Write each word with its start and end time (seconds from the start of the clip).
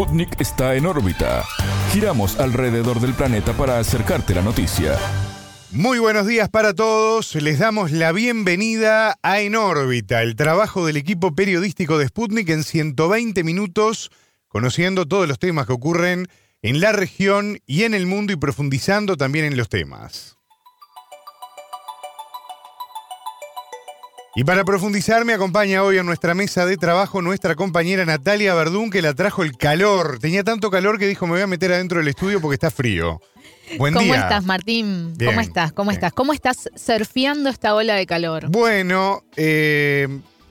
Sputnik 0.00 0.40
está 0.40 0.76
en 0.76 0.86
órbita. 0.86 1.44
Giramos 1.92 2.40
alrededor 2.40 3.00
del 3.00 3.12
planeta 3.12 3.52
para 3.52 3.78
acercarte 3.78 4.34
la 4.34 4.40
noticia. 4.40 4.98
Muy 5.72 5.98
buenos 5.98 6.26
días 6.26 6.48
para 6.48 6.72
todos. 6.72 7.34
Les 7.34 7.58
damos 7.58 7.90
la 7.90 8.10
bienvenida 8.12 9.18
a 9.22 9.40
En 9.42 9.56
órbita, 9.56 10.22
el 10.22 10.36
trabajo 10.36 10.86
del 10.86 10.96
equipo 10.96 11.34
periodístico 11.34 11.98
de 11.98 12.08
Sputnik 12.08 12.48
en 12.48 12.64
120 12.64 13.44
minutos, 13.44 14.10
conociendo 14.48 15.04
todos 15.04 15.28
los 15.28 15.38
temas 15.38 15.66
que 15.66 15.74
ocurren 15.74 16.28
en 16.62 16.80
la 16.80 16.92
región 16.92 17.58
y 17.66 17.82
en 17.82 17.92
el 17.92 18.06
mundo 18.06 18.32
y 18.32 18.36
profundizando 18.36 19.18
también 19.18 19.44
en 19.44 19.58
los 19.58 19.68
temas. 19.68 20.39
Y 24.40 24.44
para 24.44 24.64
profundizar 24.64 25.26
me 25.26 25.34
acompaña 25.34 25.82
hoy 25.82 25.98
en 25.98 26.06
nuestra 26.06 26.32
mesa 26.32 26.64
de 26.64 26.78
trabajo 26.78 27.20
nuestra 27.20 27.54
compañera 27.56 28.06
Natalia 28.06 28.54
Verdún 28.54 28.88
que 28.88 29.02
la 29.02 29.12
trajo 29.12 29.42
el 29.42 29.54
calor. 29.58 30.18
Tenía 30.18 30.42
tanto 30.42 30.70
calor 30.70 30.98
que 30.98 31.06
dijo 31.06 31.26
me 31.26 31.32
voy 31.32 31.42
a 31.42 31.46
meter 31.46 31.70
adentro 31.74 31.98
del 31.98 32.08
estudio 32.08 32.40
porque 32.40 32.54
está 32.54 32.70
frío. 32.70 33.20
Buen 33.76 33.92
¿Cómo 33.92 34.06
día. 34.06 34.22
estás, 34.22 34.46
Martín? 34.46 35.12
Bien, 35.14 35.32
¿Cómo 35.32 35.42
estás? 35.42 35.72
¿Cómo 35.72 35.90
bien. 35.90 35.98
estás? 35.98 36.12
¿Cómo 36.14 36.32
estás 36.32 36.70
surfeando 36.74 37.50
esta 37.50 37.74
ola 37.74 37.96
de 37.96 38.06
calor? 38.06 38.48
Bueno, 38.48 39.24
eh, 39.36 40.08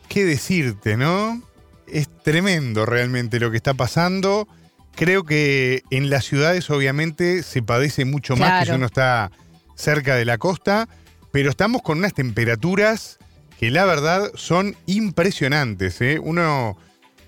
qué 0.08 0.24
decirte, 0.24 0.96
¿no? 0.96 1.42
Es 1.88 2.10
tremendo 2.24 2.86
realmente 2.86 3.40
lo 3.40 3.50
que 3.50 3.58
está 3.58 3.74
pasando. 3.74 4.48
Creo 4.94 5.24
que 5.24 5.82
en 5.90 6.12
las 6.12 6.26
ciudades 6.26 6.70
obviamente 6.70 7.42
se 7.42 7.64
padece 7.64 8.06
mucho 8.06 8.36
más 8.36 8.60
que 8.60 8.66
si 8.70 8.76
uno 8.76 8.86
está 8.86 9.32
cerca 9.74 10.16
de 10.16 10.26
la 10.26 10.38
costa, 10.38 10.88
pero 11.32 11.50
estamos 11.50 11.82
con 11.82 11.98
unas 11.98 12.14
temperaturas 12.14 13.19
que 13.60 13.72
la 13.72 13.84
verdad 13.84 14.32
son 14.36 14.78
impresionantes. 14.86 16.00
¿eh? 16.00 16.18
Uno 16.18 16.78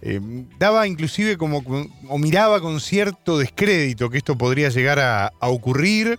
eh, 0.02 0.22
daba 0.58 0.88
inclusive 0.88 1.38
como, 1.38 1.62
o 2.08 2.18
miraba 2.18 2.62
con 2.62 2.80
cierto 2.80 3.38
descrédito 3.38 4.10
que 4.10 4.18
esto 4.18 4.38
podría 4.38 4.70
llegar 4.70 5.00
a, 5.00 5.28
a 5.28 5.50
ocurrir, 5.50 6.18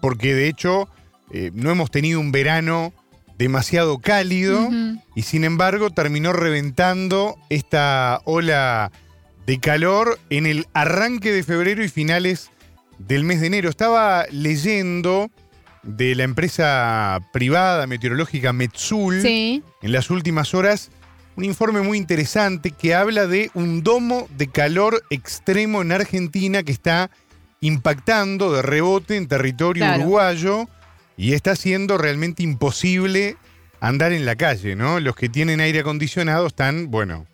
porque 0.00 0.34
de 0.34 0.46
hecho 0.46 0.88
eh, 1.32 1.50
no 1.54 1.72
hemos 1.72 1.90
tenido 1.90 2.20
un 2.20 2.30
verano 2.30 2.92
demasiado 3.36 3.98
cálido 3.98 4.68
y 5.16 5.22
sin 5.22 5.42
embargo 5.42 5.90
terminó 5.90 6.32
reventando 6.32 7.36
esta 7.48 8.20
ola 8.24 8.92
de 9.46 9.58
calor 9.58 10.20
en 10.30 10.46
el 10.46 10.68
arranque 10.74 11.32
de 11.32 11.42
febrero 11.42 11.82
y 11.82 11.88
finales 11.88 12.50
del 12.98 13.24
mes 13.24 13.40
de 13.40 13.48
enero. 13.48 13.68
Estaba 13.68 14.26
leyendo 14.30 15.32
de 15.82 16.14
la 16.14 16.22
empresa 16.24 17.18
privada 17.32 17.86
meteorológica 17.86 18.52
Metsul 18.52 19.20
Sí. 19.22 19.62
en 19.82 19.92
las 19.92 20.10
últimas 20.10 20.54
horas 20.54 20.90
un 21.34 21.44
informe 21.44 21.80
muy 21.80 21.96
interesante 21.98 22.70
que 22.72 22.94
habla 22.94 23.26
de 23.26 23.50
un 23.54 23.82
domo 23.82 24.28
de 24.36 24.48
calor 24.48 25.02
extremo 25.10 25.80
en 25.82 25.90
Argentina 25.92 26.62
que 26.62 26.72
está 26.72 27.10
impactando 27.60 28.52
de 28.52 28.60
rebote 28.62 29.16
en 29.16 29.28
territorio 29.28 29.84
Claro. 29.84 30.02
uruguayo 30.02 30.68
y 31.16 31.32
está 31.32 31.52
haciendo 31.52 31.96
realmente 31.98 32.42
imposible 32.42 33.36
andar 33.80 34.12
en 34.12 34.24
la 34.26 34.36
calle, 34.36 34.76
¿no? 34.76 35.00
Los 35.00 35.16
que 35.16 35.28
tienen 35.28 35.60
aire 35.60 35.80
acondicionado 35.80 36.46
están, 36.46 36.90
bueno. 36.90 37.26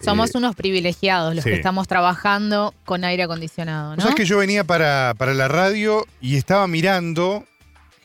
Somos 0.00 0.34
eh, 0.34 0.38
unos 0.38 0.54
privilegiados 0.54 1.34
los 1.34 1.42
sí. 1.44 1.50
que 1.50 1.56
estamos 1.56 1.88
trabajando 1.88 2.74
con 2.84 3.04
aire 3.04 3.22
acondicionado, 3.22 3.90
¿vos 3.90 3.96
¿no? 3.98 4.02
sabés 4.02 4.16
que 4.16 4.24
yo 4.26 4.38
venía 4.38 4.64
para, 4.64 5.14
para 5.16 5.32
la 5.34 5.48
radio 5.48 6.06
y 6.20 6.36
estaba 6.36 6.66
mirando 6.66 7.44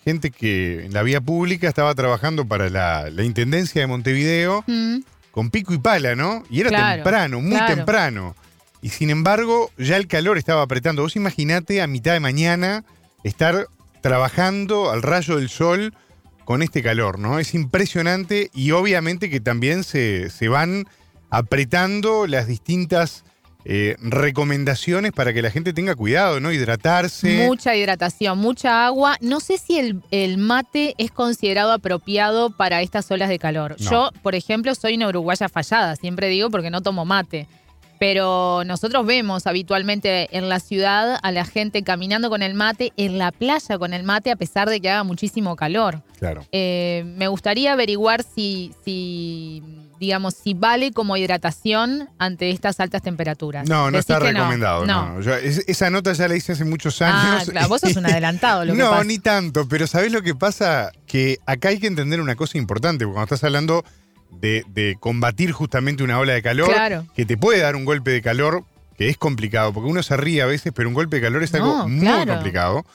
gente 0.04 0.32
que 0.32 0.86
en 0.86 0.94
la 0.94 1.04
vía 1.04 1.22
pública 1.22 1.68
estaba 1.68 1.94
trabajando 1.96 2.46
para 2.46 2.70
la, 2.70 3.10
la 3.10 3.24
Intendencia 3.24 3.82
de 3.82 3.88
Montevideo 3.88 4.64
Mm, 4.68 5.00
con 5.32 5.50
pico 5.50 5.74
y 5.74 5.78
pala, 5.78 6.16
¿no? 6.16 6.44
Y 6.50 6.62
era 6.62 6.70
Claro, 6.70 6.96
temprano, 6.96 7.42
muy 7.42 7.52
claro. 7.52 7.76
temprano. 7.76 8.36
Y 8.82 8.90
sin 8.90 9.10
embargo, 9.12 9.70
ya 9.78 9.96
el 9.98 10.08
calor 10.08 10.38
estaba 10.38 10.64
apretando. 10.64 11.04
Vos 11.04 11.16
imaginate 11.16 11.82
a 11.82 11.88
mitad 11.88 12.14
de 12.14 12.20
mañana 12.20 12.84
estar 13.24 13.68
trabajando 14.02 14.90
al 14.92 15.04
rayo 15.04 15.38
del 15.38 15.50
sol 15.50 15.94
con 16.46 16.64
este 16.64 16.82
calor, 16.82 17.20
¿no? 17.20 17.38
Es 17.40 17.54
impresionante 17.54 18.50
y 18.54 18.72
obviamente 18.72 19.30
que 19.30 19.40
también 19.40 19.84
se, 19.84 20.30
se 20.32 20.48
van 20.50 20.86
apretando 21.30 22.28
las 22.28 22.48
distintas 22.48 23.24
eh, 23.66 23.96
recomendaciones 24.00 25.12
para 25.12 25.34
que 25.34 25.42
la 25.42 25.52
gente 25.52 25.74
tenga 25.74 25.96
cuidado, 25.96 26.40
¿no? 26.40 26.52
Hidratarse. 26.52 27.46
Mucha 27.46 27.76
hidratación, 27.76 28.38
mucha 28.38 28.86
agua. 28.86 29.18
No 29.22 29.40
sé 29.40 29.58
si 29.58 29.78
el, 29.78 30.02
el 30.12 30.38
mate 30.38 30.96
es 30.98 31.12
considerado 31.12 31.72
apropiado 31.72 32.50
para 32.50 32.82
estas 32.82 33.10
olas 33.12 33.30
de 33.30 33.40
calor. 33.40 33.76
No. 33.80 33.92
Yo, 33.92 34.10
por 34.24 34.36
ejemplo, 34.36 34.74
soy 34.76 34.96
una 34.96 35.08
uruguaya 35.08 35.50
fallada, 35.50 35.96
siempre 35.96 36.28
digo 36.30 36.50
porque 36.50 36.70
no 36.70 36.82
tomo 36.82 37.06
mate. 37.06 37.48
Pero 38.02 38.64
nosotros 38.66 39.06
vemos 39.06 39.46
habitualmente 39.46 40.28
en 40.36 40.50
la 40.50 40.60
ciudad 40.60 41.20
a 41.22 41.32
la 41.32 41.46
gente 41.46 41.84
caminando 41.84 42.32
con 42.32 42.42
el 42.42 42.56
mate, 42.56 42.92
en 42.98 43.20
la 43.20 43.32
playa 43.32 43.78
con 43.78 43.94
el 43.94 44.02
mate, 44.02 44.32
a 44.32 44.36
pesar 44.36 44.68
de 44.72 44.82
que 44.82 44.90
haga 44.90 45.04
muchísimo 45.04 45.56
calor. 45.56 46.02
Claro. 46.18 46.44
Eh, 46.52 47.04
me 47.06 47.28
gustaría 47.28 47.74
averiguar 47.74 48.24
si, 48.24 48.72
si, 48.84 49.62
digamos, 50.02 50.34
si 50.34 50.56
vale 50.56 50.92
como 50.92 51.16
hidratación 51.16 52.10
ante 52.18 52.50
estas 52.50 52.80
altas 52.80 53.04
temperaturas. 53.04 53.70
No, 53.70 53.86
no 53.92 53.98
Decís 53.98 54.10
está 54.10 54.20
recomendado. 54.20 54.86
No. 54.88 55.14
No. 55.14 55.22
Yo- 55.22 55.36
es- 55.36 55.64
esa 55.68 55.92
nota 55.92 56.12
ya 56.14 56.28
la 56.28 56.36
hice 56.36 56.54
hace 56.54 56.66
muchos 56.66 57.00
Ah, 57.04 57.36
años. 57.36 57.50
claro, 57.52 57.70
vos 57.70 57.82
sos 57.82 57.96
un 57.96 58.06
adelantado, 58.08 58.66
lo 58.66 58.74
que 58.74 58.80
no, 58.80 58.90
pasa. 58.90 59.04
ni 59.04 59.20
tanto, 59.20 59.68
pero 59.70 59.86
¿sabés 59.86 60.12
lo 60.12 60.24
que 60.24 60.34
pasa? 60.34 60.92
Que 61.06 61.38
acá 61.46 61.70
hay 61.70 61.80
que 61.80 61.86
entender 61.86 62.20
una 62.20 62.36
cosa 62.36 62.58
importante, 62.58 63.06
porque 63.06 63.14
cuando 63.14 63.36
estás 63.36 63.44
hablando 63.46 63.86
de, 64.32 64.66
de 64.70 64.98
combatir 65.00 65.52
justamente 65.52 66.02
una 66.04 66.18
ola 66.18 66.34
de 66.34 66.42
calor, 66.42 66.74
Claro. 66.74 67.06
que 67.16 67.26
te 67.28 67.38
puede 67.38 67.60
dar 67.60 67.76
un 67.76 67.86
golpe 67.86 68.10
de 68.10 68.24
calor, 68.24 68.66
que 68.98 69.08
es 69.08 69.18
complicado, 69.18 69.72
porque 69.72 69.88
uno 69.88 70.02
se 70.02 70.18
ríe 70.18 70.42
a 70.42 70.48
veces, 70.48 70.74
pero 70.76 70.90
un 70.90 70.96
golpe 70.96 71.18
de 71.18 71.22
calor 71.22 71.44
es 71.44 71.54
algo 71.54 71.78
No, 71.78 71.88
muy 71.88 72.00
claro. 72.00 72.34
complicado. 72.34 72.86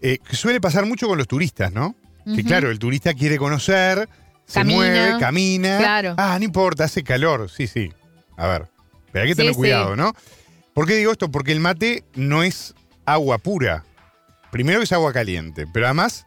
Eh, 0.00 0.18
que 0.26 0.36
suele 0.36 0.58
pasar 0.60 0.86
mucho 0.86 1.06
con 1.06 1.18
los 1.18 1.28
turistas, 1.28 1.70
¿no? 1.72 1.94
Que 2.34 2.42
claro, 2.44 2.70
el 2.70 2.78
turista 2.78 3.12
quiere 3.14 3.36
conocer, 3.38 4.08
se 4.46 4.60
Camina. 4.60 4.76
mueve, 4.78 5.16
camina. 5.20 5.78
Claro. 5.78 6.14
Ah, 6.16 6.36
no 6.38 6.44
importa, 6.44 6.84
hace 6.84 7.02
calor. 7.02 7.50
Sí, 7.50 7.66
sí. 7.66 7.92
A 8.36 8.46
ver, 8.46 8.68
pero 9.12 9.24
hay 9.24 9.30
que 9.30 9.34
tener 9.36 9.52
Sí, 9.52 9.56
cuidado, 9.58 9.94
sí. 9.94 10.00
¿no? 10.00 10.12
¿Por 10.74 10.86
qué 10.86 10.94
digo 10.96 11.12
esto? 11.12 11.30
Porque 11.30 11.52
el 11.52 11.60
mate 11.60 12.04
no 12.14 12.42
es 12.42 12.74
agua 13.04 13.38
pura. 13.38 13.84
Primero 14.50 14.78
que 14.78 14.84
es 14.84 14.92
agua 14.92 15.12
caliente, 15.12 15.66
pero 15.72 15.86
además 15.86 16.26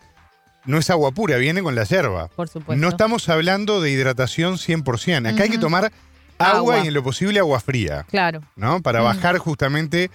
no 0.65 0.77
es 0.77 0.89
agua 0.89 1.11
pura, 1.11 1.37
viene 1.37 1.63
con 1.63 1.75
la 1.75 1.83
yerba. 1.83 2.27
Por 2.29 2.47
supuesto. 2.49 2.75
No 2.81 2.89
estamos 2.89 3.29
hablando 3.29 3.79
de 3.81 3.91
hidratación 3.91 4.55
100%. 4.57 5.27
Acá 5.33 5.43
hay 5.43 5.49
que 5.49 5.57
tomar 5.57 5.91
agua, 6.37 6.57
Agua. 6.75 6.79
y 6.83 6.87
en 6.87 6.93
lo 6.93 7.03
posible 7.03 7.39
agua 7.39 7.59
fría, 7.59 8.05
Claro. 8.09 8.41
¿no? 8.55 8.81
Para 8.81 9.01
bajar 9.01 9.37
justamente 9.37 10.09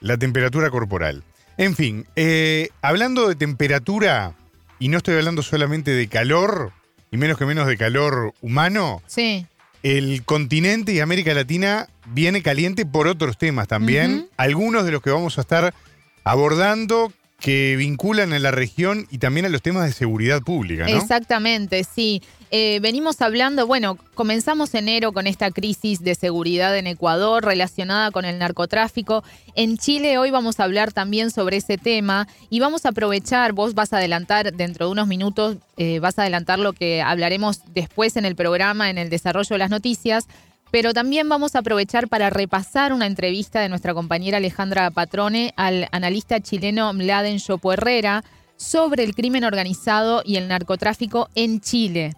la 0.00 0.16
temperatura 0.16 0.70
corporal. 0.70 1.22
En 1.58 1.74
fin, 1.74 2.06
eh, 2.16 2.68
hablando 2.82 3.28
de 3.28 3.34
temperatura, 3.34 4.34
y 4.78 4.88
no 4.88 4.98
estoy 4.98 5.14
hablando 5.16 5.42
solamente 5.42 5.90
de 5.92 6.06
calor, 6.08 6.72
y 7.16 7.18
menos 7.18 7.38
que 7.38 7.46
menos 7.46 7.66
de 7.66 7.76
calor 7.76 8.34
humano, 8.42 9.02
Sí. 9.06 9.46
el 9.82 10.22
continente 10.24 10.92
y 10.92 11.00
América 11.00 11.32
Latina 11.34 11.88
viene 12.06 12.42
caliente 12.42 12.84
por 12.84 13.08
otros 13.08 13.38
temas 13.38 13.68
también. 13.68 14.28
Algunos 14.36 14.84
de 14.84 14.92
los 14.92 15.02
que 15.02 15.10
vamos 15.10 15.38
a 15.38 15.40
estar 15.40 15.72
abordando 16.24 17.12
que 17.40 17.76
vinculan 17.76 18.32
a 18.32 18.38
la 18.38 18.50
región 18.50 19.06
y 19.10 19.18
también 19.18 19.46
a 19.46 19.48
los 19.48 19.62
temas 19.62 19.84
de 19.86 19.92
seguridad 19.92 20.42
pública, 20.42 20.86
¿no? 20.88 20.96
Exactamente, 20.96 21.84
sí. 21.84 22.22
Eh, 22.52 22.78
venimos 22.80 23.20
hablando, 23.22 23.66
bueno, 23.66 23.98
comenzamos 24.14 24.72
enero 24.74 25.12
con 25.12 25.26
esta 25.26 25.50
crisis 25.50 26.04
de 26.04 26.14
seguridad 26.14 26.76
en 26.76 26.86
Ecuador 26.86 27.44
relacionada 27.44 28.12
con 28.12 28.24
el 28.24 28.38
narcotráfico. 28.38 29.24
En 29.56 29.78
Chile 29.78 30.16
hoy 30.18 30.30
vamos 30.30 30.60
a 30.60 30.64
hablar 30.64 30.92
también 30.92 31.32
sobre 31.32 31.56
ese 31.56 31.76
tema 31.76 32.28
y 32.48 32.60
vamos 32.60 32.86
a 32.86 32.90
aprovechar, 32.90 33.52
vos 33.52 33.74
vas 33.74 33.92
a 33.92 33.96
adelantar 33.96 34.52
dentro 34.52 34.86
de 34.86 34.92
unos 34.92 35.08
minutos, 35.08 35.56
eh, 35.76 35.98
vas 35.98 36.20
a 36.20 36.22
adelantar 36.22 36.60
lo 36.60 36.72
que 36.72 37.02
hablaremos 37.02 37.62
después 37.74 38.16
en 38.16 38.24
el 38.24 38.36
programa, 38.36 38.90
en 38.90 38.98
el 38.98 39.10
desarrollo 39.10 39.54
de 39.54 39.58
las 39.58 39.70
noticias. 39.70 40.28
Pero 40.70 40.92
también 40.92 41.28
vamos 41.28 41.56
a 41.56 41.60
aprovechar 41.60 42.06
para 42.06 42.30
repasar 42.30 42.92
una 42.92 43.06
entrevista 43.06 43.60
de 43.60 43.68
nuestra 43.68 43.94
compañera 43.94 44.38
Alejandra 44.38 44.90
Patrone 44.90 45.52
al 45.56 45.88
analista 45.90 46.40
chileno 46.40 46.92
Mladen 46.92 47.38
Chopo 47.38 47.72
Herrera 47.72 48.22
sobre 48.56 49.02
el 49.02 49.14
crimen 49.14 49.44
organizado 49.44 50.22
y 50.24 50.36
el 50.36 50.48
narcotráfico 50.48 51.28
en 51.34 51.60
Chile. 51.60 52.14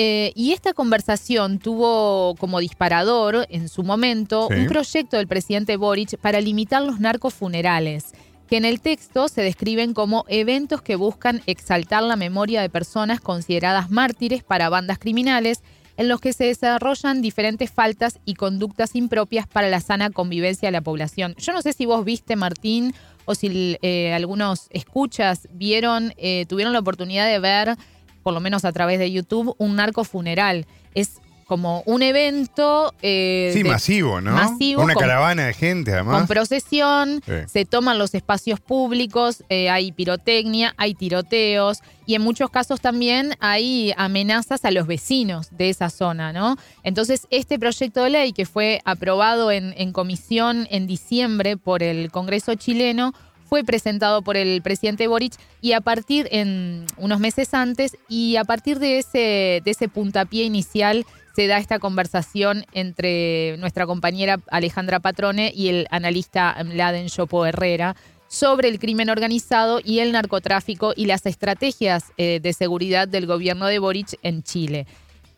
Eh, 0.00 0.30
y 0.36 0.52
esta 0.52 0.74
conversación 0.74 1.58
tuvo 1.58 2.36
como 2.36 2.60
disparador 2.60 3.48
en 3.50 3.68
su 3.68 3.82
momento 3.82 4.46
Sí. 4.48 4.54
un 4.60 4.66
proyecto 4.68 5.16
del 5.16 5.26
presidente 5.26 5.76
Boric 5.76 6.16
para 6.18 6.40
limitar 6.40 6.82
los 6.82 7.00
narcofunerales, 7.00 8.12
que 8.46 8.58
en 8.58 8.64
el 8.64 8.80
texto 8.80 9.26
se 9.26 9.42
describen 9.42 9.94
como 9.94 10.24
eventos 10.28 10.82
que 10.82 10.94
buscan 10.94 11.42
exaltar 11.46 12.04
la 12.04 12.14
memoria 12.14 12.60
de 12.62 12.70
personas 12.70 13.20
consideradas 13.20 13.90
mártires 13.90 14.44
para 14.44 14.68
bandas 14.68 15.00
criminales 15.00 15.62
en 15.96 16.06
los 16.06 16.20
que 16.20 16.32
se 16.32 16.44
desarrollan 16.44 17.20
diferentes 17.20 17.72
faltas 17.72 18.20
y 18.24 18.34
conductas 18.34 18.94
impropias 18.94 19.48
para 19.48 19.68
la 19.68 19.80
sana 19.80 20.10
convivencia 20.10 20.68
de 20.68 20.72
la 20.72 20.80
población. 20.80 21.34
Yo 21.38 21.52
no 21.52 21.60
sé 21.60 21.72
si 21.72 21.86
vos 21.86 22.04
viste, 22.04 22.36
Martín, 22.36 22.94
o 23.24 23.34
si 23.34 23.76
eh, 23.82 24.12
algunos 24.14 24.68
escuchas 24.70 25.48
vieron, 25.52 26.14
eh, 26.18 26.46
tuvieron 26.48 26.72
la 26.72 26.78
oportunidad 26.78 27.26
de 27.26 27.40
ver, 27.40 27.76
por 28.22 28.34
lo 28.34 28.40
menos 28.40 28.64
a 28.64 28.72
través 28.72 28.98
de 28.98 29.10
YouTube, 29.10 29.54
un 29.58 29.76
narco 29.76 30.04
funeral. 30.04 30.66
Es 30.94 31.18
como 31.46 31.82
un 31.86 32.02
evento. 32.02 32.92
eh, 33.00 33.52
Sí, 33.54 33.62
de- 33.62 33.70
masivo, 33.70 34.20
¿no? 34.20 34.32
masivo, 34.32 34.82
Una 34.82 34.92
con- 34.92 35.00
caravana 35.00 35.46
de 35.46 35.54
gente, 35.54 35.92
además. 35.94 36.18
con 36.18 36.26
procesión, 36.26 37.22
Sí. 37.24 37.32
se 37.46 37.64
toman 37.64 37.96
los 37.96 38.14
espacios 38.14 38.60
públicos, 38.60 39.42
eh, 39.48 39.70
hay 39.70 39.90
pirotecnia, 39.92 40.74
hay 40.76 40.92
tiroteos 40.94 41.78
y 42.04 42.16
en 42.16 42.22
muchos 42.22 42.50
casos 42.50 42.82
también 42.82 43.32
hay 43.40 43.94
amenazas 43.96 44.66
a 44.66 44.70
los 44.70 44.86
vecinos 44.86 45.48
de 45.50 45.70
esa 45.70 45.88
zona, 45.88 46.34
¿no? 46.34 46.56
Entonces, 46.82 47.26
este 47.30 47.58
proyecto 47.58 48.02
de 48.04 48.10
ley 48.10 48.32
que 48.34 48.44
fue 48.44 48.82
aprobado 48.84 49.50
en, 49.50 49.74
en 49.78 49.92
comisión 49.92 50.66
en 50.70 50.86
diciembre 50.86 51.56
por 51.56 51.82
el 51.82 52.10
Congreso 52.10 52.56
chileno 52.56 53.14
fue 53.48 53.64
presentado 53.64 54.22
por 54.22 54.36
el 54.36 54.60
presidente 54.62 55.06
Boric 55.08 55.34
y 55.60 55.72
a 55.72 55.80
partir 55.80 56.28
en 56.30 56.84
unos 56.96 57.18
meses 57.20 57.54
antes 57.54 57.96
y 58.08 58.36
a 58.36 58.44
partir 58.44 58.78
de 58.78 58.98
ese 58.98 59.62
de 59.64 59.70
ese 59.70 59.88
puntapié 59.88 60.44
inicial 60.44 61.06
se 61.34 61.46
da 61.46 61.58
esta 61.58 61.78
conversación 61.78 62.64
entre 62.72 63.56
nuestra 63.58 63.86
compañera 63.86 64.40
Alejandra 64.50 64.98
Patrone 65.00 65.52
y 65.54 65.68
el 65.68 65.86
analista 65.90 66.56
Mladen 66.64 67.08
Yopo 67.08 67.46
Herrera 67.46 67.94
sobre 68.26 68.68
el 68.68 68.78
crimen 68.78 69.08
organizado 69.08 69.80
y 69.82 70.00
el 70.00 70.12
narcotráfico 70.12 70.92
y 70.96 71.06
las 71.06 71.24
estrategias 71.26 72.04
eh, 72.18 72.40
de 72.42 72.52
seguridad 72.52 73.08
del 73.08 73.26
gobierno 73.26 73.66
de 73.66 73.78
Boric 73.78 74.18
en 74.22 74.42
Chile. 74.42 74.86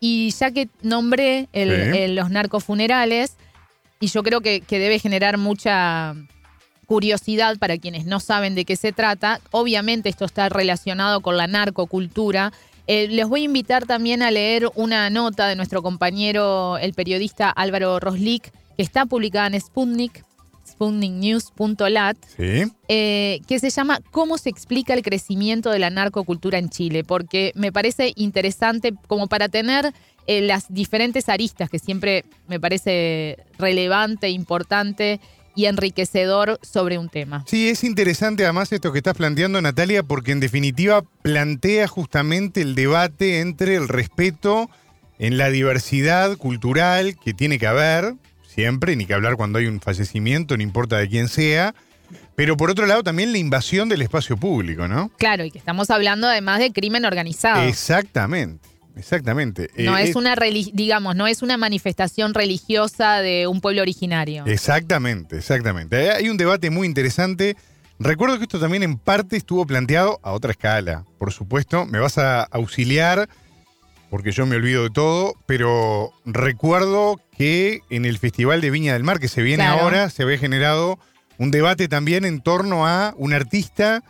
Y 0.01 0.31
ya 0.31 0.51
que 0.51 0.67
nombré 0.81 1.47
el- 1.53 1.93
Sí. 1.93 1.97
el- 1.99 2.15
los 2.15 2.29
narcofunerales, 2.31 3.37
y 3.99 4.07
yo 4.07 4.23
creo 4.23 4.41
que, 4.41 4.61
que 4.61 4.79
debe 4.79 4.97
generar 4.99 5.37
mucha 5.37 6.15
curiosidad 6.91 7.57
para 7.57 7.77
quienes 7.77 8.05
no 8.05 8.19
saben 8.19 8.53
de 8.53 8.65
qué 8.65 8.75
se 8.75 8.91
trata. 8.91 9.39
Obviamente 9.51 10.09
esto 10.09 10.25
está 10.25 10.49
relacionado 10.49 11.21
con 11.21 11.37
la 11.37 11.47
narcocultura. 11.47 12.51
Eh, 12.85 13.07
les 13.07 13.29
voy 13.29 13.43
a 13.43 13.45
invitar 13.45 13.85
también 13.85 14.21
a 14.21 14.29
leer 14.29 14.69
una 14.75 15.09
nota 15.09 15.47
de 15.47 15.55
nuestro 15.55 15.81
compañero, 15.81 16.77
el 16.79 16.93
periodista 16.93 17.49
Álvaro 17.49 17.97
Roslik, 18.01 18.51
que 18.75 18.83
está 18.83 19.05
publicada 19.05 19.47
en 19.47 19.61
Sputnik, 19.61 20.25
sputniknews.lat, 20.67 22.17
Sí. 22.35 22.69
eh, 22.89 23.39
que 23.47 23.59
se 23.59 23.69
llama 23.69 24.01
¿Cómo 24.11 24.37
se 24.37 24.49
explica 24.49 24.93
el 24.93 25.01
crecimiento 25.01 25.69
de 25.71 25.79
la 25.79 25.91
narcocultura 25.91 26.57
en 26.57 26.69
Chile? 26.69 27.05
Porque 27.05 27.53
me 27.55 27.71
parece 27.71 28.11
interesante 28.17 28.93
como 29.07 29.27
para 29.27 29.47
tener 29.47 29.93
eh, 30.27 30.41
las 30.41 30.65
diferentes 30.67 31.29
aristas 31.29 31.69
que 31.69 31.79
siempre 31.79 32.25
me 32.49 32.59
parece 32.59 33.37
relevante, 33.57 34.29
importante 34.29 35.21
y 35.55 35.65
enriquecedor 35.65 36.59
sobre 36.61 36.97
un 36.97 37.09
tema. 37.09 37.43
Sí, 37.47 37.69
es 37.69 37.83
interesante 37.83 38.43
además 38.43 38.71
esto 38.71 38.91
que 38.91 38.99
estás 38.99 39.15
planteando, 39.15 39.61
Natalia, 39.61 40.03
porque 40.03 40.31
en 40.31 40.39
definitiva 40.39 41.03
plantea 41.21 41.87
justamente 41.87 42.61
el 42.61 42.75
debate 42.75 43.39
entre 43.39 43.75
el 43.75 43.87
respeto 43.87 44.69
en 45.19 45.37
la 45.37 45.49
diversidad 45.49 46.35
cultural 46.37 47.15
que 47.23 47.33
tiene 47.33 47.59
que 47.59 47.67
haber, 47.67 48.15
siempre, 48.47 48.95
ni 48.95 49.05
que 49.05 49.13
hablar 49.13 49.35
cuando 49.35 49.59
hay 49.59 49.67
un 49.67 49.79
fallecimiento, 49.79 50.57
no 50.57 50.63
importa 50.63 50.97
de 50.97 51.07
quién 51.07 51.27
sea, 51.27 51.75
pero 52.35 52.57
por 52.57 52.71
otro 52.71 52.85
lado 52.85 53.03
también 53.03 53.31
la 53.31 53.37
invasión 53.37 53.87
del 53.87 54.01
espacio 54.01 54.35
público, 54.37 54.87
¿no? 54.87 55.09
Claro, 55.17 55.45
y 55.45 55.51
que 55.51 55.59
estamos 55.59 55.89
hablando 55.89 56.27
además 56.27 56.59
de 56.59 56.71
crimen 56.71 57.05
organizado. 57.05 57.61
Exactamente, 57.63 58.67
exactamente. 58.95 59.69
no 59.77 59.97
Eh, 59.97 60.03
es 60.03 60.15
una, 60.15 60.35
digamos, 60.73 61.15
no 61.15 61.27
es 61.27 61.41
una 61.41 61.57
manifestación 61.57 62.33
religiosa 62.33 63.21
de 63.21 63.47
un 63.47 63.61
pueblo 63.61 63.81
originario. 63.81 64.43
Exactamente, 64.45 65.37
exactamente. 65.37 66.05
Eh, 66.05 66.11
Hay 66.11 66.29
un 66.29 66.37
debate 66.37 66.69
muy 66.69 66.87
interesante. 66.87 67.55
Recuerdo 67.99 68.37
que 68.37 68.43
esto 68.43 68.59
también 68.59 68.83
en 68.83 68.97
parte 68.97 69.37
estuvo 69.37 69.65
planteado 69.67 70.19
a 70.23 70.31
otra 70.31 70.51
escala, 70.51 71.05
por 71.19 71.31
supuesto. 71.31 71.85
Me 71.85 71.99
vas 71.99 72.17
a 72.17 72.43
auxiliar 72.43 73.29
porque 74.09 74.31
yo 74.31 74.45
me 74.45 74.57
olvido 74.57 74.83
de 74.83 74.89
todo, 74.89 75.35
pero 75.45 76.11
recuerdo 76.25 77.21
que 77.37 77.79
en 77.89 78.03
el 78.05 78.17
Festival 78.17 78.59
de 78.59 78.69
Viña 78.69 78.93
del 78.93 79.03
Mar 79.03 79.19
que 79.19 79.29
se 79.29 79.41
viene 79.41 79.63
Claro. 79.63 79.81
ahora 79.83 80.09
se 80.09 80.23
había 80.23 80.37
generado 80.37 80.99
un 81.37 81.49
debate 81.49 81.87
también 81.87 82.25
en 82.25 82.41
torno 82.41 82.85
a 82.85 83.13
un 83.17 83.33
artista 83.33 84.03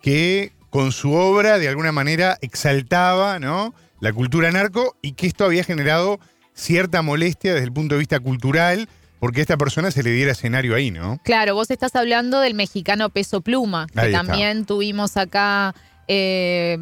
que 0.00 0.52
con 0.70 0.92
su 0.92 1.12
obra 1.12 1.58
de 1.58 1.68
alguna 1.68 1.90
manera 1.90 2.38
exaltaba 2.40 3.38
¿no? 3.40 3.74
La 4.00 4.12
cultura 4.12 4.50
narco 4.50 4.96
y 5.02 5.12
que 5.12 5.26
esto 5.26 5.44
había 5.44 5.64
generado 5.64 6.18
cierta 6.54 7.02
molestia 7.02 7.52
desde 7.54 7.64
el 7.66 7.72
punto 7.72 7.94
de 7.94 8.00
vista 8.00 8.20
cultural 8.20 8.88
porque 9.20 9.40
a 9.40 9.42
esta 9.42 9.56
persona 9.56 9.90
se 9.90 10.02
le 10.02 10.10
diera 10.10 10.32
escenario 10.32 10.74
ahí, 10.76 10.90
¿no? 10.90 11.18
Claro, 11.24 11.54
vos 11.54 11.70
estás 11.70 11.94
hablando 11.96 12.40
del 12.40 12.54
mexicano 12.54 13.10
Peso 13.10 13.40
Pluma, 13.40 13.86
que 13.92 14.00
Ahí 14.00 14.06
está. 14.12 14.24
también 14.24 14.64
tuvimos 14.64 15.16
acá 15.16 15.74
eh, 16.06 16.78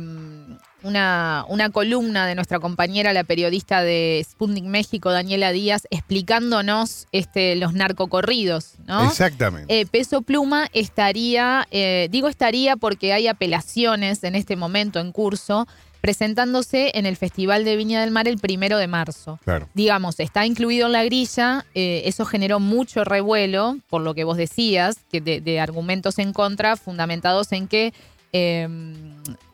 una, 0.83 1.45
una 1.49 1.71
columna 1.71 2.27
de 2.27 2.35
nuestra 2.35 2.61
compañera, 2.61 3.13
la 3.13 3.25
periodista 3.25 3.83
de 3.83 4.25
Sputnik 4.29 4.65
México, 4.65 5.11
Daniela 5.11 5.51
Díaz, 5.51 5.87
explicándonos 5.91 7.09
este, 7.13 7.57
los 7.57 7.73
narcocorridos, 7.73 8.75
¿no? 8.87 9.05
Exactamente. 9.09 9.81
Eh, 9.81 9.87
Peso 9.87 10.23
Pluma 10.23 10.69
estaría, 10.73 11.67
eh, 11.71 12.09
digo 12.11 12.29
estaría 12.29 12.77
porque 12.77 13.13
hay 13.13 13.27
apelaciones 13.29 14.23
en 14.25 14.35
este 14.35 14.57
momento 14.57 15.01
en 15.01 15.11
curso, 15.13 15.67
presentándose 16.07 16.93
en 16.95 17.05
el 17.05 17.17
Festival 17.17 17.65
de 17.65 17.75
Viña 17.75 18.01
del 18.01 18.13
Mar 18.13 18.29
el 18.29 18.39
primero 18.39 18.79
de 18.79 18.87
marzo 18.87 19.41
claro. 19.45 19.69
digamos, 19.75 20.21
está 20.21 20.47
incluido 20.47 20.87
en 20.87 20.93
la 20.93 21.03
grilla, 21.03 21.67
eh, 21.75 22.03
eso 22.05 22.25
generó 22.25 22.61
mucho 22.61 23.03
revuelo, 23.03 23.77
por 23.91 24.03
lo 24.03 24.15
que 24.15 24.23
vos 24.23 24.37
decías, 24.37 24.99
que 25.11 25.21
de, 25.21 25.41
de 25.41 25.59
argumentos 25.59 26.21
en 26.21 26.33
contra, 26.33 26.77
fundamentados 26.77 27.51
en 27.51 27.67
que, 27.67 27.93
eh, 28.33 28.69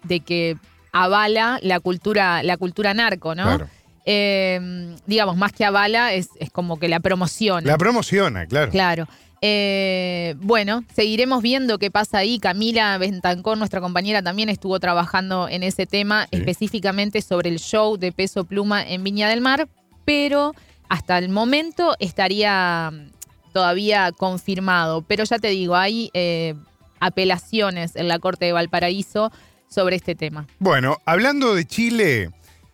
de 0.03 0.21
que 0.21 0.59
avala 0.93 1.59
la 1.63 1.81
cultura, 1.81 2.43
la 2.43 2.59
cultura 2.59 2.93
narco, 2.93 3.35
¿no? 3.35 3.45
Claro. 3.45 3.69
Eh, 4.05 4.95
digamos, 5.07 5.39
más 5.39 5.53
que 5.53 5.65
avala, 5.65 6.13
es, 6.13 6.29
es 6.39 6.51
como 6.51 6.79
que 6.79 6.89
la 6.89 7.01
promociona. 7.01 7.67
La 7.67 7.79
promociona, 7.79 8.45
claro. 8.45 8.71
Claro. 8.71 9.09
Eh, 9.45 10.37
bueno, 10.39 10.85
seguiremos 10.95 11.43
viendo 11.43 11.79
qué 11.79 11.91
pasa 11.91 12.19
ahí. 12.19 12.39
Camila 12.39 12.97
Bentancor, 12.97 13.59
nuestra 13.59 13.81
compañera, 13.81 14.23
también 14.23 14.49
estuvo 14.49 14.79
trabajando 14.79 15.49
en 15.49 15.65
ese 15.65 15.85
tema, 15.85 16.29
Sí. 16.31 16.39
específicamente 16.39 17.21
sobre 17.23 17.51
el 17.51 17.59
show 17.59 17.97
de 17.97 18.13
Peso 18.13 18.45
Pluma 18.45 18.87
en 18.87 19.03
Viña 19.03 19.29
del 19.29 19.41
Mar, 19.41 19.69
pero 20.05 20.55
hasta 20.89 21.19
el 21.19 21.29
momento 21.29 21.97
estaría 21.99 22.91
mm, 22.93 23.11
todavía 23.53 24.13
confirmado. 24.13 25.03
Pero 25.03 25.25
ya 25.25 25.41
te 25.41 25.49
digo, 25.49 25.75
hay 25.75 26.11
eh, 26.15 26.55
apelaciones 27.01 27.97
en 27.97 28.07
la 28.07 28.21
Corte 28.21 28.45
de 28.45 28.53
Valparaíso 28.53 29.33
sobre 29.69 29.97
este 29.97 30.15
tema. 30.15 30.47
Bueno, 30.61 30.99
hablando 31.05 31.57
de 31.57 31.65
Chile 31.67 32.31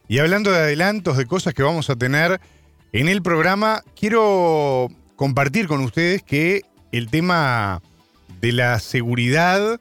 y 0.06 0.18
hablando 0.18 0.50
de 0.50 0.58
adelantos 0.58 1.16
de 1.16 1.24
cosas 1.24 1.54
que 1.54 1.62
vamos 1.62 1.88
a 1.88 1.96
tener 1.96 2.40
en 2.92 3.08
el 3.08 3.22
programa, 3.22 3.82
quiero 3.98 4.88
compartir 5.18 5.66
con 5.66 5.80
ustedes 5.80 6.22
que 6.22 6.62
el 6.92 7.10
tema 7.10 7.82
de 8.40 8.52
la 8.52 8.78
seguridad 8.78 9.80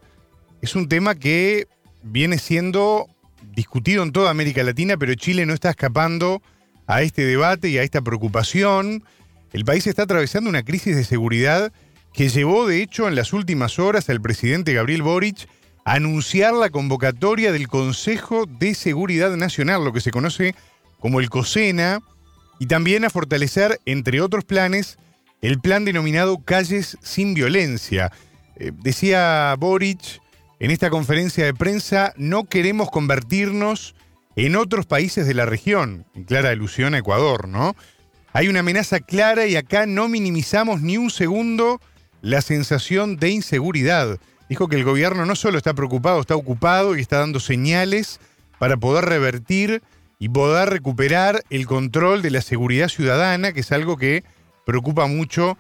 es 0.64 0.76
un 0.76 0.90
tema 0.90 1.14
que 1.14 1.68
viene 2.02 2.40
siendo 2.40 3.06
discutido 3.54 4.02
en 4.02 4.12
toda 4.12 4.32
América 4.32 4.64
Latina, 4.64 4.98
pero 4.98 5.14
Chile 5.14 5.46
no 5.46 5.54
está 5.54 5.70
escapando 5.70 6.42
a 6.88 7.04
este 7.04 7.24
debate 7.24 7.70
y 7.70 7.78
a 7.78 7.84
esta 7.84 8.02
preocupación. 8.02 9.04
El 9.54 9.64
país 9.64 9.86
está 9.86 10.04
atravesando 10.04 10.50
una 10.50 10.64
crisis 10.64 10.96
de 10.96 11.04
seguridad 11.04 11.72
que 12.14 12.30
llevó, 12.30 12.68
de 12.68 12.82
hecho, 12.82 13.08
en 13.08 13.14
las 13.14 13.32
últimas 13.32 13.78
horas 13.78 14.10
al 14.10 14.20
presidente 14.20 14.74
Gabriel 14.74 15.04
Boric 15.04 15.48
a 15.86 15.94
anunciar 15.94 16.56
la 16.56 16.72
convocatoria 16.72 17.52
del 17.52 17.68
Consejo 17.68 18.48
de 18.48 18.74
Seguridad 18.74 19.38
Nacional, 19.38 19.84
lo 19.84 19.94
que 19.94 20.02
se 20.02 20.10
conoce 20.10 20.56
como 21.00 21.20
el 21.20 21.30
COSENA, 21.30 22.00
y 22.58 22.66
también 22.66 23.06
a 23.06 23.12
fortalecer, 23.12 23.80
entre 23.86 24.20
otros 24.20 24.44
planes, 24.44 24.98
el 25.42 25.60
plan 25.60 25.86
denominado 25.86 26.40
Calles 26.44 26.98
sin 27.02 27.34
Violencia. 27.34 28.12
Eh, 28.56 28.72
decía 28.74 29.56
Boric 29.58 30.22
en 30.60 30.72
esta 30.72 30.90
conferencia 30.90 31.46
de 31.46 31.54
prensa, 31.54 32.14
no 32.18 32.46
queremos 32.46 32.90
convertirnos 32.90 33.96
en 34.36 34.56
otros 34.56 34.86
países 34.86 35.28
de 35.28 35.34
la 35.34 35.46
región, 35.46 36.06
en 36.16 36.24
clara 36.24 36.50
alusión 36.50 36.94
a 36.94 37.00
Ecuador, 37.00 37.48
¿no? 37.48 37.76
Hay 38.34 38.48
una 38.48 38.60
amenaza 38.60 39.00
clara 39.00 39.48
y 39.48 39.56
acá 39.56 39.86
no 39.86 40.08
minimizamos 40.08 40.82
ni 40.82 40.98
un 40.98 41.10
segundo 41.10 41.82
la 42.22 42.42
sensación 42.42 43.18
de 43.18 43.30
inseguridad. 43.30 44.20
Dijo 44.50 44.68
que 44.68 44.76
el 44.76 44.84
gobierno 44.84 45.26
no 45.26 45.36
solo 45.36 45.58
está 45.58 45.74
preocupado, 45.74 46.22
está 46.22 46.36
ocupado 46.36 46.96
y 46.96 47.02
está 47.02 47.20
dando 47.20 47.40
señales 47.40 48.20
para 48.60 48.78
poder 48.78 49.06
revertir 49.06 49.82
y 50.20 50.30
poder 50.30 50.70
recuperar 50.70 51.44
el 51.50 51.68
control 51.68 52.22
de 52.22 52.32
la 52.32 52.42
seguridad 52.42 52.90
ciudadana, 52.90 53.54
que 53.54 53.60
es 53.60 53.72
algo 53.72 53.98
que 53.98 54.24
preocupa 54.68 55.08
mucho 55.08 55.58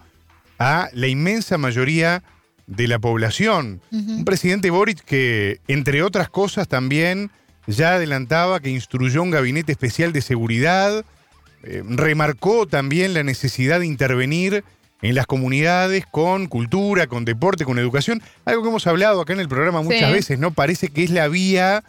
a 0.60 0.90
la 0.94 1.08
inmensa 1.08 1.58
mayoría 1.58 2.22
de 2.68 2.88
la 2.90 3.00
población. 3.00 3.80
Un 3.92 4.26
presidente 4.26 4.70
Boric 4.70 5.00
que, 5.06 5.62
entre 5.70 6.04
otras 6.04 6.30
cosas, 6.30 6.68
también 6.68 7.32
ya 7.68 7.94
adelantaba 7.96 8.60
que 8.60 8.70
instruyó 8.70 9.24
un 9.24 9.32
gabinete 9.32 9.72
especial 9.72 10.12
de 10.12 10.22
seguridad, 10.22 11.06
eh, 11.64 11.82
remarcó 11.88 12.68
también 12.68 13.14
la 13.14 13.24
necesidad 13.24 13.80
de 13.80 13.86
intervenir 13.86 14.66
en 15.02 15.16
las 15.16 15.26
comunidades 15.26 16.06
con 16.10 16.48
cultura, 16.48 17.08
con 17.08 17.24
deporte, 17.24 17.64
con 17.64 17.80
educación, 17.80 18.22
algo 18.44 18.62
que 18.64 18.70
hemos 18.70 18.88
hablado 18.88 19.22
acá 19.22 19.32
en 19.34 19.40
el 19.40 19.48
programa 19.48 19.82
muchas 19.82 20.08
Sí. 20.10 20.14
veces, 20.14 20.40
¿no? 20.40 20.52
Parece 20.52 20.90
que 20.90 21.04
es 21.06 21.12
la 21.12 21.30
vía 21.30 21.84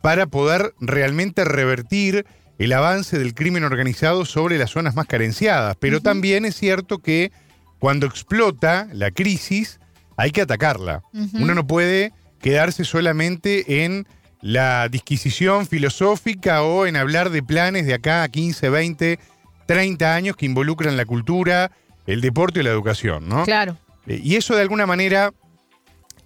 para 0.00 0.26
poder 0.26 0.74
realmente 0.80 1.44
revertir 1.44 2.26
el 2.58 2.72
avance 2.72 3.18
del 3.18 3.34
crimen 3.34 3.64
organizado 3.64 4.24
sobre 4.24 4.58
las 4.58 4.70
zonas 4.70 4.94
más 4.94 5.06
carenciadas. 5.06 5.76
Pero 5.78 6.00
también 6.00 6.44
es 6.44 6.56
cierto 6.56 6.98
que 6.98 7.32
cuando 7.78 8.06
explota 8.06 8.88
la 8.92 9.10
crisis, 9.10 9.80
hay 10.16 10.30
que 10.30 10.42
atacarla. 10.42 11.02
Uno 11.34 11.54
no 11.54 11.66
puede 11.66 12.12
quedarse 12.40 12.84
solamente 12.84 13.84
en 13.84 14.06
la 14.40 14.88
disquisición 14.88 15.66
filosófica 15.66 16.62
o 16.62 16.86
en 16.86 16.96
hablar 16.96 17.30
de 17.30 17.42
planes 17.42 17.86
de 17.86 17.94
acá 17.94 18.22
a 18.22 18.28
15, 18.28 18.68
20, 18.68 19.18
30 19.66 20.14
años 20.14 20.36
que 20.36 20.46
involucran 20.46 20.96
la 20.96 21.06
cultura, 21.06 21.72
el 22.06 22.20
deporte 22.20 22.60
y 22.60 22.62
la 22.62 22.70
educación, 22.70 23.28
¿no? 23.28 23.44
Claro. 23.44 23.78
Eh, 24.06 24.20
y 24.22 24.36
eso 24.36 24.54
de 24.54 24.62
alguna 24.62 24.86
manera 24.86 25.32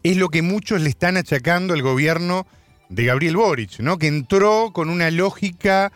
es 0.02 0.16
lo 0.16 0.28
que 0.30 0.42
muchos 0.42 0.80
le 0.80 0.88
están 0.88 1.16
achacando 1.16 1.74
al 1.74 1.82
gobierno 1.82 2.46
de 2.88 3.04
Gabriel 3.04 3.36
Boric, 3.36 3.78
¿no? 3.80 3.98
Que 3.98 4.08
entró 4.08 4.72
con 4.72 4.90
una 4.90 5.10
lógica 5.10 5.92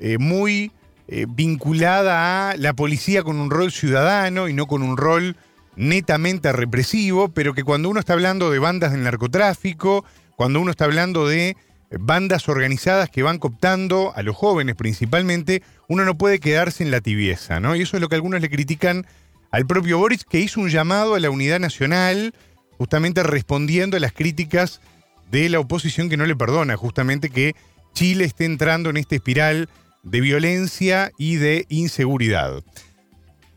eh, 0.00 0.18
muy 0.18 0.72
eh, 1.08 1.26
vinculada 1.28 2.50
a 2.50 2.56
la 2.56 2.74
policía 2.74 3.22
con 3.22 3.36
un 3.40 3.50
rol 3.50 3.72
ciudadano 3.72 4.48
y 4.48 4.52
no 4.52 4.66
con 4.66 4.82
un 4.82 4.96
rol 4.96 5.36
netamente 5.76 6.52
represivo, 6.52 7.28
pero 7.28 7.54
que 7.54 7.64
cuando 7.64 7.88
uno 7.88 8.00
está 8.00 8.12
hablando 8.12 8.50
de 8.50 8.58
bandas 8.58 8.92
del 8.92 9.04
narcotráfico, 9.04 10.04
cuando 10.36 10.60
uno 10.60 10.70
está 10.70 10.84
hablando 10.84 11.26
de 11.26 11.56
bandas 11.98 12.48
organizadas 12.48 13.08
que 13.08 13.22
van 13.22 13.38
cooptando 13.38 14.12
a 14.14 14.22
los 14.22 14.36
jóvenes 14.36 14.76
principalmente, 14.76 15.62
uno 15.88 16.04
no 16.04 16.18
puede 16.18 16.40
quedarse 16.40 16.82
en 16.84 16.90
la 16.90 17.00
tibieza, 17.00 17.60
¿no? 17.60 17.74
Y 17.74 17.82
eso 17.82 17.96
es 17.96 18.00
lo 18.00 18.08
que 18.08 18.16
algunos 18.16 18.40
le 18.40 18.50
critican 18.50 19.06
al 19.50 19.66
propio 19.66 19.98
Boris, 19.98 20.24
que 20.24 20.40
hizo 20.40 20.60
un 20.60 20.68
llamado 20.68 21.14
a 21.14 21.20
la 21.20 21.30
unidad 21.30 21.60
nacional, 21.60 22.34
justamente 22.76 23.22
respondiendo 23.22 23.96
a 23.96 24.00
las 24.00 24.12
críticas 24.12 24.80
de 25.30 25.48
la 25.48 25.60
oposición 25.60 26.08
que 26.08 26.16
no 26.16 26.26
le 26.26 26.36
perdona, 26.36 26.76
justamente 26.76 27.30
que 27.30 27.54
Chile 27.94 28.24
esté 28.24 28.44
entrando 28.44 28.90
en 28.90 28.98
esta 28.98 29.14
espiral 29.14 29.68
de 30.10 30.20
violencia 30.20 31.12
y 31.18 31.36
de 31.36 31.66
inseguridad. 31.68 32.62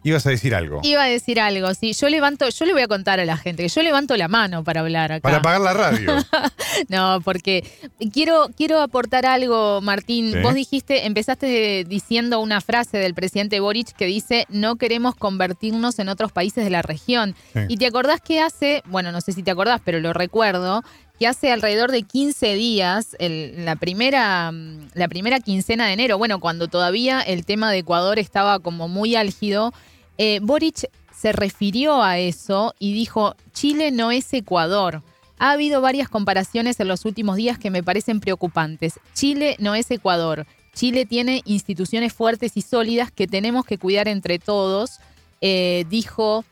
Ibas 0.03 0.25
a 0.25 0.31
decir 0.31 0.55
algo. 0.55 0.79
Iba 0.81 1.03
a 1.03 1.07
decir 1.07 1.39
algo, 1.39 1.71
sí. 1.75 1.93
Yo 1.93 2.09
levanto, 2.09 2.49
yo 2.49 2.65
le 2.65 2.73
voy 2.73 2.81
a 2.81 2.87
contar 2.87 3.19
a 3.19 3.25
la 3.25 3.37
gente 3.37 3.61
que 3.61 3.69
yo 3.69 3.83
levanto 3.83 4.17
la 4.17 4.27
mano 4.27 4.63
para 4.63 4.81
hablar 4.81 5.11
acá. 5.11 5.21
Para 5.21 5.37
apagar 5.37 5.61
la 5.61 5.73
radio. 5.73 6.15
no, 6.89 7.21
porque 7.23 7.63
quiero, 8.11 8.49
quiero 8.57 8.81
aportar 8.81 9.27
algo, 9.27 9.79
Martín. 9.81 10.41
Vos 10.41 10.55
dijiste, 10.55 11.05
empezaste 11.05 11.85
diciendo 11.87 12.39
una 12.39 12.61
frase 12.61 12.97
del 12.97 13.13
presidente 13.13 13.59
Boric 13.59 13.91
que 13.95 14.07
dice: 14.07 14.47
no 14.49 14.77
queremos 14.77 15.13
convertirnos 15.15 15.99
en 15.99 16.09
otros 16.09 16.31
países 16.31 16.63
de 16.63 16.71
la 16.71 16.81
región. 16.81 17.35
Y 17.67 17.77
te 17.77 17.85
acordás 17.85 18.21
que 18.21 18.41
hace, 18.41 18.81
bueno, 18.87 19.11
no 19.11 19.21
sé 19.21 19.33
si 19.33 19.43
te 19.43 19.51
acordás, 19.51 19.81
pero 19.85 19.99
lo 19.99 20.13
recuerdo, 20.13 20.83
que 21.21 21.27
hace 21.27 21.51
alrededor 21.51 21.91
de 21.91 22.01
15 22.01 22.55
días, 22.55 23.15
la, 23.19 23.75
primera, 23.75 24.51
la 24.95 25.07
primera 25.07 25.39
quincena 25.39 25.85
de 25.85 25.93
enero, 25.93 26.17
bueno, 26.17 26.39
cuando 26.39 26.67
todavía 26.67 27.21
el 27.21 27.45
tema 27.45 27.69
de 27.69 27.77
Ecuador 27.77 28.17
estaba 28.17 28.57
como 28.57 28.87
muy 28.87 29.15
álgido, 29.15 29.71
eh, 30.17 30.39
Boric 30.41 30.89
se 31.15 31.31
refirió 31.31 32.01
a 32.01 32.17
eso 32.17 32.73
y 32.79 32.93
dijo, 32.93 33.35
Chile 33.53 33.91
no 33.91 34.09
es 34.09 34.33
Ecuador. 34.33 35.03
Ha 35.37 35.51
habido 35.51 35.79
varias 35.79 36.09
comparaciones 36.09 36.79
en 36.79 36.87
los 36.87 37.05
últimos 37.05 37.35
días 37.35 37.59
que 37.59 37.69
me 37.69 37.83
parecen 37.83 38.19
preocupantes. 38.19 38.99
Chile 39.13 39.57
no 39.59 39.75
es 39.75 39.91
Ecuador. 39.91 40.47
Chile 40.73 41.05
tiene 41.05 41.43
instituciones 41.45 42.13
fuertes 42.13 42.53
y 42.55 42.63
sólidas 42.63 43.11
que 43.11 43.27
tenemos 43.27 43.63
que 43.63 43.77
cuidar 43.77 44.07
entre 44.07 44.39
todos, 44.39 44.97
eh, 45.39 45.85
dijo 45.87 46.45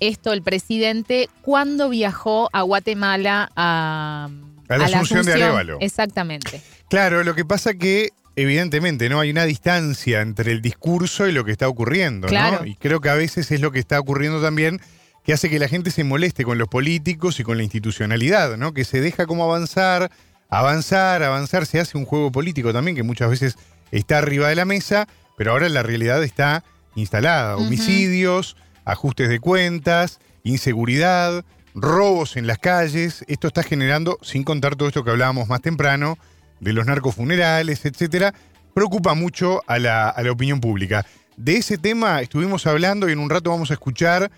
esto 0.00 0.32
el 0.32 0.42
presidente 0.42 1.28
cuando 1.42 1.88
viajó 1.88 2.48
a 2.52 2.62
Guatemala 2.62 3.50
a, 3.56 4.28
a 4.68 4.78
la, 4.78 4.84
Asunción, 4.84 5.24
de 5.24 5.32
Arevalo. 5.34 5.78
Exactamente. 5.80 6.62
Claro, 6.88 7.24
lo 7.24 7.34
que 7.34 7.44
pasa 7.44 7.74
que 7.74 8.10
evidentemente 8.36 9.08
no 9.08 9.20
hay 9.20 9.30
una 9.30 9.44
distancia 9.44 10.20
entre 10.20 10.52
el 10.52 10.62
discurso 10.62 11.26
y 11.26 11.32
lo 11.32 11.44
que 11.44 11.52
está 11.52 11.68
ocurriendo, 11.68 12.28
claro. 12.28 12.60
¿no? 12.60 12.66
Y 12.66 12.76
creo 12.76 13.00
que 13.00 13.08
a 13.08 13.14
veces 13.14 13.50
es 13.50 13.60
lo 13.60 13.72
que 13.72 13.80
está 13.80 13.98
ocurriendo 13.98 14.40
también 14.40 14.80
que 15.24 15.32
hace 15.34 15.50
que 15.50 15.58
la 15.58 15.68
gente 15.68 15.90
se 15.90 16.04
moleste 16.04 16.44
con 16.44 16.56
los 16.56 16.68
políticos 16.68 17.38
y 17.38 17.42
con 17.42 17.58
la 17.58 17.62
institucionalidad, 17.62 18.56
¿no? 18.56 18.72
Que 18.72 18.84
se 18.84 19.02
deja 19.02 19.26
como 19.26 19.44
avanzar, 19.44 20.10
avanzar, 20.48 21.22
avanzar, 21.22 21.66
se 21.66 21.80
hace 21.80 21.98
un 21.98 22.06
juego 22.06 22.32
político 22.32 22.72
también 22.72 22.96
que 22.96 23.02
muchas 23.02 23.28
veces 23.28 23.56
está 23.90 24.18
arriba 24.18 24.48
de 24.48 24.54
la 24.54 24.64
mesa, 24.64 25.06
pero 25.36 25.50
ahora 25.50 25.68
la 25.68 25.82
realidad 25.82 26.24
está 26.24 26.64
instalada, 26.94 27.56
homicidios, 27.56 28.56
ajustes 28.88 29.28
de 29.28 29.38
cuentas, 29.38 30.18
inseguridad, 30.44 31.44
robos 31.74 32.36
en 32.36 32.46
las 32.46 32.58
calles. 32.58 33.24
Esto 33.28 33.46
está 33.46 33.62
generando, 33.62 34.18
sin 34.22 34.44
contar 34.44 34.76
todo 34.76 34.88
esto 34.88 35.04
que 35.04 35.10
hablábamos 35.10 35.46
más 35.48 35.60
temprano, 35.60 36.18
de 36.60 36.72
los 36.72 36.86
narcofunerales, 36.86 37.84
etcétera, 37.84 38.34
preocupa 38.74 39.14
mucho 39.14 39.62
a 39.66 39.78
la, 39.78 40.08
a 40.08 40.22
la 40.22 40.32
opinión 40.32 40.60
pública. 40.60 41.06
De 41.36 41.56
ese 41.56 41.78
tema 41.78 42.20
estuvimos 42.20 42.66
hablando 42.66 43.08
y 43.08 43.12
en 43.12 43.20
un 43.20 43.30
rato 43.30 43.50
vamos 43.50 43.70
a 43.70 43.74
escuchar 43.74 44.30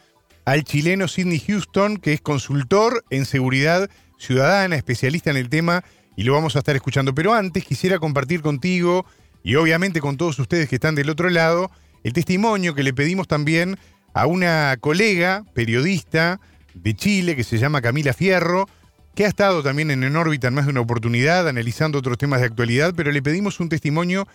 al 0.45 0.65
chileno 0.65 1.07
Sidney 1.07 1.39
Houston, 1.39 1.97
que 1.97 2.13
es 2.13 2.21
consultor 2.21 3.05
en 3.11 3.25
seguridad 3.25 3.89
ciudadana, 4.19 4.77
especialista 4.77 5.31
en 5.31 5.37
el 5.37 5.49
tema, 5.49 5.85
y 6.17 6.25
lo 6.25 6.35
vamos 6.35 6.57
a 6.57 6.59
estar 6.59 6.75
escuchando. 6.75 7.15
Pero 7.15 7.33
antes 7.33 7.65
quisiera 7.65 7.99
compartir 7.99 8.43
contigo, 8.43 9.07
y 9.45 9.55
obviamente 9.55 10.01
con 10.01 10.17
todos 10.17 10.39
ustedes 10.39 10.69
que 10.69 10.75
están 10.75 10.97
del 10.97 11.09
otro 11.09 11.31
lado, 11.31 11.71
el 12.03 12.13
testimonio 12.13 12.75
que 12.75 12.83
le 12.83 12.93
pedimos 12.93 13.29
también 13.29 13.79
a 14.13 14.27
una 14.27 14.77
colega 14.81 15.45
periodista 15.55 16.41
de 16.75 16.95
Chile 16.95 17.37
que 17.37 17.45
se 17.45 17.59
llama 17.59 17.81
Camila 17.81 18.13
Fierro, 18.13 18.69
que 19.15 19.25
ha 19.25 19.29
estado 19.29 19.63
también 19.63 19.91
en 19.91 20.05
En 20.05 20.17
órbita 20.17 20.49
en 20.49 20.55
más 20.55 20.67
de 20.67 20.71
una 20.71 20.81
oportunidad, 20.81 21.49
analizando 21.49 21.99
otros 21.99 22.19
temas 22.19 22.41
de 22.41 22.47
actualidad, 22.47 22.95
pero 22.97 23.13
le 23.13 23.23
pedimos 23.23 23.61
un 23.61 23.69
testimonio 23.69 24.27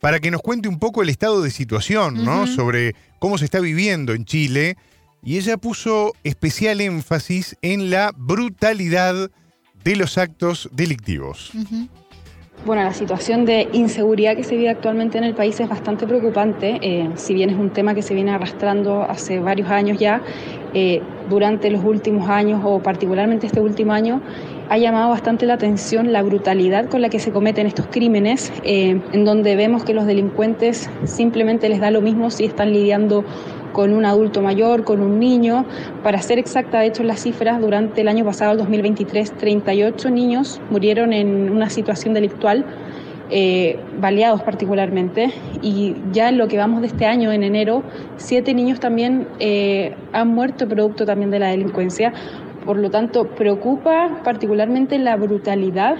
para 0.00 0.18
que 0.18 0.30
nos 0.32 0.42
cuente 0.42 0.68
un 0.68 0.78
poco 0.78 1.02
el 1.02 1.08
estado 1.08 1.42
de 1.42 1.50
situación, 1.50 2.24
¿no? 2.24 2.48
Sobre 2.48 2.96
cómo 3.20 3.38
se 3.38 3.44
está 3.44 3.60
viviendo 3.60 4.14
en 4.14 4.24
Chile. 4.24 4.76
Y 5.22 5.36
ella 5.36 5.56
puso 5.58 6.12
especial 6.24 6.80
énfasis 6.80 7.56
en 7.62 7.90
la 7.90 8.12
brutalidad 8.16 9.30
de 9.84 9.96
los 9.96 10.18
actos 10.18 10.68
delictivos. 10.72 11.52
Bueno, 12.64 12.84
la 12.84 12.92
situación 12.92 13.44
de 13.44 13.68
inseguridad 13.72 14.36
que 14.36 14.44
se 14.44 14.54
vive 14.56 14.68
actualmente 14.68 15.18
en 15.18 15.24
el 15.24 15.34
país 15.34 15.58
es 15.58 15.68
bastante 15.68 16.06
preocupante, 16.06 16.78
eh, 16.80 17.10
si 17.16 17.34
bien 17.34 17.50
es 17.50 17.56
un 17.56 17.70
tema 17.70 17.92
que 17.92 18.02
se 18.02 18.14
viene 18.14 18.30
arrastrando 18.30 19.02
hace 19.02 19.40
varios 19.40 19.68
años 19.68 19.98
ya, 19.98 20.22
eh, 20.72 21.02
durante 21.28 21.70
los 21.70 21.82
últimos 21.82 22.28
años 22.28 22.60
o 22.64 22.78
particularmente 22.78 23.48
este 23.48 23.60
último 23.60 23.92
año, 23.92 24.20
ha 24.68 24.78
llamado 24.78 25.10
bastante 25.10 25.44
la 25.44 25.54
atención 25.54 26.12
la 26.12 26.22
brutalidad 26.22 26.88
con 26.88 27.02
la 27.02 27.08
que 27.08 27.18
se 27.18 27.32
cometen 27.32 27.66
estos 27.66 27.88
crímenes, 27.88 28.52
eh, 28.62 29.00
en 29.12 29.24
donde 29.24 29.56
vemos 29.56 29.82
que 29.82 29.92
los 29.92 30.06
delincuentes 30.06 30.88
simplemente 31.02 31.68
les 31.68 31.80
da 31.80 31.90
lo 31.90 32.00
mismo 32.00 32.30
si 32.30 32.44
están 32.44 32.72
lidiando 32.72 33.24
con 33.72 33.92
un 33.92 34.04
adulto 34.04 34.42
mayor, 34.42 34.84
con 34.84 35.00
un 35.00 35.18
niño. 35.18 35.64
Para 36.02 36.20
ser 36.20 36.38
exacta, 36.38 36.80
de 36.80 36.86
hecho, 36.86 37.02
las 37.02 37.20
cifras, 37.20 37.60
durante 37.60 38.00
el 38.00 38.08
año 38.08 38.24
pasado, 38.24 38.52
el 38.52 38.58
2023, 38.58 39.32
38 39.32 40.10
niños 40.10 40.60
murieron 40.70 41.12
en 41.12 41.50
una 41.50 41.70
situación 41.70 42.14
delictual, 42.14 42.64
eh, 43.30 43.78
baleados 43.98 44.42
particularmente, 44.42 45.32
y 45.62 45.96
ya 46.12 46.28
en 46.28 46.38
lo 46.38 46.48
que 46.48 46.58
vamos 46.58 46.82
de 46.82 46.88
este 46.88 47.06
año, 47.06 47.32
en 47.32 47.42
enero, 47.42 47.82
siete 48.16 48.54
niños 48.54 48.78
también 48.78 49.26
eh, 49.38 49.94
han 50.12 50.28
muerto 50.28 50.68
producto 50.68 51.06
también 51.06 51.30
de 51.30 51.38
la 51.38 51.48
delincuencia. 51.48 52.12
Por 52.66 52.76
lo 52.76 52.90
tanto, 52.90 53.26
preocupa 53.26 54.20
particularmente 54.22 54.98
la 54.98 55.16
brutalidad 55.16 55.96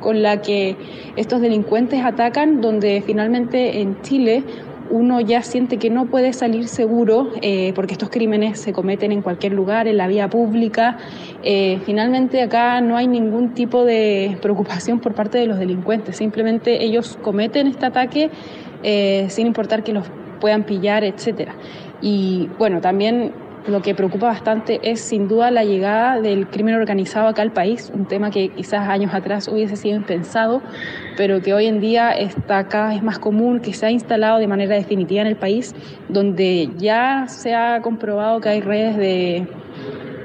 con 0.00 0.22
la 0.22 0.42
que 0.42 0.76
estos 1.16 1.40
delincuentes 1.40 2.04
atacan, 2.04 2.60
donde 2.60 3.02
finalmente 3.06 3.80
en 3.80 4.00
Chile 4.02 4.44
uno 4.90 5.20
ya 5.20 5.42
siente 5.42 5.78
que 5.78 5.90
no 5.90 6.06
puede 6.06 6.32
salir 6.32 6.68
seguro 6.68 7.32
eh, 7.42 7.72
porque 7.74 7.92
estos 7.92 8.10
crímenes 8.10 8.60
se 8.60 8.72
cometen 8.72 9.12
en 9.12 9.22
cualquier 9.22 9.52
lugar, 9.52 9.88
en 9.88 9.96
la 9.96 10.06
vía 10.06 10.28
pública. 10.28 10.98
Eh, 11.42 11.80
finalmente 11.84 12.42
acá 12.42 12.80
no 12.80 12.96
hay 12.96 13.06
ningún 13.06 13.54
tipo 13.54 13.84
de 13.84 14.36
preocupación 14.42 15.00
por 15.00 15.14
parte 15.14 15.38
de 15.38 15.46
los 15.46 15.58
delincuentes, 15.58 16.16
simplemente 16.16 16.84
ellos 16.84 17.18
cometen 17.22 17.66
este 17.66 17.86
ataque 17.86 18.30
eh, 18.82 19.26
sin 19.30 19.46
importar 19.46 19.82
que 19.82 19.92
los 19.92 20.04
puedan 20.40 20.64
pillar, 20.64 21.04
etcétera. 21.04 21.54
Y 22.02 22.50
bueno, 22.58 22.80
también 22.80 23.32
lo 23.66 23.80
que 23.80 23.94
preocupa 23.94 24.26
bastante 24.26 24.80
es 24.82 25.00
sin 25.00 25.26
duda 25.26 25.50
la 25.50 25.64
llegada 25.64 26.20
del 26.20 26.48
crimen 26.48 26.74
organizado 26.74 27.28
acá 27.28 27.42
al 27.42 27.52
país, 27.52 27.90
un 27.94 28.06
tema 28.06 28.30
que 28.30 28.50
quizás 28.50 28.88
años 28.88 29.14
atrás 29.14 29.48
hubiese 29.48 29.76
sido 29.76 29.96
impensado, 29.96 30.62
pero 31.16 31.40
que 31.40 31.54
hoy 31.54 31.66
en 31.66 31.80
día 31.80 32.10
está 32.10 32.68
cada 32.68 32.90
vez 32.90 33.02
más 33.02 33.18
común, 33.18 33.60
que 33.60 33.72
se 33.72 33.86
ha 33.86 33.90
instalado 33.90 34.38
de 34.38 34.46
manera 34.46 34.74
definitiva 34.74 35.22
en 35.22 35.28
el 35.28 35.36
país, 35.36 35.74
donde 36.08 36.68
ya 36.76 37.26
se 37.28 37.54
ha 37.54 37.80
comprobado 37.80 38.40
que 38.40 38.50
hay 38.50 38.60
redes 38.60 38.96
de 38.96 39.46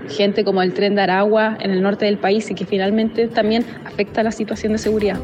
gente 0.09 0.43
como 0.43 0.61
el 0.61 0.73
tren 0.73 0.95
de 0.95 1.01
Aragua 1.01 1.57
en 1.61 1.71
el 1.71 1.81
norte 1.81 2.05
del 2.05 2.17
país 2.17 2.49
y 2.51 2.55
que 2.55 2.65
finalmente 2.65 3.27
también 3.27 3.65
afecta 3.85 4.23
la 4.23 4.31
situación 4.31 4.73
de 4.73 4.79
seguridad. 4.79 5.19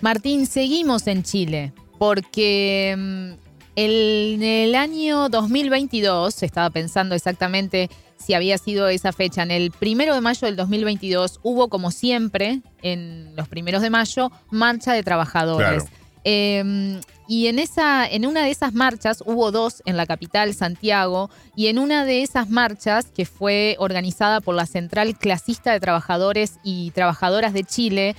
Martín, 0.00 0.46
seguimos 0.46 1.06
en 1.06 1.22
Chile 1.22 1.72
porque 1.98 2.94
mm, 2.96 3.43
El- 3.76 4.34
en 4.36 4.42
el 4.42 4.74
año 4.74 5.28
2022, 5.28 6.42
estaba 6.42 6.70
pensando 6.70 7.14
exactamente 7.14 7.90
si 8.16 8.32
había 8.34 8.56
sido 8.58 8.88
esa 8.88 9.12
fecha, 9.12 9.42
en 9.42 9.50
el 9.50 9.70
primero 9.70 10.14
de 10.14 10.20
mayo 10.20 10.46
del 10.46 10.56
2022 10.56 11.40
hubo, 11.42 11.68
como 11.68 11.90
siempre, 11.90 12.62
en 12.82 13.34
los 13.36 13.48
primeros 13.48 13.82
de 13.82 13.90
mayo, 13.90 14.30
marcha 14.50 14.92
de 14.92 15.02
trabajadores. 15.02 15.82
Claro. 15.84 15.96
Eh, 16.24 17.00
y 17.28 17.48
en, 17.48 17.58
esa, 17.58 18.06
en 18.06 18.24
una 18.26 18.44
de 18.44 18.50
esas 18.50 18.72
marchas, 18.74 19.22
hubo 19.26 19.50
dos 19.50 19.82
en 19.86 19.96
la 19.96 20.06
capital, 20.06 20.54
Santiago, 20.54 21.28
y 21.56 21.66
en 21.66 21.78
una 21.78 22.04
de 22.04 22.22
esas 22.22 22.48
marchas, 22.48 23.06
que 23.06 23.26
fue 23.26 23.76
organizada 23.78 24.40
por 24.40 24.54
la 24.54 24.66
Central 24.66 25.18
Clasista 25.18 25.72
de 25.72 25.80
Trabajadores 25.80 26.54
y 26.62 26.92
Trabajadoras 26.92 27.52
de 27.52 27.64
Chile, 27.64 28.14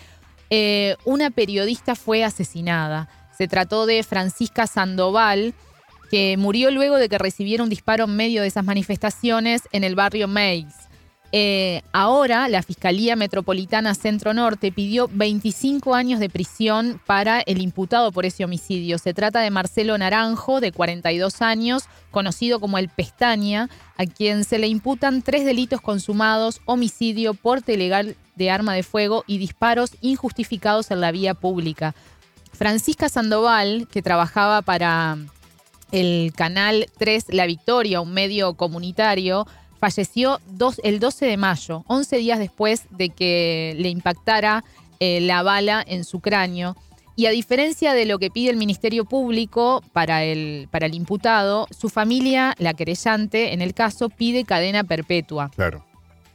eh, 0.51 0.95
una 1.05 1.31
periodista 1.31 1.95
fue 1.95 2.23
asesinada. 2.23 3.09
Se 3.37 3.47
trató 3.47 3.85
de 3.85 4.03
Francisca 4.03 4.67
Sandoval, 4.67 5.53
que 6.09 6.37
murió 6.37 6.71
luego 6.71 6.97
de 6.97 7.09
que 7.09 7.17
recibiera 7.17 7.63
un 7.63 7.69
disparo 7.69 8.05
en 8.05 8.15
medio 8.15 8.41
de 8.41 8.47
esas 8.47 8.63
manifestaciones 8.63 9.63
en 9.71 9.83
el 9.83 9.95
barrio 9.95 10.27
Meix. 10.27 10.85
Eh, 11.37 11.81
ahora, 11.91 12.47
la 12.47 12.63
Fiscalía 12.63 13.17
Metropolitana 13.17 13.93
Centro 13.93 14.33
Norte 14.33 14.71
pidió 14.71 15.09
25 15.11 15.93
años 15.93 16.21
de 16.21 16.29
prisión 16.29 17.01
para 17.05 17.41
el 17.41 17.61
imputado 17.61 18.13
por 18.13 18.25
ese 18.25 18.45
homicidio. 18.45 18.97
Se 18.99 19.13
trata 19.13 19.41
de 19.41 19.49
Marcelo 19.49 19.97
Naranjo, 19.97 20.61
de 20.61 20.71
42 20.71 21.41
años, 21.41 21.89
conocido 22.11 22.61
como 22.61 22.77
el 22.77 22.87
Pestaña, 22.87 23.69
a 23.97 24.05
quien 24.05 24.45
se 24.45 24.59
le 24.59 24.67
imputan 24.67 25.23
tres 25.23 25.43
delitos 25.43 25.81
consumados, 25.81 26.61
homicidio, 26.63 27.33
porte 27.33 27.73
ilegal 27.73 28.15
de 28.35 28.49
arma 28.49 28.73
de 28.73 28.83
fuego 28.83 29.23
y 29.27 29.37
disparos 29.37 29.91
injustificados 29.99 30.89
en 30.91 31.01
la 31.01 31.11
vía 31.11 31.33
pública. 31.33 31.95
Francisca 32.55 33.09
Sandoval, 33.09 33.87
que 33.91 34.01
trabajaba 34.01 34.61
para 34.61 35.17
el 35.91 36.33
canal 36.35 36.87
3 36.97 37.25
La 37.29 37.45
Victoria, 37.45 38.01
un 38.01 38.13
medio 38.13 38.53
comunitario, 38.55 39.47
falleció 39.79 40.39
dos- 40.47 40.81
el 40.83 40.99
12 40.99 41.25
de 41.25 41.37
mayo, 41.37 41.83
11 41.87 42.17
días 42.17 42.39
después 42.39 42.83
de 42.89 43.09
que 43.09 43.75
le 43.77 43.89
impactara 43.89 44.63
eh, 44.99 45.19
la 45.21 45.43
bala 45.43 45.83
en 45.85 46.03
su 46.05 46.21
cráneo. 46.21 46.75
Y 47.17 47.27
a 47.27 47.31
diferencia 47.31 47.93
de 47.93 48.05
lo 48.05 48.19
que 48.19 48.29
pide 48.31 48.49
el 48.49 48.57
Ministerio 48.57 49.05
Público 49.05 49.81
para 49.93 50.23
el, 50.23 50.67
para 50.71 50.85
el 50.85 50.95
imputado, 50.95 51.67
su 51.77 51.89
familia, 51.89 52.55
la 52.57 52.73
querellante 52.73 53.53
en 53.53 53.61
el 53.61 53.73
caso, 53.73 54.09
pide 54.09 54.43
cadena 54.43 54.83
perpetua. 54.83 55.49
Claro. 55.55 55.85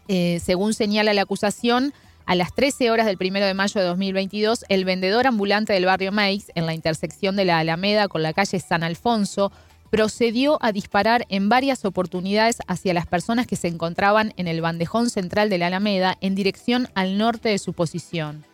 Eh, 0.09 0.41
según 0.43 0.73
señala 0.75 1.12
la 1.12 1.23
acusación, 1.23 1.93
a 2.27 2.35
las 2.35 2.55
13 2.55 2.91
horas 2.91 3.07
del 3.07 3.19
1 3.21 3.41
de 3.41 3.55
mayo 3.55 3.81
de 3.81 3.87
2022, 3.87 4.65
el 4.69 4.85
vendedor 4.85 5.27
ambulante 5.27 5.73
del 5.73 5.87
barrio 5.87 6.12
Meix, 6.12 6.50
en 6.55 6.67
la 6.67 6.75
intersección 6.75 7.37
de 7.37 7.45
la 7.45 7.59
Alameda 7.59 8.09
con 8.09 8.23
la 8.23 8.33
calle 8.33 8.61
San 8.61 8.83
Alfonso, 8.83 9.53
procedió 9.91 10.59
a 10.62 10.73
disparar 10.73 11.27
en 11.29 11.49
varias 11.49 11.85
oportunidades 11.85 12.59
hacia 12.67 12.95
las 12.95 13.07
personas 13.07 13.47
que 13.47 13.57
se 13.57 13.69
encontraban 13.69 14.33
en 14.37 14.49
el 14.49 14.61
bandejón 14.61 15.11
central 15.11 15.50
de 15.50 15.59
la 15.59 15.67
Alameda 15.67 16.17
en 16.21 16.35
dirección 16.35 16.89
al 16.95 17.19
norte 17.19 17.49
de 17.49 17.59
su 17.59 17.73
posición. 17.73 18.50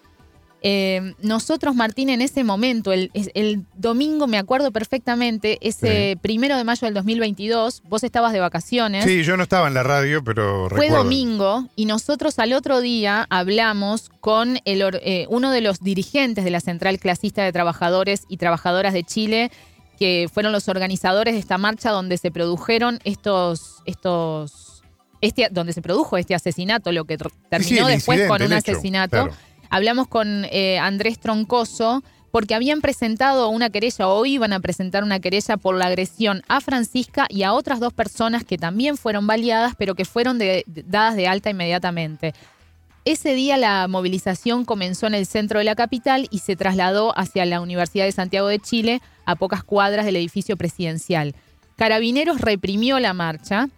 Eh, 0.63 1.15
nosotros, 1.21 1.75
Martín, 1.75 2.09
en 2.09 2.21
ese 2.21 2.43
momento, 2.43 2.93
el, 2.93 3.11
domingo, 3.75 4.27
me 4.27 4.39
acuerdo 4.39 4.73
perfectamente, 4.73 5.59
ese 5.61 6.19
primero 6.23 6.57
de 6.57 6.65
mayo 6.65 6.87
del 6.87 6.95
2022, 6.95 7.83
vos 7.89 8.03
estabas 8.03 8.33
de 8.33 8.41
vacaciones. 8.41 9.05
Sí, 9.05 9.23
yo 9.23 9.37
no 9.37 9.43
estaba 9.43 9.69
en 9.69 9.75
la 9.75 9.83
radio, 9.83 10.25
pero 10.25 10.69
Fue 10.69 10.87
recuerdo. 10.87 11.05
domingo 11.05 11.69
y 11.77 11.87
nosotros 11.87 12.39
al 12.39 12.53
otro 12.53 12.81
día 12.81 13.27
hablamos 13.31 14.11
con 14.21 14.59
el, 14.65 14.83
eh, 15.03 15.27
uno 15.29 15.51
de 15.51 15.61
los 15.61 15.81
dirigentes 15.81 16.45
de 16.45 16.51
la 16.51 16.61
Central 16.61 16.99
Clasista 16.99 17.45
de 17.45 17.53
Trabajadores 17.53 18.25
y 18.29 18.39
Trabajadoras 18.39 18.93
de 18.93 19.05
Chile, 19.05 19.51
que 19.99 20.29
fueron 20.33 20.53
los 20.53 20.69
organizadores 20.69 21.35
de 21.35 21.41
esta 21.41 21.59
marcha 21.59 21.91
donde 21.91 22.19
se 22.19 22.31
produjeron 22.31 22.99
estos, 23.05 23.83
estos, 23.85 24.83
este, 25.21 25.49
donde 25.51 25.73
se 25.73 25.81
produjo 25.83 26.17
este 26.17 26.35
asesinato, 26.35 26.93
lo 26.93 27.05
que 27.05 27.19
terminó 27.49 27.87
después 27.87 28.27
con 28.27 28.43
un 28.43 28.53
hecho, 28.53 28.73
asesinato. 28.73 29.11
claro. 29.11 29.46
Hablamos 29.71 30.09
con 30.09 30.47
eh, 30.51 30.79
Andrés 30.79 31.19
Troncoso 31.19 32.03
porque 32.31 32.55
habían 32.55 32.83
presentado 32.83 33.49
una 33.49 33.71
querella 33.71 34.09
o 34.09 34.27
iban 34.27 34.53
a 34.53 34.61
presentar 34.61 35.05
una 35.05 35.21
querella 35.21 35.57
por 35.57 35.77
la 35.77 35.87
agresión 35.87 36.43
a 36.49 36.61
Francisca 36.61 37.27
y 37.31 37.45
a 37.45 37.53
otras 37.53 37.81
dos 37.81 37.95
personas 37.95 38.45
que 38.45 38.59
también 38.59 38.97
fueron 38.97 39.27
baleadas, 39.27 39.75
pero 39.79 39.95
que 39.95 40.05
fueron 40.05 40.39
dadas 40.67 41.17
de 41.17 41.29
alta 41.29 41.49
inmediatamente. 41.49 42.35
Ese 43.07 43.35
día 43.35 43.57
la 43.57 43.87
movilización 43.89 44.65
comenzó 44.65 45.07
en 45.07 45.15
el 45.15 45.27
centro 45.27 45.61
de 45.61 45.65
la 45.65 45.77
capital 45.77 46.27
y 46.31 46.41
se 46.41 46.57
trasladó 46.57 47.17
hacia 47.17 47.47
la 47.47 47.61
Universidad 47.61 48.05
de 48.05 48.13
Santiago 48.13 48.49
de 48.49 48.59
Chile, 48.59 49.01
a 49.25 49.37
pocas 49.37 49.63
cuadras 49.63 50.05
del 50.05 50.17
edificio 50.17 50.57
presidencial. 50.57 51.35
Carabineros 51.77 52.41
reprimió 52.41 52.99
la 52.99 53.15
marcha 53.15 53.69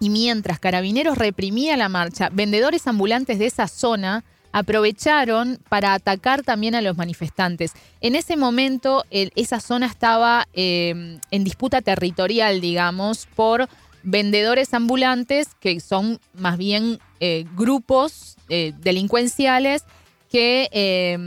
y 0.00 0.10
mientras 0.10 0.60
Carabineros 0.60 1.16
reprimía 1.16 1.76
la 1.76 1.88
marcha, 1.88 2.28
vendedores 2.30 2.86
ambulantes 2.86 3.38
de 3.38 3.46
esa 3.46 3.68
zona 3.68 4.22
aprovecharon 4.58 5.58
para 5.68 5.94
atacar 5.94 6.42
también 6.42 6.74
a 6.74 6.80
los 6.82 6.96
manifestantes. 6.96 7.72
En 8.00 8.14
ese 8.14 8.36
momento 8.36 9.04
el- 9.10 9.32
esa 9.36 9.60
zona 9.60 9.86
estaba 9.86 10.46
eh, 10.52 11.18
en 11.30 11.44
disputa 11.44 11.80
territorial, 11.82 12.60
digamos, 12.60 13.26
por 13.34 13.68
vendedores 14.02 14.74
ambulantes 14.74 15.48
que 15.60 15.80
son 15.80 16.20
más 16.34 16.56
bien 16.56 16.98
eh, 17.20 17.44
grupos 17.56 18.36
eh, 18.48 18.72
delincuenciales 18.80 19.84
que, 20.30 20.68
eh, 20.72 21.18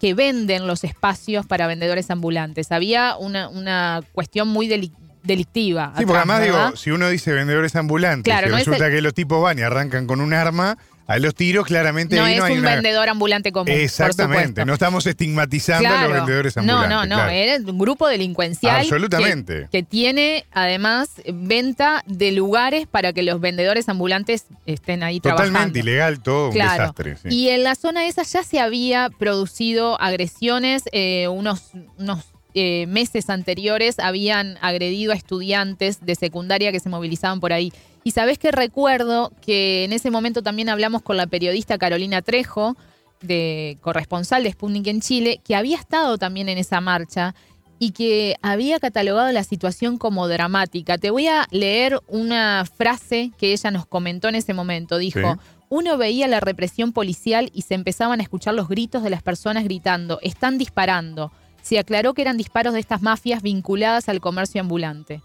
que, 0.00 0.14
venden 0.14 0.66
los 0.66 0.84
espacios 0.84 1.46
para 1.46 1.66
vendedores 1.66 2.10
ambulantes. 2.10 2.70
Había 2.70 3.16
una, 3.16 3.48
una 3.48 4.00
cuestión 4.12 4.48
muy 4.48 4.68
deli- 4.68 4.92
delictiva. 5.22 5.92
Sí, 5.96 6.04
porque 6.04 6.18
además 6.18 6.40
¿verdad? 6.40 6.64
digo, 6.66 6.76
si 6.76 6.90
uno 6.90 7.08
dice 7.08 7.32
vendedores 7.32 7.74
ambulantes 7.74 8.24
Claro, 8.30 8.48
y 8.48 8.50
no 8.50 8.56
resulta 8.58 8.86
el- 8.88 8.92
que 8.94 9.00
los 9.00 9.14
tipos 9.14 9.42
van 9.42 9.58
y 9.58 9.62
arrancan 9.62 10.06
con 10.06 10.20
un 10.20 10.34
arma, 10.34 10.76
a 11.12 11.18
los 11.18 11.34
tiros 11.34 11.66
claramente 11.66 12.16
no 12.16 12.24
ahí 12.24 12.34
es 12.34 12.38
no 12.38 12.44
hay 12.46 12.52
un 12.54 12.58
una... 12.60 12.74
vendedor 12.74 13.08
ambulante 13.08 13.52
común. 13.52 13.70
Exactamente, 13.70 14.64
no 14.64 14.72
estamos 14.72 15.06
estigmatizando 15.06 15.88
a 15.88 15.92
los 15.92 15.98
Claro. 16.00 16.14
vendedores 16.24 16.56
No, 16.56 16.60
ambulantes. 16.62 16.90
no, 16.90 17.06
no, 17.06 17.14
claro. 17.16 17.30
era 17.30 17.70
un 17.70 17.78
grupo 17.78 18.08
delincuencial 18.08 18.80
Absolutamente. 18.80 19.68
Que, 19.70 19.78
que 19.78 19.82
tiene 19.82 20.44
además 20.52 21.10
venta 21.32 22.02
de 22.06 22.32
lugares 22.32 22.86
para 22.86 23.12
que 23.12 23.22
los 23.22 23.40
vendedores 23.40 23.88
ambulantes 23.88 24.46
estén 24.66 25.02
ahí 25.02 25.20
Totalmente 25.20 25.50
trabajando. 25.50 25.78
ilegal, 25.78 26.20
todo 26.22 26.46
un 26.48 26.52
Claro. 26.54 26.80
desastre. 26.82 27.16
sí. 27.22 27.28
Y 27.30 27.48
en 27.50 27.62
la 27.64 27.74
zona 27.74 28.06
esa 28.06 28.22
ya 28.22 28.42
se 28.42 28.60
había 28.60 29.10
producido 29.18 30.00
agresiones, 30.00 30.84
eh, 30.92 31.28
unos, 31.28 31.70
unos 31.98 32.24
eh, 32.54 32.86
meses 32.86 33.30
anteriores 33.30 33.98
habían 33.98 34.58
agredido 34.60 35.12
a 35.12 35.14
estudiantes 35.14 36.04
de 36.04 36.14
secundaria 36.14 36.70
que 36.70 36.80
se 36.80 36.88
movilizaban 36.90 37.40
por 37.40 37.52
ahí. 37.52 37.72
Y 38.04 38.10
sabés 38.10 38.38
que 38.38 38.50
recuerdo 38.50 39.32
que 39.40 39.84
en 39.84 39.92
ese 39.92 40.10
momento 40.10 40.42
también 40.42 40.68
hablamos 40.68 41.02
con 41.02 41.16
la 41.16 41.26
periodista 41.26 41.78
Carolina 41.78 42.22
Trejo, 42.22 42.76
de 43.20 43.78
corresponsal 43.80 44.42
de 44.42 44.50
Sputnik 44.52 44.86
en 44.88 45.00
Chile, 45.00 45.40
que 45.44 45.54
había 45.54 45.76
estado 45.76 46.18
también 46.18 46.48
en 46.48 46.58
esa 46.58 46.80
marcha 46.80 47.34
y 47.78 47.92
que 47.92 48.36
había 48.42 48.80
catalogado 48.80 49.30
la 49.32 49.44
situación 49.44 49.98
como 49.98 50.28
dramática. 50.28 50.98
Te 50.98 51.10
voy 51.10 51.28
a 51.28 51.46
leer 51.50 52.00
una 52.08 52.64
frase 52.64 53.32
que 53.38 53.52
ella 53.52 53.70
nos 53.70 53.86
comentó 53.86 54.28
en 54.28 54.34
ese 54.36 54.54
momento. 54.54 54.98
Dijo, 54.98 55.20
Sí. 55.20 55.40
uno 55.68 55.96
veía 55.96 56.26
la 56.28 56.40
represión 56.40 56.92
policial 56.92 57.50
y 57.54 57.62
se 57.62 57.74
empezaban 57.74 58.20
a 58.20 58.22
escuchar 58.22 58.54
los 58.54 58.68
gritos 58.68 59.02
de 59.02 59.10
las 59.10 59.22
personas 59.22 59.64
gritando, 59.64 60.18
están 60.22 60.58
disparando. 60.58 61.32
Se 61.62 61.78
aclaró 61.78 62.14
que 62.14 62.22
eran 62.22 62.36
disparos 62.36 62.74
de 62.74 62.80
estas 62.80 63.02
mafias 63.02 63.42
vinculadas 63.42 64.08
al 64.08 64.20
comercio 64.20 64.60
ambulante. 64.60 65.22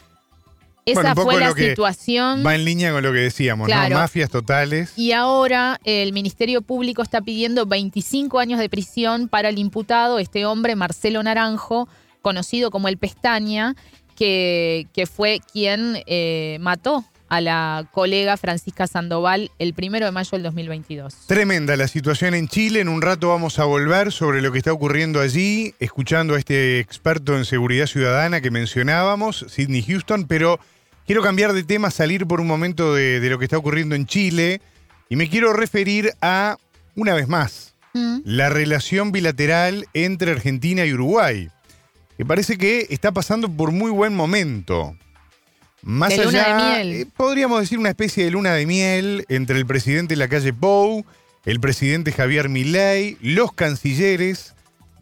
Esa 0.88 1.13
Bueno, 1.13 1.21
fue 1.23 1.39
la 1.39 1.52
situación. 1.52 2.43
Va 2.45 2.56
en 2.56 2.63
línea 2.63 2.93
con 2.93 3.04
lo 3.04 3.12
que 3.12 3.19
decíamos, 3.19 3.67
Claro. 3.67 3.95
¿no? 3.95 4.02
Mafias 4.02 4.30
totales. 4.30 4.93
Y 4.95 5.12
ahora 5.12 5.80
el 5.84 6.13
Ministerio 6.13 6.62
Público 6.62 7.02
está 7.02 7.19
pidiendo 7.21 7.65
25 7.65 8.39
años 8.39 8.58
de 8.60 8.69
prisión 8.69 9.28
para 9.28 9.50
el 9.50 9.60
imputado, 9.60 10.17
este 10.17 10.45
hombre 10.45 10.76
Marcelo 10.78 11.21
Naranjo, 11.21 11.89
conocido 12.21 12.71
como 12.71 12.88
el 12.88 12.97
Pestaña, 12.97 13.76
que, 14.15 14.88
que 14.93 15.06
fue 15.06 15.41
quien 15.52 16.02
eh, 16.08 16.58
mató 16.62 17.04
a 17.30 17.41
la 17.41 17.86
colega 17.91 18.38
Francisca 18.38 18.88
Sandoval 18.88 19.52
el 19.60 19.73
primero 19.73 20.06
de 20.06 20.12
mayo 20.13 20.30
del 20.32 20.43
2022. 20.43 21.13
Tremenda 21.28 21.76
la 21.76 21.89
situación 21.89 22.34
en 22.34 22.47
Chile. 22.47 22.80
En 22.80 22.88
un 22.88 23.02
rato 23.02 23.28
vamos 23.28 23.60
a 23.60 23.65
volver 23.65 24.13
sobre 24.13 24.41
lo 24.41 24.54
que 24.54 24.60
está 24.60 24.71
ocurriendo 24.71 25.19
allí, 25.19 25.73
escuchando 25.80 26.36
a 26.36 26.39
este 26.39 26.80
experto 26.80 27.36
en 27.36 27.43
seguridad 27.43 27.86
ciudadana 27.88 28.39
que 28.39 28.52
mencionábamos, 28.52 29.45
Sidney 29.50 29.84
Houston, 29.84 30.26
pero 30.26 30.60
quiero 31.08 31.24
cambiar 31.24 31.54
de 31.54 31.63
tema, 31.63 31.89
salir 31.89 32.28
por 32.28 32.39
un 32.39 32.46
momento 32.48 32.93
de, 32.93 33.20
de 33.20 33.30
lo 33.32 33.39
que 33.39 33.46
está 33.46 33.58
ocurriendo 33.58 33.96
en 33.96 34.06
Chile 34.06 34.62
y 35.10 35.15
me 35.15 35.28
quiero 35.30 35.54
referir 35.54 36.12
a, 36.22 36.58
una 36.96 37.13
vez 37.15 37.28
más, 37.28 37.74
Mm. 37.93 38.20
la 38.26 38.50
relación 38.50 39.12
bilateral 39.12 39.88
entre 39.96 40.32
Argentina 40.32 40.86
y 40.86 40.93
Uruguay, 40.93 41.50
que 42.15 42.26
parece 42.26 42.56
que 42.58 42.86
está 42.91 43.12
pasando 43.12 43.50
por 43.50 43.72
muy 43.72 43.89
buen 43.89 44.13
momento. 44.13 44.96
Más 45.82 46.10
De 46.15 46.24
luna 46.26 46.43
allá, 46.43 46.78
de 46.78 46.84
miel. 46.84 47.02
eh, 47.02 47.06
podríamos 47.15 47.60
decir 47.62 47.80
una 47.80 47.89
especie 47.89 48.26
de 48.26 48.32
luna 48.32 48.54
de 48.54 48.65
miel 48.67 49.26
entre 49.30 49.58
el 49.58 49.65
presidente 49.65 50.13
de 50.13 50.20
la 50.20 50.28
calle 50.28 50.54
Pou, 50.54 51.06
el 51.46 51.60
presidente 51.60 52.12
Javier 52.12 52.50
Milei, 52.50 53.17
los 53.22 53.52
cancilleres 53.54 54.54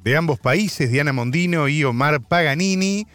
de 0.04 0.16
ambos 0.16 0.40
países, 0.40 0.90
Diana 0.92 1.12
Mondino 1.12 1.68
y 1.68 1.84
Omar 1.84 2.22
Paganini, 2.22 3.08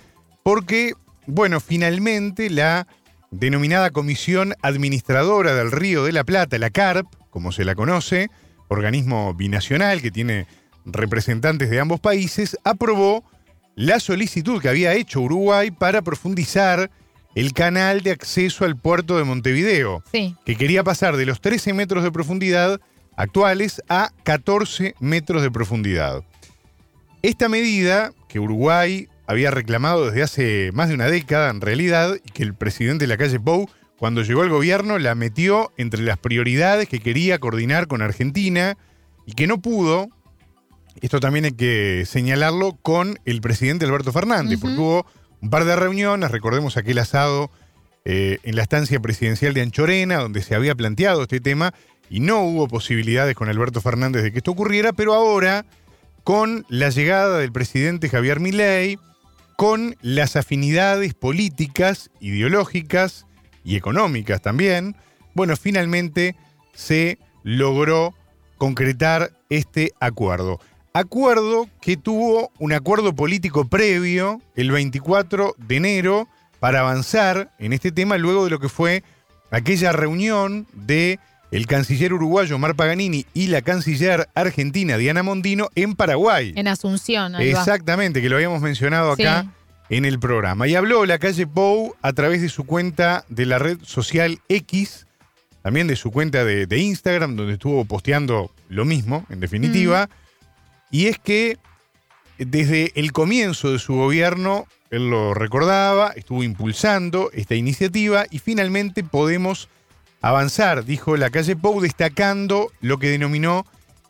porque, 0.43 0.93
bueno, 1.31 1.61
finalmente 1.61 2.51
la 2.51 2.87
denominada 3.31 3.91
Comisión 3.91 4.55
Administradora 4.63 5.55
del 5.55 5.71
Río 5.71 6.05
de 6.05 6.13
la 6.13 6.25
Plata, 6.25 6.59
la 6.59 6.71
CARP, 6.71 7.07
como 7.31 7.53
se 7.53 7.65
la 7.65 7.75
conoce, 7.75 8.29
organismo 8.69 9.35
binacional 9.35 10.03
que 10.03 10.11
tiene 10.11 10.47
representantes 10.85 11.71
de 11.71 11.81
ambos 11.81 12.01
países, 12.01 12.57
aprobó 12.65 13.25
la 13.77 14.01
solicitud 14.01 14.61
que 14.61 14.69
había 14.69 14.95
hecho 14.95 15.21
Uruguay 15.21 15.71
para 15.71 16.03
profundizar 16.03 16.91
el 17.37 17.53
canal 17.53 18.01
de 18.03 18.11
acceso 18.11 18.65
al 18.65 18.77
puerto 18.77 19.17
de 19.17 19.25
Montevideo, 19.25 20.03
Sí. 20.11 20.35
que 20.45 20.57
quería 20.57 20.83
pasar 20.83 21.17
de 21.17 21.27
los 21.27 21.41
13 21.41 21.73
metros 21.73 22.03
de 22.03 22.11
profundidad 22.11 22.81
actuales 23.17 23.81
a 23.89 24.11
14 24.25 24.95
metros 24.99 25.43
de 25.43 25.51
profundidad. 25.51 26.25
Esta 27.23 27.49
medida, 27.49 28.13
que 28.29 28.41
Uruguay 28.41 29.09
había 29.31 29.51
reclamado 29.51 30.07
desde 30.07 30.23
hace 30.23 30.71
más 30.73 30.89
de 30.89 30.95
una 30.95 31.07
década 31.07 31.51
en 31.51 31.61
realidad, 31.61 32.17
y 32.25 32.31
que 32.33 32.43
el 32.43 32.55
presidente 32.55 33.05
de 33.05 33.09
la 33.09 33.17
calle 33.17 33.39
Pou, 33.39 33.69
cuando 33.97 34.23
llegó 34.23 34.43
al 34.43 34.49
gobierno, 34.49 34.99
la 34.99 35.15
metió 35.15 35.73
entre 35.77 36.03
las 36.03 36.19
prioridades 36.19 36.89
que 36.89 37.01
quería 37.01 37.39
coordinar 37.39 37.87
con 37.87 38.03
Argentina 38.03 38.77
y 39.27 39.33
que 39.35 39.47
no 39.47 39.61
pudo, 39.61 40.09
esto 41.01 41.21
también 41.21 41.45
hay 41.45 41.53
que 41.53 42.05
señalarlo, 42.07 42.77
con 42.83 43.19
el 43.25 43.41
presidente 43.41 43.85
Alberto 43.85 44.13
Fernández, 44.13 44.59
porque 44.61 44.77
hubo 44.77 45.07
un 45.41 45.51
par 45.51 45.65
de 45.65 45.77
reuniones, 45.77 46.31
recordemos 46.31 46.77
aquel 46.77 46.99
asado 46.99 47.51
eh, 48.05 48.39
en 48.43 48.57
la 48.57 48.63
estancia 48.63 48.99
presidencial 48.99 49.55
de 49.55 49.63
Anchorena, 49.63 50.17
donde 50.17 50.43
se 50.43 50.55
había 50.57 50.75
planteado 50.75 51.23
este 51.23 51.41
tema, 51.41 51.73
y 52.09 52.19
no 52.19 52.41
hubo 52.41 52.67
posibilidades 52.67 53.37
con 53.37 53.49
Alberto 53.49 53.81
Fernández 53.81 54.25
de 54.25 54.33
que 54.33 54.39
esto 54.39 54.51
ocurriera, 54.51 54.93
pero 54.93 55.15
ahora, 55.15 55.67
con 56.25 56.67
la 56.69 56.89
llegada 56.91 57.39
del 57.39 57.53
presidente 57.53 58.09
Javier 58.09 58.41
Milei, 58.41 58.99
con 59.61 59.95
las 60.01 60.37
afinidades 60.37 61.13
políticas, 61.13 62.11
ideológicas 62.19 63.27
y 63.63 63.77
económicas 63.77 64.41
también, 64.41 64.97
bueno, 65.35 65.55
finalmente 65.55 66.35
se 66.73 67.19
logró 67.43 68.15
concretar 68.57 69.33
este 69.51 69.93
acuerdo. 70.01 70.61
Acuerdo 70.95 71.69
que 71.83 71.99
tuvo 71.99 72.51
un 72.59 72.73
acuerdo 72.73 73.15
político 73.15 73.69
previo 73.69 74.41
el 74.57 74.71
24 74.71 75.55
de 75.59 75.77
enero 75.77 76.27
para 76.59 76.81
avanzar 76.81 77.53
en 77.59 77.75
este 77.75 77.93
tema 77.93 78.17
luego 78.17 78.45
de 78.45 78.51
lo 78.53 78.61
que 78.61 78.71
fue 78.71 79.05
aquella 79.51 79.93
reunión 79.93 80.69
de 80.73 81.19
el 81.51 81.67
canciller 81.67 82.13
uruguayo 82.13 82.57
Omar 82.57 82.77
Paganini 82.77 83.27
y 83.35 83.49
la 83.49 83.63
canciller 83.63 84.29
argentina 84.35 84.97
Diana 84.97 85.23
Mondino 85.23 85.69
en 85.75 85.95
Paraguay. 85.95 86.53
En 86.57 86.69
Asunción. 86.69 87.35
ahí 87.35 87.53
va. 87.53 87.59
Exactamente, 87.61 88.23
que 88.23 88.29
lo 88.29 88.37
habíamos 88.37 88.61
mencionado 88.63 89.13
acá 89.13 89.43
Sí. 89.43 89.97
en 89.97 90.05
el 90.05 90.19
programa. 90.21 90.69
Y 90.69 90.75
habló 90.77 91.05
la 91.07 91.19
calle 91.19 91.47
Pou 91.47 91.97
a 92.03 92.13
través 92.13 92.41
de 92.41 92.49
su 92.49 92.65
cuenta 92.65 93.25
de 93.29 93.47
la 93.47 93.59
red 93.59 93.79
social 93.83 94.39
X, 94.49 95.07
también 95.63 95.89
de 95.89 95.97
su 95.97 96.11
cuenta 96.13 96.45
de, 96.45 96.67
de 96.67 96.79
Instagram, 96.79 97.35
donde 97.37 97.55
estuvo 97.55 97.85
posteando 97.85 98.53
lo 98.69 98.85
mismo, 98.85 99.27
en 99.31 99.41
definitiva. 99.41 100.09
Y 100.93 101.07
es 101.07 101.19
que 101.19 101.59
desde 102.39 102.93
el 102.95 103.13
comienzo 103.13 103.73
de 103.73 103.79
su 103.79 103.95
gobierno, 103.95 104.67
él 104.91 105.11
lo 105.11 105.35
recordaba, 105.35 106.13
estuvo 106.17 106.43
impulsando 106.43 107.31
esta 107.33 107.55
iniciativa 107.55 108.25
y 108.31 108.39
finalmente 108.39 109.05
podemos 109.05 109.69
avanzar, 110.21 110.85
dijo 110.85 111.17
la 111.17 111.31
calle 111.31 111.57
Pou, 111.57 111.81
destacando 111.81 112.71
lo 112.81 112.99
que 112.99 113.09
denominó 113.09 113.67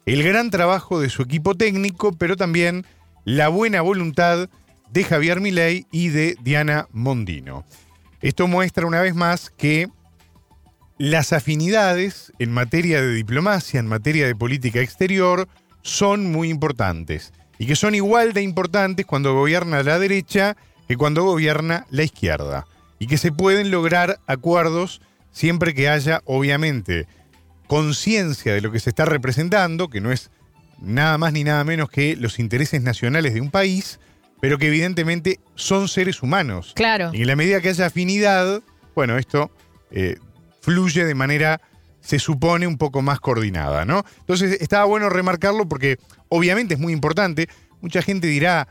el 0.06 0.22
gran 0.22 0.50
trabajo 0.50 1.00
de 1.00 1.10
su 1.10 1.22
equipo 1.22 1.54
técnico, 1.54 2.12
pero 2.12 2.36
también 2.36 2.84
la 3.24 3.48
buena 3.48 3.80
voluntad 3.80 4.48
de 4.90 5.04
Javier 5.04 5.40
Milei 5.40 5.86
y 5.92 6.08
de 6.08 6.36
Diana 6.42 6.88
Mondino. 6.92 7.64
Esto 8.20 8.46
muestra 8.48 8.86
una 8.86 9.00
vez 9.00 9.14
más 9.14 9.50
que 9.50 9.88
las 10.98 11.32
afinidades 11.32 12.32
en 12.38 12.52
materia 12.52 13.00
de 13.00 13.14
diplomacia, 13.14 13.80
en 13.80 13.86
materia 13.86 14.26
de 14.26 14.34
política 14.34 14.80
exterior, 14.80 15.48
son 15.82 16.30
muy 16.30 16.50
importantes 16.50 17.32
y 17.58 17.66
que 17.66 17.76
son 17.76 17.94
igual 17.94 18.32
de 18.32 18.42
importantes 18.42 19.06
cuando 19.06 19.34
gobierna 19.34 19.82
la 19.82 19.98
derecha 19.98 20.56
que 20.88 20.96
cuando 20.96 21.24
gobierna 21.24 21.86
la 21.90 22.02
izquierda 22.02 22.66
y 22.98 23.06
que 23.06 23.16
se 23.16 23.32
pueden 23.32 23.70
lograr 23.70 24.18
acuerdos 24.26 25.00
siempre 25.32 25.74
que 25.74 25.88
haya, 25.88 26.22
obviamente, 26.24 27.06
conciencia 27.66 28.54
de 28.54 28.60
lo 28.60 28.72
que 28.72 28.80
se 28.80 28.90
está 28.90 29.04
representando, 29.04 29.88
que 29.88 30.00
no 30.00 30.10
es 30.10 30.30
nada 30.80 31.18
más 31.18 31.32
ni 31.32 31.44
nada 31.44 31.62
menos 31.64 31.90
que 31.90 32.16
los 32.16 32.38
intereses 32.38 32.82
nacionales 32.82 33.34
de 33.34 33.40
un 33.40 33.50
país, 33.50 34.00
pero 34.40 34.58
que 34.58 34.68
evidentemente 34.68 35.38
son 35.54 35.88
seres 35.88 36.22
humanos. 36.22 36.72
Claro. 36.74 37.10
Y 37.12 37.22
en 37.22 37.26
la 37.26 37.36
medida 37.36 37.60
que 37.60 37.68
haya 37.68 37.86
afinidad, 37.86 38.62
bueno, 38.94 39.18
esto 39.18 39.50
eh, 39.90 40.16
fluye 40.60 41.04
de 41.04 41.14
manera, 41.14 41.60
se 42.00 42.18
supone, 42.18 42.66
un 42.66 42.78
poco 42.78 43.02
más 43.02 43.20
coordinada, 43.20 43.84
¿no? 43.84 44.04
Entonces 44.20 44.60
estaba 44.60 44.84
bueno 44.86 45.08
remarcarlo 45.08 45.68
porque 45.68 45.98
obviamente 46.28 46.74
es 46.74 46.80
muy 46.80 46.92
importante. 46.92 47.48
Mucha 47.82 48.02
gente 48.02 48.26
dirá, 48.26 48.68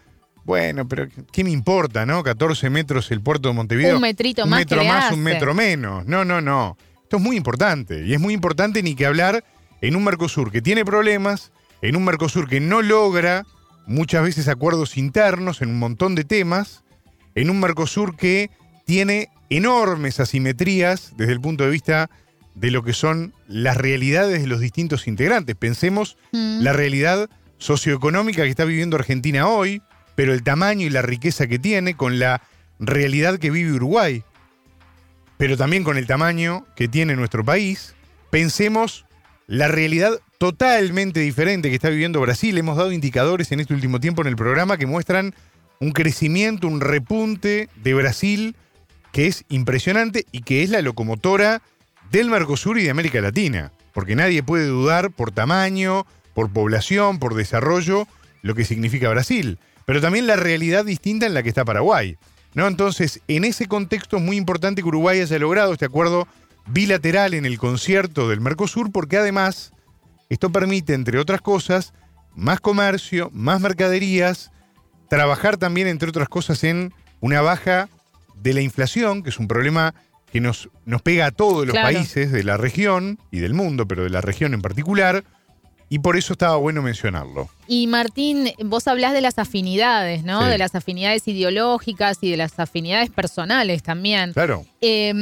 bueno, 0.50 0.88
pero 0.88 1.08
¿qué 1.32 1.44
me 1.44 1.52
importa, 1.52 2.08
no? 2.08 2.24
14 2.24 2.72
metros 2.72 3.12
el 3.12 3.22
puerto 3.22 3.50
de 3.50 3.54
Montevideo. 3.54 3.98
Un 3.98 4.02
metrito 4.02 4.46
un 4.46 4.50
más 4.50 4.62
metro 4.62 4.80
que 4.80 4.84
le 4.84 4.90
más, 4.90 5.06
hace. 5.06 5.14
un 5.14 5.22
metro 5.22 5.54
menos. 5.54 6.08
No, 6.08 6.26
no, 6.26 6.42
no. 6.42 6.76
Esto 7.04 7.18
es 7.18 7.22
muy 7.24 7.38
importante. 7.38 8.04
Y 8.04 8.16
es 8.16 8.20
muy 8.20 8.34
importante 8.34 8.82
ni 8.82 8.96
que 8.96 9.06
hablar 9.06 9.44
en 9.82 9.96
un 9.96 10.04
Mercosur 10.04 10.52
que 10.52 10.64
tiene 10.64 10.84
problemas, 10.84 11.52
en 11.84 11.96
un 11.96 12.04
Mercosur 12.04 12.50
que 12.50 12.60
no 12.60 12.82
logra 12.82 13.46
muchas 13.86 14.24
veces 14.24 14.48
acuerdos 14.48 14.98
internos 14.98 15.62
en 15.62 15.70
un 15.70 15.78
montón 15.78 16.16
de 16.16 16.24
temas, 16.24 16.84
en 17.36 17.52
un 17.52 17.60
Mercosur 17.60 18.16
que 18.18 18.50
tiene 18.88 19.30
enormes 19.52 20.20
asimetrías 20.20 21.14
desde 21.16 21.34
el 21.34 21.42
punto 21.42 21.64
de 21.64 21.70
vista 21.70 22.10
de 22.56 22.72
lo 22.72 22.84
que 22.84 22.94
son 22.94 23.34
las 23.48 23.78
realidades 23.78 24.42
de 24.42 24.48
los 24.48 24.60
distintos 24.62 25.08
integrantes. 25.08 25.56
Pensemos 25.56 26.18
Mm. 26.32 26.62
la 26.64 26.74
realidad 26.74 27.30
socioeconómica 27.60 28.42
que 28.44 28.50
está 28.50 28.66
viviendo 28.66 28.98
Argentina 28.98 29.48
hoy, 29.48 29.82
pero 30.20 30.34
el 30.34 30.44
tamaño 30.44 30.86
y 30.86 30.90
la 30.90 31.02
riqueza 31.02 31.48
que 31.48 31.60
tiene 31.60 31.96
con 31.96 32.20
la 32.20 32.42
realidad 32.78 33.40
que 33.40 33.52
vive 33.52 33.72
Uruguay, 33.72 34.26
pero 35.38 35.56
también 35.56 35.86
con 35.86 35.96
el 35.96 36.08
tamaño 36.08 36.66
que 36.76 36.90
tiene 36.90 37.16
nuestro 37.16 37.46
país. 37.46 37.96
Pensemos 38.30 39.06
la 39.48 39.70
realidad 39.70 40.12
totalmente 40.38 41.22
diferente 41.22 41.70
que 41.70 41.76
está 41.76 41.88
viviendo 41.88 42.20
Brasil. 42.20 42.58
Hemos 42.58 42.76
dado 42.76 42.92
indicadores 42.92 43.54
en 43.54 43.62
este 43.62 43.74
último 43.74 44.02
tiempo 44.02 44.22
en 44.22 44.28
el 44.28 44.36
programa 44.36 44.76
que 44.76 44.88
muestran 44.88 45.34
un 45.80 45.94
crecimiento, 45.94 46.68
un 46.68 46.82
repunte 46.82 47.70
de 47.78 47.94
Brasil 47.94 48.58
que 49.14 49.26
es 49.26 49.46
impresionante 49.48 50.26
y 50.34 50.42
que 50.42 50.64
es 50.64 50.70
la 50.70 50.82
locomotora 50.82 51.62
del 52.12 52.30
Mercosur 52.30 52.78
y 52.78 52.84
de 52.84 52.90
América 52.90 53.22
Latina. 53.22 53.72
Porque 53.94 54.18
nadie 54.18 54.44
puede 54.44 54.66
dudar 54.66 55.12
por 55.12 55.32
tamaño, 55.32 56.06
por 56.34 56.52
población, 56.52 57.20
por 57.20 57.36
desarrollo, 57.36 58.06
lo 58.42 58.54
que 58.54 58.66
significa 58.66 59.08
Brasil. 59.08 59.60
Pero 59.90 60.02
también 60.02 60.28
la 60.28 60.36
realidad 60.36 60.86
distinta 60.86 61.26
en 61.26 61.34
la 61.34 61.42
que 61.42 61.50
está 61.50 61.66
Paraguay. 61.66 62.16
¿no? 62.54 62.68
Entonces, 62.68 63.22
en 63.28 63.44
ese 63.44 63.68
contexto 63.68 64.18
es 64.18 64.22
muy 64.22 64.38
importante 64.38 64.84
que 64.84 64.88
Uruguay 64.88 65.20
haya 65.20 65.40
logrado 65.40 65.74
este 65.74 65.86
acuerdo 65.86 66.28
bilateral 66.68 67.34
en 67.34 67.44
el 67.44 67.58
concierto 67.58 68.30
del 68.30 68.40
Mercosur, 68.40 68.92
porque 68.92 69.18
además 69.18 69.72
esto 70.30 70.52
permite, 70.52 70.94
entre 70.94 71.18
otras 71.18 71.42
cosas, 71.42 71.94
más 72.36 72.60
comercio, 72.60 73.32
más 73.34 73.62
mercaderías, 73.62 74.52
trabajar 75.10 75.58
también, 75.58 75.88
entre 75.88 76.10
otras 76.10 76.30
cosas, 76.30 76.64
en 76.64 76.94
una 77.20 77.42
baja 77.42 77.90
de 78.36 78.54
la 78.54 78.62
inflación, 78.62 79.24
que 79.24 79.32
es 79.32 79.40
un 79.40 79.48
problema 79.48 79.96
que 80.32 80.40
nos, 80.40 80.70
nos 80.86 81.02
pega 81.02 81.26
a 81.26 81.32
todos 81.32 81.66
los 81.66 81.74
Claro. 81.74 81.88
países 81.88 82.32
de 82.32 82.44
la 82.44 82.58
región 82.58 83.18
y 83.32 83.40
del 83.40 83.56
mundo, 83.56 83.88
pero 83.88 84.04
de 84.04 84.12
la 84.12 84.22
región 84.22 84.54
en 84.54 84.62
particular, 84.62 85.24
y 85.90 86.00
por 86.00 86.16
eso 86.18 86.34
estaba 86.34 86.56
bueno 86.58 86.82
mencionarlo. 86.82 87.50
Y 87.68 87.88
Martín, 87.88 88.50
vos 88.64 88.88
hablás 88.88 89.14
de 89.14 89.22
las 89.22 89.40
afinidades, 89.40 90.24
¿no? 90.24 90.44
Sí. 90.44 90.50
De 90.50 90.58
las 90.58 90.76
afinidades 90.76 91.28
ideológicas 91.28 92.18
y 92.22 92.30
de 92.32 92.38
las 92.38 92.60
afinidades 92.60 93.10
personales 93.10 93.84
también. 93.84 94.34
Claro. 94.34 94.66
Eh, 94.82 95.14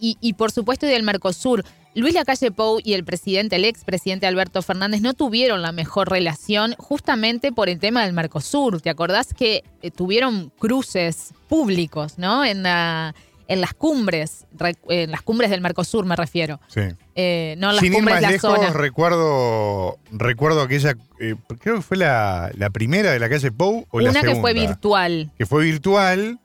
y, 0.00 0.16
y 0.20 0.32
por 0.34 0.50
supuesto 0.52 0.86
y 0.86 0.88
del 0.90 1.02
Mercosur. 1.02 1.64
Luis 1.94 2.12
Lacalle 2.12 2.50
Pou 2.50 2.78
y 2.84 2.92
el 2.92 3.04
presidente, 3.04 3.56
el 3.56 3.64
expresidente 3.64 4.26
Alberto 4.26 4.60
Fernández, 4.60 5.00
no 5.00 5.14
tuvieron 5.14 5.62
la 5.62 5.72
mejor 5.72 6.10
relación 6.10 6.74
justamente 6.76 7.52
por 7.52 7.70
el 7.70 7.78
tema 7.78 8.04
del 8.04 8.12
Mercosur. 8.12 8.82
¿Te 8.82 8.90
acordás 8.90 9.32
que 9.32 9.64
eh, 9.80 9.90
tuvieron 9.90 10.52
cruces 10.58 11.32
públicos, 11.48 12.18
¿no? 12.18 12.44
En, 12.44 12.62
la- 12.62 13.14
en 13.48 13.60
las 13.62 13.72
cumbres, 13.72 14.44
re- 14.52 14.76
en 14.90 15.10
las 15.10 15.22
cumbres 15.22 15.48
del 15.50 15.62
Mercosur 15.62 16.04
me 16.04 16.16
refiero. 16.16 16.60
Sí. 16.68 16.82
Eh, 17.18 17.54
no 17.56 17.72
las 17.72 17.80
Sin 17.80 17.92
ir 17.92 17.96
cumbres 17.98 18.14
más 18.16 18.20
de 18.20 18.26
la 18.26 18.32
lejos, 18.32 18.54
zona. 18.56 18.70
recuerdo, 18.74 19.98
recuerdo 20.12 20.60
aquella, 20.62 20.96
eh, 21.18 21.34
creo 21.60 21.76
que 21.76 21.82
fue 21.82 21.96
la, 21.96 22.50
la 22.54 22.70
primera 22.70 23.10
de 23.12 23.18
la 23.18 23.28
calle 23.30 23.50
Pou 23.50 23.86
o 23.90 24.00
la 24.00 24.10
Una 24.10 24.20
que 24.20 24.26
segunda. 24.28 24.40
fue 24.42 24.52
virtual, 24.52 25.30
Que 25.38 25.46
fue 25.46 25.64
virtual, 25.64 26.38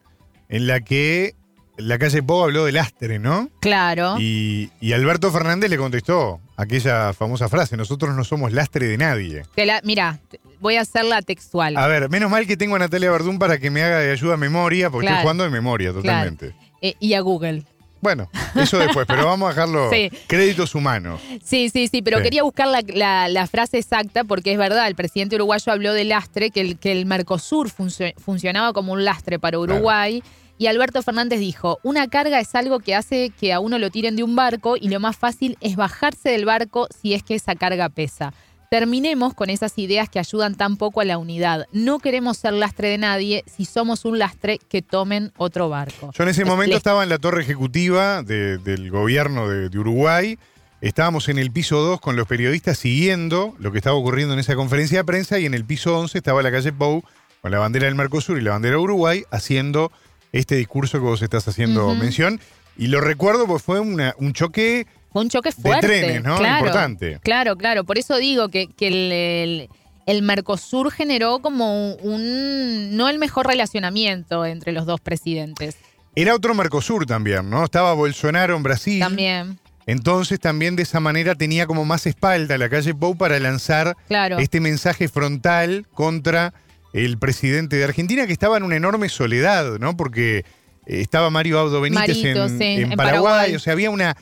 en 0.50 0.68
la 0.68 0.80
que 0.80 1.36
la 1.78 1.98
calle 1.98 2.24
Pou 2.24 2.44
habló 2.44 2.64
del 2.66 2.78
Astre, 2.78 3.20
¿no? 3.20 3.50
claro. 3.60 4.16
Y, 4.20 4.72
y 4.80 4.94
Alberto 4.94 5.30
Fernández 5.32 5.70
le 5.70 5.78
contestó 5.78 6.40
aquella 6.56 7.12
famosa 7.14 7.50
frase, 7.50 7.76
nosotros 7.76 8.16
no 8.16 8.24
somos 8.24 8.54
lastre 8.54 8.88
de 8.88 8.98
nadie. 8.98 9.44
La- 9.58 9.82
mira, 9.84 10.20
voy 10.62 10.76
a 10.78 10.82
hacerla 10.82 11.22
textual. 11.22 11.76
A 11.76 11.88
ver, 11.88 12.08
menos 12.10 12.30
mal 12.32 12.48
que 12.48 12.56
tengo 12.56 12.76
a 12.76 12.80
Natalia 12.80 13.12
Verdún 13.12 13.40
para 13.40 13.58
que 13.58 13.70
me 13.70 13.84
haga 13.84 14.00
de 14.00 14.12
ayuda 14.12 14.36
a 14.36 14.38
memoria, 14.38 14.90
porque 14.90 15.06
Claro. 15.08 15.16
estoy 15.18 15.24
jugando 15.24 15.44
de 15.44 15.50
memoria 15.50 15.92
totalmente. 15.92 16.54
Eh, 16.82 16.96
y 17.00 17.14
a 17.14 17.20
Google. 17.22 17.64
Bueno, 18.02 18.30
eso 18.56 18.78
después, 18.80 19.06
pero 19.08 19.26
vamos 19.26 19.48
a 19.48 19.50
dejarlo 19.54 19.90
Sí. 19.94 20.10
créditos 20.28 20.74
humanos. 20.76 21.22
Sí, 21.44 21.70
sí, 21.70 21.88
sí, 21.88 22.02
pero 22.02 22.18
Sí. 22.18 22.24
quería 22.24 22.44
buscar 22.44 22.68
la, 22.68 22.82
la- 22.88 23.28
la 23.28 23.48
frase 23.48 23.78
exacta 23.78 24.24
porque 24.24 24.52
es 24.52 24.58
verdad, 24.58 24.88
el 24.88 24.96
presidente 24.96 25.36
uruguayo 25.36 25.72
habló 25.72 25.94
de 25.94 26.04
lastre, 26.04 26.50
que 26.52 26.62
el, 26.62 26.78
que 26.80 26.92
el 26.92 27.06
Mercosur 27.06 27.70
funcio- 27.70 28.14
funcionaba 28.20 28.74
como 28.74 28.94
un 28.94 29.06
lastre 29.06 29.40
para 29.40 29.60
Uruguay. 29.60 30.24
Y 30.58 30.68
Alberto 30.68 31.02
Fernández 31.02 31.40
dijo, 31.40 31.80
una 31.82 32.08
carga 32.08 32.40
es 32.40 32.54
algo 32.54 32.80
que 32.82 32.94
hace 32.94 33.32
que 33.40 33.52
a 33.52 33.60
uno 33.60 33.80
lo 33.80 33.90
tiren 33.90 34.16
de 34.16 34.22
un 34.24 34.36
barco 34.36 34.78
y 34.78 34.90
lo 34.90 35.00
más 35.00 35.18
fácil 35.18 35.58
es 35.60 35.76
bajarse 35.76 36.30
del 36.30 36.46
barco 36.46 36.88
si 37.02 37.16
es 37.16 37.24
que 37.24 37.34
esa 37.34 37.56
carga 37.56 37.90
pesa. 37.90 38.32
Terminemos 38.76 39.34
con 39.34 39.50
esas 39.50 39.78
ideas 39.78 40.08
que 40.08 40.18
ayudan 40.18 40.56
tan 40.56 40.78
poco 40.78 41.02
a 41.02 41.04
la 41.04 41.18
unidad. 41.18 41.68
No 41.74 42.00
queremos 42.00 42.38
ser 42.38 42.54
lastre 42.54 42.88
de 42.88 42.98
nadie. 42.98 43.44
Si 43.46 43.66
somos 43.66 44.06
un 44.06 44.18
lastre, 44.18 44.60
que 44.70 44.82
tomen 44.82 45.34
otro 45.36 45.68
barco. 45.68 46.10
Yo 46.14 46.24
en 46.24 46.30
ese 46.30 46.44
Es- 46.44 46.48
momento 46.48 46.78
estaba 46.78 47.04
en 47.04 47.10
la 47.10 47.18
torre 47.18 47.42
ejecutiva 47.42 48.24
de- 48.24 48.60
del 48.60 48.90
gobierno 48.90 49.50
de, 49.50 49.68
de 49.68 49.78
Uruguay. 49.78 50.40
Estábamos 50.80 51.28
en 51.28 51.38
el 51.38 51.52
piso 51.52 51.82
2 51.82 52.00
con 52.00 52.16
los 52.16 52.26
periodistas 52.30 52.78
siguiendo 52.80 53.54
lo 53.60 53.74
que 53.74 53.80
estaba 53.80 53.98
ocurriendo 53.98 54.36
en 54.36 54.40
esa 54.40 54.56
conferencia 54.56 55.00
de 55.00 55.04
prensa 55.04 55.38
y 55.38 55.46
en 55.46 55.54
el 55.54 55.66
piso 55.66 56.00
11 56.00 56.18
estaba 56.20 56.42
la 56.42 56.50
calle 56.50 56.72
Pou 56.72 57.04
con 57.42 57.52
la 57.52 57.60
bandera 57.60 57.88
del 57.88 57.96
Mercosur 57.96 58.40
y 58.40 58.42
la 58.42 58.52
bandera 58.52 58.78
de 58.78 58.82
Uruguay 58.84 59.26
haciendo 59.32 59.92
este 60.32 60.56
discurso 60.56 60.98
que 60.98 61.04
vos 61.04 61.22
estás 61.22 61.46
haciendo 61.46 61.94
mención. 61.94 62.40
Y 62.78 62.88
lo 62.88 63.02
recuerdo 63.02 63.48
porque 63.48 63.64
fue 63.64 63.80
una- 63.82 64.16
un 64.18 64.32
choque 64.32 64.88
Fue 65.12 65.22
un 65.22 65.30
choque 65.30 65.52
fuerte. 65.52 65.88
trenes, 65.88 66.24
¿no? 66.24 66.38
Claro, 66.38 66.60
Importante. 66.60 67.20
Claro, 67.24 67.56
claro. 67.58 67.84
Por 67.84 67.98
eso 67.98 68.18
digo 68.18 68.50
que, 68.50 68.68
que 68.68 68.88
el, 68.88 69.12
el- 69.12 69.70
el 70.08 70.22
Mercosur 70.24 70.92
generó 70.92 71.40
como 71.40 71.94
un. 71.96 72.96
no 72.98 73.08
el 73.10 73.20
mejor 73.20 73.46
relacionamiento 73.48 74.46
entre 74.46 74.72
los 74.72 74.86
dos 74.86 75.00
presidentes. 75.00 75.78
Era 76.16 76.36
otro 76.36 76.54
Mercosur 76.56 77.06
también, 77.06 77.50
¿no? 77.50 77.64
Estaba 77.64 77.94
Bolsonaro 77.94 78.56
en 78.58 78.64
Brasil. 78.64 79.00
También, 79.00 79.60
Entonces 79.86 80.40
también 80.40 80.76
de 80.76 80.84
esa 80.84 81.00
manera 81.00 81.36
tenía 81.36 81.68
como 81.68 81.86
más 81.86 82.06
espalda 82.08 82.58
la 82.58 82.68
calle 82.70 82.94
Pou 82.94 83.16
para 83.16 83.40
lanzar 83.40 83.96
claro. 84.08 84.40
este 84.40 84.60
mensaje 84.60 85.08
frontal 85.08 85.86
contra 85.94 86.54
el 86.94 87.18
presidente 87.18 87.78
de 87.78 87.84
Argentina 87.86 88.28
que 88.28 88.34
estaba 88.34 88.58
en 88.58 88.64
una 88.64 88.76
enorme 88.76 89.08
soledad, 89.08 89.78
¿no? 89.80 89.96
Porque 89.96 90.40
eh, 90.40 90.44
estaba 90.86 91.30
Mario 91.30 91.60
Abdo 91.60 91.80
Benítez 91.80 92.18
Marito, 92.18 92.44
en, 92.46 92.58
sí, 92.58 92.64
en 92.66 92.92
en 92.92 92.98
Paraguay. 92.98 93.24
Paraguay. 93.24 93.56
o 93.56 93.60
sea, 93.60 93.74
había 93.74 93.90
una, 93.90 94.18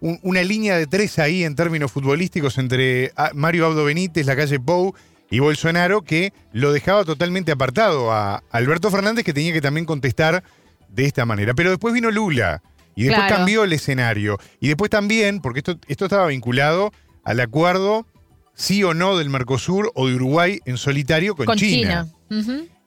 un- 0.00 0.18
una 0.22 0.42
línea 0.42 0.76
de 0.76 0.86
tres 0.86 1.18
ahí 1.18 1.44
en 1.44 1.54
términos 1.54 1.92
futbolísticos 1.92 2.58
entre 2.58 3.12
ah, 3.16 3.30
Mario 3.34 3.66
Abdo 3.66 3.84
Benítez, 3.84 4.26
la 4.26 4.36
calle 4.36 4.58
Pou 4.60 4.94
y 5.30 5.38
Bolsonaro 5.38 6.02
que 6.02 6.32
lo 6.52 6.72
dejaba 6.72 7.04
totalmente 7.04 7.52
apartado 7.52 8.10
a 8.12 8.42
Alberto 8.50 8.90
Fernández 8.90 9.24
que 9.24 9.32
tenía 9.32 9.52
que 9.52 9.60
también 9.60 9.84
contestar 9.86 10.42
de 10.88 11.04
esta 11.04 11.24
manera. 11.24 11.54
Pero 11.54 11.70
después 11.70 11.94
vino 11.94 12.10
Lula 12.10 12.62
y 12.96 13.04
después 13.04 13.26
Claro. 13.26 13.36
cambió 13.36 13.62
el 13.64 13.72
escenario. 13.72 14.38
Y 14.58 14.68
después 14.68 14.90
también, 14.90 15.40
porque 15.40 15.60
esto, 15.60 15.78
esto 15.86 16.06
estaba 16.06 16.26
vinculado 16.26 16.92
al 17.24 17.38
acuerdo 17.40 18.06
sí 18.54 18.82
o 18.82 18.92
no 18.94 19.16
del 19.16 19.30
Mercosur 19.30 19.92
o 19.94 20.08
de 20.08 20.16
Uruguay 20.16 20.58
en 20.66 20.76
solitario 20.76 21.36
con, 21.36 21.46
con 21.46 21.56
China. 21.56 22.08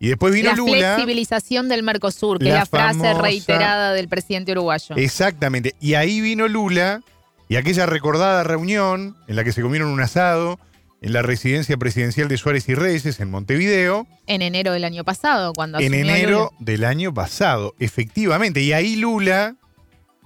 Y 0.03 0.09
después 0.09 0.33
vino 0.33 0.49
La 0.49 0.55
Lula. 0.57 0.73
flexibilización 0.95 1.69
del 1.69 1.81
Mercosur, 1.81 2.37
que 2.37 2.45
La 2.45 2.49
es 2.49 2.59
la 2.59 2.65
frase 2.65 2.99
famosa- 2.99 3.21
reiterada 3.21 3.93
del 3.93 4.09
presidente 4.09 4.51
uruguayo. 4.51 4.95
Exactamente. 4.97 5.75
Y 5.79 5.93
ahí 5.93 6.19
vino 6.19 6.47
Lula 6.49 7.01
y 7.47 7.55
aquella 7.55 7.85
recordada 7.85 8.43
reunión 8.43 9.15
en 9.27 9.35
la 9.37 9.45
que 9.45 9.53
se 9.53 9.61
comieron 9.61 9.87
un 9.89 10.01
asado 10.01 10.59
en 11.01 11.13
la 11.13 11.21
residencia 11.21 11.77
presidencial 11.77 12.27
de 12.27 12.35
Suárez 12.37 12.67
y 12.67 12.75
Reyes 12.75 13.19
en 13.21 13.29
Montevideo 13.31 14.05
En 14.27 14.41
enero 14.41 14.73
del 14.73 14.83
año 14.83 15.05
pasado, 15.05 15.53
cuando 15.53 15.79
en 15.79 15.93
enero 15.93 16.51
Lula. 16.51 16.57
del 16.59 16.83
año 16.83 17.13
pasado, 17.13 17.73
efectivamente. 17.79 18.59
Y 18.61 18.73
ahí 18.73 18.97
Lula 18.97 19.55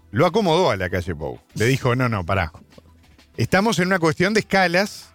lo 0.09 0.25
acomodó 0.25 0.71
a 0.71 0.75
la 0.77 0.89
calle 0.89 1.13
Pou. 1.13 1.39
Le 1.53 1.65
dijo, 1.65 1.95
no, 1.95 2.09
no, 2.09 2.25
pará. 2.25 2.51
Estamos 3.37 3.77
en 3.77 3.87
una 3.87 3.99
cuestión 3.99 4.33
de 4.33 4.39
escalas. 4.39 5.13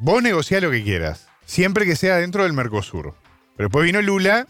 Vos 0.00 0.22
negociá 0.22 0.60
lo 0.60 0.70
que 0.70 0.82
quieras, 0.84 1.26
siempre 1.46 1.86
que 1.86 1.96
sea 1.96 2.16
dentro 2.16 2.42
del 2.42 2.52
Mercosur. 2.52 3.14
Pero 3.56 3.68
después 3.68 3.84
vino 3.84 4.02
Lula 4.02 4.46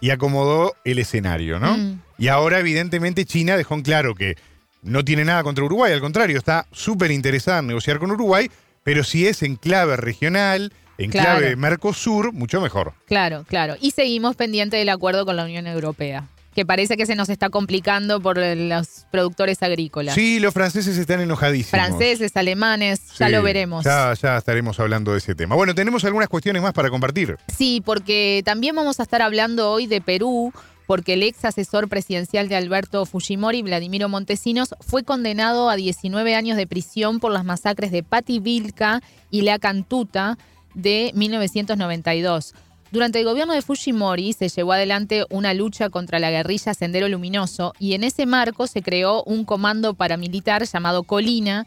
y 0.00 0.10
acomodó 0.10 0.74
el 0.84 0.98
escenario, 0.98 1.58
¿no? 1.58 1.76
Mm. 1.76 2.00
Y 2.18 2.28
ahora, 2.28 2.58
evidentemente, 2.58 3.24
China 3.24 3.56
dejó 3.56 3.74
en 3.74 3.82
claro 3.82 4.14
que 4.14 4.36
no 4.82 5.04
tiene 5.04 5.24
nada 5.24 5.42
contra 5.42 5.64
Uruguay, 5.64 5.92
al 5.92 6.00
contrario, 6.00 6.38
está 6.38 6.66
súper 6.72 7.10
interesada 7.10 7.58
en 7.58 7.66
negociar 7.66 7.98
con 7.98 8.10
Uruguay, 8.10 8.50
pero 8.84 9.02
si 9.04 9.26
es 9.26 9.42
en 9.42 9.56
clave 9.56 9.96
regional, 9.96 10.72
en 10.98 11.10
Claro. 11.10 11.38
clave 11.40 11.56
Mercosur, 11.56 12.32
mucho 12.32 12.60
mejor. 12.60 12.94
Claro, 13.06 13.44
claro. 13.48 13.74
Y 13.80 13.90
seguimos 13.90 14.36
pendiente 14.36 14.76
del 14.76 14.88
acuerdo 14.88 15.26
con 15.26 15.36
la 15.36 15.44
Unión 15.44 15.66
Europea, 15.66 16.28
que 16.56 16.64
parece 16.64 16.96
que 16.96 17.04
se 17.04 17.14
nos 17.16 17.28
está 17.28 17.50
complicando 17.50 18.18
por 18.18 18.38
los 18.38 19.06
productores 19.10 19.62
agrícolas. 19.62 20.14
Sí, 20.14 20.40
los 20.40 20.54
franceses 20.54 20.96
están 20.96 21.20
enojadísimos. 21.20 21.68
Franceses, 21.70 22.34
alemanes, 22.34 23.02
ya 23.18 23.28
lo 23.28 23.42
veremos. 23.42 23.84
Ya, 23.84 24.14
ya 24.14 24.38
estaremos 24.38 24.80
hablando 24.80 25.12
de 25.12 25.18
ese 25.18 25.34
tema. 25.34 25.54
Bueno, 25.54 25.74
tenemos 25.74 26.02
algunas 26.06 26.30
cuestiones 26.30 26.62
más 26.62 26.72
para 26.72 26.88
compartir. 26.88 27.36
Sí, 27.54 27.82
porque 27.84 28.40
también 28.46 28.74
vamos 28.74 29.00
a 29.00 29.02
estar 29.02 29.20
hablando 29.20 29.70
hoy 29.70 29.86
de 29.86 30.00
Perú, 30.00 30.50
porque 30.86 31.12
el 31.12 31.24
ex 31.24 31.44
asesor 31.44 31.90
presidencial 31.90 32.48
de 32.48 32.56
Alberto 32.56 33.04
Fujimori, 33.04 33.60
Vladimiro 33.60 34.08
Montesinos, 34.08 34.74
fue 34.80 35.04
condenado 35.04 35.68
a 35.68 35.76
19 35.76 36.34
años 36.34 36.56
de 36.56 36.66
prisión 36.66 37.20
por 37.20 37.32
las 37.32 37.44
masacres 37.44 37.90
de 37.90 38.02
Pativilca 38.02 39.02
y 39.30 39.42
La 39.42 39.58
Cantuta 39.58 40.38
de 40.72 41.12
1992. 41.14 42.54
Durante 42.92 43.18
el 43.18 43.24
gobierno 43.24 43.52
de 43.52 43.62
Fujimori 43.62 44.32
se 44.32 44.48
llevó 44.48 44.72
adelante 44.72 45.24
una 45.30 45.54
lucha 45.54 45.90
contra 45.90 46.18
la 46.18 46.30
guerrilla 46.30 46.72
Sendero 46.72 47.08
Luminoso 47.08 47.72
y 47.78 47.94
en 47.94 48.04
ese 48.04 48.26
marco 48.26 48.66
se 48.66 48.80
creó 48.82 49.22
un 49.24 49.44
comando 49.44 49.94
paramilitar 49.94 50.64
llamado 50.64 51.02
Colina 51.02 51.66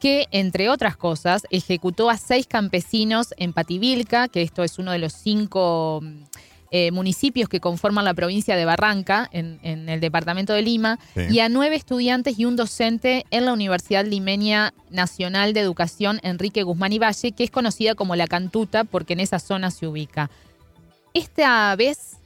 que, 0.00 0.28
entre 0.30 0.68
otras 0.70 0.96
cosas, 0.96 1.42
ejecutó 1.50 2.08
a 2.08 2.16
seis 2.16 2.46
campesinos 2.46 3.34
en 3.36 3.52
Pativilca, 3.52 4.28
que 4.28 4.42
esto 4.42 4.62
es 4.64 4.78
uno 4.78 4.92
de 4.92 4.98
los 4.98 5.12
cinco 5.12 6.00
mm, 6.02 6.22
eh, 6.70 6.90
municipios 6.90 7.48
que 7.50 7.60
conforman 7.60 8.04
la 8.06 8.14
provincia 8.14 8.56
de 8.56 8.64
Barranca, 8.64 9.28
en, 9.32 9.58
en 9.62 9.88
el 9.90 10.00
departamento 10.00 10.54
de 10.54 10.62
Lima, 10.62 10.98
Sí. 11.14 11.22
y 11.30 11.40
a 11.40 11.48
nueve 11.50 11.76
estudiantes 11.76 12.38
y 12.38 12.44
un 12.46 12.56
docente 12.56 13.26
en 13.30 13.44
la 13.44 13.52
Universidad 13.52 14.06
Limeña 14.06 14.72
Nacional 14.88 15.52
de 15.52 15.60
Educación 15.60 16.18
Enrique 16.22 16.62
Guzmán 16.62 16.92
y 16.94 16.98
Valle, 16.98 17.32
que 17.32 17.44
es 17.44 17.50
conocida 17.50 17.94
como 17.94 18.16
La 18.16 18.26
Cantuta, 18.26 18.84
porque 18.84 19.12
en 19.14 19.20
esa 19.20 19.38
zona 19.38 19.70
se 19.70 19.86
ubica. 19.86 20.30
Esta 21.14 21.74
vez, 21.76 22.18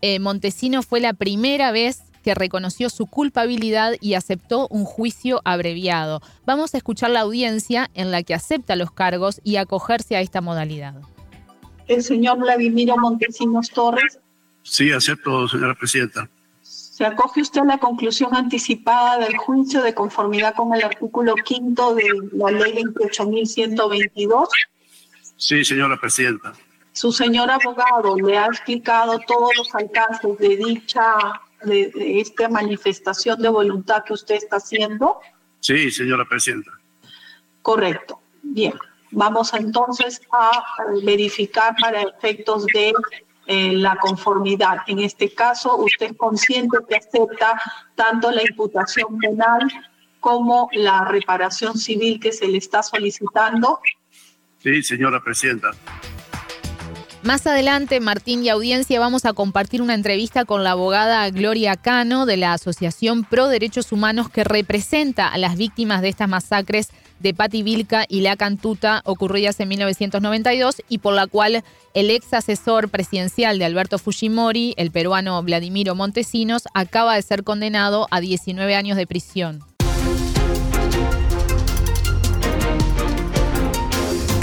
eh, 0.00 0.18
Montesino 0.18 0.82
fue 0.82 1.00
la 1.00 1.14
primera 1.14 1.72
vez 1.72 2.02
que 2.22 2.34
reconoció 2.34 2.90
su 2.90 3.06
culpabilidad 3.06 3.94
y 4.00 4.14
aceptó 4.14 4.66
un 4.68 4.84
juicio 4.84 5.40
abreviado. 5.44 6.20
Vamos 6.44 6.74
a 6.74 6.78
escuchar 6.78 7.10
la 7.10 7.20
audiencia 7.20 7.88
en 7.94 8.10
la 8.10 8.22
que 8.22 8.34
acepta 8.34 8.74
los 8.74 8.90
cargos 8.90 9.40
y 9.44 9.56
acogerse 9.56 10.16
a 10.16 10.20
esta 10.20 10.40
modalidad. 10.40 10.94
El 11.86 12.02
señor 12.02 12.38
Vladimiro 12.38 12.96
Montesinos 12.96 13.70
Torres, 13.70 14.18
Sí, 14.66 14.90
acepto, 14.90 15.46
señora 15.46 15.74
presidenta. 15.74 16.28
¿se 16.62 17.04
acoge 17.04 17.42
usted 17.42 17.60
a 17.60 17.64
la 17.64 17.78
conclusión 17.78 18.34
anticipada 18.34 19.18
del 19.18 19.36
juicio 19.36 19.82
de 19.82 19.94
conformidad 19.94 20.54
con 20.54 20.74
el 20.74 20.82
artículo 20.82 21.34
quinto 21.36 21.94
de 21.94 22.04
la 22.32 22.50
ley 22.50 22.72
28.122? 22.72 24.48
Sí, 25.36 25.64
señora 25.64 26.00
presidenta. 26.00 26.54
Su 26.96 27.12
señor 27.12 27.50
abogado 27.50 28.16
le 28.16 28.38
ha 28.38 28.46
explicado 28.46 29.18
todos 29.26 29.50
los 29.58 29.74
alcances 29.74 30.38
de 30.38 30.56
dicha, 30.56 31.02
de, 31.62 31.90
de 31.90 32.20
esta 32.20 32.48
manifestación 32.48 33.42
de 33.42 33.50
voluntad 33.50 34.02
que 34.02 34.14
usted 34.14 34.36
está 34.36 34.56
haciendo. 34.56 35.20
Sí, 35.60 35.90
señora 35.90 36.24
presidenta. 36.24 36.70
Correcto. 37.60 38.18
Bien. 38.42 38.72
Vamos 39.10 39.52
entonces 39.52 40.22
a 40.32 40.64
verificar 41.04 41.76
para 41.78 42.00
efectos 42.00 42.64
de 42.72 42.94
eh, 43.46 43.72
la 43.74 43.96
conformidad. 43.96 44.78
En 44.86 45.00
este 45.00 45.34
caso, 45.34 45.76
usted 45.76 46.12
es 46.12 46.16
consciente 46.16 46.78
que 46.88 46.96
acepta 46.96 47.60
tanto 47.94 48.30
la 48.30 48.40
imputación 48.42 49.18
penal 49.18 49.60
como 50.18 50.70
la 50.72 51.04
reparación 51.04 51.76
civil 51.76 52.18
que 52.18 52.32
se 52.32 52.48
le 52.48 52.56
está 52.56 52.82
solicitando. 52.82 53.80
Sí, 54.62 54.82
señora 54.82 55.22
presidenta. 55.22 55.72
Más 57.26 57.44
adelante, 57.48 57.98
Martín 57.98 58.44
y 58.44 58.50
audiencia, 58.50 59.00
vamos 59.00 59.24
a 59.24 59.32
compartir 59.32 59.82
una 59.82 59.94
entrevista 59.94 60.44
con 60.44 60.62
la 60.62 60.70
abogada 60.70 61.28
Gloria 61.30 61.74
Cano 61.74 62.24
de 62.24 62.36
la 62.36 62.52
Asociación 62.52 63.24
Pro 63.24 63.48
Derechos 63.48 63.90
Humanos 63.90 64.30
que 64.30 64.44
representa 64.44 65.26
a 65.26 65.36
las 65.36 65.56
víctimas 65.56 66.02
de 66.02 66.08
estas 66.08 66.28
masacres 66.28 66.90
de 67.18 67.34
Pativilca 67.34 68.04
y 68.08 68.20
La 68.20 68.36
Cantuta 68.36 69.02
ocurridas 69.04 69.58
en 69.58 69.70
1992 69.70 70.82
y 70.88 70.98
por 70.98 71.14
la 71.14 71.26
cual 71.26 71.64
el 71.94 72.10
ex 72.10 72.32
asesor 72.32 72.90
presidencial 72.90 73.58
de 73.58 73.64
Alberto 73.64 73.98
Fujimori, 73.98 74.74
el 74.76 74.92
peruano 74.92 75.42
Vladimiro 75.42 75.96
Montesinos, 75.96 76.68
acaba 76.74 77.16
de 77.16 77.22
ser 77.22 77.42
condenado 77.42 78.06
a 78.12 78.20
19 78.20 78.76
años 78.76 78.96
de 78.96 79.08
prisión. 79.08 79.75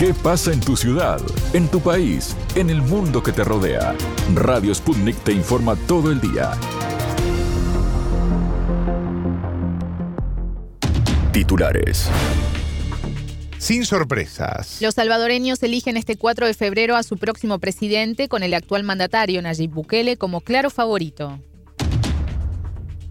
¿Qué 0.03 0.13
pasa 0.13 0.51
en 0.51 0.59
tu 0.59 0.75
ciudad, 0.75 1.21
en 1.53 1.69
tu 1.69 1.79
país, 1.79 2.35
en 2.55 2.69
el 2.69 2.81
mundo 2.81 3.23
que 3.23 3.31
te 3.31 3.41
rodea? 3.41 3.95
Radio 4.33 4.75
Sputnik 4.75 5.15
te 5.23 5.31
informa 5.31 5.77
todo 5.87 6.11
el 6.11 6.19
día. 6.19 6.51
Titulares. 11.31 12.09
Sin 13.57 13.85
sorpresas. 13.85 14.81
Los 14.81 14.95
salvadoreños 14.95 15.63
eligen 15.63 15.95
este 15.95 16.17
4 16.17 16.47
de 16.47 16.53
febrero 16.53 16.97
a 16.97 17.03
su 17.03 17.15
próximo 17.15 17.59
presidente 17.59 18.27
con 18.27 18.43
el 18.43 18.55
actual 18.55 18.83
mandatario 18.83 19.41
Nayib 19.41 19.71
Bukele 19.71 20.17
como 20.17 20.41
claro 20.41 20.69
favorito. 20.69 21.39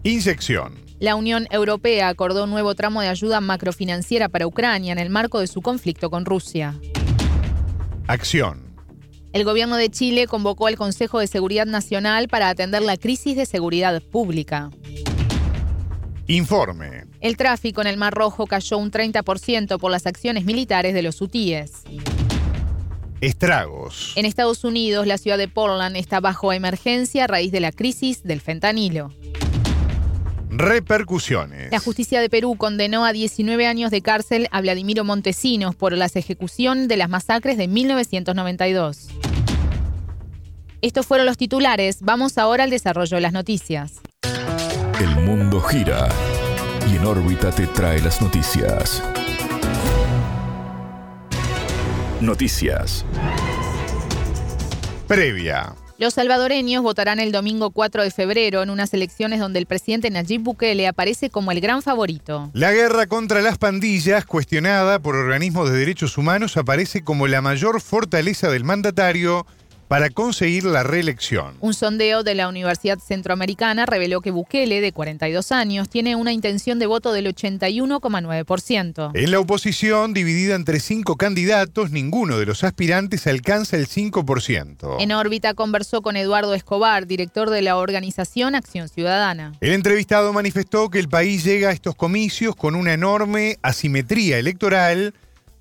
Inyección. 0.03 0.82
La 1.03 1.15
Unión 1.15 1.49
Europea 1.51 2.07
acordó 2.07 2.45
un 2.45 2.49
nuevo 2.49 2.75
tramo 2.75 3.01
de 3.01 3.09
ayuda 3.09 3.41
macrofinanciera 3.41 4.29
para 4.29 4.47
Ucrania 4.47 4.93
en 4.93 4.99
el 4.99 5.09
marco 5.09 5.41
de 5.41 5.47
su 5.47 5.61
conflicto 5.61 6.09
con 6.09 6.23
Rusia. 6.23 6.79
Acción. 8.07 8.73
El 9.33 9.43
gobierno 9.43 9.75
de 9.75 9.89
Chile 9.89 10.27
convocó 10.27 10.67
al 10.67 10.77
Consejo 10.77 11.19
de 11.19 11.27
Seguridad 11.27 11.65
Nacional 11.65 12.29
para 12.29 12.47
atender 12.47 12.83
la 12.83 12.95
crisis 12.95 13.35
de 13.35 13.45
seguridad 13.45 14.01
pública. 14.01 14.69
Informe. 16.27 17.03
El 17.19 17.35
tráfico 17.35 17.81
en 17.81 17.87
el 17.87 17.97
Mar 17.97 18.13
Rojo 18.13 18.47
cayó 18.47 18.77
un 18.77 18.89
30% 18.89 19.77
por 19.79 19.91
las 19.91 20.07
acciones 20.07 20.45
militares 20.45 20.93
de 20.93 21.03
los 21.03 21.19
hutíes. 21.19 21.83
Estragos. 23.19 24.13
En 24.15 24.25
Estados 24.25 24.63
Unidos, 24.63 25.05
la 25.05 25.17
ciudad 25.17 25.37
de 25.37 25.49
Portland 25.49 25.97
está 25.97 26.21
bajo 26.21 26.53
emergencia 26.53 27.25
a 27.25 27.27
raíz 27.27 27.51
de 27.51 27.59
la 27.59 27.73
crisis 27.73 28.23
del 28.23 28.39
fentanilo. 28.39 29.11
Repercusiones. 30.55 31.71
La 31.71 31.79
justicia 31.79 32.21
de 32.21 32.29
Perú 32.29 32.55
condenó 32.57 33.05
a 33.05 33.11
19 33.11 33.65
años 33.65 33.89
de 33.89 34.01
cárcel 34.01 34.47
a 34.51 34.61
Vladimiro 34.61 35.03
Montesinos 35.03 35.75
por 35.75 35.93
la 35.93 36.05
ejecución 36.05 36.87
de 36.87 36.97
las 36.97 37.09
masacres 37.09 37.57
de 37.57 37.67
1992. 37.67 39.07
Estos 40.81 41.07
fueron 41.07 41.25
los 41.25 41.37
titulares. 41.37 41.99
Vamos 42.01 42.37
ahora 42.37 42.65
al 42.65 42.69
desarrollo 42.69 43.15
de 43.15 43.21
las 43.21 43.33
noticias. 43.33 44.01
El 44.99 45.15
mundo 45.25 45.59
gira 45.59 46.07
y 46.91 46.97
en 46.97 47.05
órbita 47.05 47.49
te 47.51 47.65
trae 47.65 47.99
las 48.01 48.21
noticias. 48.21 49.01
Noticias. 52.21 53.05
Previa. 55.07 55.73
Los 55.99 56.15
salvadoreños 56.15 56.81
votarán 56.81 57.19
el 57.19 57.31
domingo 57.31 57.69
4 57.69 58.03
de 58.03 58.09
febrero 58.09 58.63
en 58.63 58.71
unas 58.71 58.93
elecciones 58.95 59.39
donde 59.39 59.59
el 59.59 59.67
presidente 59.67 60.09
Nayib 60.09 60.41
Bukele 60.41 60.87
aparece 60.87 61.29
como 61.29 61.51
el 61.51 61.61
gran 61.61 61.83
favorito. 61.83 62.49
La 62.53 62.71
guerra 62.71 63.05
contra 63.05 63.41
las 63.41 63.59
pandillas, 63.59 64.25
cuestionada 64.25 64.99
por 64.99 65.15
organismos 65.15 65.69
de 65.69 65.77
derechos 65.77 66.17
humanos, 66.17 66.57
aparece 66.57 67.03
como 67.03 67.27
la 67.27 67.41
mayor 67.41 67.79
fortaleza 67.79 68.49
del 68.49 68.63
mandatario 68.63 69.45
para 69.93 70.09
conseguir 70.09 70.63
la 70.63 70.81
reelección. 70.81 71.55
Un 71.59 71.75
sondeo 71.75 72.23
de 72.23 72.33
la 72.33 72.47
Universidad 72.47 72.97
Centroamericana 72.97 73.85
reveló 73.85 74.21
que 74.21 74.31
Bukele, 74.31 74.81
de 74.81 74.91
42 74.91 75.51
años, 75.51 75.87
tiene 75.87 76.15
una 76.15 76.33
intención 76.33 76.79
de 76.79 76.87
voto 76.87 77.13
del 77.13 77.27
81,9%. 77.27 79.11
En 79.13 79.29
la 79.29 79.39
oposición, 79.39 80.15
dividida 80.15 80.55
entre 80.55 80.79
cinco 80.79 81.15
candidatos, 81.15 81.91
ninguno 81.91 82.39
de 82.39 82.47
los 82.47 82.63
aspirantes 82.63 83.27
alcanza 83.27 83.77
el 83.77 83.87
5%. 83.87 84.95
En 84.99 85.11
órbita 85.11 85.53
conversó 85.53 86.01
con 86.01 86.17
Eduardo 86.17 86.55
Escobar, 86.55 87.05
director 87.05 87.51
de 87.51 87.61
la 87.61 87.77
organización 87.77 88.55
Acción 88.55 88.89
Ciudadana. 88.89 89.53
El 89.61 89.73
entrevistado 89.73 90.33
manifestó 90.33 90.89
que 90.89 90.97
el 90.97 91.07
país 91.07 91.43
llega 91.43 91.69
a 91.69 91.71
estos 91.71 91.93
comicios 91.93 92.55
con 92.55 92.73
una 92.73 92.93
enorme 92.93 93.59
asimetría 93.61 94.39
electoral 94.39 95.13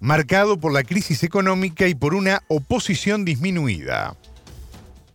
marcado 0.03 0.59
por 0.59 0.73
la 0.73 0.83
crisis 0.83 1.23
económica 1.23 1.87
y 1.87 1.95
por 1.95 2.15
una 2.15 2.41
oposición 2.49 3.25
disminuida. 3.25 4.17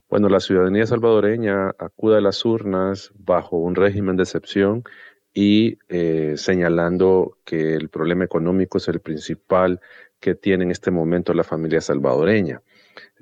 Bueno, 0.09 0.29
la 0.29 0.39
ciudadanía 0.39 0.87
salvadoreña 0.87 1.71
acude 1.77 2.17
a 2.17 2.21
las 2.21 2.45
urnas 2.45 3.11
bajo 3.13 3.57
un 3.57 3.75
régimen 3.75 4.15
de 4.15 4.23
excepción 4.23 4.85
y 5.33 5.77
eh, 5.89 6.35
señalando 6.37 7.37
que 7.43 7.75
el 7.75 7.89
problema 7.89 8.23
económico 8.23 8.77
es 8.77 8.87
el 8.87 9.01
principal 9.01 9.81
que 10.21 10.35
tiene 10.35 10.63
en 10.63 10.71
este 10.71 10.89
momento 10.89 11.33
la 11.33 11.43
familia 11.43 11.81
salvadoreña. 11.81 12.61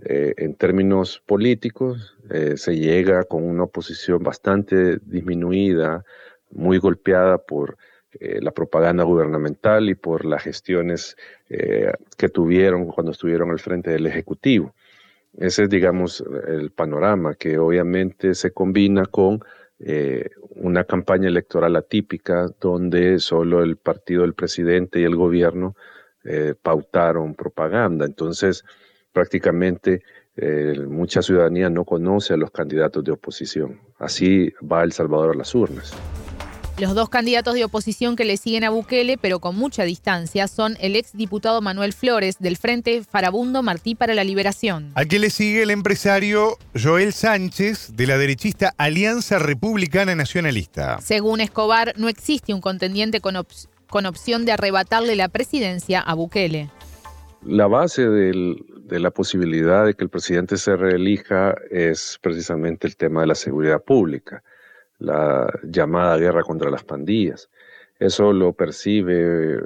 Eh, 0.05 0.35
en 0.37 0.53
términos 0.53 1.23
políticos, 1.25 2.15
eh, 2.29 2.57
se 2.57 2.77
llega 2.77 3.23
con 3.23 3.43
una 3.43 3.63
oposición 3.63 4.21
bastante 4.21 4.99
disminuida, 4.99 6.05
muy 6.51 6.77
golpeada 6.77 7.39
por 7.39 7.75
eh, 8.19 8.39
la 8.41 8.51
propaganda 8.51 9.03
gubernamental 9.03 9.89
y 9.89 9.95
por 9.95 10.25
las 10.25 10.43
gestiones 10.43 11.17
eh, 11.49 11.91
que 12.17 12.29
tuvieron 12.29 12.87
cuando 12.87 13.11
estuvieron 13.11 13.51
al 13.51 13.59
frente 13.59 13.91
del 13.91 14.07
Ejecutivo. 14.07 14.73
Ese 15.37 15.63
es, 15.63 15.69
digamos, 15.69 16.23
el 16.47 16.71
panorama 16.71 17.35
que 17.35 17.57
obviamente 17.57 18.33
se 18.35 18.51
combina 18.51 19.05
con 19.05 19.43
eh, 19.79 20.29
una 20.51 20.85
campaña 20.85 21.27
electoral 21.27 21.75
atípica 21.75 22.47
donde 22.61 23.19
solo 23.19 23.61
el 23.61 23.75
partido 23.75 24.21
del 24.21 24.33
presidente 24.33 24.99
y 24.99 25.03
el 25.03 25.15
gobierno 25.15 25.75
pautaron 26.63 27.35
propaganda. 27.35 28.03
Entonces, 28.03 28.63
prácticamente 29.13 30.01
mucha 30.87 31.21
ciudadanía 31.21 31.69
no 31.69 31.85
conoce 31.85 32.33
a 32.33 32.37
los 32.37 32.49
candidatos 32.49 33.03
de 33.03 33.11
oposición. 33.11 33.79
Así 33.99 34.51
va 34.59 34.83
El 34.83 34.91
Salvador 34.91 35.35
a 35.35 35.37
las 35.37 35.53
urnas. 35.53 35.93
Los 36.77 36.93
dos 36.93 37.07
candidatos 37.07 37.53
de 37.53 37.63
oposición 37.63 38.17
que 38.17 38.25
le 38.25 38.35
siguen 38.35 38.65
a 38.65 38.69
Bukele, 38.69 39.17
pero 39.17 39.39
con 39.39 39.55
mucha 39.55 39.83
distancia, 39.83 40.49
son 40.49 40.75
el 40.81 40.97
exdiputado 40.97 41.61
Manuel 41.61 41.93
Flores 41.93 42.35
del 42.39 42.57
Frente 42.57 43.01
Farabundo 43.01 43.63
Martí 43.63 43.95
para 43.95 44.13
la 44.13 44.25
Liberación. 44.25 44.91
Al 44.95 45.07
que 45.07 45.17
le 45.17 45.29
sigue 45.29 45.63
el 45.63 45.71
empresario 45.71 46.57
Joel 46.77 47.13
Sánchez 47.13 47.95
de 47.95 48.07
la 48.07 48.17
derechista 48.17 48.73
Alianza 48.77 49.39
Republicana 49.39 50.15
Nacionalista. 50.15 50.99
Según 50.99 51.39
Escobar, 51.39 51.93
no 51.95 52.09
existe 52.09 52.53
un 52.53 52.59
contendiente 52.59 53.21
con, 53.21 53.35
con 53.87 54.05
opción 54.05 54.43
de 54.43 54.51
arrebatarle 54.51 55.15
la 55.15 55.29
presidencia 55.29 56.01
a 56.01 56.13
Bukele. 56.13 56.69
La 57.45 57.67
base 57.67 58.05
del, 58.09 58.65
de 58.83 58.99
la 58.99 59.11
posibilidad 59.11 59.85
de 59.85 59.93
que 59.93 60.03
el 60.03 60.09
presidente 60.09 60.57
se 60.57 60.75
reelija 60.75 61.55
es 61.71 62.19
precisamente 62.21 62.85
el 62.85 62.97
tema 62.97 63.21
de 63.21 63.27
la 63.27 63.35
seguridad 63.35 63.81
pública 63.81 64.43
la 64.99 65.51
llamada 65.63 66.17
guerra 66.17 66.43
contra 66.43 66.69
las 66.69 66.83
pandillas. 66.83 67.49
Eso 67.99 68.33
lo 68.33 68.53
percibe, 68.53 69.59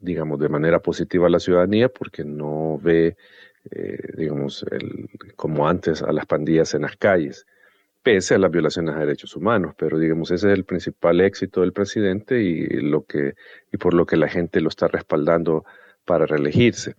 digamos, 0.00 0.40
de 0.40 0.48
manera 0.48 0.80
positiva 0.80 1.28
la 1.28 1.38
ciudadanía 1.38 1.88
porque 1.88 2.24
no 2.24 2.78
ve, 2.82 3.16
eh, 3.70 3.98
digamos, 4.16 4.64
como 5.36 5.68
antes 5.68 6.02
a 6.02 6.12
las 6.12 6.26
pandillas 6.26 6.74
en 6.74 6.82
las 6.82 6.96
calles, 6.96 7.46
pese 8.02 8.34
a 8.34 8.38
las 8.38 8.50
violaciones 8.50 8.94
a 8.96 9.00
derechos 9.00 9.36
humanos. 9.36 9.74
Pero, 9.78 9.98
digamos, 9.98 10.30
ese 10.32 10.52
es 10.52 10.58
el 10.58 10.64
principal 10.64 11.20
éxito 11.20 11.60
del 11.60 11.72
presidente 11.72 12.40
y, 12.40 12.66
lo 12.80 13.04
que, 13.04 13.34
y 13.72 13.76
por 13.76 13.94
lo 13.94 14.04
que 14.04 14.16
la 14.16 14.28
gente 14.28 14.60
lo 14.60 14.68
está 14.68 14.88
respaldando 14.88 15.64
para 16.04 16.26
reelegirse. 16.26 16.96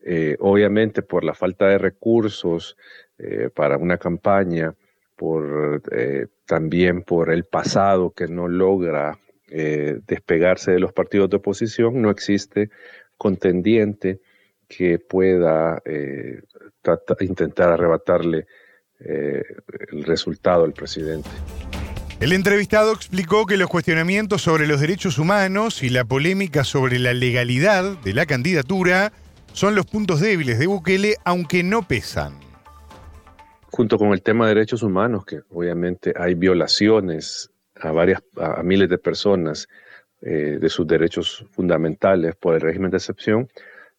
Eh, 0.00 0.36
obviamente, 0.40 1.02
por 1.02 1.24
la 1.24 1.34
falta 1.34 1.66
de 1.66 1.78
recursos 1.78 2.76
eh, 3.18 3.50
para 3.52 3.76
una 3.76 3.98
campaña, 3.98 4.74
por 5.18 5.82
eh, 5.90 6.28
también 6.46 7.02
por 7.02 7.32
el 7.32 7.44
pasado 7.44 8.12
que 8.12 8.28
no 8.28 8.46
logra 8.46 9.18
eh, 9.50 9.98
despegarse 10.06 10.70
de 10.70 10.78
los 10.78 10.92
partidos 10.92 11.28
de 11.28 11.38
oposición, 11.38 12.00
no 12.00 12.10
existe 12.10 12.70
contendiente 13.16 14.20
que 14.68 15.00
pueda 15.00 15.82
eh, 15.84 16.40
intentar 17.20 17.70
arrebatarle 17.70 18.46
el 19.00 20.04
resultado 20.04 20.64
al 20.64 20.72
presidente. 20.72 21.28
El 22.20 22.32
entrevistado 22.32 22.92
explicó 22.92 23.46
que 23.46 23.56
los 23.56 23.68
cuestionamientos 23.68 24.42
sobre 24.42 24.66
los 24.66 24.80
derechos 24.80 25.18
humanos 25.18 25.82
y 25.84 25.88
la 25.88 26.04
polémica 26.04 26.64
sobre 26.64 26.98
la 26.98 27.12
legalidad 27.12 27.96
de 28.02 28.12
la 28.12 28.26
candidatura 28.26 29.12
son 29.52 29.74
los 29.76 29.86
puntos 29.86 30.20
débiles 30.20 30.58
de 30.58 30.66
Bukele, 30.66 31.16
aunque 31.24 31.62
no 31.62 31.86
pesan 31.86 32.47
junto 33.70 33.98
con 33.98 34.12
el 34.12 34.22
tema 34.22 34.46
de 34.46 34.54
derechos 34.54 34.82
humanos, 34.82 35.24
que 35.24 35.42
obviamente 35.50 36.12
hay 36.16 36.34
violaciones 36.34 37.50
a 37.76 37.92
varias, 37.92 38.22
a, 38.36 38.62
miles 38.62 38.88
de 38.88 38.98
personas 38.98 39.68
eh, 40.20 40.58
de 40.60 40.68
sus 40.68 40.86
derechos 40.86 41.44
fundamentales 41.50 42.34
por 42.34 42.54
el 42.54 42.60
régimen 42.60 42.90
de 42.90 42.96
excepción, 42.96 43.48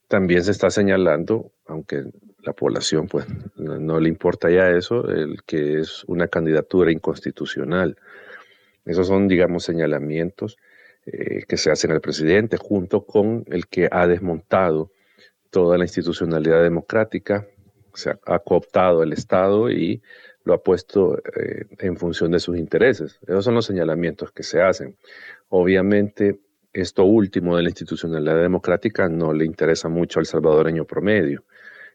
también 0.07 0.43
se 0.43 0.51
está 0.51 0.69
señalando, 0.69 1.51
aunque 1.67 2.05
la 2.43 2.53
población 2.53 3.07
pues 3.07 3.25
no, 3.57 3.99
le 3.99 4.09
importa 4.09 4.49
ya 4.49 4.69
eso, 4.71 5.07
el 5.07 5.43
que 5.43 5.79
es 5.79 6.03
una 6.05 6.27
candidatura 6.27 6.91
inconstitucional. 6.91 7.97
Esos 8.85 9.07
son, 9.07 9.27
digamos, 9.27 9.63
señalamientos 9.63 10.57
eh, 11.05 11.43
que 11.47 11.57
se 11.57 11.69
hacen 11.69 11.91
al 11.91 12.01
presidente 12.01 12.57
junto 12.57 13.05
con 13.05 13.45
el 13.47 13.67
que 13.67 13.87
ha 13.91 14.07
desmontado 14.07 14.91
toda 15.51 15.77
la 15.77 15.83
institucionalidad 15.83 16.63
democrática 16.63 17.45
se 17.99 18.11
ha, 18.25 18.39
cooptado 18.39 19.03
el 19.03 19.13
Estado 19.13 19.69
y 19.69 20.01
lo 20.43 20.53
ha 20.53 20.63
puesto 20.63 21.17
eh, 21.17 21.65
en 21.79 21.97
función 21.97 22.31
de 22.31 22.39
sus 22.39 22.57
intereses. 22.57 23.19
Esos 23.27 23.45
son 23.45 23.55
los 23.55 23.65
señalamientos 23.65 24.31
que 24.31 24.43
se 24.43 24.61
hacen. 24.61 24.95
Obviamente, 25.49 26.39
esto 26.73 27.03
último 27.05 27.55
de 27.55 27.63
la 27.63 27.69
institucionalidad 27.69 28.41
democrática 28.41 29.09
no 29.09 29.33
le 29.33 29.45
interesa 29.45 29.89
mucho 29.89 30.19
al 30.19 30.25
salvadoreño 30.25 30.85
promedio. 30.85 31.43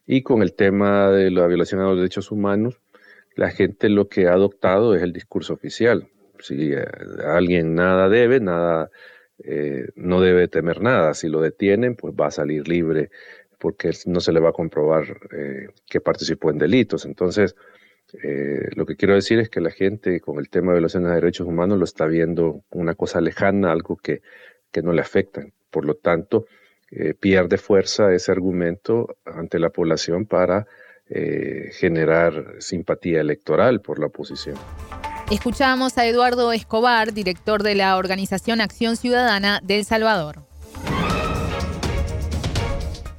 Y 0.07 0.23
con 0.23 0.43
el 0.43 0.55
tema 0.55 1.11
de 1.11 1.31
la 1.31 1.47
violación 1.47 1.81
a 1.81 1.85
los 1.85 1.97
derechos 1.97 2.31
humanos, 2.31 2.81
la 3.37 3.51
gente 3.51 3.89
lo 3.89 4.09
que 4.09 4.29
ha 4.29 4.35
adoptado 4.35 4.95
es 4.95 5.03
el 5.03 5.13
discurso 5.13 5.55
oficial. 5.55 6.09
Si 6.41 6.73
eh, 6.73 6.85
alguien 7.25 7.75
nada 7.75 8.09
debe, 8.09 8.41
nada, 8.41 8.91
eh, 9.43 9.89
no 9.97 10.21
debe 10.21 10.49
temer 10.49 10.81
nada. 10.81 11.15
Si 11.15 11.29
lo 11.29 11.41
detienen, 11.41 11.97
pues 11.97 12.15
va 12.15 12.27
a 12.27 12.31
salir 12.31 12.69
libre 12.69 13.11
porque 13.59 13.91
no 14.07 14.21
se 14.21 14.33
le 14.33 14.41
va 14.41 14.51
a 14.51 14.53
comprobar 14.53 15.05
eh, 15.33 15.69
que 15.87 16.01
participó 16.01 16.51
en 16.51 16.59
delitos. 16.59 17.05
Entonces, 17.05 17.55
lo 18.77 18.87
que 18.87 18.95
quiero 18.95 19.15
decir 19.15 19.41
es 19.41 19.49
que 19.49 19.61
la 19.61 19.73
gente 19.73 20.21
con 20.21 20.39
el 20.39 20.49
tema 20.49 20.69
de 20.69 20.79
violaciones 20.79 21.09
de 21.09 21.17
derechos 21.17 21.49
humanos 21.49 21.79
lo 21.79 21.85
está 21.85 22.07
viendo 22.07 22.63
una 22.71 22.95
cosa 22.95 23.21
lejana, 23.21 23.73
algo 23.73 23.97
que, 23.97 24.21
que 24.71 24.83
no 24.83 24.93
le 24.93 25.01
afecta. 25.01 25.45
Por 25.71 25.85
lo 25.85 25.95
tanto, 25.95 26.47
pierde 27.19 27.59
fuerza 27.59 28.15
ese 28.15 28.31
argumento 28.31 29.17
ante 29.25 29.59
la 29.59 29.71
población 29.71 30.27
para 30.27 30.69
eh, 31.07 31.69
generar 31.75 32.55
simpatía 32.61 33.21
electoral 33.21 33.83
por 33.83 33.99
la 33.99 34.07
oposición. 34.07 34.57
Escuchamos 35.31 35.99
a 35.99 36.07
Eduardo 36.07 36.51
Escobar, 36.51 37.13
director 37.13 37.63
de 37.63 37.75
la 37.75 37.99
organización 37.99 38.63
Acción 38.63 38.97
Ciudadana 38.97 39.61
de 39.63 39.77
El 39.77 39.85
Salvador. 39.85 40.47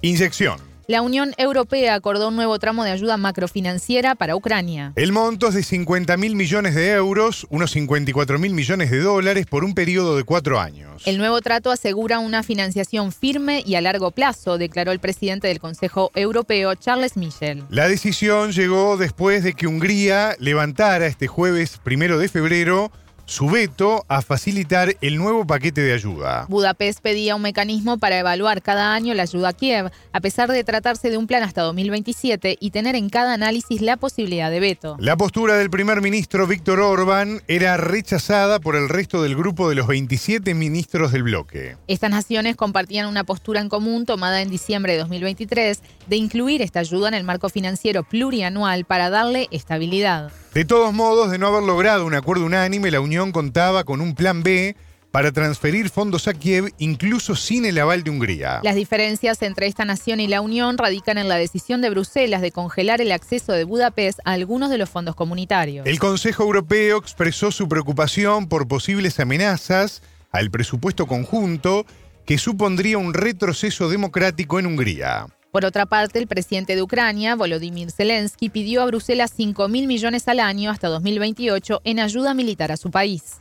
Inyección. 0.02 0.76
La 0.88 1.02
Unión 1.02 1.34
Europea 1.40 1.96
acordó 1.96 2.28
un 2.28 2.36
nuevo 2.36 2.60
tramo 2.60 2.84
de 2.84 2.92
ayuda 2.92 3.18
macrofinanciera 3.18 4.14
para 4.14 4.36
Ucrania. 4.36 4.94
El 4.96 5.14
monto 5.14 5.48
es 5.48 5.56
de 5.56 5.64
50 5.64 6.16
mil 6.18 6.36
millones 6.36 6.76
de 6.76 6.92
euros, 6.92 7.48
unos 7.50 7.72
54 7.72 8.38
mil 8.38 8.54
millones 8.54 8.92
de 8.92 9.00
dólares 9.00 9.48
por 9.48 9.64
un 9.64 9.74
periodo 9.74 10.16
de 10.16 10.24
cuatro 10.24 10.60
años. 10.60 11.02
El 11.08 11.18
nuevo 11.18 11.42
trato 11.42 11.72
asegura 11.72 12.20
una 12.20 12.44
financiación 12.44 13.12
firme 13.12 13.64
y 13.66 13.74
a 13.74 13.82
largo 13.82 14.12
plazo, 14.12 14.60
declaró 14.60 14.92
el 14.92 15.00
presidente 15.00 15.48
del 15.48 15.60
Consejo 15.60 16.12
Europeo, 16.14 16.76
Charles 16.76 17.18
Michel. 17.18 17.64
La 17.70 17.88
decisión 17.88 18.52
llegó 18.52 18.96
después 18.96 19.44
de 19.44 19.54
que 19.54 19.66
Hungría 19.66 20.36
levantara 20.38 21.08
este 21.08 21.26
jueves 21.26 21.80
primero 21.84 22.20
de 22.20 22.30
febrero 22.30 22.92
su 23.26 23.50
veto 23.50 24.06
a 24.08 24.22
facilitar 24.22 24.96
el 25.02 25.18
nuevo 25.18 25.46
paquete 25.46 25.82
de 25.82 25.94
ayuda. 25.94 26.46
Budapest 26.48 27.00
pedía 27.02 27.36
un 27.36 27.42
mecanismo 27.42 27.98
para 27.98 28.20
evaluar 28.20 28.62
cada 28.62 28.94
año 28.94 29.14
la 29.14 29.24
ayuda 29.24 29.50
a 29.50 29.54
Kiev, 29.54 29.92
a 30.14 30.22
pesar 30.22 30.52
de 30.52 30.64
tratarse 30.64 31.10
de 31.10 31.18
un 31.18 31.28
plan 31.28 31.44
hasta 31.44 31.62
2027 31.64 32.58
y 32.60 32.72
tener 32.72 32.96
en 32.96 33.10
cada 33.10 33.34
análisis 33.34 33.82
la 33.82 33.98
posibilidad 33.98 34.52
de 34.52 34.60
veto. 34.60 34.96
La 35.00 35.18
postura 35.18 35.58
del 35.58 35.70
primer 35.70 36.02
ministro 36.02 36.48
Víctor 36.48 36.80
Orbán 36.80 37.42
era 37.48 37.78
rechazada 37.78 38.60
por 38.60 38.76
el 38.76 38.90
resto 38.90 39.22
del 39.24 39.36
grupo 39.36 39.70
de 39.70 39.76
los 39.76 39.88
27 39.88 40.54
ministros 40.54 41.12
del 41.12 41.24
bloque. 41.24 41.78
Estas 41.88 42.12
naciones 42.12 42.56
compartían 42.56 43.08
una 43.08 43.24
postura 43.24 43.60
en 43.62 43.70
común 43.70 44.06
tomada 44.06 44.42
en 44.42 44.50
diciembre 44.50 44.94
de 44.94 45.00
2023 45.00 45.82
de 46.08 46.16
incluir 46.16 46.62
esta 46.62 46.80
ayuda 46.80 47.08
en 47.08 47.14
el 47.16 47.24
marco 47.24 47.50
financiero 47.50 48.04
plurianual 48.04 48.86
para 48.86 49.10
darle 49.10 49.48
estabilidad. 49.52 50.32
De 50.56 50.64
todos 50.64 50.94
modos, 50.94 51.32
de 51.32 51.38
no 51.38 51.48
haber 51.48 51.64
logrado 51.64 52.06
un 52.06 52.14
acuerdo 52.14 52.46
unánime, 52.46 52.90
la 52.90 53.02
Unión 53.02 53.34
contaba 53.34 53.84
con 53.84 54.00
un 54.00 54.16
plan 54.16 54.42
B 54.42 54.78
para 55.12 55.34
transferir 55.34 55.90
fondos 55.90 56.30
a 56.30 56.34
Kiev 56.34 56.74
incluso 56.78 57.36
sin 57.36 57.66
el 57.66 57.78
aval 57.78 58.06
de 58.06 58.12
Hungría. 58.12 58.62
Las 58.64 58.76
diferencias 58.76 59.42
entre 59.42 59.68
esta 59.68 59.84
nación 59.84 60.22
y 60.22 60.28
la 60.30 60.40
Unión 60.40 60.78
radican 60.78 61.18
en 61.18 61.28
la 61.28 61.36
decisión 61.36 61.82
de 61.82 61.90
Bruselas 61.90 62.42
de 62.42 62.54
congelar 62.54 63.02
el 63.02 63.12
acceso 63.12 63.52
de 63.52 63.66
Budapest 63.66 64.20
a 64.24 64.32
algunos 64.32 64.70
de 64.70 64.78
los 64.78 64.90
fondos 64.90 65.14
comunitarios. 65.14 65.86
El 65.86 66.00
Consejo 66.00 66.44
Europeo 66.44 67.00
expresó 67.00 67.52
su 67.52 67.68
preocupación 67.68 68.48
por 68.48 68.66
posibles 68.66 69.20
amenazas 69.20 70.04
al 70.32 70.52
presupuesto 70.52 71.06
conjunto 71.06 71.86
que 72.26 72.38
supondría 72.38 72.98
un 72.98 73.14
retroceso 73.14 73.90
democrático 73.90 74.58
en 74.58 74.68
Hungría. 74.68 75.28
Por 75.56 75.64
otra 75.64 75.86
parte, 75.86 76.20
el 76.20 76.28
presidente 76.28 76.76
de 76.76 76.82
Ucrania, 76.82 77.34
Volodymyr 77.38 77.90
Zelensky, 77.90 78.50
pidió 78.50 78.82
a 78.82 78.88
Bruselas 78.88 79.32
5 79.38 79.70
mil 79.70 79.88
millones 79.88 80.28
al 80.28 80.42
año 80.42 80.70
hasta 80.70 80.90
2028 80.90 81.80
en 81.86 82.02
ayuda 82.02 82.34
militar 82.34 82.74
a 82.74 82.76
su 82.76 82.92
país. 82.92 83.36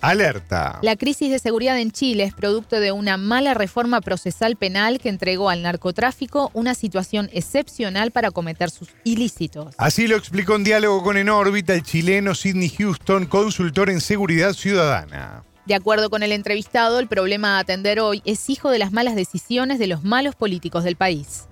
Alerta. 0.00 0.78
La 0.80 0.96
crisis 0.96 1.30
de 1.30 1.38
seguridad 1.38 1.78
en 1.78 1.90
Chile 1.90 2.24
es 2.24 2.32
producto 2.32 2.80
de 2.80 2.92
una 2.92 3.18
mala 3.18 3.52
reforma 3.52 4.00
procesal 4.00 4.56
penal 4.56 4.98
que 4.98 5.10
entregó 5.10 5.50
al 5.50 5.60
narcotráfico 5.60 6.50
una 6.54 6.74
situación 6.74 7.28
excepcional 7.34 8.12
para 8.12 8.30
cometer 8.30 8.70
sus 8.70 8.88
ilícitos. 9.04 9.74
Así 9.76 10.06
lo 10.06 10.16
explicó 10.16 10.56
en 10.56 10.64
diálogo 10.64 11.02
con 11.02 11.18
En 11.18 11.28
órbita 11.28 11.74
el 11.74 11.82
chileno 11.82 12.34
Sidney 12.34 12.70
Houston, 12.70 13.26
consultor 13.26 13.90
en 13.90 14.00
seguridad 14.00 14.54
ciudadana. 14.54 15.44
De 15.70 15.76
acuerdo 15.76 16.10
con 16.10 16.24
el 16.24 16.32
entrevistado, 16.32 16.98
el 16.98 17.06
problema 17.06 17.54
a 17.54 17.60
atender 17.60 18.00
hoy 18.00 18.22
es 18.24 18.50
hijo 18.50 18.72
de 18.72 18.80
las 18.80 18.90
malas 18.90 19.14
decisiones 19.14 19.78
de 19.78 19.86
los 19.86 20.02
malos 20.02 20.34
políticos 20.34 20.82
del 20.82 20.96
país. 20.96 21.46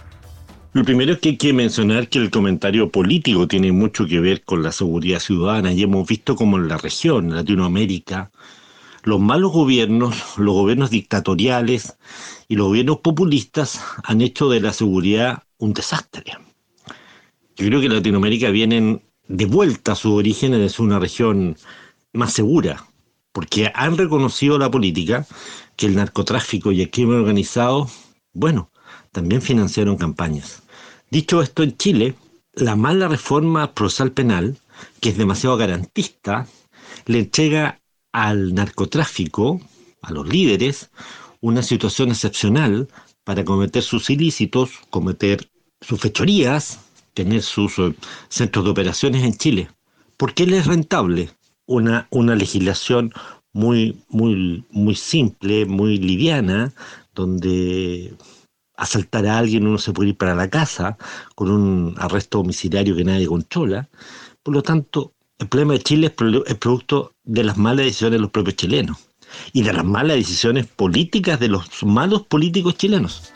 Lo 0.73 0.83
primero 0.83 1.13
es 1.13 1.21
que 1.21 1.29
hay 1.29 1.37
que 1.37 1.53
mencionar 1.53 2.09
que 2.09 2.19
el 2.19 2.29
comentario 2.29 2.91
político 2.91 3.47
tiene 3.47 3.71
mucho 3.71 4.07
que 4.09 4.19
ver 4.19 4.43
con 4.43 4.65
la 4.65 4.73
seguridad 4.73 5.21
ciudadana 5.21 5.73
y 5.73 5.85
hemos 5.85 6.09
visto 6.09 6.35
como 6.35 6.57
en 6.57 6.67
la 6.67 6.79
región, 6.79 7.27
en 7.27 7.37
Latinoamérica, 7.37 8.33
los 9.05 9.21
malos 9.21 9.53
gobiernos, 9.53 10.17
los 10.37 10.53
gobiernos 10.53 10.91
dictatoriales 10.91 11.97
y 12.49 12.57
los 12.57 12.67
gobiernos 12.67 12.99
populistas 12.99 13.81
han 14.03 14.21
hecho 14.21 14.49
de 14.49 14.61
la 14.61 14.73
seguridad 14.73 15.45
un 15.59 15.75
desastre. 15.75 16.25
Yo 17.57 17.67
creo 17.67 17.81
que 17.81 17.89
Latinoamérica 17.89 18.51
vienen 18.51 19.01
de 19.29 19.47
vuelta 19.47 19.93
a 19.93 19.95
sus 19.95 20.11
orígenes 20.11 20.59
de 20.59 20.71
ser 20.71 20.87
una 20.87 20.99
región 20.99 21.57
más 22.13 22.33
segura, 22.33 22.85
porque 23.39 23.71
han 23.73 23.97
reconocido 23.97 24.59
la 24.59 24.69
política 24.69 25.25
que 25.77 25.87
el 25.87 25.95
narcotráfico 25.95 26.73
y 26.73 26.83
el 26.83 26.91
crimen 26.91 27.21
organizado, 27.21 27.89
bueno, 28.33 28.73
también 29.13 29.43
financiaron 29.43 29.97
campañas. 29.97 30.65
Dicho 31.09 31.41
esto, 31.41 31.63
en 31.63 31.77
Chile, 31.77 32.17
la 32.53 32.75
mala 32.75 33.07
reforma 33.07 33.75
procesal 33.75 34.11
penal, 34.11 34.57
que 35.01 35.11
es 35.11 35.17
demasiado 35.17 35.57
garantista, 35.57 36.49
le 37.07 37.21
entrega 37.21 37.81
al 38.11 38.55
narcotráfico, 38.55 39.61
a 40.03 40.11
los 40.11 40.27
líderes, 40.27 40.91
una 41.41 41.63
situación 41.63 42.09
excepcional 42.09 42.89
para 43.23 43.45
cometer 43.45 43.85
sus 43.85 44.11
ilícitos, 44.11 44.71
cometer 44.91 45.49
sus 45.81 46.01
fechorías, 46.01 46.81
tener 47.15 47.45
sus 47.45 47.79
eh, 47.79 47.95
centros 48.31 48.65
de 48.65 48.71
operaciones 48.73 49.23
en 49.23 49.35
Chile. 49.35 49.71
¿Por 50.17 50.35
qué 50.35 50.45
les 50.45 50.63
es 50.63 50.67
rentable? 50.67 51.31
Una, 51.69 52.09
una 52.11 52.35
legislación 52.35 53.13
muy, 53.53 54.03
muy, 54.09 54.65
muy 54.71 54.95
simple, 54.95 55.67
muy 55.67 55.99
liviana, 55.99 56.73
donde 57.15 58.15
asaltar 58.77 59.27
a 59.27 59.39
alguien 59.39 59.67
uno 59.67 59.79
se 59.79 59.93
puede 59.93 60.11
ir 60.11 60.17
para 60.17 60.35
la 60.35 60.49
casa 60.49 60.97
con 61.35 61.51
un 61.51 61.95
arresto 61.99 62.39
domiciliario 62.39 62.97
que 62.97 63.05
nadie 63.05 63.27
controla. 63.27 63.89
Por 64.43 64.55
lo 64.55 64.63
tanto, 64.63 65.13
el 65.39 65.49
problema 65.49 65.75
de 65.75 65.81
Chile 65.81 66.07
es, 66.07 66.55
producto 66.57 67.13
de 67.25 67.45
las 67.45 67.59
malas 67.59 67.85
decisiones 67.85 68.19
de 68.19 68.23
los 68.23 68.31
propios 68.31 68.57
chilenos 68.57 68.99
y 69.53 69.63
de 69.63 69.73
las 69.73 69.85
malas 69.85 70.17
decisiones 70.17 70.67
políticas 70.67 71.39
de 71.39 71.49
los 71.49 71.85
malos 71.85 72.23
políticos 72.23 72.77
chilenos. 72.77 73.31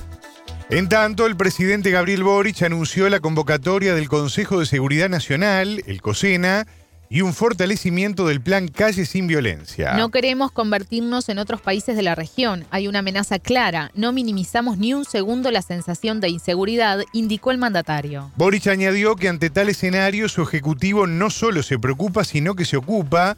En 0.71 0.89
tanto, 0.89 1.27
el 1.27 1.37
presidente 1.37 1.91
Gabriel 1.91 2.23
Boric 2.23 2.63
anunció 2.63 3.11
la 3.11 3.21
convocatoria 3.21 3.95
del 3.95 4.09
Consejo 4.09 4.61
de 4.61 4.67
Seguridad 4.67 5.11
Nacional, 5.11 5.83
el 5.87 6.01
COSENA, 6.01 6.67
y 7.13 7.21
un 7.21 7.35
fortalecimiento 7.35 8.27
del 8.27 8.41
plan 8.41 8.69
Calle 8.69 9.05
sin 9.05 9.27
Violencia. 9.27 9.93
No 9.99 10.09
queremos 10.09 10.51
convertirnos 10.51 11.29
en 11.29 11.39
otros 11.39 11.61
países 11.61 11.95
de 11.95 12.01
la 12.01 12.15
región. 12.15 12.65
Hay 12.71 12.89
una 12.89 13.01
amenaza 13.01 13.39
clara. 13.39 13.91
No 13.95 14.13
minimizamos 14.13 14.79
ni 14.79 14.95
un 14.95 15.05
segundo 15.05 15.51
la 15.51 15.61
sensación 15.61 16.21
de 16.21 16.31
inseguridad, 16.31 17.01
indicó 17.13 17.51
el 17.51 17.59
mandatario. 17.59 18.31
Boric 18.37 18.67
añadió 18.69 19.15
que 19.15 19.29
ante 19.29 19.51
tal 19.51 19.69
escenario 19.69 20.31
su 20.31 20.41
ejecutivo 20.41 21.07
no 21.07 21.29
solo 21.29 21.63
se 21.63 21.79
preocupa, 21.79 22.25
sino 22.25 22.55
que 22.55 22.65
se 22.65 22.79
ocupa 22.79 23.37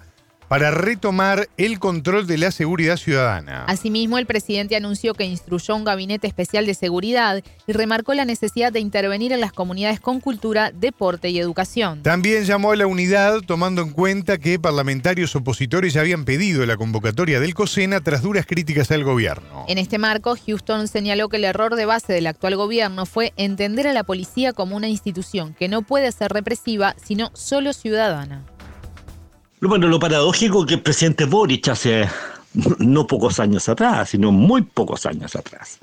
para 0.48 0.70
retomar 0.70 1.48
el 1.56 1.78
control 1.78 2.26
de 2.26 2.38
la 2.38 2.50
seguridad 2.50 2.96
ciudadana. 2.96 3.64
Asimismo, 3.66 4.18
el 4.18 4.26
presidente 4.26 4.76
anunció 4.76 5.14
que 5.14 5.24
instruyó 5.24 5.76
un 5.76 5.84
gabinete 5.84 6.26
especial 6.26 6.66
de 6.66 6.74
seguridad 6.74 7.42
y 7.66 7.72
remarcó 7.72 8.14
la 8.14 8.24
necesidad 8.24 8.72
de 8.72 8.80
intervenir 8.80 9.32
en 9.32 9.40
las 9.40 9.52
comunidades 9.52 10.00
con 10.00 10.20
cultura, 10.20 10.70
deporte 10.72 11.30
y 11.30 11.38
educación. 11.38 12.02
También 12.02 12.44
llamó 12.44 12.72
a 12.72 12.76
la 12.76 12.86
unidad 12.86 13.40
tomando 13.40 13.82
en 13.82 13.90
cuenta 13.90 14.38
que 14.38 14.58
parlamentarios 14.58 15.34
opositores 15.36 15.92
ya 15.94 16.00
habían 16.00 16.24
pedido 16.24 16.64
la 16.66 16.76
convocatoria 16.76 17.40
del 17.40 17.54
COSENA 17.54 18.00
tras 18.00 18.22
duras 18.22 18.46
críticas 18.46 18.90
al 18.90 19.04
gobierno. 19.04 19.64
En 19.68 19.78
este 19.78 19.98
marco, 19.98 20.36
Houston 20.46 20.88
señaló 20.88 21.28
que 21.28 21.36
el 21.36 21.44
error 21.44 21.76
de 21.76 21.86
base 21.86 22.12
del 22.12 22.26
actual 22.26 22.56
gobierno 22.56 23.06
fue 23.06 23.32
entender 23.36 23.86
a 23.86 23.92
la 23.92 24.04
policía 24.04 24.52
como 24.52 24.76
una 24.76 24.88
institución 24.88 25.54
que 25.54 25.68
no 25.68 25.82
puede 25.82 26.12
ser 26.12 26.32
represiva, 26.32 26.94
sino 27.02 27.30
solo 27.34 27.72
ciudadana. 27.72 28.44
Bueno, 29.66 29.88
lo 29.88 29.98
paradójico 29.98 30.66
que 30.66 30.74
el 30.74 30.82
presidente 30.82 31.24
Boric 31.24 31.68
hace 31.68 32.06
no 32.78 33.06
pocos 33.06 33.40
años 33.40 33.66
atrás, 33.68 34.10
sino 34.10 34.30
muy 34.30 34.60
pocos 34.60 35.06
años 35.06 35.34
atrás, 35.36 35.78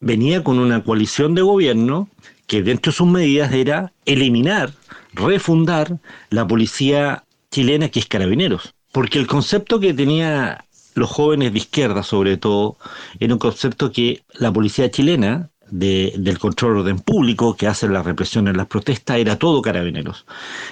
venía 0.00 0.44
con 0.44 0.58
una 0.58 0.84
coalición 0.84 1.34
de 1.34 1.40
gobierno 1.40 2.08
que 2.46 2.62
dentro 2.62 2.92
de 2.92 2.96
sus 2.96 3.06
medidas 3.06 3.52
era 3.52 3.92
eliminar, 4.04 4.74
refundar 5.14 5.98
la 6.28 6.46
policía 6.46 7.24
chilena 7.50 7.88
que 7.88 8.00
es 8.00 8.06
Carabineros. 8.06 8.74
Porque 8.92 9.18
el 9.18 9.26
concepto 9.26 9.80
que 9.80 9.94
tenía 9.94 10.66
los 10.94 11.08
jóvenes 11.08 11.52
de 11.52 11.58
izquierda, 11.58 12.02
sobre 12.02 12.36
todo, 12.36 12.76
era 13.18 13.32
un 13.32 13.38
concepto 13.38 13.92
que 13.92 14.22
la 14.34 14.52
policía 14.52 14.90
chilena, 14.90 15.48
del 15.70 16.38
control 16.38 16.78
orden 16.78 16.98
público, 16.98 17.56
que 17.56 17.66
hace 17.66 17.88
la 17.88 18.02
represión 18.02 18.48
en 18.48 18.56
las 18.56 18.66
protestas, 18.66 19.18
era 19.18 19.38
todo 19.38 19.62
carabineros. 19.62 20.26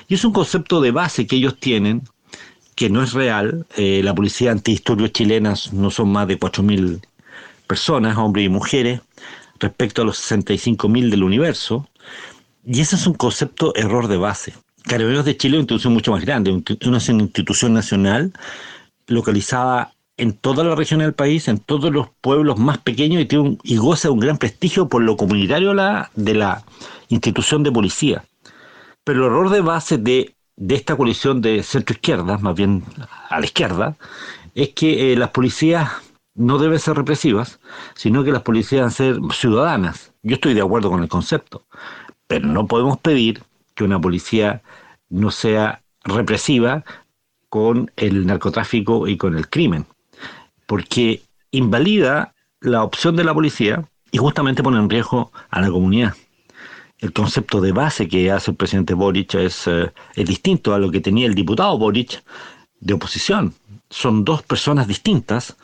Y 0.08 0.14
es 0.14 0.24
un 0.24 0.32
concepto 0.32 0.80
de 0.80 0.90
base 0.90 1.26
que 1.26 1.36
ellos 1.36 1.56
tienen, 1.58 2.02
que 2.78 2.88
no 2.88 3.02
es 3.02 3.12
real. 3.12 3.66
Eh, 3.76 4.02
la 4.04 4.14
policía 4.14 4.52
antidisturbios 4.52 5.12
chilenas 5.12 5.72
no 5.72 5.90
son 5.90 6.12
más 6.12 6.28
de 6.28 6.38
4.000 6.38 7.00
personas, 7.66 8.16
hombres 8.16 8.46
y 8.46 8.48
mujeres, 8.48 9.00
respecto 9.58 10.02
a 10.02 10.04
los 10.04 10.16
65.000 10.30 11.10
del 11.10 11.24
universo. 11.24 11.88
Y 12.64 12.80
ese 12.80 12.94
es 12.94 13.04
un 13.08 13.14
concepto 13.14 13.74
error 13.74 14.06
de 14.06 14.16
base. 14.16 14.54
Carabineros 14.84 15.24
de 15.24 15.36
Chile 15.36 15.54
es 15.54 15.58
una 15.58 15.62
institución 15.62 15.92
mucho 15.92 16.12
más 16.12 16.24
grande, 16.24 16.52
una 16.52 16.98
institución 16.98 17.74
nacional 17.74 18.32
localizada 19.08 19.92
en 20.16 20.32
toda 20.32 20.62
la 20.62 20.76
región 20.76 21.00
del 21.00 21.14
país, 21.14 21.48
en 21.48 21.58
todos 21.58 21.92
los 21.92 22.10
pueblos 22.20 22.60
más 22.60 22.78
pequeños 22.78 23.22
y, 23.22 23.26
tiene 23.26 23.58
y 23.64 23.76
goza 23.76 24.06
de 24.06 24.12
un 24.12 24.20
gran 24.20 24.38
prestigio 24.38 24.88
por 24.88 25.02
lo 25.02 25.16
comunitario 25.16 25.74
de 26.14 26.34
la 26.34 26.62
institución 27.08 27.64
de 27.64 27.72
policía. 27.72 28.24
Pero 29.02 29.26
el 29.26 29.32
error 29.32 29.50
de 29.50 29.62
base 29.62 29.98
de, 29.98 30.36
de 30.58 30.74
esta 30.74 30.96
coalición 30.96 31.40
de 31.40 31.62
centro-izquierda, 31.62 32.38
más 32.38 32.54
bien 32.54 32.84
a 33.30 33.40
la 33.40 33.46
izquierda, 33.46 33.96
es 34.54 34.70
que 34.70 35.12
eh, 35.12 35.16
las 35.16 35.30
policías 35.30 35.90
no 36.34 36.58
deben 36.58 36.78
ser 36.78 36.96
represivas, 36.96 37.60
sino 37.94 38.24
que 38.24 38.32
las 38.32 38.42
policías 38.42 38.96
deben 38.98 39.22
ser 39.30 39.36
ciudadanas. 39.36 40.12
Yo 40.22 40.34
estoy 40.34 40.54
de 40.54 40.60
acuerdo 40.60 40.90
con 40.90 41.02
el 41.02 41.08
concepto, 41.08 41.64
pero 42.26 42.46
no 42.46 42.66
podemos 42.66 42.98
pedir 42.98 43.42
que 43.74 43.84
una 43.84 44.00
policía 44.00 44.62
no 45.08 45.30
sea 45.30 45.82
represiva 46.04 46.84
con 47.48 47.90
el 47.96 48.26
narcotráfico 48.26 49.08
y 49.08 49.16
con 49.16 49.36
el 49.36 49.48
crimen 49.48 49.86
porque 50.68 51.22
invalida 51.50 52.34
la 52.60 52.84
opción 52.84 53.16
de 53.16 53.24
la 53.24 53.32
policía 53.32 53.88
y 54.12 54.18
justamente 54.18 54.62
pone 54.62 54.78
en 54.78 54.90
riesgo 54.90 55.32
a 55.48 55.62
la 55.62 55.70
comunidad. 55.70 56.14
El 56.98 57.12
concepto 57.12 57.60
de 57.60 57.72
base 57.72 58.08
que 58.08 58.30
hace 58.30 58.50
el 58.50 58.56
presidente 58.56 58.94
Boric 58.94 59.34
es, 59.34 59.66
eh, 59.66 59.92
es 60.14 60.26
distinto 60.26 60.74
a 60.74 60.78
lo 60.78 60.90
que 60.90 61.00
tenía 61.00 61.26
el 61.26 61.34
diputado 61.34 61.78
Boric 61.78 62.22
de 62.80 62.94
oposición. 62.94 63.54
Son 63.90 64.24
dos 64.24 64.42
personas 64.42 64.86
distintas, 64.86 65.56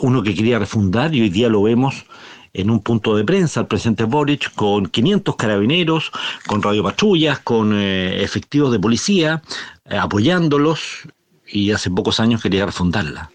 uno 0.00 0.22
que 0.22 0.34
quería 0.34 0.58
refundar 0.58 1.14
y 1.14 1.22
hoy 1.22 1.30
día 1.30 1.48
lo 1.48 1.62
vemos 1.62 2.04
en 2.52 2.70
un 2.70 2.80
punto 2.80 3.16
de 3.16 3.24
prensa 3.24 3.60
el 3.60 3.66
presidente 3.66 4.04
Boric 4.04 4.54
con 4.54 4.86
500 4.86 5.36
carabineros, 5.36 6.12
con 6.46 6.62
radiopatrullas, 6.62 7.40
con 7.40 7.72
eh, 7.74 8.22
efectivos 8.22 8.70
de 8.70 8.78
policía, 8.78 9.42
eh, 9.86 9.96
apoyándolos 9.96 11.08
y 11.46 11.72
hace 11.72 11.90
pocos 11.90 12.20
años 12.20 12.42
quería 12.42 12.66
refundarla 12.66 13.30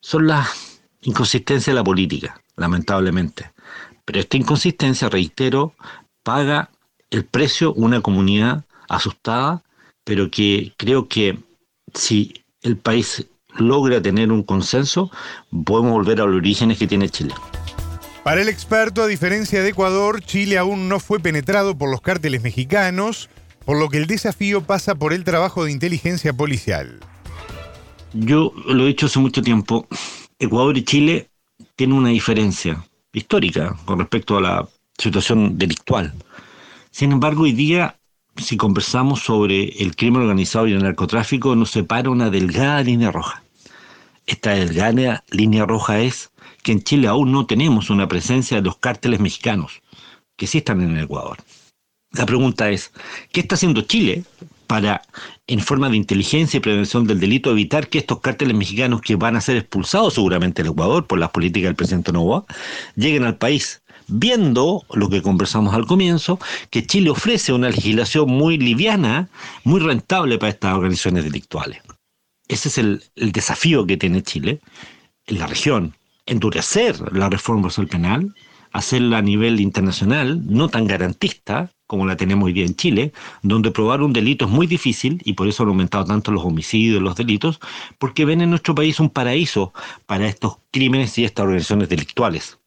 son 0.00 0.26
las 0.26 0.80
inconsistencias 1.02 1.66
de 1.66 1.74
la 1.74 1.84
política, 1.84 2.40
lamentablemente. 2.56 3.52
Pero 4.04 4.20
esta 4.20 4.36
inconsistencia, 4.36 5.08
reitero, 5.08 5.74
paga 6.28 6.68
el 7.08 7.24
precio 7.24 7.72
una 7.72 8.02
comunidad 8.02 8.66
asustada, 8.90 9.62
pero 10.04 10.30
que 10.30 10.74
creo 10.76 11.08
que 11.08 11.38
si 11.94 12.44
el 12.60 12.76
país 12.76 13.24
logra 13.56 14.02
tener 14.02 14.30
un 14.30 14.42
consenso, 14.42 15.10
podemos 15.64 15.92
volver 15.92 16.20
a 16.20 16.26
los 16.26 16.36
orígenes 16.36 16.76
que 16.76 16.86
tiene 16.86 17.08
Chile. 17.08 17.32
Para 18.24 18.42
el 18.42 18.50
experto, 18.50 19.02
a 19.02 19.06
diferencia 19.06 19.62
de 19.62 19.70
Ecuador, 19.70 20.20
Chile 20.20 20.58
aún 20.58 20.90
no 20.90 21.00
fue 21.00 21.18
penetrado 21.18 21.78
por 21.78 21.90
los 21.90 22.02
cárteles 22.02 22.42
mexicanos, 22.42 23.30
por 23.64 23.78
lo 23.78 23.88
que 23.88 23.96
el 23.96 24.06
desafío 24.06 24.60
pasa 24.60 24.96
por 24.96 25.14
el 25.14 25.24
trabajo 25.24 25.64
de 25.64 25.72
inteligencia 25.72 26.34
policial. 26.34 27.00
Yo 28.12 28.52
lo 28.66 28.84
he 28.84 28.88
dicho 28.88 29.06
hace 29.06 29.18
mucho 29.18 29.40
tiempo, 29.40 29.88
Ecuador 30.38 30.76
y 30.76 30.84
Chile 30.84 31.30
tienen 31.74 31.96
una 31.96 32.10
diferencia 32.10 32.84
histórica 33.14 33.74
con 33.86 34.00
respecto 34.00 34.36
a 34.36 34.42
la 34.42 34.68
situación 34.98 35.56
delictual. 35.56 36.12
Sin 36.90 37.12
embargo, 37.12 37.44
hoy 37.44 37.52
día, 37.52 37.98
si 38.36 38.56
conversamos 38.56 39.20
sobre 39.20 39.68
el 39.82 39.96
crimen 39.96 40.22
organizado 40.22 40.66
y 40.66 40.72
el 40.72 40.82
narcotráfico, 40.82 41.54
nos 41.54 41.70
separa 41.70 42.10
una 42.10 42.30
delgada 42.30 42.82
línea 42.82 43.10
roja. 43.10 43.42
Esta 44.26 44.50
delgada 44.50 45.24
línea 45.30 45.64
roja 45.64 46.00
es 46.00 46.30
que 46.62 46.72
en 46.72 46.82
Chile 46.82 47.08
aún 47.08 47.32
no 47.32 47.46
tenemos 47.46 47.88
una 47.88 48.08
presencia 48.08 48.58
de 48.58 48.62
los 48.62 48.76
cárteles 48.76 49.20
mexicanos, 49.20 49.80
que 50.36 50.46
sí 50.46 50.58
están 50.58 50.82
en 50.82 50.96
el 50.96 51.04
Ecuador. 51.04 51.38
La 52.12 52.26
pregunta 52.26 52.70
es, 52.70 52.92
¿qué 53.32 53.40
está 53.40 53.54
haciendo 53.54 53.82
Chile 53.82 54.24
para, 54.66 55.02
en 55.46 55.60
forma 55.60 55.88
de 55.88 55.96
inteligencia 55.96 56.58
y 56.58 56.60
prevención 56.60 57.06
del 57.06 57.20
delito, 57.20 57.50
evitar 57.50 57.88
que 57.88 57.98
estos 57.98 58.20
cárteles 58.20 58.56
mexicanos 58.56 59.00
que 59.00 59.16
van 59.16 59.36
a 59.36 59.40
ser 59.40 59.56
expulsados 59.56 60.14
seguramente 60.14 60.62
del 60.62 60.72
Ecuador 60.72 61.06
por 61.06 61.18
las 61.18 61.30
políticas 61.30 61.68
del 61.68 61.76
presidente 61.76 62.12
Novoa, 62.12 62.44
lleguen 62.96 63.24
al 63.24 63.36
país? 63.36 63.82
Viendo 64.08 64.84
lo 64.94 65.10
que 65.10 65.20
conversamos 65.20 65.74
al 65.74 65.86
comienzo, 65.86 66.38
que 66.70 66.86
Chile 66.86 67.10
ofrece 67.10 67.52
una 67.52 67.68
legislación 67.68 68.30
muy 68.30 68.56
liviana, 68.56 69.28
muy 69.64 69.80
rentable 69.80 70.38
para 70.38 70.50
estas 70.50 70.74
organizaciones 70.74 71.24
delictuales. 71.24 71.82
Ese 72.48 72.68
es 72.68 72.78
el, 72.78 73.02
desafío 73.14 73.86
que 73.86 73.98
tiene 73.98 74.22
Chile 74.22 74.60
en 75.26 75.38
la 75.38 75.46
región. 75.46 75.94
Endurecer 76.24 77.12
la 77.12 77.28
reforma 77.28 77.62
procesal 77.62 77.88
penal, 77.88 78.34
hacerla 78.72 79.18
a 79.18 79.22
nivel 79.22 79.60
internacional, 79.60 80.40
no 80.46 80.70
tan 80.70 80.86
garantista, 80.86 81.70
como 81.86 82.06
la 82.06 82.16
tenemos 82.16 82.46
hoy 82.46 82.54
día 82.54 82.64
en 82.64 82.76
Chile, 82.76 83.12
donde 83.42 83.70
probar 83.70 84.00
un 84.00 84.14
delito 84.14 84.46
es 84.46 84.50
muy 84.50 84.66
difícil 84.66 85.20
y 85.24 85.34
por 85.34 85.48
eso 85.48 85.62
han 85.62 85.70
aumentado 85.70 86.06
tanto 86.06 86.32
los 86.32 86.44
homicidios, 86.44 87.02
los 87.02 87.16
delitos, 87.16 87.60
porque 87.98 88.24
ven 88.24 88.40
en 88.40 88.48
nuestro 88.48 88.74
país 88.74 89.00
un 89.00 89.10
paraíso 89.10 89.74
para 90.06 90.26
estos 90.26 90.56
crímenes 90.70 91.18
y 91.18 91.24
estas 91.24 91.44
organizaciones 91.44 91.90
delictuales. 91.90 92.57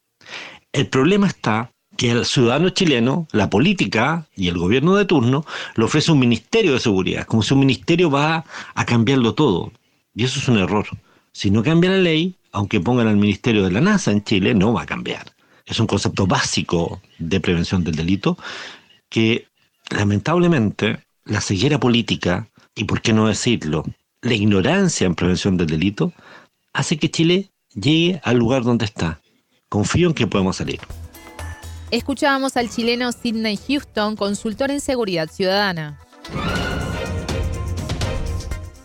El 0.72 0.88
problema 0.88 1.26
está 1.26 1.70
que 1.96 2.10
al 2.10 2.24
ciudadano 2.24 2.70
chileno, 2.70 3.28
la 3.32 3.50
política 3.50 4.26
y 4.34 4.48
el 4.48 4.56
gobierno 4.56 4.96
de 4.96 5.04
turno 5.04 5.44
le 5.76 5.84
ofrece 5.84 6.12
un 6.12 6.18
ministerio 6.18 6.72
de 6.72 6.80
seguridad, 6.80 7.26
como 7.26 7.42
si 7.42 7.52
un 7.52 7.60
ministerio 7.60 8.10
va 8.10 8.44
a 8.74 8.86
cambiarlo 8.86 9.34
todo. 9.34 9.72
Y 10.14 10.24
eso 10.24 10.38
es 10.38 10.48
un 10.48 10.58
error. 10.58 10.86
Si 11.32 11.50
no 11.50 11.62
cambia 11.62 11.90
la 11.90 11.98
ley, 11.98 12.36
aunque 12.52 12.80
pongan 12.80 13.08
al 13.08 13.16
ministerio 13.16 13.64
de 13.64 13.70
la 13.70 13.80
NASA 13.80 14.10
en 14.10 14.24
Chile, 14.24 14.54
no 14.54 14.72
va 14.72 14.82
a 14.82 14.86
cambiar. 14.86 15.32
Es 15.66 15.78
un 15.80 15.86
concepto 15.86 16.26
básico 16.26 17.00
de 17.18 17.40
prevención 17.40 17.84
del 17.84 17.94
delito 17.94 18.38
que 19.08 19.46
lamentablemente 19.90 21.04
la 21.24 21.40
ceguera 21.40 21.78
política, 21.78 22.48
y 22.74 22.84
por 22.84 23.00
qué 23.02 23.12
no 23.12 23.28
decirlo, 23.28 23.84
la 24.22 24.34
ignorancia 24.34 25.06
en 25.06 25.14
prevención 25.14 25.56
del 25.56 25.68
delito, 25.68 26.12
hace 26.72 26.96
que 26.96 27.10
Chile 27.10 27.50
llegue 27.74 28.20
al 28.24 28.38
lugar 28.38 28.62
donde 28.62 28.86
está. 28.86 29.21
Confío 29.72 30.06
en 30.08 30.12
que 30.12 30.26
podemos 30.26 30.58
salir. 30.58 30.80
Escuchábamos 31.90 32.58
al 32.58 32.68
chileno 32.68 33.10
Sidney 33.10 33.56
Houston, 33.56 34.16
consultor 34.16 34.70
en 34.70 34.82
seguridad 34.82 35.30
ciudadana. 35.30 35.98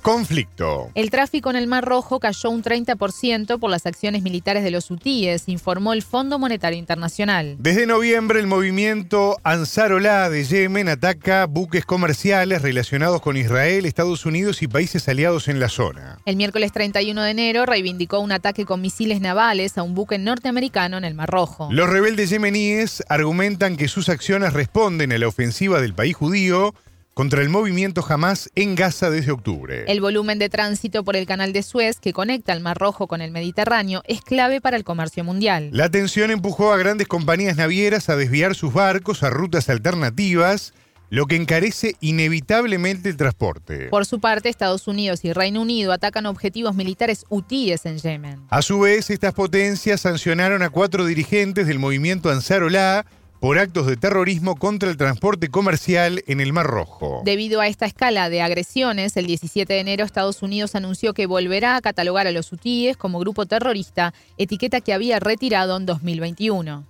Conflicto. 0.07 0.89
El 0.95 1.09
tráfico 1.09 1.49
en 1.49 1.57
el 1.57 1.67
Mar 1.67 1.83
Rojo 1.83 2.21
cayó 2.21 2.49
un 2.49 2.63
30% 2.63 3.59
por 3.59 3.69
las 3.69 3.85
acciones 3.85 4.23
militares 4.23 4.63
de 4.63 4.71
los 4.71 4.89
hutíes, 4.89 5.49
informó 5.49 5.91
el 5.91 6.01
Fondo 6.01 6.39
Monetario 6.39 6.79
Internacional. 6.79 7.57
Desde 7.59 7.85
noviembre, 7.85 8.39
el 8.39 8.47
movimiento 8.47 9.35
Ansarolá 9.43 10.29
de 10.29 10.45
Yemen 10.45 10.87
ataca 10.87 11.45
buques 11.45 11.83
comerciales 11.83 12.61
relacionados 12.61 13.19
con 13.19 13.35
Israel, 13.35 13.85
Estados 13.85 14.25
Unidos 14.25 14.61
y 14.61 14.69
países 14.69 15.09
aliados 15.09 15.49
en 15.49 15.59
la 15.59 15.67
zona. 15.67 16.19
El 16.25 16.37
miércoles 16.37 16.71
31 16.71 17.21
de 17.23 17.31
enero 17.31 17.65
reivindicó 17.65 18.21
un 18.21 18.31
ataque 18.31 18.63
con 18.63 18.79
misiles 18.79 19.19
navales 19.19 19.77
a 19.77 19.83
un 19.83 19.93
buque 19.93 20.17
norteamericano 20.17 20.97
en 20.97 21.03
el 21.03 21.15
Mar 21.15 21.29
Rojo. 21.29 21.67
Los 21.69 21.89
rebeldes 21.89 22.29
yemeníes 22.29 23.03
argumentan 23.09 23.75
que 23.75 23.89
sus 23.89 24.07
acciones 24.07 24.53
responden 24.53 25.11
a 25.11 25.17
la 25.17 25.27
ofensiva 25.27 25.81
del 25.81 25.93
país 25.93 26.15
judío 26.15 26.73
contra 27.17 27.41
el 27.41 27.49
movimiento 27.49 28.05
Hamas 28.07 28.51
en 28.53 28.75
Gaza 28.75 29.09
desde 29.09 29.31
octubre. 29.31 29.85
El 29.87 30.01
volumen 30.01 30.37
de 30.37 30.49
tránsito 30.49 31.03
por 31.03 31.15
el 31.15 31.25
canal 31.25 31.51
de 31.51 31.63
Suez, 31.63 31.99
que 31.99 32.13
conecta 32.13 32.53
el 32.53 32.61
Mar 32.61 32.77
Rojo 32.77 33.07
con 33.07 33.21
el 33.21 33.31
Mediterráneo, 33.31 34.03
es 34.05 34.21
clave 34.21 34.61
para 34.61 34.77
el 34.77 34.83
comercio 34.83 35.23
mundial. 35.23 35.69
La 35.71 35.89
tensión 35.89 36.29
empujó 36.29 36.71
a 36.71 36.77
grandes 36.77 37.07
compañías 37.07 37.57
navieras 37.57 38.09
a 38.09 38.15
desviar 38.15 38.53
sus 38.53 38.71
barcos 38.71 39.23
a 39.23 39.31
rutas 39.31 39.67
alternativas, 39.67 40.75
lo 41.09 41.25
que 41.25 41.37
encarece 41.37 41.95
inevitablemente 42.01 43.09
el 43.09 43.17
transporte. 43.17 43.87
Por 43.89 44.05
su 44.05 44.19
parte, 44.19 44.49
Estados 44.49 44.87
Unidos 44.87 45.25
y 45.25 45.33
Reino 45.33 45.63
Unido 45.63 45.93
atacan 45.93 46.27
objetivos 46.27 46.75
militares 46.75 47.25
hutíes 47.29 47.87
en 47.87 47.97
Yemen. 47.97 48.45
A 48.49 48.61
su 48.61 48.81
vez, 48.81 49.09
estas 49.09 49.33
potencias 49.33 50.01
sancionaron 50.01 50.61
a 50.61 50.69
cuatro 50.69 51.03
dirigentes 51.03 51.65
del 51.65 51.79
movimiento 51.79 52.29
Ansarollah 52.29 53.07
por 53.39 53.59
actos 53.59 53.87
de 53.87 53.97
terrorismo 53.97 54.55
contra 54.55 54.89
el 54.89 54.97
transporte 54.97 55.49
comercial 55.49 56.23
en 56.27 56.39
el 56.39 56.53
Mar 56.53 56.67
Rojo. 56.67 57.21
Debido 57.23 57.61
a 57.61 57.67
esta 57.67 57.85
escala 57.85 58.29
de 58.29 58.41
agresiones, 58.41 59.15
el 59.17 59.27
17 59.27 59.73
de 59.73 59.79
enero 59.79 60.05
Estados 60.05 60.41
Unidos 60.41 60.75
anunció 60.75 61.13
que 61.13 61.25
volverá 61.25 61.75
a 61.75 61.81
catalogar 61.81 62.27
a 62.27 62.31
los 62.31 62.51
hutíes 62.51 62.97
como 62.97 63.19
grupo 63.19 63.45
terrorista, 63.45 64.13
etiqueta 64.37 64.81
que 64.81 64.93
había 64.93 65.19
retirado 65.19 65.77
en 65.77 65.85
2021. 65.85 66.85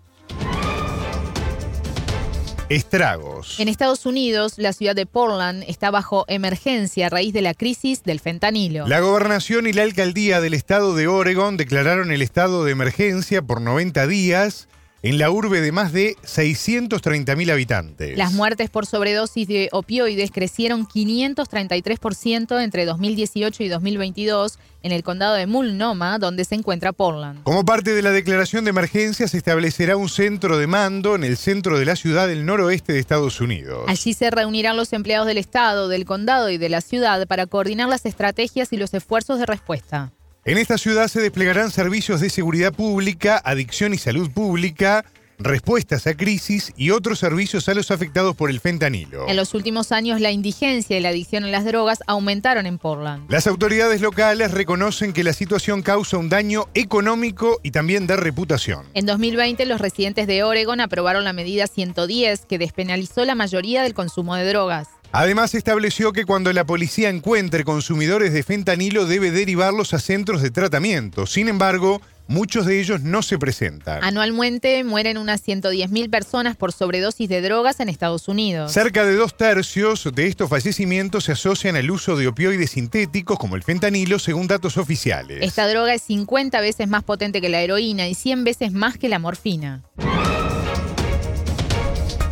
Estragos. 2.69 3.61
En 3.61 3.69
Estados 3.69 4.05
Unidos, 4.05 4.55
la 4.57 4.73
ciudad 4.73 4.93
de 4.93 5.05
Portland 5.05 5.63
está 5.69 5.89
bajo 5.89 6.25
emergencia 6.27 7.05
a 7.05 7.09
raíz 7.09 7.31
de 7.31 7.41
la 7.41 7.53
crisis 7.53 8.03
del 8.03 8.19
fentanilo. 8.19 8.85
La 8.87 8.99
gobernación 8.99 9.67
y 9.67 9.73
la 9.73 9.83
alcaldía 9.83 10.41
del 10.41 10.53
estado 10.53 10.93
de 10.93 11.07
Oregon 11.07 11.55
declararon 11.55 12.11
el 12.11 12.21
estado 12.21 12.65
de 12.65 12.73
emergencia 12.73 13.41
por 13.41 13.61
90 13.61 14.05
días 14.07 14.67
en 15.03 15.17
la 15.17 15.29
urbe 15.29 15.61
de 15.61 15.71
más 15.71 15.93
de 15.93 16.15
630.000 16.23 17.51
habitantes. 17.51 18.17
Las 18.17 18.33
muertes 18.33 18.69
por 18.69 18.85
sobredosis 18.85 19.47
de 19.47 19.69
opioides 19.71 20.31
crecieron 20.31 20.87
533% 20.87 22.63
entre 22.63 22.85
2018 22.85 23.63
y 23.63 23.67
2022 23.69 24.59
en 24.83 24.91
el 24.91 25.03
condado 25.03 25.35
de 25.35 25.47
Multnomah, 25.47 26.17
donde 26.17 26.45
se 26.45 26.55
encuentra 26.55 26.93
Portland. 26.93 27.43
Como 27.43 27.65
parte 27.65 27.93
de 27.93 28.01
la 28.01 28.11
declaración 28.11 28.63
de 28.63 28.69
emergencia, 28.69 29.27
se 29.27 29.37
establecerá 29.37 29.97
un 29.97 30.09
centro 30.09 30.57
de 30.57 30.67
mando 30.67 31.15
en 31.15 31.23
el 31.23 31.37
centro 31.37 31.77
de 31.77 31.85
la 31.85 31.95
ciudad 31.95 32.27
del 32.27 32.45
noroeste 32.45 32.93
de 32.93 32.99
Estados 32.99 33.41
Unidos. 33.41 33.85
Allí 33.87 34.13
se 34.13 34.31
reunirán 34.31 34.77
los 34.77 34.93
empleados 34.93 35.27
del 35.27 35.37
estado, 35.37 35.87
del 35.87 36.05
condado 36.05 36.49
y 36.49 36.57
de 36.57 36.69
la 36.69 36.81
ciudad 36.81 37.27
para 37.27 37.47
coordinar 37.47 37.89
las 37.89 38.05
estrategias 38.05 38.71
y 38.71 38.77
los 38.77 38.93
esfuerzos 38.93 39.39
de 39.39 39.45
respuesta. 39.45 40.11
En 40.47 40.57
esta 40.57 40.77
ciudad 40.77 41.09
se 41.09 41.19
desplegarán 41.19 41.71
servicios 41.71 42.21
de 42.21 42.29
seguridad 42.29 42.71
pública, 42.73 43.41
adicción 43.43 43.93
y 43.93 43.97
salud 43.97 44.31
pública, 44.31 45.03
respuestas 45.39 46.07
a 46.07 46.15
crisis 46.15 46.71
y 46.77 46.91
otros 46.91 47.19
servicios 47.19 47.67
a 47.67 47.73
los 47.73 47.91
afectados 47.91 48.33
por 48.33 48.49
el 48.49 48.61
fentanilo. 48.61 49.27
En 49.27 49.35
los 49.35 49.53
últimos 49.53 49.91
años, 49.91 50.21
la 50.21 50.31
indigencia 50.31 50.97
y 50.97 51.01
la 51.01 51.09
adicción 51.09 51.43
a 51.43 51.47
las 51.47 51.65
drogas 51.65 51.99
aumentaron 52.07 52.65
en 52.65 52.77
Portland. 52.77 53.29
Las 53.29 53.45
autoridades 53.45 53.99
locales 53.99 54.51
reconocen 54.51 55.11
que 55.11 55.25
la 55.25 55.33
situación 55.33 55.81
causa 55.81 56.17
un 56.17 56.29
daño 56.29 56.67
económico 56.75 57.59
y 57.61 57.71
también 57.71 58.07
de 58.07 58.15
reputación. 58.15 58.85
En 58.93 59.05
2020, 59.05 59.65
los 59.65 59.81
residentes 59.81 60.27
de 60.27 60.43
Oregon 60.43 60.79
aprobaron 60.79 61.25
la 61.25 61.33
medida 61.33 61.67
110 61.67 62.45
que 62.45 62.57
despenalizó 62.57 63.25
la 63.25 63.35
mayoría 63.35 63.83
del 63.83 63.93
consumo 63.93 64.35
de 64.37 64.47
drogas. 64.47 64.87
Además, 65.11 65.55
estableció 65.55 66.13
que 66.13 66.25
cuando 66.25 66.51
la 66.53 66.65
policía 66.65 67.09
encuentre 67.09 67.63
consumidores 67.63 68.33
de 68.33 68.43
fentanilo 68.43 69.05
debe 69.05 69.31
derivarlos 69.31 69.93
a 69.93 69.99
centros 69.99 70.41
de 70.41 70.51
tratamiento. 70.51 71.25
Sin 71.25 71.47
embargo, 71.47 72.01
muchos 72.27 72.65
de 72.65 72.79
ellos 72.79 73.01
no 73.01 73.21
se 73.21 73.37
presentan. 73.39 74.03
Anualmente 74.03 74.83
mueren 74.83 75.17
unas 75.17 75.45
110.000 75.45 76.09
personas 76.09 76.55
por 76.55 76.71
sobredosis 76.71 77.29
de 77.29 77.41
drogas 77.41 77.79
en 77.79 77.89
Estados 77.89 78.27
Unidos. 78.27 78.71
Cerca 78.71 79.05
de 79.05 79.15
dos 79.15 79.35
tercios 79.37 80.09
de 80.13 80.27
estos 80.27 80.49
fallecimientos 80.49 81.25
se 81.25 81.31
asocian 81.31 81.75
al 81.75 81.89
uso 81.89 82.15
de 82.15 82.27
opioides 82.27 82.71
sintéticos 82.71 83.39
como 83.39 83.55
el 83.55 83.63
fentanilo, 83.63 84.19
según 84.19 84.47
datos 84.47 84.77
oficiales. 84.77 85.39
Esta 85.41 85.67
droga 85.67 85.93
es 85.93 86.01
50 86.03 86.59
veces 86.61 86.87
más 86.87 87.03
potente 87.03 87.41
que 87.41 87.49
la 87.49 87.61
heroína 87.61 88.07
y 88.07 88.15
100 88.15 88.43
veces 88.43 88.71
más 88.71 88.97
que 88.97 89.09
la 89.09 89.19
morfina. 89.19 89.83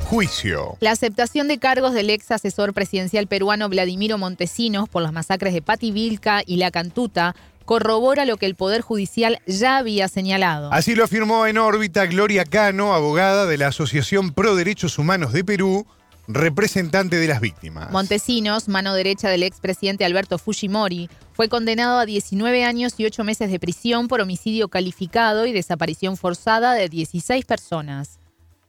Juicio. 0.06 0.78
La 0.82 0.91
aceptación 0.91 1.47
de 1.47 1.58
cargos 1.58 1.93
del 1.93 2.12
ex 2.12 2.30
asesor 2.30 2.74
presidencial 2.74 3.26
peruano 3.26 3.70
Vladimiro 3.70 4.20
Montesinos 4.20 4.88
por 4.88 5.01
las 5.01 5.12
masacres 5.12 5.53
de 5.53 5.64
Pativilca 5.64 6.43
y 6.45 6.58
La 6.58 6.70
Cantuta 6.70 7.36
corrobora 7.66 8.26
lo 8.26 8.38
que 8.38 8.45
el 8.45 8.53
Poder 8.53 8.82
Judicial 8.82 9.39
ya 9.47 9.78
había 9.78 10.08
señalado. 10.08 10.72
Así 10.72 10.93
lo 10.93 11.03
afirmó 11.03 11.47
en 11.47 11.58
órbita 11.58 12.06
Gloria 12.06 12.45
Cano, 12.45 12.93
abogada 12.93 13.47
de 13.47 13.58
la 13.58 13.68
Asociación 13.68 14.32
Pro 14.32 14.56
Derechos 14.56 14.99
Humanos 14.99 15.34
de 15.34 15.43
Perú, 15.43 15.88
representante 16.28 17.16
de 17.16 17.28
las 17.28 17.41
víctimas. 17.41 17.91
Montesinos, 17.91 18.68
mano 18.68 18.93
derecha 18.93 19.30
del 19.30 19.41
expresidente 19.41 20.06
Alberto 20.06 20.38
Fujimori, 20.38 21.10
fue 21.34 21.49
condenado 21.49 21.97
a 21.97 22.06
19 22.06 22.64
años 22.64 22.93
y 22.99 23.06
8 23.06 23.24
meses 23.24 23.49
de 23.49 23.60
prisión 23.60 24.08
por 24.08 24.22
homicidio 24.22 24.68
calificado 24.68 25.47
y 25.47 25.51
desaparición 25.51 26.16
forzada 26.16 26.74
de 26.74 26.89
16 26.89 27.43
personas. 27.45 28.20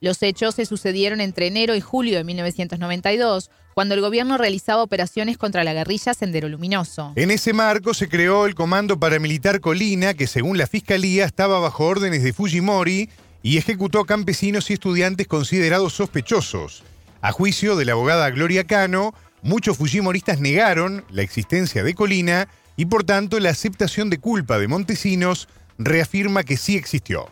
Los 0.00 0.22
hechos 0.22 0.56
se 0.56 0.66
sucedieron 0.66 1.20
entre 1.20 1.46
enero 1.46 1.74
y 1.74 1.80
julio 1.80 2.18
de 2.18 2.24
1992, 2.24 3.50
cuando 3.74 3.94
el 3.94 4.00
gobierno 4.00 4.36
realizaba 4.36 4.82
operaciones 4.82 5.38
contra 5.38 5.64
la 5.64 5.72
guerrilla 5.72 6.14
Sendero 6.14 6.48
Luminoso. 6.48 7.12
En 7.16 7.30
ese 7.30 7.52
marco 7.52 7.94
se 7.94 8.08
creó 8.08 8.46
el 8.46 8.54
Comando 8.54 8.98
Paramilitar 8.98 9.60
Colina, 9.60 10.14
que 10.14 10.26
según 10.26 10.58
la 10.58 10.66
Fiscalía 10.66 11.24
estaba 11.24 11.60
bajo 11.60 11.86
órdenes 11.86 12.22
de 12.22 12.32
Fujimori 12.32 13.08
y 13.42 13.58
ejecutó 13.58 14.04
campesinos 14.04 14.70
y 14.70 14.74
estudiantes 14.74 15.26
considerados 15.26 15.94
sospechosos. 15.94 16.82
A 17.22 17.32
juicio 17.32 17.76
de 17.76 17.84
la 17.86 17.92
abogada 17.92 18.28
Gloria 18.30 18.64
Cano, 18.64 19.14
muchos 19.42 19.76
fujimoristas 19.76 20.40
negaron 20.40 21.04
la 21.10 21.22
existencia 21.22 21.82
de 21.82 21.94
Colina 21.94 22.48
y 22.76 22.86
por 22.86 23.04
tanto 23.04 23.40
la 23.40 23.50
aceptación 23.50 24.10
de 24.10 24.18
culpa 24.18 24.58
de 24.58 24.68
Montesinos 24.68 25.48
reafirma 25.78 26.44
que 26.44 26.56
sí 26.56 26.76
existió. 26.76 27.28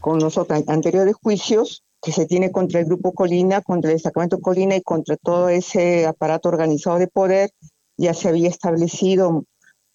Con 0.00 0.18
los 0.18 0.38
anteriores 0.38 1.14
juicios, 1.20 1.84
que 2.02 2.12
se 2.12 2.26
tiene 2.26 2.50
contra 2.50 2.80
el 2.80 2.86
Grupo 2.86 3.12
Colina, 3.12 3.60
contra 3.60 3.90
el 3.90 3.96
destacamento 3.96 4.40
Colina 4.40 4.76
y 4.76 4.82
contra 4.82 5.16
todo 5.16 5.48
ese 5.48 6.06
aparato 6.06 6.48
organizado 6.48 6.98
de 6.98 7.08
poder, 7.08 7.50
ya 7.96 8.14
se 8.14 8.28
había 8.28 8.48
establecido 8.48 9.44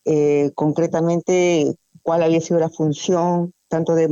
eh, 0.05 0.51
concretamente 0.53 1.75
cuál 2.03 2.21
había 2.21 2.41
sido 2.41 2.59
la 2.59 2.69
función 2.69 3.53
tanto 3.67 3.95
de, 3.95 4.07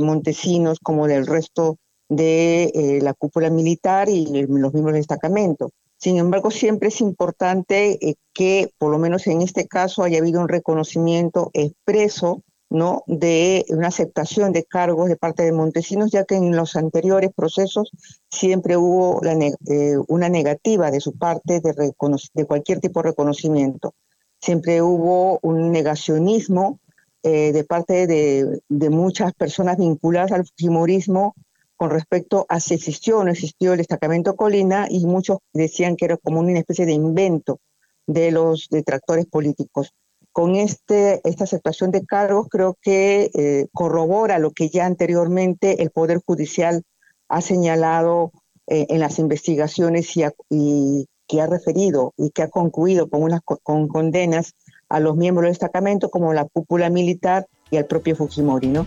Montesinos 0.00 0.80
como 0.80 1.06
del 1.06 1.26
resto 1.26 1.76
de 2.08 2.64
eh, 2.74 2.98
la 3.00 3.14
cúpula 3.14 3.48
militar 3.48 4.08
y 4.08 4.26
los 4.26 4.72
miembros 4.72 4.94
del 4.94 5.02
destacamento. 5.02 5.70
Sin 5.96 6.16
embargo, 6.16 6.50
siempre 6.50 6.88
es 6.88 7.00
importante 7.00 7.98
eh, 8.06 8.14
que, 8.32 8.70
por 8.78 8.90
lo 8.90 8.98
menos 8.98 9.26
en 9.26 9.42
este 9.42 9.66
caso, 9.66 10.02
haya 10.02 10.18
habido 10.18 10.40
un 10.40 10.48
reconocimiento 10.48 11.50
expreso 11.54 12.42
¿no? 12.70 13.02
de 13.06 13.64
una 13.70 13.88
aceptación 13.88 14.52
de 14.52 14.64
cargos 14.64 15.08
de 15.08 15.16
parte 15.16 15.42
de 15.42 15.52
Montesinos, 15.52 16.10
ya 16.10 16.24
que 16.24 16.36
en 16.36 16.54
los 16.54 16.76
anteriores 16.76 17.30
procesos 17.34 17.90
siempre 18.30 18.76
hubo 18.76 19.20
eh, 19.24 19.96
una 20.08 20.28
negativa 20.28 20.90
de 20.90 21.00
su 21.00 21.16
parte 21.16 21.60
de, 21.60 22.46
cualquier 22.46 22.80
tipo 22.80 23.02
de 23.02 23.10
reconocimiento. 23.10 23.94
Siempre 24.40 24.82
hubo 24.82 25.38
un 25.42 25.72
negacionismo 25.72 26.78
eh, 27.22 27.52
de 27.52 27.64
parte 27.64 28.06
de, 28.06 28.60
de, 28.68 28.90
muchas 28.90 29.32
personas 29.34 29.78
vinculadas 29.78 30.32
al 30.32 30.46
fujimorismo 30.46 31.34
con 31.76 31.90
respecto 31.90 32.46
a 32.48 32.60
si 32.60 32.74
existió 32.74 33.18
o 33.18 33.24
no 33.24 33.30
existió 33.30 33.72
el 33.72 33.78
destacamento 33.78 34.36
Colina 34.36 34.86
y 34.88 35.06
muchos 35.06 35.38
decían 35.52 35.96
que 35.96 36.04
era 36.04 36.16
como 36.16 36.40
una 36.40 36.58
especie 36.58 36.86
de 36.86 36.92
invento 36.92 37.60
de 38.06 38.30
los 38.30 38.68
detractores 38.70 39.26
políticos 39.26 39.92
con 40.38 40.54
este, 40.54 41.20
esta 41.28 41.42
aceptación 41.42 41.90
de 41.90 42.06
cargos 42.06 42.46
creo 42.48 42.78
que 42.80 43.28
eh, 43.34 43.66
corrobora 43.72 44.38
lo 44.38 44.52
que 44.52 44.68
ya 44.68 44.86
anteriormente 44.86 45.82
el 45.82 45.90
Poder 45.90 46.20
Judicial 46.24 46.84
ha 47.28 47.40
señalado 47.40 48.30
eh, 48.68 48.86
en 48.88 49.00
las 49.00 49.18
investigaciones 49.18 50.16
y, 50.48 51.08
que 51.26 51.40
ha 51.40 51.48
referido 51.48 52.14
y 52.16 52.30
que 52.30 52.42
ha 52.42 52.50
concluido 52.50 53.10
con, 53.10 53.24
unas, 53.24 53.40
con 53.42 53.88
condenas 53.88 54.54
a 54.88 55.00
los 55.00 55.16
miembros 55.16 55.42
del 55.42 55.54
destacamento 55.54 56.08
como 56.08 56.32
la 56.32 56.44
cúpula 56.44 56.88
militar 56.88 57.48
y 57.72 57.76
al 57.78 57.86
propio 57.86 58.14
Fujimori, 58.14 58.68
¿no? 58.68 58.84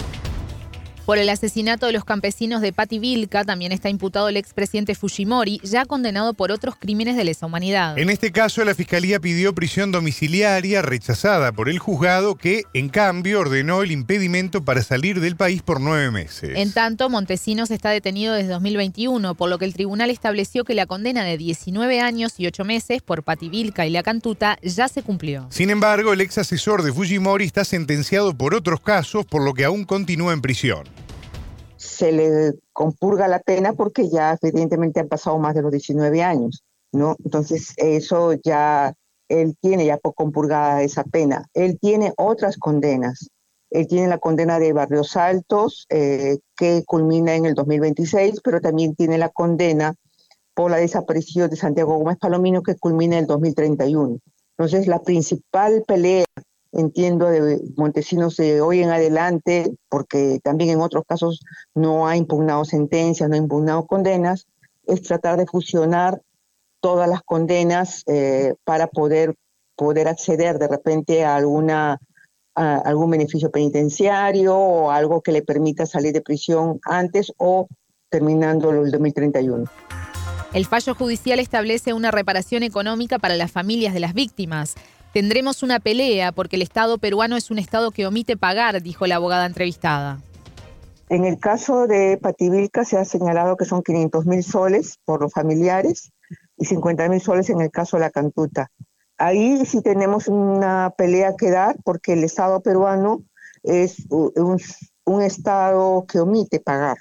Por 1.06 1.18
el 1.18 1.30
asesinato 1.30 1.88
de 1.88 1.94
los 1.94 2.06
campesinos 2.06 2.62
de 2.62 2.74
Pativilca 2.74 3.44
también 3.44 3.72
está 3.72 3.90
imputado 3.90 4.30
el 4.30 4.38
expresidente 4.38 4.94
Fujimori, 4.94 5.60
ya 5.64 5.86
condenado 5.86 6.36
por 6.36 6.52
otros 6.52 6.76
crímenes 6.76 7.18
de 7.18 7.24
lesa 7.24 7.48
humanidad. 7.48 7.98
En 7.98 8.12
este 8.12 8.32
caso, 8.32 8.64
la 8.64 8.76
Fiscalía 8.76 9.20
pidió 9.20 9.56
prisión 9.56 9.92
domiciliaria 9.92 10.84
rechazada 10.84 11.52
por 11.52 11.70
el 11.70 11.80
juzgado 11.80 12.36
que, 12.36 12.64
en 12.76 12.90
cambio, 12.90 13.40
ordenó 13.40 13.82
el 13.82 13.92
impedimento 13.92 14.64
para 14.64 14.84
salir 14.84 15.20
del 15.20 15.36
país 15.36 15.64
por 15.64 15.82
nueve 15.82 16.12
meses. 16.12 16.52
En 16.56 16.72
tanto, 16.72 17.10
Montesinos 17.10 17.72
está 17.72 17.90
detenido 17.90 18.36
desde 18.36 18.50
2021, 18.50 19.34
por 19.34 19.50
lo 19.50 19.58
que 19.58 19.66
el 19.66 19.74
tribunal 19.74 20.12
estableció 20.12 20.64
que 20.64 20.76
la 20.76 20.86
condena 20.86 21.24
de 21.24 21.38
19 21.38 22.00
años 22.00 22.34
y 22.38 22.46
8 22.46 22.64
meses 22.64 23.02
por 23.02 23.24
Pativilca 23.24 23.88
y 23.88 23.90
La 23.90 24.04
Cantuta 24.04 24.60
ya 24.62 24.88
se 24.88 25.02
cumplió. 25.02 25.48
Sin 25.50 25.72
embargo, 25.72 26.14
el 26.14 26.22
ex 26.22 26.38
asesor 26.38 26.84
de 26.84 26.94
Fujimori 26.94 27.46
está 27.46 27.66
sentenciado 27.66 28.36
por 28.36 28.54
otros 28.54 28.82
casos, 28.82 29.26
por 29.26 29.44
lo 29.44 29.56
que 29.56 29.66
aún 29.66 29.84
continúa 29.84 30.34
en 30.34 30.42
prisión 30.42 30.92
se 31.82 32.12
le 32.12 32.54
compurga 32.74 33.28
la 33.28 33.40
pena 33.40 33.74
porque 33.74 34.08
ya 34.08 34.38
evidentemente 34.40 35.00
han 35.00 35.08
pasado 35.08 35.40
más 35.40 35.56
de 35.56 35.64
los 35.64 35.72
19 35.72 36.22
años, 36.22 36.64
¿no? 36.92 37.16
Entonces 37.26 37.74
eso 37.78 38.34
ya, 38.34 38.94
él 39.28 39.56
tiene 39.60 39.86
ya 39.86 39.98
compurgada 39.98 40.84
esa 40.84 41.04
pena. 41.04 41.48
Él 41.56 41.80
tiene 41.82 42.14
otras 42.18 42.58
condenas. 42.58 43.30
Él 43.72 43.88
tiene 43.88 44.08
la 44.08 44.20
condena 44.20 44.60
de 44.60 44.74
Barrios 44.74 45.16
Altos, 45.18 45.88
eh, 45.90 46.38
que 46.56 46.84
culmina 46.86 47.34
en 47.34 47.48
el 47.48 47.56
2026, 47.56 48.42
pero 48.44 48.62
también 48.62 48.96
tiene 48.96 49.18
la 49.18 49.30
condena 49.30 49.96
por 50.54 50.70
la 50.70 50.78
desaparición 50.78 51.50
de 51.50 51.56
Santiago 51.56 51.98
Gómez 51.98 52.18
Palomino, 52.20 52.62
que 52.62 52.76
culmina 52.76 53.16
en 53.16 53.22
el 53.22 53.28
2031. 53.28 54.20
Entonces, 54.56 54.86
la 54.86 55.02
principal 55.02 55.84
pelea 55.88 56.26
entiendo, 56.72 57.28
de 57.28 57.62
Montesinos 57.78 58.38
de 58.38 58.62
hoy 58.62 58.82
en 58.82 58.90
adelante, 58.90 59.72
porque 59.90 60.40
también 60.44 60.72
en 60.72 60.82
otros 60.82 61.04
casos 61.08 61.42
no 61.76 62.08
ha 62.08 62.16
impugnado 62.16 62.66
sentencias, 62.66 63.30
no 63.30 63.36
ha 63.36 63.40
impugnado 63.40 63.86
condenas, 63.86 64.48
es 64.86 65.02
tratar 65.02 65.38
de 65.38 65.46
fusionar 65.46 66.22
todas 66.80 67.08
las 67.10 67.22
condenas 67.22 68.04
eh, 68.08 68.56
para 68.64 68.88
poder, 68.88 69.36
poder 69.76 70.08
acceder 70.08 70.60
de 70.60 70.68
repente 70.68 71.24
a 71.24 71.36
alguna 71.36 72.00
algún 72.54 73.10
beneficio 73.10 73.50
penitenciario 73.50 74.56
o 74.56 74.92
algo 74.92 75.22
que 75.22 75.32
le 75.32 75.42
permita 75.42 75.86
salir 75.86 76.14
de 76.14 76.22
prisión 76.22 76.80
antes 76.84 77.32
o 77.38 77.68
terminando 78.10 78.72
el 78.72 78.92
2031. 78.92 79.66
El 80.54 80.66
fallo 80.66 80.94
judicial 80.96 81.40
establece 81.40 81.94
una 81.94 82.12
reparación 82.12 82.64
económica 82.64 83.20
para 83.20 83.36
las 83.36 83.52
familias 83.52 83.94
de 83.94 84.02
las 84.02 84.14
víctimas. 84.14 84.76
Tendremos 85.14 85.62
una 85.62 85.80
pelea 85.82 86.32
porque 86.32 86.56
el 86.56 86.62
Estado 86.62 86.98
peruano 86.98 87.36
es 87.36 87.52
un 87.52 87.60
Estado 87.60 87.92
que 87.92 88.08
omite 88.08 88.38
pagar, 88.38 88.82
dijo 88.82 89.08
la 89.08 89.16
abogada 89.16 89.46
entrevistada. 89.46 90.22
En 91.10 91.26
el 91.26 91.38
caso 91.38 91.88
de 91.88 92.18
Pativilca 92.18 92.86
se 92.86 92.98
ha 92.98 93.04
señalado 93.04 93.58
que 93.58 93.66
son 93.66 93.84
500 93.84 94.26
mil 94.26 94.42
soles 94.42 94.98
por 95.04 95.22
los 95.22 95.34
familiares 95.34 96.14
y 96.56 96.64
50 96.64 97.10
mil 97.10 97.20
soles 97.20 97.50
en 97.50 97.60
el 97.60 97.70
caso 97.70 97.98
de 97.98 98.02
la 98.02 98.10
Cantuta. 98.10 98.72
Ahí 99.18 99.66
sí 99.66 99.82
tenemos 99.82 100.30
una 100.30 100.94
pelea 100.98 101.36
que 101.38 101.52
dar 101.52 101.76
porque 101.84 102.14
el 102.14 102.24
Estado 102.24 102.62
peruano 102.62 103.24
es 103.64 104.06
un, 104.10 105.22
Estado 105.22 106.06
que 106.08 106.22
omite 106.22 106.62
pagar. 106.62 106.98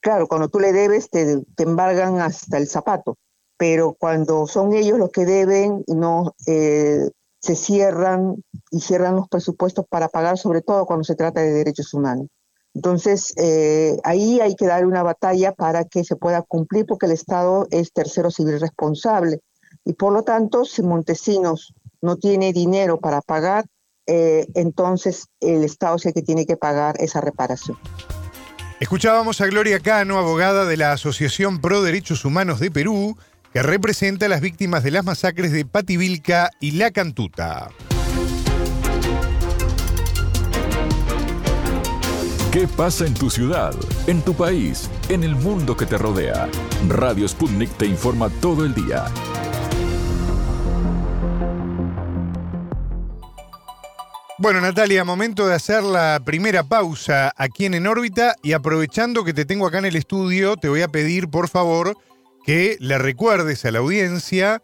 Claro, 0.00 0.28
cuando 0.28 0.48
tú 0.48 0.60
le 0.60 0.74
debes 0.74 1.08
te, 1.08 1.40
te, 1.56 1.62
embargan 1.62 2.20
hasta 2.20 2.58
el 2.58 2.68
zapato, 2.68 3.16
pero 3.56 3.96
cuando 3.98 4.46
son 4.46 4.74
ellos 4.74 4.98
los 4.98 5.10
que 5.10 5.24
deben, 5.24 5.82
no 5.88 6.34
eh, 6.46 7.08
se 7.44 7.56
cierran 7.56 8.42
y 8.70 8.80
cierran 8.80 9.16
los 9.16 9.28
presupuestos 9.28 9.84
para 9.86 10.08
pagar, 10.08 10.38
sobre 10.38 10.62
todo 10.62 10.86
cuando 10.86 11.04
se 11.04 11.14
trata 11.14 11.42
de 11.42 11.52
derechos 11.52 11.92
humanos. 11.92 12.28
Entonces, 12.72 13.34
eh, 13.36 13.98
ahí 14.02 14.40
hay 14.40 14.56
que 14.56 14.66
dar 14.66 14.86
una 14.86 15.02
batalla 15.02 15.52
para 15.52 15.84
que 15.84 16.04
se 16.04 16.16
pueda 16.16 16.40
cumplir, 16.40 16.86
porque 16.86 17.04
el 17.04 17.12
Estado 17.12 17.66
es 17.70 17.92
tercero 17.92 18.30
civil 18.30 18.58
responsable. 18.58 19.40
Y 19.84 19.92
por 19.92 20.14
lo 20.14 20.22
tanto, 20.22 20.64
si 20.64 20.82
Montesinos 20.82 21.74
no 22.00 22.16
tiene 22.16 22.54
dinero 22.54 22.98
para 22.98 23.20
pagar, 23.20 23.66
eh, 24.06 24.46
entonces 24.54 25.26
el 25.40 25.64
Estado 25.64 25.96
es 25.96 26.06
el 26.06 26.14
que 26.14 26.22
tiene 26.22 26.46
que 26.46 26.56
pagar 26.56 26.96
esa 26.98 27.20
reparación. 27.20 27.76
Escuchábamos 28.80 29.42
a 29.42 29.46
Gloria 29.46 29.80
Cano, 29.80 30.18
abogada 30.18 30.64
de 30.64 30.78
la 30.78 30.92
Asociación 30.92 31.60
Pro 31.60 31.82
Derechos 31.82 32.24
Humanos 32.24 32.58
de 32.58 32.70
Perú, 32.70 33.18
que 33.54 33.62
representa 33.62 34.26
a 34.26 34.28
las 34.28 34.40
víctimas 34.40 34.82
de 34.82 34.90
las 34.90 35.04
masacres 35.04 35.52
de 35.52 35.64
Pativilca 35.64 36.50
y 36.58 36.72
La 36.72 36.90
Cantuta. 36.90 37.70
¿Qué 42.50 42.66
pasa 42.66 43.06
en 43.06 43.14
tu 43.14 43.30
ciudad, 43.30 43.72
en 44.08 44.22
tu 44.22 44.34
país, 44.34 44.90
en 45.08 45.22
el 45.22 45.36
mundo 45.36 45.76
que 45.76 45.86
te 45.86 45.96
rodea? 45.96 46.48
Radio 46.88 47.28
Sputnik 47.28 47.70
te 47.76 47.86
informa 47.86 48.28
todo 48.28 48.64
el 48.64 48.74
día. 48.74 49.04
Bueno, 54.38 54.60
Natalia, 54.60 55.04
momento 55.04 55.46
de 55.46 55.54
hacer 55.54 55.84
la 55.84 56.20
primera 56.24 56.64
pausa 56.64 57.32
aquí 57.36 57.66
en 57.66 57.74
En 57.74 57.86
órbita 57.86 58.34
y 58.42 58.52
aprovechando 58.52 59.22
que 59.22 59.32
te 59.32 59.44
tengo 59.44 59.68
acá 59.68 59.78
en 59.78 59.84
el 59.84 59.94
estudio, 59.94 60.56
te 60.56 60.68
voy 60.68 60.82
a 60.82 60.88
pedir, 60.88 61.28
por 61.28 61.48
favor, 61.48 61.96
que 62.44 62.76
le 62.80 62.98
recuerdes 62.98 63.64
a 63.64 63.70
la 63.70 63.78
audiencia 63.80 64.62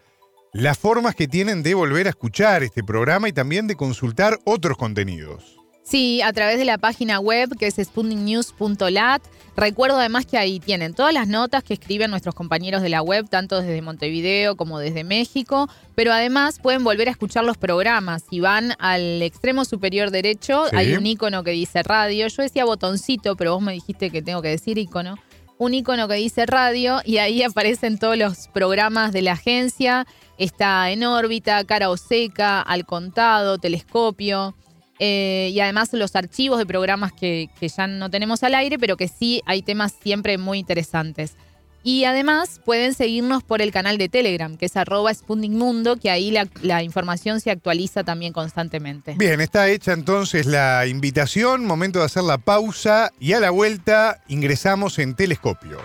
las 0.52 0.78
formas 0.78 1.14
que 1.14 1.28
tienen 1.28 1.62
de 1.62 1.74
volver 1.74 2.06
a 2.06 2.10
escuchar 2.10 2.62
este 2.62 2.82
programa 2.82 3.28
y 3.28 3.32
también 3.32 3.66
de 3.66 3.76
consultar 3.76 4.38
otros 4.44 4.76
contenidos. 4.76 5.56
Sí, 5.84 6.22
a 6.22 6.32
través 6.32 6.58
de 6.58 6.64
la 6.64 6.78
página 6.78 7.18
web 7.18 7.56
que 7.58 7.66
es 7.66 7.74
sputniknews.lat. 7.82 9.22
Recuerdo 9.56 9.98
además 9.98 10.24
que 10.24 10.38
ahí 10.38 10.60
tienen 10.60 10.94
todas 10.94 11.12
las 11.12 11.26
notas 11.26 11.64
que 11.64 11.74
escriben 11.74 12.10
nuestros 12.10 12.34
compañeros 12.34 12.82
de 12.82 12.88
la 12.88 13.02
web, 13.02 13.28
tanto 13.28 13.60
desde 13.60 13.82
Montevideo 13.82 14.56
como 14.56 14.78
desde 14.78 15.02
México, 15.04 15.68
pero 15.94 16.12
además 16.12 16.60
pueden 16.60 16.84
volver 16.84 17.08
a 17.08 17.10
escuchar 17.10 17.44
los 17.44 17.56
programas. 17.58 18.22
Si 18.30 18.40
van 18.40 18.74
al 18.78 19.20
extremo 19.22 19.64
superior 19.64 20.10
derecho, 20.10 20.64
Sí. 20.70 20.76
hay 20.76 20.94
un 20.94 21.06
icono 21.06 21.42
que 21.42 21.50
dice 21.50 21.82
radio. 21.82 22.28
Yo 22.28 22.42
decía 22.42 22.64
botoncito, 22.64 23.36
pero 23.36 23.54
vos 23.54 23.62
me 23.62 23.72
dijiste 23.72 24.10
que 24.10 24.22
tengo 24.22 24.42
que 24.42 24.48
decir 24.48 24.78
icono. 24.78 25.18
Un 25.60 25.74
icono 25.74 26.08
que 26.08 26.14
dice 26.14 26.46
radio 26.46 27.02
y 27.04 27.18
ahí 27.18 27.42
aparecen 27.42 27.98
todos 27.98 28.16
los 28.16 28.48
programas 28.48 29.12
de 29.12 29.20
la 29.20 29.32
agencia. 29.32 30.06
Está 30.38 30.90
en 30.90 31.04
órbita, 31.04 31.62
cara 31.64 31.90
o 31.90 31.98
seca, 31.98 32.62
al 32.62 32.86
contado, 32.86 33.58
telescopio. 33.58 34.56
Eh, 34.98 35.50
y 35.52 35.60
además 35.60 35.92
los 35.92 36.16
archivos 36.16 36.56
de 36.56 36.64
programas 36.64 37.12
que, 37.12 37.50
que 37.60 37.68
ya 37.68 37.86
no 37.86 38.08
tenemos 38.08 38.42
al 38.42 38.54
aire, 38.54 38.78
pero 38.78 38.96
que 38.96 39.06
sí 39.06 39.42
hay 39.44 39.60
temas 39.60 39.92
siempre 40.02 40.38
muy 40.38 40.58
interesantes. 40.58 41.36
Y 41.82 42.04
además 42.04 42.60
pueden 42.64 42.94
seguirnos 42.94 43.42
por 43.42 43.62
el 43.62 43.72
canal 43.72 43.96
de 43.96 44.08
Telegram, 44.08 44.56
que 44.56 44.66
es 44.66 44.76
arroba 44.76 45.12
Sputnik 45.14 45.52
Mundo, 45.52 45.96
que 45.96 46.10
ahí 46.10 46.30
la, 46.30 46.46
la 46.62 46.82
información 46.82 47.40
se 47.40 47.50
actualiza 47.50 48.04
también 48.04 48.32
constantemente. 48.32 49.14
Bien, 49.16 49.40
está 49.40 49.68
hecha 49.68 49.92
entonces 49.92 50.46
la 50.46 50.86
invitación, 50.86 51.64
momento 51.64 52.00
de 52.00 52.04
hacer 52.04 52.24
la 52.24 52.38
pausa 52.38 53.12
y 53.18 53.32
a 53.32 53.40
la 53.40 53.50
vuelta 53.50 54.22
ingresamos 54.28 54.98
en 54.98 55.14
telescopio. 55.14 55.78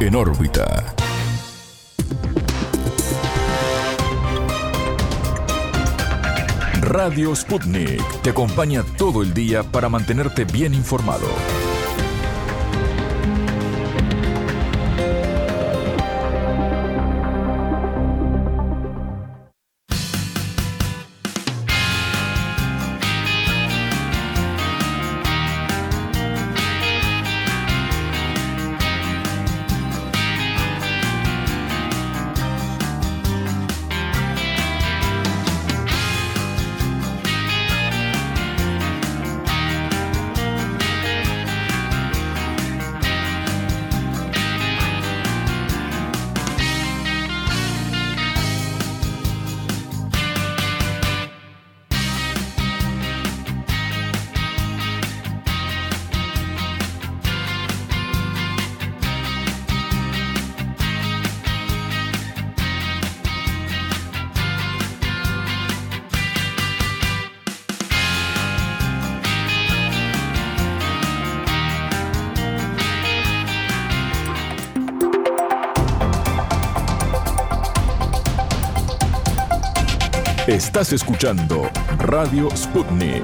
En 0.00 0.14
órbita. 0.14 0.94
Radio 6.80 7.34
Sputnik 7.34 8.02
te 8.22 8.30
acompaña 8.30 8.84
todo 8.96 9.22
el 9.22 9.34
día 9.34 9.62
para 9.62 9.88
mantenerte 9.88 10.44
bien 10.44 10.74
informado. 10.74 11.26
Estás 80.68 80.92
escuchando 80.92 81.70
Radio 81.96 82.54
Sputnik. 82.54 83.22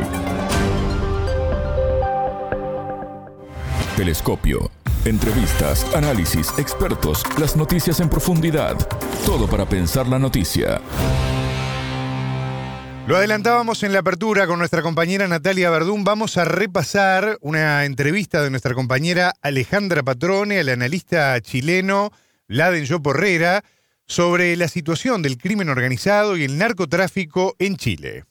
Telescopio. 3.99 4.71
Entrevistas, 5.05 5.87
análisis, 5.95 6.49
expertos, 6.57 7.23
las 7.39 7.55
noticias 7.55 8.01
en 8.01 8.09
profundidad. 8.09 8.79
Todo 9.27 9.47
para 9.47 9.69
pensar 9.69 10.09
la 10.09 10.19
noticia. 10.19 10.81
Lo 13.07 13.19
adelantábamos 13.19 13.83
en 13.83 13.93
la 13.93 13.99
apertura 13.99 14.47
con 14.47 14.59
nuestra 14.59 14.81
compañera 14.81 15.29
Natalia 15.29 15.69
Verdún. 15.69 16.03
Vamos 16.03 16.39
a 16.39 16.47
repasar 16.47 17.37
una 17.43 17.85
entrevista 17.85 18.43
de 18.43 18.49
nuestra 18.49 18.73
compañera 18.73 19.35
Alejandra 19.43 20.03
Patrone, 20.03 20.61
al 20.61 20.71
analista 20.71 21.39
chileno 21.43 22.11
Laden 22.49 22.87
Yo 22.87 23.03
Porrera, 23.03 23.63
sobre 24.07 24.57
la 24.57 24.69
situación 24.69 25.23
del 25.23 25.39
crimen 25.39 25.69
organizado 25.69 26.37
y 26.37 26.45
el 26.45 26.59
narcotráfico 26.59 27.57
en 27.59 27.77
Chile. 27.77 28.25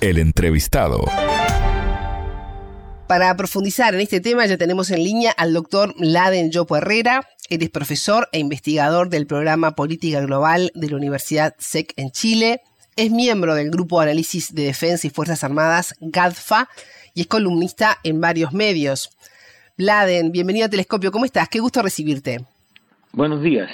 El 0.00 0.18
entrevistado. 0.18 1.04
Para 3.08 3.34
profundizar 3.36 3.94
en 3.94 4.00
este 4.00 4.20
tema 4.20 4.46
ya 4.46 4.58
tenemos 4.58 4.90
en 4.90 5.02
línea 5.02 5.32
al 5.32 5.54
doctor 5.54 5.94
Laden 5.98 6.50
Yopo 6.50 6.76
Herrera. 6.76 7.26
Él 7.48 7.62
es 7.62 7.70
profesor 7.70 8.28
e 8.32 8.38
investigador 8.38 9.08
del 9.08 9.26
programa 9.26 9.74
Política 9.74 10.20
Global 10.20 10.70
de 10.74 10.90
la 10.90 10.96
Universidad 10.96 11.54
SEC 11.58 11.94
en 11.96 12.10
Chile. 12.10 12.60
Es 12.96 13.10
miembro 13.10 13.54
del 13.54 13.70
Grupo 13.70 13.98
de 14.00 14.06
Análisis 14.06 14.54
de 14.54 14.64
Defensa 14.64 15.06
y 15.06 15.10
Fuerzas 15.10 15.42
Armadas, 15.42 15.94
GADFA, 16.00 16.68
y 17.14 17.22
es 17.22 17.26
columnista 17.26 17.98
en 18.04 18.20
varios 18.20 18.52
medios. 18.52 19.10
Laden, 19.76 20.30
bienvenido 20.30 20.66
a 20.66 20.68
Telescopio. 20.68 21.10
¿Cómo 21.10 21.24
estás? 21.24 21.48
Qué 21.48 21.60
gusto 21.60 21.80
recibirte. 21.80 22.44
Buenos 23.12 23.42
días. 23.42 23.70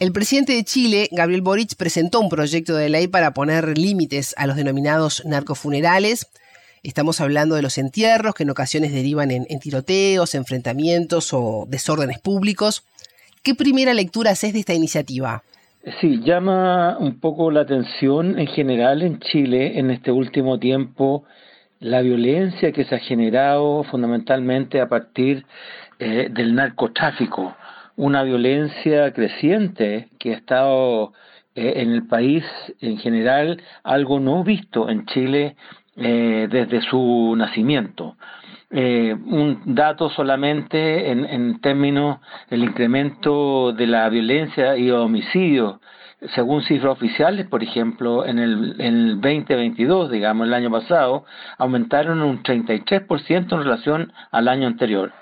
El 0.00 0.12
presidente 0.12 0.52
de 0.52 0.62
Chile, 0.62 1.08
Gabriel 1.10 1.42
Boric, 1.42 1.74
presentó 1.76 2.20
un 2.20 2.28
proyecto 2.28 2.76
de 2.76 2.88
ley 2.88 3.08
para 3.08 3.32
poner 3.32 3.76
límites 3.76 4.32
a 4.38 4.46
los 4.46 4.54
denominados 4.54 5.24
narcofunerales. 5.26 6.30
Estamos 6.84 7.20
hablando 7.20 7.56
de 7.56 7.62
los 7.62 7.78
entierros 7.78 8.36
que 8.36 8.44
en 8.44 8.50
ocasiones 8.50 8.92
derivan 8.92 9.32
en, 9.32 9.58
tiroteos, 9.58 10.36
enfrentamientos 10.36 11.32
o 11.32 11.64
desórdenes 11.68 12.20
públicos. 12.20 12.84
¿Qué 13.42 13.56
primera 13.56 13.92
lectura 13.92 14.30
haces 14.30 14.52
de 14.52 14.60
esta 14.60 14.72
iniciativa? 14.72 15.42
Sí, 16.00 16.20
llama 16.22 16.96
un 16.98 17.18
poco 17.18 17.50
la 17.50 17.62
atención 17.62 18.38
en 18.38 18.46
general 18.46 19.02
en 19.02 19.18
Chile 19.18 19.80
en 19.80 19.90
este 19.90 20.12
último 20.12 20.60
tiempo 20.60 21.24
la 21.80 22.02
violencia 22.02 22.70
que 22.70 22.84
se 22.84 22.94
ha 22.94 23.00
generado 23.00 23.82
fundamentalmente 23.90 24.80
a 24.80 24.88
partir 24.88 25.44
eh, 25.98 26.28
del 26.30 26.54
narcotráfico, 26.54 27.56
una 27.98 28.22
violencia 28.22 29.12
creciente 29.12 30.08
que 30.18 30.32
ha 30.32 30.36
estado 30.36 31.12
eh, 31.54 31.74
en 31.82 31.90
el 31.90 32.06
país 32.06 32.44
en 32.80 32.96
general, 32.98 33.60
algo 33.82 34.20
no 34.20 34.44
visto 34.44 34.88
en 34.88 35.04
Chile 35.06 35.56
eh, 35.96 36.46
desde 36.48 36.80
su 36.80 37.34
nacimiento. 37.36 38.16
Eh, 38.70 39.14
un 39.14 39.62
dato 39.74 40.10
solamente 40.10 41.10
en, 41.10 41.24
en 41.24 41.60
términos 41.60 42.18
del 42.50 42.62
incremento 42.62 43.72
de 43.72 43.86
la 43.88 44.08
violencia 44.08 44.76
y 44.76 44.90
homicidios 44.90 45.80
según 46.34 46.62
cifras 46.62 46.92
oficiales, 46.92 47.46
por 47.46 47.62
ejemplo, 47.62 48.26
en 48.26 48.38
el, 48.40 48.74
en 48.80 48.94
el 48.94 49.20
2022, 49.20 50.10
digamos, 50.10 50.48
el 50.48 50.54
año 50.54 50.70
pasado, 50.70 51.24
aumentaron 51.58 52.22
un 52.22 52.42
33% 52.42 53.52
en 53.52 53.62
relación 53.62 54.12
al 54.32 54.48
año 54.48 54.66
anterior. 54.66 55.12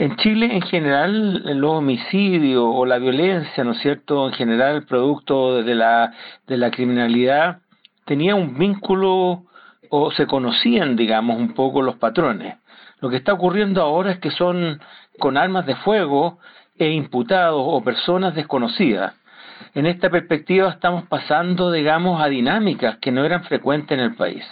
En 0.00 0.16
Chile, 0.16 0.48
en 0.50 0.62
general, 0.62 1.42
los 1.60 1.72
homicidios 1.72 2.64
o 2.66 2.86
la 2.86 2.96
violencia, 2.96 3.64
¿no 3.64 3.72
es 3.72 3.80
cierto?, 3.80 4.28
en 4.28 4.32
general, 4.32 4.86
producto 4.86 5.62
de 5.62 5.74
la, 5.74 6.14
de 6.46 6.56
la 6.56 6.70
criminalidad, 6.70 7.58
tenía 8.06 8.34
un 8.34 8.56
vínculo 8.56 9.42
o 9.90 10.10
se 10.12 10.26
conocían, 10.26 10.96
digamos, 10.96 11.36
un 11.36 11.52
poco 11.52 11.82
los 11.82 11.96
patrones. 11.96 12.56
Lo 13.00 13.10
que 13.10 13.18
está 13.18 13.34
ocurriendo 13.34 13.82
ahora 13.82 14.12
es 14.12 14.18
que 14.20 14.30
son 14.30 14.80
con 15.18 15.36
armas 15.36 15.66
de 15.66 15.76
fuego 15.76 16.38
e 16.78 16.88
imputados 16.88 17.62
o 17.62 17.84
personas 17.84 18.34
desconocidas. 18.34 19.12
En 19.74 19.84
esta 19.84 20.08
perspectiva 20.08 20.70
estamos 20.70 21.04
pasando, 21.08 21.70
digamos, 21.70 22.22
a 22.22 22.28
dinámicas 22.28 22.96
que 23.02 23.12
no 23.12 23.22
eran 23.26 23.44
frecuentes 23.44 23.98
en 23.98 24.02
el 24.02 24.14
país. 24.14 24.46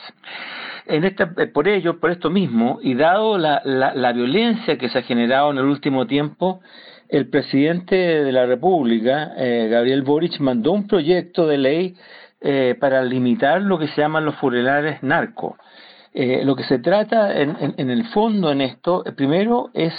En 0.88 1.04
eh, 1.04 1.12
por 1.52 1.68
ello, 1.68 2.00
por 2.00 2.10
esto 2.10 2.30
mismo, 2.30 2.78
y 2.82 2.94
dado 2.94 3.36
la, 3.36 3.60
la, 3.64 4.12
violencia 4.12 4.78
que 4.78 4.88
se 4.88 4.98
ha 4.98 5.02
generado 5.02 5.50
en 5.50 5.58
el 5.58 5.66
último 5.66 6.06
tiempo, 6.06 6.60
el 7.08 7.28
presidente 7.28 7.94
de 7.94 8.32
la 8.32 8.46
República, 8.46 9.32
eh, 9.36 9.68
Gabriel 9.70 10.02
Boric, 10.02 10.40
mandó 10.40 10.72
un 10.72 10.86
proyecto 10.86 11.46
de 11.46 11.58
ley 11.58 11.96
eh, 12.40 12.74
para 12.80 13.02
limitar 13.02 13.60
lo 13.60 13.78
que 13.78 13.88
se 13.88 14.00
llaman 14.00 14.24
los 14.24 14.36
funerales 14.36 15.02
narcos. 15.02 15.56
Eh, 16.14 16.42
lo 16.44 16.56
que 16.56 16.64
se 16.64 16.78
trata 16.78 17.38
en, 17.38 17.74
en, 17.76 17.90
el 17.90 18.06
fondo 18.06 18.50
en 18.50 18.60
esto, 18.60 19.04
eh, 19.04 19.12
primero 19.12 19.70
es 19.74 19.92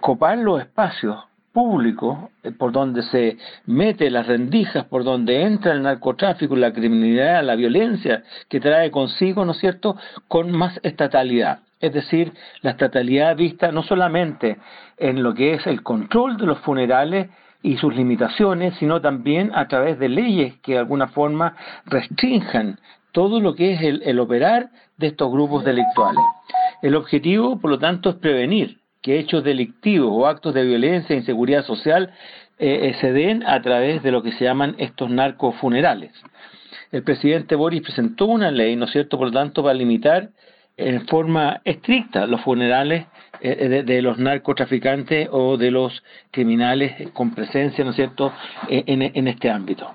copar 0.00 0.38
los 0.38 0.60
espacios 0.60 1.16
públicos 1.52 2.30
por 2.58 2.72
donde 2.72 3.02
se 3.02 3.36
mete 3.66 4.10
las 4.10 4.26
rendijas, 4.26 4.86
por 4.86 5.04
donde 5.04 5.42
entra 5.42 5.72
el 5.72 5.82
narcotráfico, 5.82 6.56
la 6.56 6.72
criminalidad, 6.72 7.44
la 7.44 7.54
violencia 7.54 8.22
que 8.48 8.60
trae 8.60 8.90
consigo, 8.90 9.44
¿no 9.44 9.52
es 9.52 9.58
cierto?, 9.58 9.96
con 10.28 10.50
más 10.50 10.80
estatalidad. 10.82 11.60
Es 11.80 11.92
decir, 11.92 12.32
la 12.62 12.70
estatalidad 12.70 13.36
vista 13.36 13.72
no 13.72 13.82
solamente 13.82 14.58
en 14.96 15.22
lo 15.22 15.34
que 15.34 15.54
es 15.54 15.66
el 15.66 15.82
control 15.82 16.36
de 16.36 16.46
los 16.46 16.58
funerales, 16.60 17.28
y 17.62 17.76
sus 17.76 17.94
limitaciones, 17.94 18.74
sino 18.78 19.00
también 19.00 19.52
a 19.54 19.68
través 19.68 19.98
de 19.98 20.08
leyes 20.08 20.54
que 20.62 20.72
de 20.72 20.78
alguna 20.78 21.08
forma 21.08 21.56
restrinjan 21.86 22.78
todo 23.12 23.40
lo 23.40 23.54
que 23.54 23.74
es 23.74 23.80
el, 23.82 24.18
operar 24.18 24.70
de 24.96 25.08
estos 25.08 25.30
grupos 25.30 25.64
delictuales. 25.64 26.22
El 26.82 26.96
objetivo, 26.96 27.60
por 27.60 27.70
lo 27.70 27.78
tanto, 27.78 28.10
es 28.10 28.16
prevenir 28.16 28.78
que 29.02 29.18
hechos 29.18 29.44
delictivos 29.44 30.10
o 30.12 30.26
actos 30.26 30.54
de 30.54 30.64
violencia 30.64 31.14
e 31.14 31.18
inseguridad 31.18 31.64
social 31.64 32.12
eh, 32.58 32.90
eh, 32.90 32.94
se 33.00 33.12
den 33.12 33.42
a 33.46 33.60
través 33.60 34.02
de 34.02 34.12
lo 34.12 34.22
que 34.22 34.32
se 34.32 34.44
llaman 34.44 34.76
estos 34.78 35.10
narcofunerales. 35.10 36.12
El 36.92 37.02
presidente 37.02 37.56
Boris 37.56 37.82
presentó 37.82 38.26
una 38.26 38.50
ley, 38.50 38.76
¿no 38.76 38.84
es 38.84 38.92
cierto?, 38.92 39.18
por 39.18 39.28
lo 39.28 39.32
tanto, 39.32 39.62
para 39.62 39.74
limitar 39.74 40.30
en 40.76 41.06
forma 41.06 41.60
estricta 41.64 42.26
los 42.26 42.40
funerales 42.42 43.06
eh, 43.40 43.82
de, 43.84 44.02
los 44.02 44.18
narcotraficantes 44.18 45.28
o 45.30 45.56
de 45.56 45.70
los 45.70 46.02
criminales 46.30 47.10
con 47.12 47.34
presencia, 47.34 47.84
¿no 47.84 47.90
es 47.90 47.96
cierto?, 47.96 48.32
eh, 48.68 48.84
en, 48.86 49.28
este 49.28 49.50
ámbito. 49.50 49.94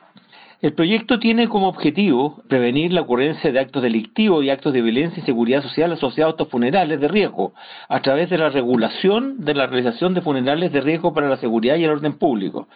El 0.60 0.74
proyecto 0.74 1.20
tiene 1.20 1.48
como 1.50 1.68
objetivo 1.68 2.42
prevenir 2.48 2.92
la 2.92 3.02
ocurrencia 3.02 3.52
de 3.52 3.60
actos 3.60 3.84
delictivos 3.84 4.44
y 4.44 4.50
actos 4.50 4.74
de 4.74 4.82
violencia 4.82 5.22
y 5.22 5.26
seguridad 5.26 5.62
social 5.62 5.92
asociados 5.92 6.32
a 6.32 6.34
estos 6.34 6.50
funerales 6.50 7.00
de 7.00 7.08
riesgo, 7.08 7.54
a 7.88 8.02
través 8.02 8.32
de 8.32 8.40
la 8.40 8.50
regulación 8.50 9.46
de 9.46 9.54
la 9.54 9.68
realización 9.68 10.16
de 10.16 10.22
funerales 10.22 10.72
de 10.72 10.82
riesgo 10.82 11.14
para 11.14 11.30
la 11.30 11.38
seguridad 11.38 11.76
y 11.76 11.84
el 11.84 11.92
orden 11.92 12.18
público, 12.18 12.68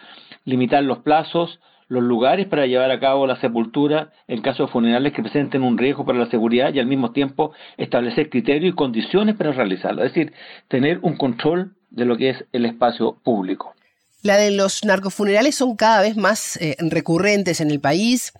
limitar 0.44 0.84
los 0.84 0.98
plazos, 0.98 1.58
los 1.88 2.04
lugares 2.04 2.46
para 2.46 2.66
llevar 2.66 2.92
a 2.92 3.00
cabo 3.00 3.26
la 3.26 3.40
sepultura 3.40 4.10
en 4.28 4.42
casos 4.42 4.70
funerales 4.70 5.12
que 5.12 5.22
presenten 5.22 5.64
un 5.64 5.76
riesgo 5.76 6.04
para 6.04 6.20
la 6.20 6.26
seguridad 6.26 6.72
y 6.72 6.78
al 6.78 6.86
mismo 6.86 7.10
tiempo 7.10 7.52
establecer 7.78 8.30
criterios 8.30 8.74
y 8.74 8.76
condiciones 8.76 9.34
para 9.34 9.50
realizarlo, 9.50 10.04
es 10.04 10.14
decir, 10.14 10.32
tener 10.68 11.00
un 11.02 11.16
control 11.16 11.72
de 11.90 12.04
lo 12.04 12.16
que 12.16 12.30
es 12.30 12.44
el 12.52 12.64
espacio 12.64 13.16
público. 13.24 13.74
La 14.22 14.36
de 14.36 14.52
los 14.52 14.84
narcofunerales 14.84 15.56
son 15.56 15.74
cada 15.74 16.00
vez 16.00 16.16
más 16.16 16.56
eh, 16.58 16.76
recurrentes 16.78 17.60
en 17.60 17.72
el 17.72 17.80
país. 17.80 18.32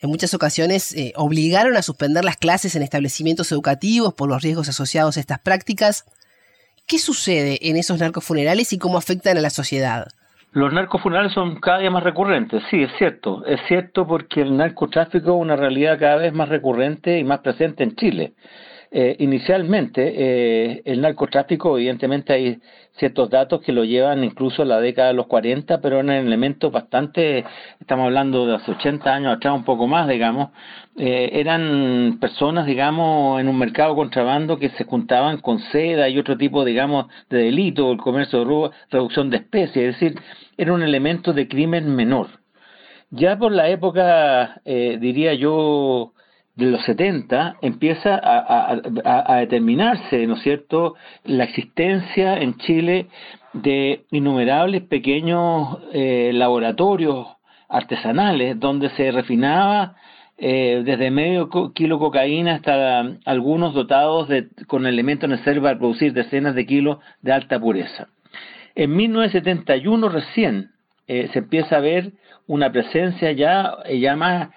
En 0.00 0.08
muchas 0.08 0.32
ocasiones 0.34 0.94
eh, 0.94 1.12
obligaron 1.16 1.76
a 1.76 1.82
suspender 1.82 2.24
las 2.24 2.36
clases 2.36 2.76
en 2.76 2.82
establecimientos 2.82 3.50
educativos 3.50 4.14
por 4.14 4.28
los 4.28 4.40
riesgos 4.42 4.68
asociados 4.68 5.16
a 5.16 5.20
estas 5.20 5.40
prácticas. 5.40 6.04
¿Qué 6.86 6.98
sucede 6.98 7.58
en 7.68 7.76
esos 7.76 7.98
narcofunerales 7.98 8.72
y 8.72 8.78
cómo 8.78 8.98
afectan 8.98 9.36
a 9.36 9.40
la 9.40 9.50
sociedad? 9.50 10.06
Los 10.52 10.72
narcofunerales 10.72 11.32
son 11.32 11.58
cada 11.58 11.78
día 11.78 11.90
más 11.90 12.04
recurrentes, 12.04 12.62
sí, 12.70 12.84
es 12.84 12.92
cierto. 12.96 13.44
Es 13.46 13.58
cierto 13.66 14.06
porque 14.06 14.42
el 14.42 14.56
narcotráfico 14.56 15.34
es 15.34 15.42
una 15.42 15.56
realidad 15.56 15.98
cada 15.98 16.16
vez 16.16 16.32
más 16.32 16.48
recurrente 16.48 17.18
y 17.18 17.24
más 17.24 17.40
presente 17.40 17.82
en 17.82 17.96
Chile. 17.96 18.34
Eh, 18.92 19.16
inicialmente, 19.18 20.88
el 20.88 21.00
narcotráfico, 21.00 21.76
evidentemente 21.76 22.32
hay 22.32 22.60
ciertos 22.98 23.30
datos 23.30 23.60
que 23.60 23.72
lo 23.72 23.84
llevan 23.84 24.24
incluso 24.24 24.62
a 24.62 24.64
la 24.64 24.80
década 24.80 25.08
de 25.08 25.14
los 25.14 25.26
40, 25.26 25.80
pero 25.80 26.00
eran 26.00 26.10
elementos 26.10 26.72
bastante, 26.72 27.44
estamos 27.80 28.06
hablando 28.06 28.46
de 28.46 28.56
hace 28.56 28.70
80 28.72 29.14
años 29.14 29.36
atrás, 29.36 29.54
un 29.54 29.64
poco 29.64 29.86
más, 29.86 30.08
digamos, 30.08 30.50
eh, 30.96 31.30
eran 31.34 32.18
personas, 32.20 32.66
digamos, 32.66 33.40
en 33.40 33.48
un 33.48 33.58
mercado 33.58 33.94
contrabando 33.94 34.58
que 34.58 34.70
se 34.70 34.84
juntaban 34.84 35.38
con 35.38 35.58
seda 35.58 36.08
y 36.08 36.18
otro 36.18 36.36
tipo, 36.36 36.64
digamos, 36.64 37.06
de 37.30 37.38
delito, 37.44 37.92
el 37.92 37.98
comercio 37.98 38.40
de 38.40 38.44
robo, 38.46 38.70
reducción 38.90 39.30
de 39.30 39.38
especies, 39.38 39.94
es 39.94 40.00
decir, 40.00 40.20
era 40.56 40.72
un 40.72 40.82
elemento 40.82 41.32
de 41.32 41.48
crimen 41.48 41.94
menor. 41.94 42.28
Ya 43.10 43.38
por 43.38 43.52
la 43.52 43.68
época, 43.68 44.60
diría 44.64 45.34
yo, 45.34 46.12
de 46.56 46.66
los 46.66 46.82
70 46.84 47.58
empieza 47.60 48.18
a, 48.22 49.36
determinarse, 49.40 50.26
¿no 50.26 50.34
es 50.34 50.42
cierto?, 50.42 50.94
la 51.24 51.44
existencia 51.44 52.38
en 52.38 52.56
Chile 52.56 53.08
de 53.52 54.06
innumerables 54.10 54.82
pequeños 54.82 55.78
eh, 55.92 56.30
laboratorios 56.32 57.28
artesanales 57.68 58.58
donde 58.58 58.88
se 58.90 59.12
refinaba 59.12 59.96
eh, 60.38 60.82
desde 60.84 61.10
medio 61.10 61.50
kilo 61.74 61.98
cocaína 61.98 62.54
hasta 62.54 63.00
algunos 63.26 63.74
dotados 63.74 64.28
de, 64.28 64.48
con 64.66 64.86
elementos 64.86 65.28
necesarios 65.28 65.62
para 65.62 65.78
producir 65.78 66.12
decenas 66.14 66.54
de 66.54 66.66
kilos 66.66 66.98
de 67.20 67.32
alta 67.32 67.60
pureza. 67.60 68.08
En 68.74 68.96
1971 68.96 70.08
recién 70.08 70.70
eh, 71.06 71.28
se 71.32 71.38
empieza 71.40 71.76
a 71.76 71.80
ver 71.80 72.12
una 72.46 72.72
presencia 72.72 73.32
ya, 73.32 73.76
ya 73.88 74.16
más 74.16 74.48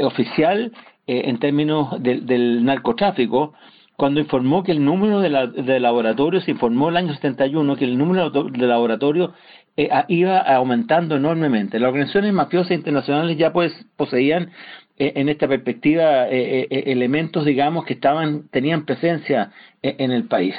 oficial 0.00 0.72
eh, 1.06 1.24
en 1.26 1.38
términos 1.38 2.02
del 2.02 2.64
narcotráfico, 2.64 3.52
cuando 3.96 4.20
informó 4.20 4.62
que 4.62 4.72
el 4.72 4.84
número 4.84 5.20
de, 5.20 5.80
laboratorios, 5.80 6.48
informó 6.48 6.88
el 6.88 6.96
año 6.96 7.12
71 7.14 7.76
que 7.76 7.84
el 7.84 7.98
número 7.98 8.30
de 8.30 8.66
laboratorios 8.66 9.32
eh, 9.76 9.90
iba 10.08 10.38
aumentando 10.38 11.16
enormemente. 11.16 11.78
Las 11.78 11.88
organizaciones 11.88 12.32
mafiosas 12.32 12.72
internacionales 12.72 13.36
ya 13.36 13.52
pues 13.52 13.72
poseían 13.96 14.50
eh, 14.98 15.12
en 15.16 15.28
esta 15.28 15.46
perspectiva 15.46 16.26
elementos, 16.26 17.44
digamos, 17.44 17.84
que 17.84 17.94
estaban 17.94 18.48
tenían 18.48 18.86
presencia 18.86 19.52
en 19.82 20.10
el 20.10 20.24
país. 20.24 20.56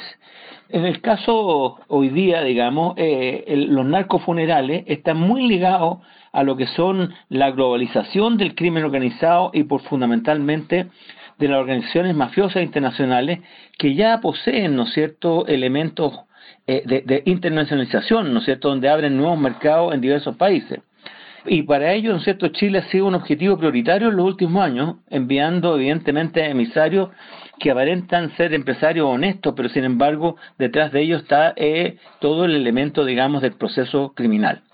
En 0.69 0.85
el 0.85 1.01
caso 1.01 1.79
hoy 1.87 2.09
día, 2.09 2.43
digamos, 2.43 2.95
los 2.97 3.85
narcofunerales 3.85 4.83
están 4.87 5.17
muy 5.17 5.47
ligados 5.47 5.99
a 6.35 6.43
lo 6.43 6.57
que 6.57 6.67
son 6.67 7.13
la 7.29 7.51
globalización 7.51 8.37
del 8.37 8.55
crimen 8.55 8.83
organizado 8.83 9.51
y 9.53 9.63
por 9.63 9.81
fundamentalmente 9.83 10.87
de 11.39 11.47
las 11.47 11.59
organizaciones 11.61 12.13
mafiosas 12.13 12.61
internacionales 12.61 13.39
que 13.77 13.95
ya 13.95 14.19
poseen, 14.19 14.75
¿no 14.75 14.83
es 14.83 14.93
cierto?, 14.93 15.47
elementos 15.47 16.13
eh, 16.67 16.83
de, 16.85 17.23
internacionalización, 17.25 18.33
¿no 18.33 18.39
es 18.39 18.45
cierto?, 18.45 18.67
donde 18.67 18.89
abren 18.89 19.15
nuevos 19.15 19.39
mercados 19.39 19.93
en 19.93 20.01
diversos 20.01 20.35
países. 20.35 20.81
Y 21.45 21.63
para 21.63 21.93
ello, 21.93 22.11
¿no 22.11 22.17
es 22.17 22.25
cierto?, 22.25 22.49
Chile 22.49 22.79
ha 22.79 22.89
sido 22.89 23.05
un 23.05 23.15
objetivo 23.15 23.57
prioritario 23.57 24.09
en 24.09 24.17
los 24.17 24.25
últimos 24.25 24.61
años, 24.61 24.97
enviando 25.09 25.77
evidentemente 25.77 26.43
emisarios 26.43 27.11
que 27.61 27.71
aparentan 27.71 28.35
ser 28.35 28.53
empresarios 28.53 29.07
honestos, 29.07 29.53
pero 29.55 29.69
sin 29.69 29.85
embargo 29.85 30.35
detrás 30.57 30.91
de 30.91 31.01
ellos 31.01 31.21
está 31.21 31.53
eh, 31.55 31.97
todo 32.19 32.43
el 32.43 32.55
elemento, 32.55 33.05
digamos, 33.05 33.41
del 33.41 33.53
proceso 33.53 34.11
criminal 34.13 34.64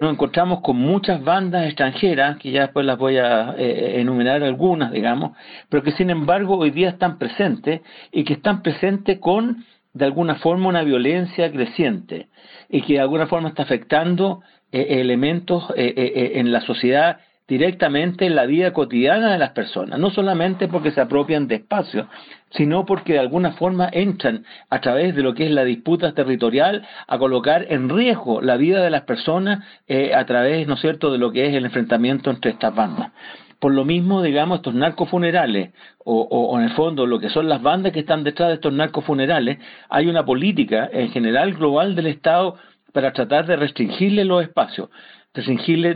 nos 0.00 0.12
encontramos 0.12 0.62
con 0.62 0.78
muchas 0.78 1.22
bandas 1.22 1.66
extranjeras, 1.66 2.38
que 2.38 2.50
ya 2.50 2.62
después 2.62 2.86
las 2.86 2.96
voy 2.96 3.18
a 3.18 3.54
eh, 3.58 4.00
enumerar 4.00 4.42
algunas, 4.42 4.90
digamos, 4.90 5.32
pero 5.68 5.82
que 5.82 5.92
sin 5.92 6.08
embargo 6.08 6.56
hoy 6.56 6.70
día 6.70 6.88
están 6.88 7.18
presentes 7.18 7.82
y 8.10 8.24
que 8.24 8.32
están 8.32 8.62
presentes 8.62 9.18
con, 9.18 9.64
de 9.92 10.04
alguna 10.06 10.36
forma, 10.36 10.68
una 10.68 10.82
violencia 10.82 11.52
creciente 11.52 12.28
y 12.70 12.80
que 12.80 12.94
de 12.94 13.00
alguna 13.00 13.26
forma 13.26 13.50
está 13.50 13.62
afectando 13.62 14.40
eh, 14.72 15.00
elementos 15.00 15.64
eh, 15.76 16.32
en 16.36 16.50
la 16.50 16.62
sociedad 16.62 17.18
directamente 17.50 18.26
en 18.26 18.36
la 18.36 18.46
vida 18.46 18.72
cotidiana 18.72 19.32
de 19.32 19.38
las 19.38 19.50
personas, 19.50 19.98
no 19.98 20.10
solamente 20.10 20.68
porque 20.68 20.92
se 20.92 21.00
apropian 21.00 21.48
de 21.48 21.56
espacios, 21.56 22.06
sino 22.50 22.86
porque 22.86 23.14
de 23.14 23.18
alguna 23.18 23.50
forma 23.54 23.90
entran 23.92 24.44
a 24.70 24.80
través 24.80 25.16
de 25.16 25.22
lo 25.22 25.34
que 25.34 25.46
es 25.46 25.50
la 25.50 25.64
disputa 25.64 26.12
territorial 26.12 26.86
a 27.08 27.18
colocar 27.18 27.66
en 27.68 27.88
riesgo 27.88 28.40
la 28.40 28.56
vida 28.56 28.84
de 28.84 28.90
las 28.90 29.02
personas 29.02 29.64
eh, 29.88 30.14
a 30.14 30.24
través, 30.26 30.68
¿no 30.68 30.74
es 30.74 30.80
cierto?, 30.80 31.10
de 31.10 31.18
lo 31.18 31.32
que 31.32 31.48
es 31.48 31.54
el 31.54 31.64
enfrentamiento 31.64 32.30
entre 32.30 32.52
estas 32.52 32.72
bandas. 32.72 33.10
Por 33.58 33.74
lo 33.74 33.84
mismo, 33.84 34.22
digamos, 34.22 34.58
estos 34.58 34.74
narcofunerales, 34.74 35.70
o, 36.04 36.22
o, 36.22 36.56
en 36.56 36.66
el 36.66 36.70
fondo 36.70 37.04
lo 37.04 37.18
que 37.18 37.30
son 37.30 37.48
las 37.48 37.60
bandas 37.60 37.92
que 37.92 38.00
están 38.00 38.22
detrás 38.22 38.50
de 38.50 38.54
estos 38.54 38.72
narcofunerales, 38.72 39.58
hay 39.88 40.06
una 40.06 40.24
política 40.24 40.88
en 40.92 41.10
general 41.10 41.54
global 41.54 41.96
del 41.96 42.06
Estado 42.06 42.56
para 42.92 43.12
tratar 43.12 43.46
de 43.46 43.56
restringirle 43.56 44.24
los 44.24 44.42
espacios 44.42 44.88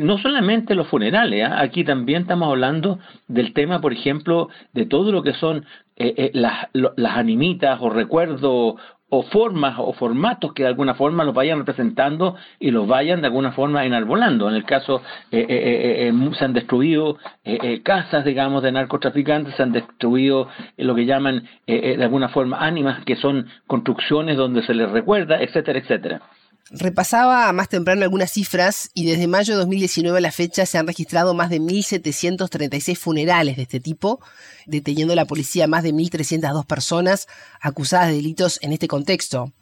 no 0.00 0.18
solamente 0.18 0.74
los 0.74 0.86
funerales, 0.86 1.48
¿ah? 1.48 1.60
aquí 1.60 1.82
también 1.84 2.22
estamos 2.22 2.48
hablando 2.48 3.00
del 3.26 3.52
tema, 3.52 3.80
por 3.80 3.92
ejemplo, 3.92 4.48
de 4.72 4.86
todo 4.86 5.10
lo 5.10 5.22
que 5.22 5.34
son 5.34 5.66
eh, 5.96 6.14
eh, 6.16 6.30
las, 6.34 6.68
las 6.72 7.16
animitas 7.16 7.78
o 7.80 7.90
recuerdos 7.90 8.40
o 8.44 9.22
formas 9.30 9.76
o 9.78 9.92
formatos 9.92 10.52
que 10.54 10.64
de 10.64 10.68
alguna 10.68 10.94
forma 10.94 11.22
los 11.22 11.34
vayan 11.34 11.58
representando 11.58 12.36
y 12.58 12.72
los 12.72 12.88
vayan 12.88 13.20
de 13.20 13.28
alguna 13.28 13.52
forma 13.52 13.84
enarbolando. 13.84 14.48
En 14.48 14.56
el 14.56 14.64
caso, 14.64 15.02
eh, 15.30 16.12
se 16.36 16.44
han 16.44 16.52
destruido 16.52 17.18
casas, 17.84 18.24
digamos, 18.24 18.64
de 18.64 18.72
narcotraficantes, 18.72 19.54
se 19.54 19.62
han 19.62 19.70
destruido 19.70 20.48
lo 20.76 20.96
que 20.96 21.06
llaman 21.06 21.44
de 21.66 22.02
alguna 22.02 22.28
forma 22.28 22.58
ánimas, 22.58 23.04
que 23.04 23.14
son 23.14 23.46
construcciones 23.68 24.36
donde 24.36 24.62
se 24.62 24.74
les 24.74 24.90
recuerda, 24.90 25.40
etcétera, 25.40 25.78
etcétera. 25.78 26.22
Repasaba 26.70 27.52
más 27.52 27.68
temprano 27.68 28.02
algunas 28.04 28.30
cifras 28.32 28.90
y 28.94 29.04
desde 29.04 29.28
mayo 29.28 29.52
de 29.52 29.60
2019 29.60 30.16
a 30.16 30.20
la 30.20 30.32
fecha 30.32 30.64
se 30.64 30.78
han 30.78 30.86
registrado 30.86 31.34
más 31.34 31.50
de 31.50 31.60
1.736 31.60 32.96
funerales 32.96 33.56
de 33.56 33.62
este 33.62 33.80
tipo, 33.80 34.20
deteniendo 34.64 35.14
la 35.14 35.26
policía 35.26 35.66
más 35.66 35.82
de 35.82 35.92
1.302 35.92 36.66
personas 36.66 37.28
acusadas 37.60 38.08
de 38.08 38.14
delitos 38.14 38.58
en 38.62 38.72
este 38.72 38.88
contexto. 38.88 39.52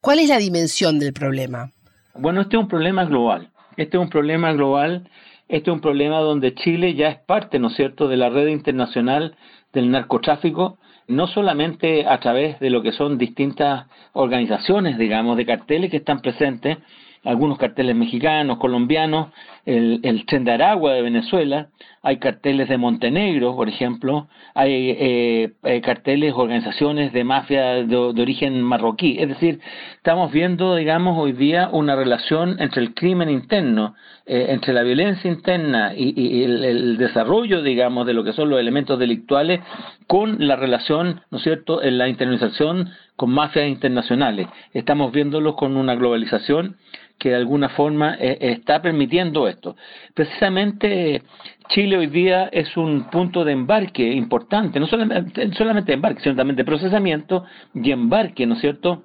¿Cuál 0.00 0.20
es 0.20 0.28
la 0.28 0.38
dimensión 0.38 1.00
del 1.00 1.12
problema? 1.12 1.72
Bueno, 2.14 2.42
este 2.42 2.56
es 2.56 2.62
un 2.62 2.68
problema 2.68 3.04
global. 3.04 3.50
Este 3.76 3.96
es 3.96 4.00
un 4.00 4.08
problema 4.08 4.52
global. 4.52 5.10
Este 5.48 5.70
es 5.70 5.74
un 5.74 5.80
problema 5.80 6.20
donde 6.20 6.54
Chile 6.54 6.94
ya 6.94 7.08
es 7.08 7.18
parte, 7.18 7.58
¿no 7.58 7.68
es 7.68 7.76
cierto?, 7.76 8.06
de 8.06 8.16
la 8.16 8.28
red 8.28 8.46
internacional 8.46 9.36
del 9.72 9.90
narcotráfico 9.90 10.78
no 11.08 11.26
solamente 11.26 12.06
a 12.06 12.20
través 12.20 12.60
de 12.60 12.70
lo 12.70 12.82
que 12.82 12.92
son 12.92 13.18
distintas 13.18 13.86
organizaciones, 14.12 14.98
digamos, 14.98 15.36
de 15.36 15.46
carteles 15.46 15.90
que 15.90 15.96
están 15.96 16.20
presentes, 16.20 16.78
algunos 17.24 17.58
carteles 17.58 17.96
mexicanos, 17.96 18.58
colombianos, 18.58 19.28
el, 19.66 20.00
el 20.02 20.24
Tren 20.26 20.44
de 20.44 20.52
Aragua 20.52 20.94
de 20.94 21.02
Venezuela, 21.02 21.68
hay 22.02 22.18
carteles 22.18 22.68
de 22.68 22.78
Montenegro, 22.78 23.56
por 23.56 23.68
ejemplo, 23.68 24.28
hay 24.54 24.90
eh, 24.90 25.52
eh, 25.64 25.80
carteles, 25.80 26.32
organizaciones 26.34 27.12
de 27.12 27.24
mafia 27.24 27.84
de, 27.84 27.96
origen 27.96 28.62
marroquí. 28.62 29.16
Es 29.18 29.28
decir, 29.28 29.60
estamos 29.96 30.32
viendo, 30.32 30.76
digamos, 30.76 31.18
hoy 31.18 31.32
día 31.32 31.68
una 31.72 31.96
relación 31.96 32.56
entre 32.60 32.82
el 32.82 32.94
crimen 32.94 33.28
interno, 33.28 33.94
eh, 34.26 34.46
entre 34.50 34.72
la 34.72 34.82
violencia 34.82 35.30
interna 35.30 35.92
y, 35.94 36.44
el, 36.44 36.64
el, 36.64 36.96
desarrollo, 36.98 37.62
digamos, 37.62 38.06
de 38.06 38.14
lo 38.14 38.24
que 38.24 38.32
son 38.32 38.48
los 38.48 38.60
elementos 38.60 38.98
delictuales 38.98 39.60
con 40.06 40.46
la 40.46 40.56
relación, 40.56 41.20
¿no 41.30 41.38
es 41.38 41.44
cierto?, 41.44 41.82
en 41.82 41.98
la 41.98 42.08
internalización 42.08 42.90
con 43.16 43.30
mafias 43.30 43.68
internacionales. 43.68 44.46
Estamos 44.72 45.10
viéndolo 45.12 45.56
con 45.56 45.76
una 45.76 45.96
globalización 45.96 46.76
que 47.18 47.30
de 47.30 47.36
alguna 47.36 47.68
forma 47.70 48.16
eh, 48.18 48.38
está 48.40 48.80
permitiendo 48.80 49.48
esto. 49.48 49.76
Precisamente 50.14 51.22
Chile 51.68 51.98
hoy 51.98 52.06
día 52.06 52.48
es 52.52 52.76
un 52.76 53.10
punto 53.10 53.44
de 53.44 53.52
embarque 53.52 54.02
importante, 54.02 54.80
no 54.80 54.86
solamente, 54.86 55.52
solamente 55.54 55.92
embarque, 55.92 56.22
sino 56.22 56.36
también 56.36 56.56
de 56.56 56.64
procesamiento 56.64 57.44
y 57.74 57.90
embarque, 57.90 58.46
¿no 58.46 58.54
es 58.54 58.60
cierto?, 58.60 59.02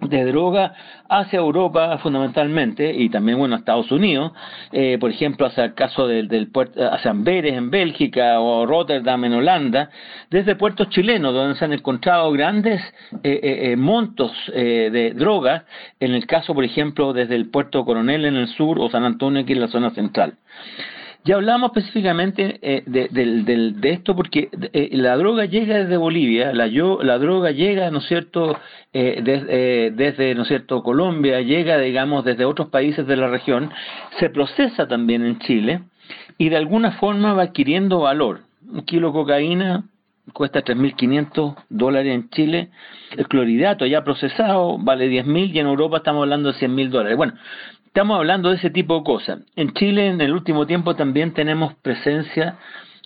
de 0.00 0.24
droga 0.24 0.74
hacia 1.08 1.38
Europa 1.38 1.98
fundamentalmente 1.98 2.92
y 2.92 3.08
también 3.10 3.38
bueno 3.38 3.54
a 3.54 3.58
Estados 3.58 3.90
Unidos. 3.90 4.32
Eh, 4.72 4.98
por 4.98 5.10
ejemplo 5.10 5.46
hacia 5.46 5.64
el 5.64 5.74
caso 5.74 6.06
del, 6.06 6.28
del 6.28 6.48
puerto 6.48 6.80
hacia 6.92 7.10
Amberes 7.10 7.54
en 7.54 7.70
Bélgica 7.70 8.40
o 8.40 8.66
Rotterdam 8.66 9.24
en 9.24 9.34
Holanda. 9.34 9.90
Desde 10.30 10.56
puertos 10.56 10.88
chilenos 10.90 11.34
donde 11.34 11.58
se 11.58 11.64
han 11.64 11.72
encontrado 11.72 12.30
grandes 12.32 12.80
eh, 13.22 13.40
eh, 13.72 13.76
montos 13.76 14.32
de 14.54 15.12
drogas 15.14 15.64
en 15.98 16.14
el 16.14 16.26
caso 16.26 16.54
por 16.54 16.64
ejemplo 16.64 17.12
desde 17.12 17.36
el 17.36 17.50
puerto 17.50 17.84
Coronel 17.84 18.24
en 18.24 18.36
el 18.36 18.48
sur 18.48 18.78
o 18.78 18.88
San 18.90 19.04
Antonio 19.04 19.42
aquí 19.42 19.52
en 19.52 19.60
la 19.60 19.68
zona 19.68 19.90
central 19.90 20.34
ya 21.24 21.34
hablamos 21.36 21.70
específicamente 21.70 22.58
eh, 22.62 22.82
de, 22.86 23.08
de, 23.08 23.90
esto 23.90 24.16
porque 24.16 24.48
eh, 24.72 24.90
la 24.92 25.16
droga 25.16 25.44
llega 25.44 25.76
desde 25.76 25.96
Bolivia, 25.96 26.52
la, 26.52 26.68
droga 27.18 27.50
llega, 27.50 27.90
¿no 27.90 27.98
es 27.98 28.06
cierto?, 28.06 28.58
eh, 28.92 29.90
desde, 29.94 30.34
¿no 30.34 30.42
es 30.42 30.48
cierto?, 30.48 30.82
Colombia, 30.82 31.40
llega, 31.42 31.78
digamos, 31.78 32.24
desde 32.24 32.44
otros 32.44 32.68
países 32.68 33.06
de 33.06 33.16
la 33.16 33.28
región, 33.28 33.70
se 34.18 34.30
procesa 34.30 34.88
también 34.88 35.24
en 35.24 35.38
Chile 35.40 35.82
y 36.38 36.48
de 36.48 36.56
alguna 36.56 36.92
forma 36.92 37.34
va 37.34 37.42
adquiriendo 37.42 38.00
valor. 38.00 38.40
Un 38.72 38.82
kilo 38.82 39.08
de 39.08 39.12
cocaína 39.12 39.84
cuesta 40.32 40.62
3.500 40.62 41.56
dólares 41.68 42.14
en 42.14 42.30
Chile, 42.30 42.70
el 43.16 43.26
cloridato 43.28 43.84
ya 43.84 44.04
procesado 44.04 44.78
vale 44.78 45.10
10.000 45.10 45.54
y 45.54 45.58
en 45.58 45.66
Europa 45.66 45.98
estamos 45.98 46.22
hablando 46.22 46.52
de 46.52 46.58
100.000 46.58 46.88
dólares. 46.88 47.16
Bueno, 47.16 47.34
Estamos 47.90 48.18
hablando 48.18 48.50
de 48.50 48.56
ese 48.56 48.70
tipo 48.70 48.98
de 48.98 49.02
cosas. 49.02 49.40
En 49.56 49.72
Chile 49.72 50.06
en 50.06 50.20
el 50.20 50.32
último 50.32 50.64
tiempo 50.64 50.94
también 50.94 51.34
tenemos 51.34 51.74
presencia 51.74 52.56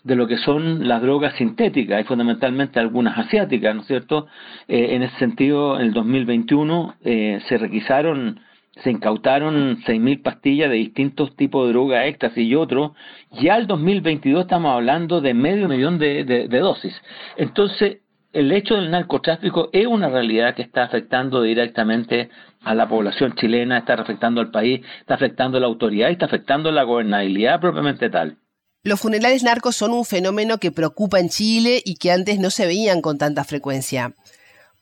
de 0.02 0.14
lo 0.14 0.26
que 0.26 0.36
son 0.36 0.86
las 0.86 1.00
drogas 1.00 1.34
sintéticas 1.36 2.02
y 2.02 2.04
fundamentalmente 2.04 2.80
algunas 2.80 3.16
asiáticas, 3.16 3.74
¿no 3.74 3.80
es 3.80 3.86
cierto? 3.86 4.26
Eh, 4.68 4.88
en 4.90 5.02
ese 5.02 5.16
sentido, 5.16 5.80
en 5.80 5.86
el 5.86 5.94
2021 5.94 6.96
eh, 7.02 7.40
se 7.48 7.56
requisaron, 7.56 8.40
se 8.82 8.90
incautaron 8.90 9.78
6.000 9.86 10.22
pastillas 10.22 10.68
de 10.68 10.76
distintos 10.76 11.34
tipos 11.34 11.66
de 11.66 11.72
droga, 11.72 12.04
éxtasis 12.04 12.46
y 12.46 12.54
otros. 12.54 12.92
Ya 13.40 13.56
el 13.56 13.66
2022 13.66 14.42
estamos 14.42 14.70
hablando 14.70 15.22
de 15.22 15.32
medio 15.32 15.66
millón 15.66 15.98
de, 15.98 16.24
de 16.24 16.58
dosis. 16.58 16.94
Entonces, 17.38 18.00
el 18.34 18.50
hecho 18.50 18.74
del 18.74 18.90
narcotráfico 18.90 19.70
es 19.72 19.86
una 19.86 20.08
realidad 20.08 20.54
que 20.54 20.62
está 20.62 20.82
afectando 20.82 21.40
directamente 21.40 22.30
a 22.62 22.74
la 22.74 22.88
población 22.88 23.34
chilena, 23.36 23.78
está 23.78 23.94
afectando 23.94 24.40
al 24.40 24.50
país, 24.50 24.84
está 25.00 25.14
afectando 25.14 25.58
a 25.58 25.60
la 25.60 25.68
autoridad 25.68 26.08
y 26.08 26.12
está 26.12 26.26
afectando 26.26 26.68
a 26.68 26.72
la 26.72 26.82
gobernabilidad 26.82 27.60
propiamente 27.60 28.10
tal. 28.10 28.36
Los 28.82 29.00
funerales 29.00 29.44
narcos 29.44 29.76
son 29.76 29.92
un 29.92 30.04
fenómeno 30.04 30.58
que 30.58 30.72
preocupa 30.72 31.20
en 31.20 31.28
Chile 31.28 31.80
y 31.84 31.94
que 31.94 32.10
antes 32.10 32.40
no 32.40 32.50
se 32.50 32.66
veían 32.66 33.00
con 33.00 33.18
tanta 33.18 33.44
frecuencia. 33.44 34.12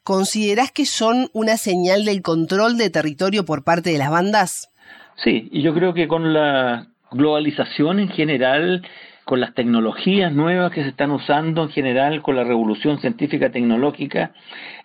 ¿Considerás 0.02 0.72
que 0.72 0.86
son 0.86 1.28
una 1.32 1.56
señal 1.56 2.04
del 2.04 2.22
control 2.22 2.78
de 2.78 2.90
territorio 2.90 3.44
por 3.44 3.62
parte 3.62 3.90
de 3.90 3.98
las 3.98 4.10
bandas? 4.10 4.70
Sí, 5.22 5.48
y 5.52 5.62
yo 5.62 5.74
creo 5.74 5.94
que 5.94 6.08
con 6.08 6.32
la 6.32 6.88
globalización 7.12 8.00
en 8.00 8.08
general 8.08 8.82
con 9.24 9.40
las 9.40 9.54
tecnologías 9.54 10.32
nuevas 10.32 10.72
que 10.72 10.82
se 10.82 10.88
están 10.90 11.10
usando 11.10 11.62
en 11.62 11.70
general, 11.70 12.22
con 12.22 12.36
la 12.36 12.44
revolución 12.44 12.98
científica 13.00 13.50
tecnológica, 13.50 14.32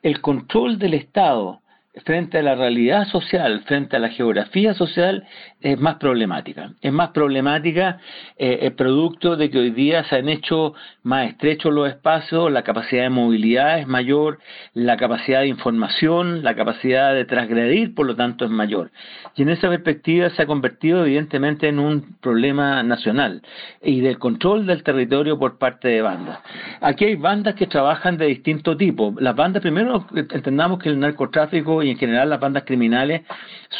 el 0.03 0.21
control 0.21 0.77
del 0.77 0.93
Estado 0.93 1.61
frente 2.05 2.39
a 2.39 2.43
la 2.43 2.55
realidad 2.55 3.07
social, 3.07 3.61
frente 3.65 3.95
a 3.95 3.99
la 3.99 4.09
geografía 4.09 4.73
social, 4.73 5.25
es 5.61 5.79
más 5.79 5.95
problemática. 5.95 6.71
Es 6.81 6.91
más 6.91 7.09
problemática 7.09 7.99
eh, 8.37 8.59
el 8.61 8.73
producto 8.73 9.35
de 9.35 9.49
que 9.49 9.59
hoy 9.59 9.71
día 9.71 10.03
se 10.05 10.17
han 10.17 10.29
hecho 10.29 10.73
más 11.03 11.29
estrechos 11.29 11.73
los 11.73 11.89
espacios, 11.89 12.51
la 12.51 12.63
capacidad 12.63 13.03
de 13.03 13.09
movilidad 13.09 13.79
es 13.79 13.87
mayor, 13.87 14.39
la 14.73 14.97
capacidad 14.97 15.41
de 15.41 15.47
información, 15.47 16.43
la 16.43 16.55
capacidad 16.55 17.13
de 17.13 17.25
transgredir, 17.25 17.95
por 17.95 18.05
lo 18.05 18.15
tanto, 18.15 18.45
es 18.45 18.51
mayor. 18.51 18.91
Y 19.35 19.43
en 19.43 19.49
esa 19.49 19.69
perspectiva 19.69 20.29
se 20.29 20.43
ha 20.43 20.45
convertido 20.45 21.05
evidentemente 21.05 21.67
en 21.67 21.79
un 21.79 22.17
problema 22.21 22.83
nacional 22.83 23.41
y 23.81 24.01
del 24.01 24.19
control 24.19 24.65
del 24.65 24.83
territorio 24.83 25.39
por 25.39 25.57
parte 25.57 25.87
de 25.87 26.01
bandas. 26.01 26.39
Aquí 26.81 27.05
hay 27.05 27.15
bandas 27.15 27.55
que 27.55 27.67
trabajan 27.67 28.17
de 28.17 28.27
distinto 28.27 28.75
tipo. 28.77 29.13
Las 29.19 29.35
bandas, 29.35 29.61
primero, 29.61 30.05
entendamos 30.15 30.79
que 30.79 30.89
el 30.89 30.99
narcotráfico 30.99 31.81
y 31.87 31.91
en 31.91 31.97
general 31.97 32.29
las 32.29 32.39
bandas 32.39 32.63
criminales 32.63 33.21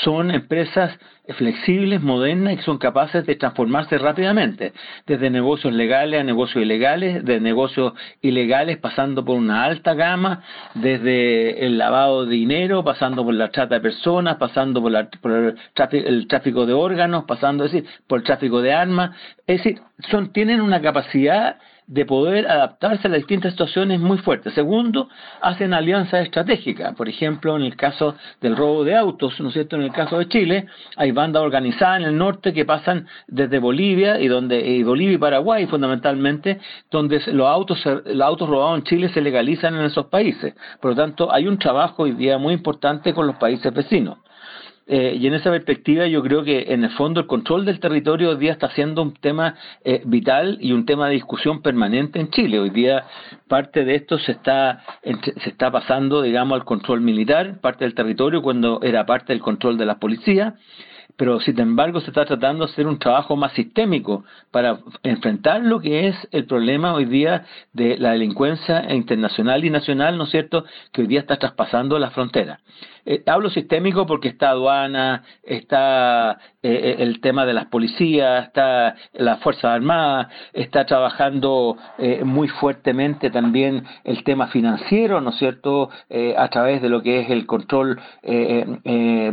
son 0.04 0.32
empresas 0.32 0.98
flexibles, 1.36 2.02
modernas 2.02 2.54
y 2.54 2.58
son 2.64 2.78
capaces 2.78 3.26
de 3.26 3.36
transformarse 3.36 3.98
rápidamente, 3.98 4.74
desde 5.06 5.30
negocios 5.30 5.74
legales 5.74 6.22
a 6.22 6.24
negocios 6.24 6.64
ilegales, 6.64 7.26
de 7.26 7.40
negocios 7.42 7.94
ilegales 8.22 8.78
pasando 8.78 9.26
por 9.26 9.36
una 9.36 9.66
alta 9.66 9.94
gama, 9.94 10.44
desde 10.74 11.66
el 11.66 11.78
lavado 11.78 12.26
de 12.26 12.36
dinero, 12.36 12.84
pasando 12.84 13.26
por 13.26 13.34
la 13.34 13.50
trata 13.50 13.76
de 13.76 13.82
personas, 13.82 14.38
pasando 14.38 14.82
por, 14.82 14.94
el, 15.92 16.28
tráfico, 16.28 16.66
de 16.66 16.74
órganos, 16.74 17.26
pasando 17.26 17.66
decir, 17.66 17.86
por 18.08 18.20
el 18.20 18.26
tráfico 18.26 18.62
de 18.62 18.74
armas, 18.74 19.16
es 19.46 19.64
decir, 19.64 19.82
son, 20.10 20.32
tienen 20.32 20.62
una 20.62 20.82
capacidad 20.82 21.58
de 21.88 22.06
poder 22.06 22.48
adaptarse 22.48 23.08
a 23.08 23.12
las 23.12 23.20
distintas 23.20 23.54
situaciones 23.54 24.00
muy 24.00 24.18
fuertes. 24.18 24.54
Segundo, 24.54 25.08
hacen 25.42 25.74
alianzas 25.74 26.26
estratégicas. 26.26 26.94
Por 26.96 27.08
ejemplo, 27.08 27.56
en 27.56 27.64
el 27.64 27.78
caso 27.78 28.16
del 28.42 28.58
robo 28.58 28.84
de 28.84 28.96
autos, 28.96 29.40
¿no 29.40 29.48
es 29.48 29.54
cierto? 29.54 29.78
En 29.78 29.84
el 29.84 29.94
caso 29.94 30.20
de 30.20 30.28
Chile, 30.28 30.68
hay 30.98 31.12
bandas 31.12 31.42
organizadas 31.42 32.02
en 32.02 32.08
el 32.08 32.18
norte 32.18 32.54
que 32.54 32.66
pasan 32.66 33.08
desde 33.28 33.60
Bolivia 33.60 34.20
y 34.20 34.28
donde 34.28 34.60
y 34.60 34.84
Bolivia 34.84 35.16
y 35.16 35.18
Paraguay 35.18 35.66
fundamentalmente, 35.66 36.60
donde 36.92 37.22
los 37.28 37.48
autos 37.48 37.84
los 37.86 38.22
autos 38.22 38.50
robados 38.50 38.80
en 38.80 38.84
Chile 38.84 39.10
se 39.10 39.22
legalizan 39.22 39.76
en 39.76 39.86
esos 39.86 40.08
países. 40.08 40.56
Por 40.82 40.92
lo 40.92 40.98
tanto, 40.98 41.32
hay 41.34 41.48
un 41.48 41.58
trabajo 41.58 42.04
hoy 42.04 42.12
día 42.12 42.38
muy 42.38 42.54
importante 42.54 43.14
con 43.14 43.28
los 43.28 43.38
países 43.38 43.74
vecinos. 43.74 44.18
Eh, 44.90 45.18
y 45.20 45.28
en 45.28 45.34
esa 45.34 45.52
perspectiva 45.52 46.08
yo 46.08 46.24
creo 46.24 46.44
que 46.44 46.74
en 46.74 46.86
el 46.86 46.92
fondo 46.92 47.20
el 47.20 47.28
control 47.28 47.66
del 47.66 47.80
territorio 47.80 48.30
hoy 48.30 48.38
día 48.38 48.54
está 48.54 48.70
siendo 48.72 49.02
un 49.02 49.14
tema 49.14 49.56
eh, 49.84 50.02
vital 50.06 50.58
y 50.62 50.72
un 50.72 50.86
tema 50.86 51.08
de 51.08 51.16
discusión 51.16 51.62
permanente 51.62 52.20
en 52.20 52.30
Chile. 52.30 52.60
Hoy 52.60 52.70
día 52.70 53.06
parte 53.50 53.84
de 53.84 53.96
esto 53.96 54.18
se 54.18 54.32
está, 54.32 54.84
se 55.04 55.50
está 55.50 55.72
pasando, 55.72 56.22
digamos, 56.22 56.58
al 56.58 56.66
control 56.66 57.02
militar, 57.02 57.60
parte 57.60 57.84
del 57.84 57.96
territorio 57.96 58.42
cuando 58.42 58.80
era 58.82 59.06
parte 59.06 59.34
del 59.34 59.42
control 59.42 59.78
de 59.78 59.86
la 59.86 60.00
policía 60.00 60.56
pero 61.18 61.40
sin 61.40 61.60
embargo 61.60 62.00
se 62.00 62.08
está 62.08 62.26
tratando 62.26 62.66
de 62.66 62.72
hacer 62.72 62.88
un 62.88 63.00
trabajo 63.00 63.36
más 63.36 63.52
sistémico 63.54 64.24
para 64.52 64.80
enfrentar 65.04 65.62
lo 65.62 65.82
que 65.82 66.08
es 66.08 66.16
el 66.32 66.46
problema 66.46 66.94
hoy 66.94 67.06
día 67.06 67.46
de 67.74 67.98
la 67.98 68.12
delincuencia 68.12 68.94
internacional 68.94 69.66
y 69.66 69.72
nacional, 69.72 70.18
¿no 70.18 70.26
es 70.26 70.30
cierto?, 70.30 70.64
que 70.94 71.02
hoy 71.02 71.08
día 71.08 71.20
está 71.20 71.38
traspasando 71.38 71.98
la 71.98 72.12
frontera. 72.12 72.60
Eh, 73.10 73.24
hablo 73.26 73.50
sistémico 73.50 74.06
porque 74.06 74.28
está 74.28 74.50
aduana, 74.50 75.24
está 75.42 76.40
eh, 76.62 76.70
eh, 76.74 76.96
el 77.00 77.22
tema 77.22 77.46
de 77.46 77.54
las 77.54 77.68
policías, 77.68 78.48
está 78.48 78.96
las 79.14 79.40
Fuerzas 79.42 79.64
Armadas, 79.64 80.28
está 80.52 80.86
trabajando 80.86 81.78
muy 82.26 82.50
fuertemente 82.50 83.30
también 83.30 83.86
el 84.04 84.26
tema 84.26 84.48
financiero, 84.48 85.22
¿no 85.22 85.30
es 85.30 85.38
cierto?, 85.38 85.90
a 86.38 86.50
través 86.50 86.82
de 86.82 86.90
lo 86.90 87.02
que 87.02 87.22
es 87.22 87.30
el 87.30 87.46
control 87.46 88.00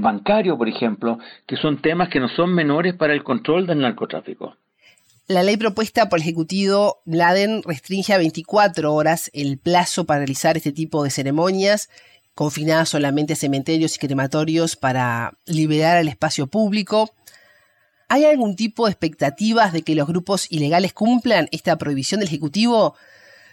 bancario, 0.01 0.57
por 0.57 0.69
ejemplo, 0.69 1.19
que 1.47 1.57
son 1.57 1.79
temas 1.83 2.09
que 2.09 2.21
no 2.21 2.29
son 2.29 2.55
menores 2.55 2.95
para 2.95 3.13
el 3.13 3.25
control 3.25 3.67
del 3.67 3.81
narcotráfico. 3.81 4.57
La 5.27 5.43
ley 5.43 5.57
propuesta 5.57 6.09
por 6.11 6.19
el 6.19 6.23
Ejecutivo 6.23 7.01
Laden 7.07 7.63
restringe 7.65 8.13
a 8.13 8.19
24 8.19 8.93
horas 8.93 9.31
el 9.33 9.59
plazo 9.59 10.05
para 10.05 10.21
realizar 10.21 10.59
este 10.59 10.71
tipo 10.71 11.03
de 11.03 11.11
ceremonias 11.11 11.89
confinadas 12.35 12.89
solamente 12.89 13.35
a 13.35 13.37
cementerios 13.37 13.97
y 13.97 13.99
crematorios 13.99 14.77
para 14.77 15.39
liberar 15.47 15.99
el 15.99 16.09
espacio 16.09 16.47
público. 16.47 17.15
¿Hay 18.09 18.25
algún 18.25 18.57
tipo 18.57 18.87
de 18.87 18.93
expectativas 18.93 19.73
de 19.73 19.83
que 19.83 19.95
los 19.95 20.07
grupos 20.07 20.51
ilegales 20.51 20.93
cumplan 20.93 21.49
esta 21.53 21.77
prohibición 21.79 22.21
del 22.21 22.29
Ejecutivo, 22.29 22.95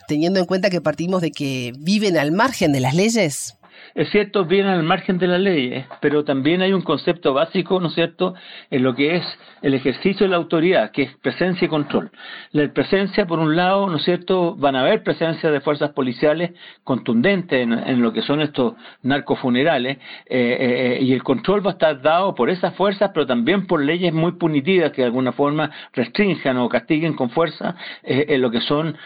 teniendo 0.08 0.40
en 0.40 0.46
cuenta 0.46 0.70
que 0.70 0.82
partimos 0.82 1.22
de 1.22 1.32
que 1.32 1.74
viven 1.78 2.18
al 2.18 2.32
margen 2.32 2.72
de 2.74 2.80
las 2.80 2.96
leyes? 2.96 3.56
Es 3.96 4.10
cierto, 4.10 4.46
vienen 4.46 4.72
al 4.72 4.84
margen 4.84 5.18
de 5.18 5.28
la 5.28 5.38
ley, 5.38 5.84
pero 6.00 6.24
también 6.24 6.62
hay 6.62 6.74
un 6.74 6.82
concepto 6.82 7.34
básico, 7.34 7.80
¿no 7.80 7.88
es 7.88 7.94
cierto?, 7.94 8.36
en 8.70 8.84
lo 8.84 8.96
que 8.96 9.16
es 9.16 9.40
el 9.62 9.74
ejercicio 9.74 10.26
de 10.26 10.32
la 10.32 10.38
autoridad, 10.38 10.92
que 10.92 11.04
es 11.04 11.16
presencia 11.18 11.66
y 11.66 11.70
control. 11.70 12.12
La 12.52 12.68
presencia, 12.72 13.26
por 13.26 13.40
un 13.40 13.56
lado, 13.56 13.88
¿no 13.88 13.98
es 13.98 14.04
cierto?, 14.04 14.56
van 14.56 14.76
a 14.76 14.82
haber 14.82 15.04
presencia 15.04 15.52
de 15.52 15.60
fuerzas 15.60 15.92
policiales 15.92 16.52
contundentes 16.84 17.62
en, 17.62 18.02
lo 18.02 18.14
que 18.14 18.22
son 18.22 18.42
estos 18.42 18.76
narcofunerales, 19.04 19.98
eh, 20.26 20.98
eh, 21.00 21.00
y 21.02 21.14
el 21.14 21.24
control 21.24 21.66
va 21.66 21.72
a 21.72 21.74
estar 21.74 22.02
dado 22.02 22.34
por 22.34 22.50
esas 22.50 22.74
fuerzas, 22.76 23.12
pero 23.14 23.26
también 23.26 23.68
por 23.68 23.84
leyes 23.84 24.14
muy 24.14 24.34
punitivas 24.34 24.92
que 24.92 25.02
de 25.02 25.08
alguna 25.08 25.34
forma 25.34 25.70
restrinjan 25.94 26.58
o 26.58 26.70
castiguen 26.70 27.14
con 27.14 27.30
fuerza 27.30 27.76
eh, 28.04 28.26
en 28.30 28.42
lo 28.42 28.52
que 28.52 28.62
son 28.62 28.98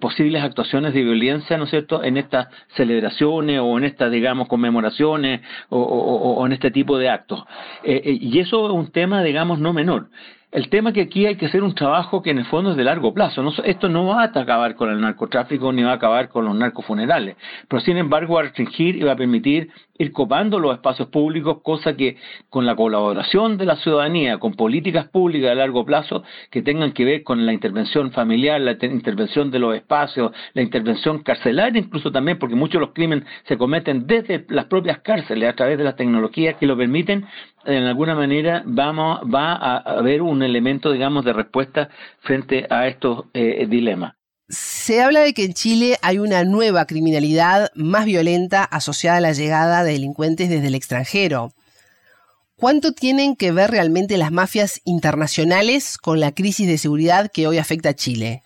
posibles 0.00 0.42
actuaciones 0.42 0.94
de 0.94 1.02
violencia, 1.02 1.56
¿no 1.56 1.64
es 1.64 1.70
cierto?, 1.70 2.02
en 2.04 2.16
estas 2.16 2.48
celebraciones 2.68 3.60
o 3.60 3.78
en 3.78 3.84
estas, 3.84 4.10
digamos, 4.10 4.33
conmemoraciones 4.48 5.40
o, 5.68 6.42
en 6.46 6.52
este 6.52 6.70
tipo 6.70 6.98
de 6.98 7.08
actos. 7.08 7.44
Eh, 7.82 8.02
eh, 8.04 8.18
y 8.20 8.38
eso 8.38 8.66
es 8.66 8.72
un 8.72 8.90
tema, 8.90 9.22
digamos, 9.22 9.58
no 9.58 9.72
menor. 9.72 10.08
El 10.54 10.68
tema 10.68 10.92
que 10.92 11.00
aquí 11.00 11.26
hay 11.26 11.34
que 11.34 11.46
hacer 11.46 11.64
un 11.64 11.74
trabajo 11.74 12.22
que 12.22 12.30
en 12.30 12.38
el 12.38 12.44
fondo 12.44 12.70
es 12.70 12.76
de 12.76 12.84
largo 12.84 13.12
plazo. 13.12 13.42
esto 13.64 13.88
no 13.88 14.06
va 14.06 14.22
a 14.22 14.26
acabar 14.26 14.76
con 14.76 14.88
el 14.88 15.00
narcotráfico 15.00 15.72
ni 15.72 15.82
va 15.82 15.90
a 15.90 15.94
acabar 15.94 16.28
con 16.28 16.44
los 16.44 16.54
narcofunerales, 16.54 17.34
pero 17.66 17.80
sin 17.80 17.96
embargo 17.96 18.34
va 18.34 18.42
a 18.42 18.44
restringir 18.44 18.94
y 18.94 19.02
va 19.02 19.14
a 19.14 19.16
permitir 19.16 19.72
ir 19.98 20.12
copando 20.12 20.60
los 20.60 20.74
espacios 20.74 21.08
públicos, 21.08 21.58
cosa 21.62 21.96
que 21.96 22.18
con 22.50 22.66
la 22.66 22.76
colaboración 22.76 23.58
de 23.58 23.66
la 23.66 23.74
ciudadanía, 23.76 24.38
con 24.38 24.54
políticas 24.54 25.08
públicas 25.08 25.50
de 25.50 25.56
largo 25.56 25.84
plazo 25.84 26.22
que 26.52 26.62
tengan 26.62 26.92
que 26.92 27.04
ver 27.04 27.24
con 27.24 27.44
la 27.46 27.52
intervención 27.52 28.12
familiar, 28.12 28.60
la 28.60 28.76
intervención 28.80 29.50
de 29.50 29.58
los 29.58 29.74
espacios, 29.74 30.30
la 30.52 30.62
intervención 30.62 31.24
carcelaria 31.24 31.80
incluso 31.80 32.12
también, 32.12 32.38
porque 32.38 32.54
muchos 32.54 32.74
de 32.74 32.86
los 32.86 32.94
crímenes 32.94 33.24
se 33.42 33.58
cometen 33.58 34.06
desde 34.06 34.44
las 34.50 34.66
propias 34.66 35.00
cárceles 35.00 35.48
a 35.48 35.56
través 35.56 35.78
de 35.78 35.84
las 35.84 35.96
tecnologías 35.96 36.54
que 36.58 36.66
lo 36.66 36.76
permiten, 36.76 37.26
en 37.66 37.84
alguna 37.84 38.14
manera 38.14 38.62
vamos, 38.66 39.20
va 39.22 39.54
a 39.54 39.76
haber 39.78 40.22
un 40.22 40.42
elemento, 40.42 40.92
digamos, 40.92 41.24
de 41.24 41.32
respuesta 41.32 41.88
frente 42.20 42.66
a 42.70 42.86
estos 42.86 43.26
eh, 43.34 43.66
dilemas. 43.68 44.14
Se 44.48 45.02
habla 45.02 45.20
de 45.20 45.32
que 45.32 45.44
en 45.44 45.54
Chile 45.54 45.96
hay 46.02 46.18
una 46.18 46.44
nueva 46.44 46.84
criminalidad 46.84 47.70
más 47.74 48.04
violenta 48.04 48.62
asociada 48.64 49.16
a 49.16 49.22
la 49.22 49.32
llegada 49.32 49.82
de 49.82 49.92
delincuentes 49.92 50.50
desde 50.50 50.68
el 50.68 50.74
extranjero. 50.74 51.52
¿Cuánto 52.56 52.92
tienen 52.92 53.36
que 53.36 53.52
ver 53.52 53.70
realmente 53.70 54.16
las 54.16 54.30
mafias 54.30 54.80
internacionales 54.84 55.98
con 55.98 56.20
la 56.20 56.32
crisis 56.32 56.68
de 56.68 56.78
seguridad 56.78 57.30
que 57.32 57.46
hoy 57.46 57.58
afecta 57.58 57.90
a 57.90 57.94
Chile? 57.94 58.42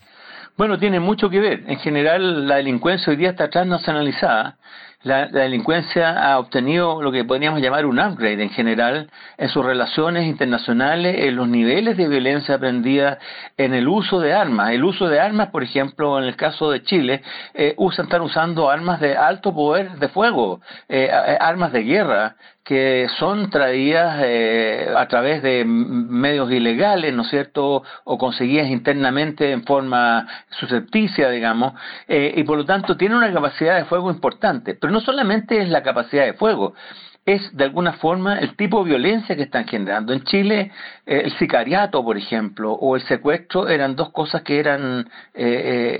Bueno, 0.57 0.79
tiene 0.79 0.99
mucho 0.99 1.29
que 1.31 1.41
ver. 1.41 1.65
En 1.67 1.79
general, 1.79 2.49
la 2.49 2.57
delincuencia 2.57 3.11
hoy 3.11 3.17
día 3.17 3.31
está 3.31 3.51
transnacionalizada 3.51 4.59
la, 5.03 5.27
delincuencia 5.27 6.11
ha 6.11 6.39
obtenido 6.39 7.01
lo 7.03 7.13
que 7.13 7.25
podríamos 7.25 7.61
llamar 7.61 7.87
un 7.87 8.01
upgrade 8.01 8.43
en 8.43 8.51
general 8.51 9.11
en 9.37 9.49
sus 9.49 9.65
relaciones 9.65 10.27
internacionales, 10.27 11.17
en 11.19 11.37
los 11.37 11.49
niveles 11.49 11.97
de 11.97 12.09
violencia 12.09 12.57
aprendida, 12.57 13.19
en 13.57 13.75
el 13.75 13.87
uso 13.87 14.21
de 14.21 14.33
armas. 14.33 14.71
El 14.71 14.85
uso 14.85 15.09
de 15.09 15.21
armas, 15.21 15.51
por 15.51 15.63
ejemplo, 15.63 16.19
en 16.19 16.25
el 16.25 16.37
caso 16.37 16.71
de 16.71 16.83
Chile, 16.83 17.23
eh, 17.55 17.75
usan, 17.77 18.07
están 18.07 18.23
usando 18.23 18.71
armas 18.71 19.01
de 19.01 19.17
alto 19.17 19.55
poder 19.55 19.93
de 19.93 20.09
fuego, 20.09 20.61
eh, 20.89 21.11
armas 21.41 21.73
de 21.73 21.83
guerra, 21.85 22.37
que 22.69 23.09
son 23.19 23.49
traídas 23.49 24.21
eh, 24.23 24.93
a 24.95 25.09
través 25.09 25.43
de 25.43 25.65
medios 25.65 26.53
ilegales, 26.53 27.15
¿no 27.15 27.23
es 27.23 27.31
cierto?, 27.31 27.83
o 28.05 28.19
conseguidas 28.19 28.69
internamente 28.69 29.53
en 29.53 29.65
forma 29.65 30.29
suscepticia, 30.51 31.31
digamos, 31.31 31.73
eh, 32.09 32.35
y 32.37 32.45
por 32.45 32.59
lo 32.59 32.67
tanto 32.67 32.95
tienen 32.99 33.17
una 33.17 33.33
capacidad 33.33 33.77
de 33.77 33.87
fuego 33.87 34.11
importante. 34.11 34.75
Pero 34.89 35.01
no 35.01 35.05
solamente 35.05 35.61
es 35.61 35.69
la 35.69 35.83
capacidad 35.83 36.25
de 36.25 36.33
fuego, 36.33 36.73
es 37.27 37.55
de 37.55 37.65
alguna 37.65 37.93
forma 37.93 38.39
el 38.39 38.57
tipo 38.57 38.83
de 38.83 38.89
violencia 38.89 39.37
que 39.37 39.43
están 39.43 39.69
generando. 39.69 40.15
En 40.15 40.25
Chile, 40.25 40.73
eh, 41.05 41.21
el 41.27 41.33
sicariato, 41.37 42.03
por 42.03 42.17
ejemplo, 42.17 42.73
o 42.73 42.97
el 42.97 43.03
secuestro 43.03 43.69
eran 43.69 43.97
dos 43.97 44.13
cosas 44.13 44.41
que 44.41 44.59
eran 44.59 45.07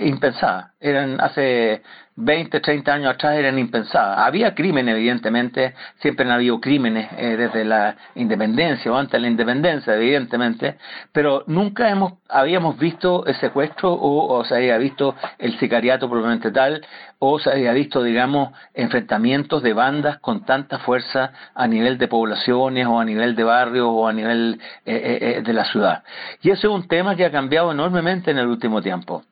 impensadas. 0.01 0.71
Eran 0.79 1.21
hace 1.21 1.83
20, 2.21 2.59
30 2.59 2.93
años 2.93 3.13
atrás 3.13 3.37
eran 3.37 3.57
impensadas. 3.57 4.19
Había 4.19 4.53
crimen, 4.53 4.89
evidentemente, 4.89 5.73
siempre 6.01 6.25
han 6.25 6.33
habido 6.33 6.59
crímenes 6.59 7.09
eh, 7.17 7.37
desde 7.37 7.63
la 7.63 7.95
independencia 8.15 8.91
o 8.91 8.97
antes 8.97 9.13
de 9.13 9.19
la 9.21 9.27
independencia, 9.29 9.95
evidentemente, 9.95 10.77
pero 11.13 11.45
nunca 11.47 11.89
hemos, 11.89 12.13
habíamos 12.27 12.77
visto 12.77 13.25
el 13.25 13.35
secuestro 13.35 13.93
o, 13.93 14.43
se 14.43 14.55
había 14.55 14.77
visto 14.77 15.15
el 15.37 15.57
sicariato 15.59 16.09
probablemente 16.09 16.51
tal, 16.51 16.85
o 17.19 17.39
se 17.39 17.51
había 17.51 17.71
visto, 17.71 18.03
digamos, 18.03 18.51
enfrentamientos 18.73 19.63
de 19.63 19.73
bandas 19.73 20.19
con 20.19 20.45
tanta 20.45 20.79
fuerza 20.79 21.31
a 21.55 21.67
nivel 21.67 21.97
de 21.97 22.09
poblaciones 22.09 22.85
o 22.85 22.99
a 22.99 23.05
nivel 23.05 23.35
de 23.35 23.43
barrios 23.45 23.87
o 23.89 24.07
a 24.07 24.13
nivel 24.13 24.59
eh, 24.85 25.37
eh, 25.37 25.41
de 25.41 25.53
la 25.53 25.63
ciudad. 25.63 26.03
Y 26.41 26.49
ese 26.49 26.67
es 26.67 26.73
un 26.73 26.87
tema 26.87 27.15
que 27.15 27.25
ha 27.25 27.31
cambiado 27.31 27.71
enormemente 27.71 28.31
en 28.31 28.39
el 28.39 28.47
último 28.47 28.81
tiempo. 28.81 29.23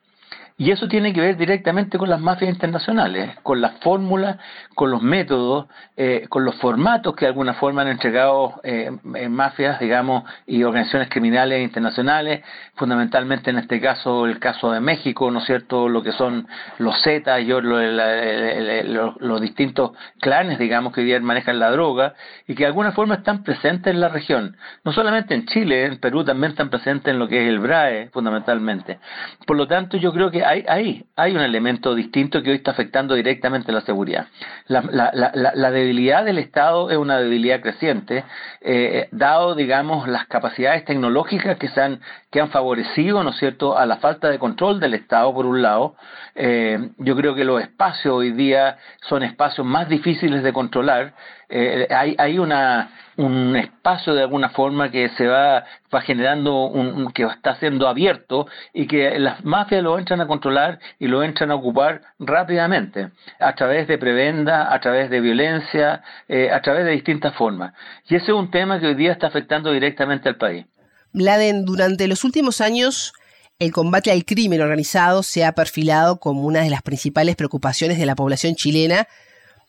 Y 0.60 0.72
eso 0.72 0.88
tiene 0.88 1.12
que 1.12 1.20
ver 1.20 1.36
directamente 1.36 1.98
con 1.98 2.10
las 2.10 2.20
mafias 2.20 2.52
internacionales, 2.52 3.36
con 3.44 3.60
las 3.60 3.78
fórmulas, 3.78 4.38
con 4.74 4.90
los 4.90 5.00
métodos, 5.00 5.68
eh, 5.96 6.26
con 6.28 6.44
los 6.44 6.56
formatos 6.56 7.14
que 7.14 7.26
de 7.26 7.28
alguna 7.28 7.54
forma 7.54 7.82
han 7.82 7.88
entregado 7.88 8.60
eh, 8.64 8.90
mafias, 9.30 9.78
digamos, 9.78 10.24
y 10.48 10.64
organizaciones 10.64 11.10
criminales 11.10 11.62
internacionales, 11.62 12.42
fundamentalmente 12.74 13.50
en 13.50 13.58
este 13.58 13.80
caso 13.80 14.26
el 14.26 14.40
caso 14.40 14.72
de 14.72 14.80
México, 14.80 15.30
¿no 15.30 15.38
es 15.38 15.44
cierto?, 15.44 15.88
lo 15.88 16.02
que 16.02 16.10
son 16.10 16.48
los 16.78 17.00
Zetas 17.04 17.40
y 17.40 17.44
los, 17.44 19.40
distintos 19.40 19.92
clanes, 20.20 20.58
digamos, 20.58 20.92
que 20.92 21.02
hoy 21.02 21.06
día 21.06 21.20
manejan 21.20 21.60
la 21.60 21.70
droga 21.70 22.14
y 22.48 22.56
que 22.56 22.64
de 22.64 22.68
alguna 22.68 22.90
forma 22.90 23.14
están 23.14 23.44
presentes 23.44 23.94
en 23.94 24.00
la 24.00 24.08
región. 24.08 24.56
No 24.82 24.92
solamente 24.92 25.36
en 25.36 25.46
Chile, 25.46 25.84
en 25.84 26.00
Perú 26.00 26.24
también 26.24 26.50
están 26.50 26.68
presentes 26.68 27.12
en 27.12 27.20
lo 27.20 27.28
que 27.28 27.44
es 27.44 27.48
el 27.48 27.60
BRAE, 27.60 28.08
fundamentalmente. 28.08 28.98
Por 29.46 29.56
lo 29.56 29.68
tanto, 29.68 29.96
yo 29.98 30.12
creo 30.12 30.32
que 30.32 30.47
hay, 30.48 31.04
hay, 31.16 31.36
un 31.36 31.42
elemento 31.42 31.94
distinto 31.94 32.42
que 32.42 32.50
hoy 32.50 32.56
está 32.56 32.70
afectando 32.70 33.14
directamente 33.14 33.70
la 33.70 33.82
seguridad. 33.82 34.28
La, 34.66 35.70
debilidad 35.70 36.24
del 36.24 36.38
Estado 36.38 36.90
es 36.90 36.96
una 36.96 37.18
debilidad 37.18 37.60
creciente, 37.60 38.24
eh, 38.60 39.08
dado, 39.12 39.54
digamos, 39.54 40.08
las 40.08 40.26
capacidades 40.26 40.84
tecnológicas 40.84 41.58
que, 41.58 41.68
se 41.68 41.80
han, 41.80 42.00
que 42.30 42.40
han 42.40 42.50
favorecido, 42.50 43.22
¿no 43.22 43.30
es 43.30 43.36
cierto?, 43.36 43.76
a 43.76 43.84
la 43.84 43.98
falta 43.98 44.30
de 44.30 44.38
control 44.38 44.80
del 44.80 44.94
Estado, 44.94 45.32
por 45.34 45.44
un 45.44 45.60
lado. 45.60 45.96
Eh, 46.34 46.90
yo 46.98 47.14
creo 47.16 47.34
que 47.34 47.44
los 47.44 47.60
espacios 47.60 48.14
hoy 48.14 48.32
día 48.32 48.78
son 49.02 49.22
espacios 49.22 49.66
más 49.66 49.88
difíciles 49.88 50.42
de 50.42 50.52
controlar. 50.52 51.14
Eh, 51.48 51.86
hay, 51.90 52.14
hay 52.18 52.38
una 52.38 52.90
un 53.18 53.56
espacio 53.56 54.14
de 54.14 54.22
alguna 54.22 54.50
forma 54.50 54.92
que 54.92 55.08
se 55.16 55.26
va, 55.26 55.64
va 55.92 56.00
generando, 56.02 56.66
un, 56.66 57.10
que 57.12 57.24
está 57.24 57.58
siendo 57.58 57.88
abierto 57.88 58.46
y 58.72 58.86
que 58.86 59.18
las 59.18 59.44
mafias 59.44 59.82
lo 59.82 59.98
entran 59.98 60.20
a 60.20 60.28
controlar 60.28 60.78
y 61.00 61.08
lo 61.08 61.24
entran 61.24 61.50
a 61.50 61.56
ocupar 61.56 62.00
rápidamente, 62.20 63.10
a 63.40 63.54
través 63.56 63.88
de 63.88 63.98
prebenda, 63.98 64.72
a 64.72 64.80
través 64.80 65.10
de 65.10 65.20
violencia, 65.20 66.00
eh, 66.28 66.48
a 66.52 66.62
través 66.62 66.84
de 66.84 66.92
distintas 66.92 67.34
formas. 67.34 67.74
Y 68.08 68.14
ese 68.14 68.26
es 68.26 68.32
un 68.32 68.52
tema 68.52 68.78
que 68.78 68.86
hoy 68.86 68.94
día 68.94 69.10
está 69.10 69.26
afectando 69.26 69.72
directamente 69.72 70.28
al 70.28 70.36
país. 70.36 70.64
Bladen, 71.12 71.64
durante 71.64 72.06
los 72.06 72.22
últimos 72.22 72.60
años, 72.60 73.12
el 73.58 73.72
combate 73.72 74.12
al 74.12 74.24
crimen 74.24 74.60
organizado 74.60 75.24
se 75.24 75.44
ha 75.44 75.52
perfilado 75.52 76.20
como 76.20 76.42
una 76.42 76.60
de 76.60 76.70
las 76.70 76.82
principales 76.82 77.34
preocupaciones 77.34 77.98
de 77.98 78.06
la 78.06 78.14
población 78.14 78.54
chilena 78.54 79.08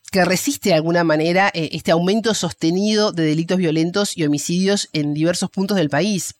que 0.10 0.26
resiste 0.26 0.69
de 0.69 0.76
alguna 0.76 1.03
manera 1.03 1.49
eh, 1.53 1.69
este 1.73 1.91
aumento 1.91 2.34
sostenido 2.34 3.11
de 3.11 3.23
delitos 3.23 3.57
violentos 3.57 4.18
y 4.18 4.23
homicidios 4.23 4.90
en 4.94 5.14
diversos 5.14 5.49
puntos 5.49 5.77
del 5.77 5.90
país. 5.90 6.36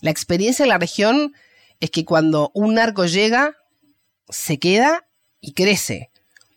La 0.00 0.10
experiencia 0.10 0.62
en 0.62 0.68
la 0.70 0.78
región 0.78 1.34
es 1.80 1.90
que 1.90 2.04
cuando 2.04 2.50
un 2.54 2.74
narco 2.74 3.06
llega, 3.06 3.56
se 4.28 4.58
queda 4.58 5.06
y 5.40 5.52
crece. 5.52 6.10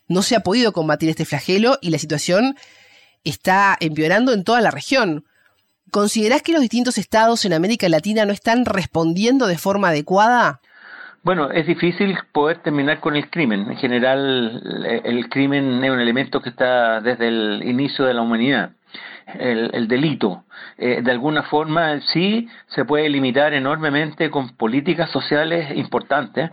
No 0.08 0.22
se 0.22 0.36
ha 0.36 0.40
podido 0.40 0.72
combatir 0.72 1.08
este 1.08 1.24
flagelo 1.24 1.78
y 1.80 1.90
la 1.90 1.98
situación 1.98 2.56
está 3.24 3.76
empeorando 3.80 4.32
en 4.32 4.44
toda 4.44 4.60
la 4.60 4.70
región. 4.70 5.24
¿Considerás 5.90 6.42
que 6.42 6.52
los 6.52 6.60
distintos 6.60 6.98
estados 6.98 7.44
en 7.44 7.52
América 7.52 7.88
Latina 7.88 8.26
no 8.26 8.32
están 8.32 8.64
respondiendo 8.64 9.46
de 9.46 9.58
forma 9.58 9.88
adecuada? 9.88 10.60
Bueno, 11.24 11.50
es 11.50 11.66
difícil 11.66 12.18
poder 12.32 12.58
terminar 12.58 13.00
con 13.00 13.16
el 13.16 13.30
crimen. 13.30 13.70
En 13.70 13.76
general, 13.78 14.60
el 15.04 15.28
crimen 15.30 15.82
es 15.82 15.90
un 15.90 15.98
elemento 15.98 16.42
que 16.42 16.50
está 16.50 17.00
desde 17.00 17.28
el 17.28 17.62
inicio 17.64 18.04
de 18.04 18.12
la 18.12 18.20
humanidad. 18.20 18.72
El, 19.26 19.88
delito. 19.88 20.44
Eh, 20.76 21.00
de 21.02 21.10
alguna 21.10 21.44
forma, 21.44 22.00
sí 22.00 22.48
se 22.66 22.84
puede 22.84 23.08
limitar 23.08 23.54
enormemente 23.54 24.30
con 24.30 24.50
políticas 24.56 25.10
sociales 25.10 25.76
importantes 25.76 26.50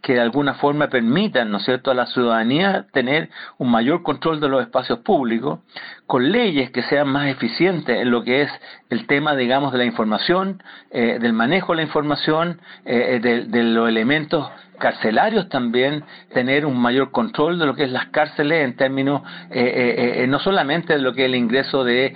que 0.00 0.14
de 0.14 0.20
alguna 0.20 0.54
forma 0.54 0.88
permitan, 0.88 1.50
¿no 1.50 1.60
cierto?, 1.60 1.90
a 1.90 1.94
la 1.94 2.06
ciudadanía 2.06 2.86
tener 2.92 3.30
un 3.58 3.70
mayor 3.70 4.02
control 4.02 4.40
de 4.40 4.48
los 4.48 4.62
espacios 4.62 5.00
públicos, 5.00 5.60
con 6.06 6.30
leyes 6.32 6.70
que 6.70 6.82
sean 6.82 7.08
más 7.08 7.28
eficientes 7.28 8.00
en 8.00 8.10
lo 8.10 8.24
que 8.24 8.42
es 8.42 8.50
el 8.90 9.06
tema, 9.06 9.36
digamos, 9.36 9.72
de 9.72 9.78
la 9.78 9.84
información, 9.84 10.62
eh, 10.90 11.18
del 11.20 11.32
manejo 11.32 11.72
de 11.72 11.76
la 11.76 11.82
información, 11.82 12.60
eh, 12.84 13.20
de 13.22 13.62
los 13.62 13.88
elementos 13.88 14.50
carcelarios 14.78 15.48
también 15.48 16.04
tener 16.32 16.66
un 16.66 16.78
mayor 16.78 17.10
control 17.10 17.58
de 17.58 17.66
lo 17.66 17.74
que 17.74 17.84
es 17.84 17.90
las 17.90 18.06
cárceles 18.06 18.64
en 18.64 18.76
términos 18.76 19.22
eh, 19.50 19.60
eh, 19.60 20.22
eh, 20.22 20.26
no 20.26 20.38
solamente 20.38 20.94
de 20.94 20.98
lo 20.98 21.12
que 21.12 21.22
es 21.22 21.26
el 21.26 21.34
ingreso 21.34 21.84
de 21.84 22.14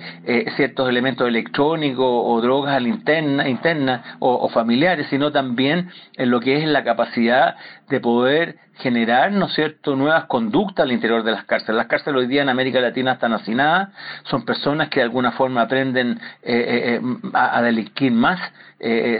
ciertos 0.55 0.89
elementos 0.89 1.27
electrónicos 1.27 2.05
o 2.05 2.41
drogas 2.41 2.75
a 2.75 2.81
interna, 2.81 3.47
interna 3.47 4.17
o, 4.19 4.49
familiares, 4.49 5.07
sino 5.09 5.31
también 5.31 5.89
en 6.15 6.29
lo 6.29 6.39
que 6.39 6.57
es 6.57 6.65
la 6.65 6.83
capacidad 6.83 7.55
de 7.89 7.99
poder 7.99 8.57
generar, 8.75 9.31
¿no 9.31 9.47
es 9.47 9.53
cierto?, 9.53 9.95
nuevas 9.95 10.25
conductas 10.25 10.83
al 10.83 10.91
interior 10.91 11.23
de 11.23 11.31
las 11.31 11.43
cárceles. 11.45 11.75
Las 11.75 11.87
cárceles 11.87 12.19
hoy 12.19 12.27
día 12.27 12.41
en 12.41 12.49
América 12.49 12.79
Latina 12.79 13.13
están 13.13 13.33
hacinadas, 13.33 13.89
son 14.23 14.45
personas 14.45 14.89
que 14.89 14.99
de 14.99 15.05
alguna 15.05 15.33
forma 15.33 15.61
aprenden 15.61 16.19
a, 17.33 17.57
a, 17.57 17.61
delinquir 17.61 18.13
más, 18.13 18.39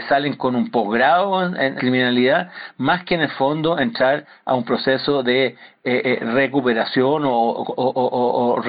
salen 0.08 0.36
con 0.36 0.56
un 0.56 0.70
posgrado 0.70 1.44
en 1.44 1.74
criminalidad, 1.74 2.50
más 2.78 3.04
que 3.04 3.16
en 3.16 3.20
el 3.20 3.30
fondo 3.32 3.78
entrar 3.78 4.24
a 4.46 4.54
un 4.54 4.64
proceso 4.64 5.22
de 5.22 5.56
eh, 5.82 6.02
eh, 6.04 6.18
recuperación 6.22 7.22
o, 7.24 8.62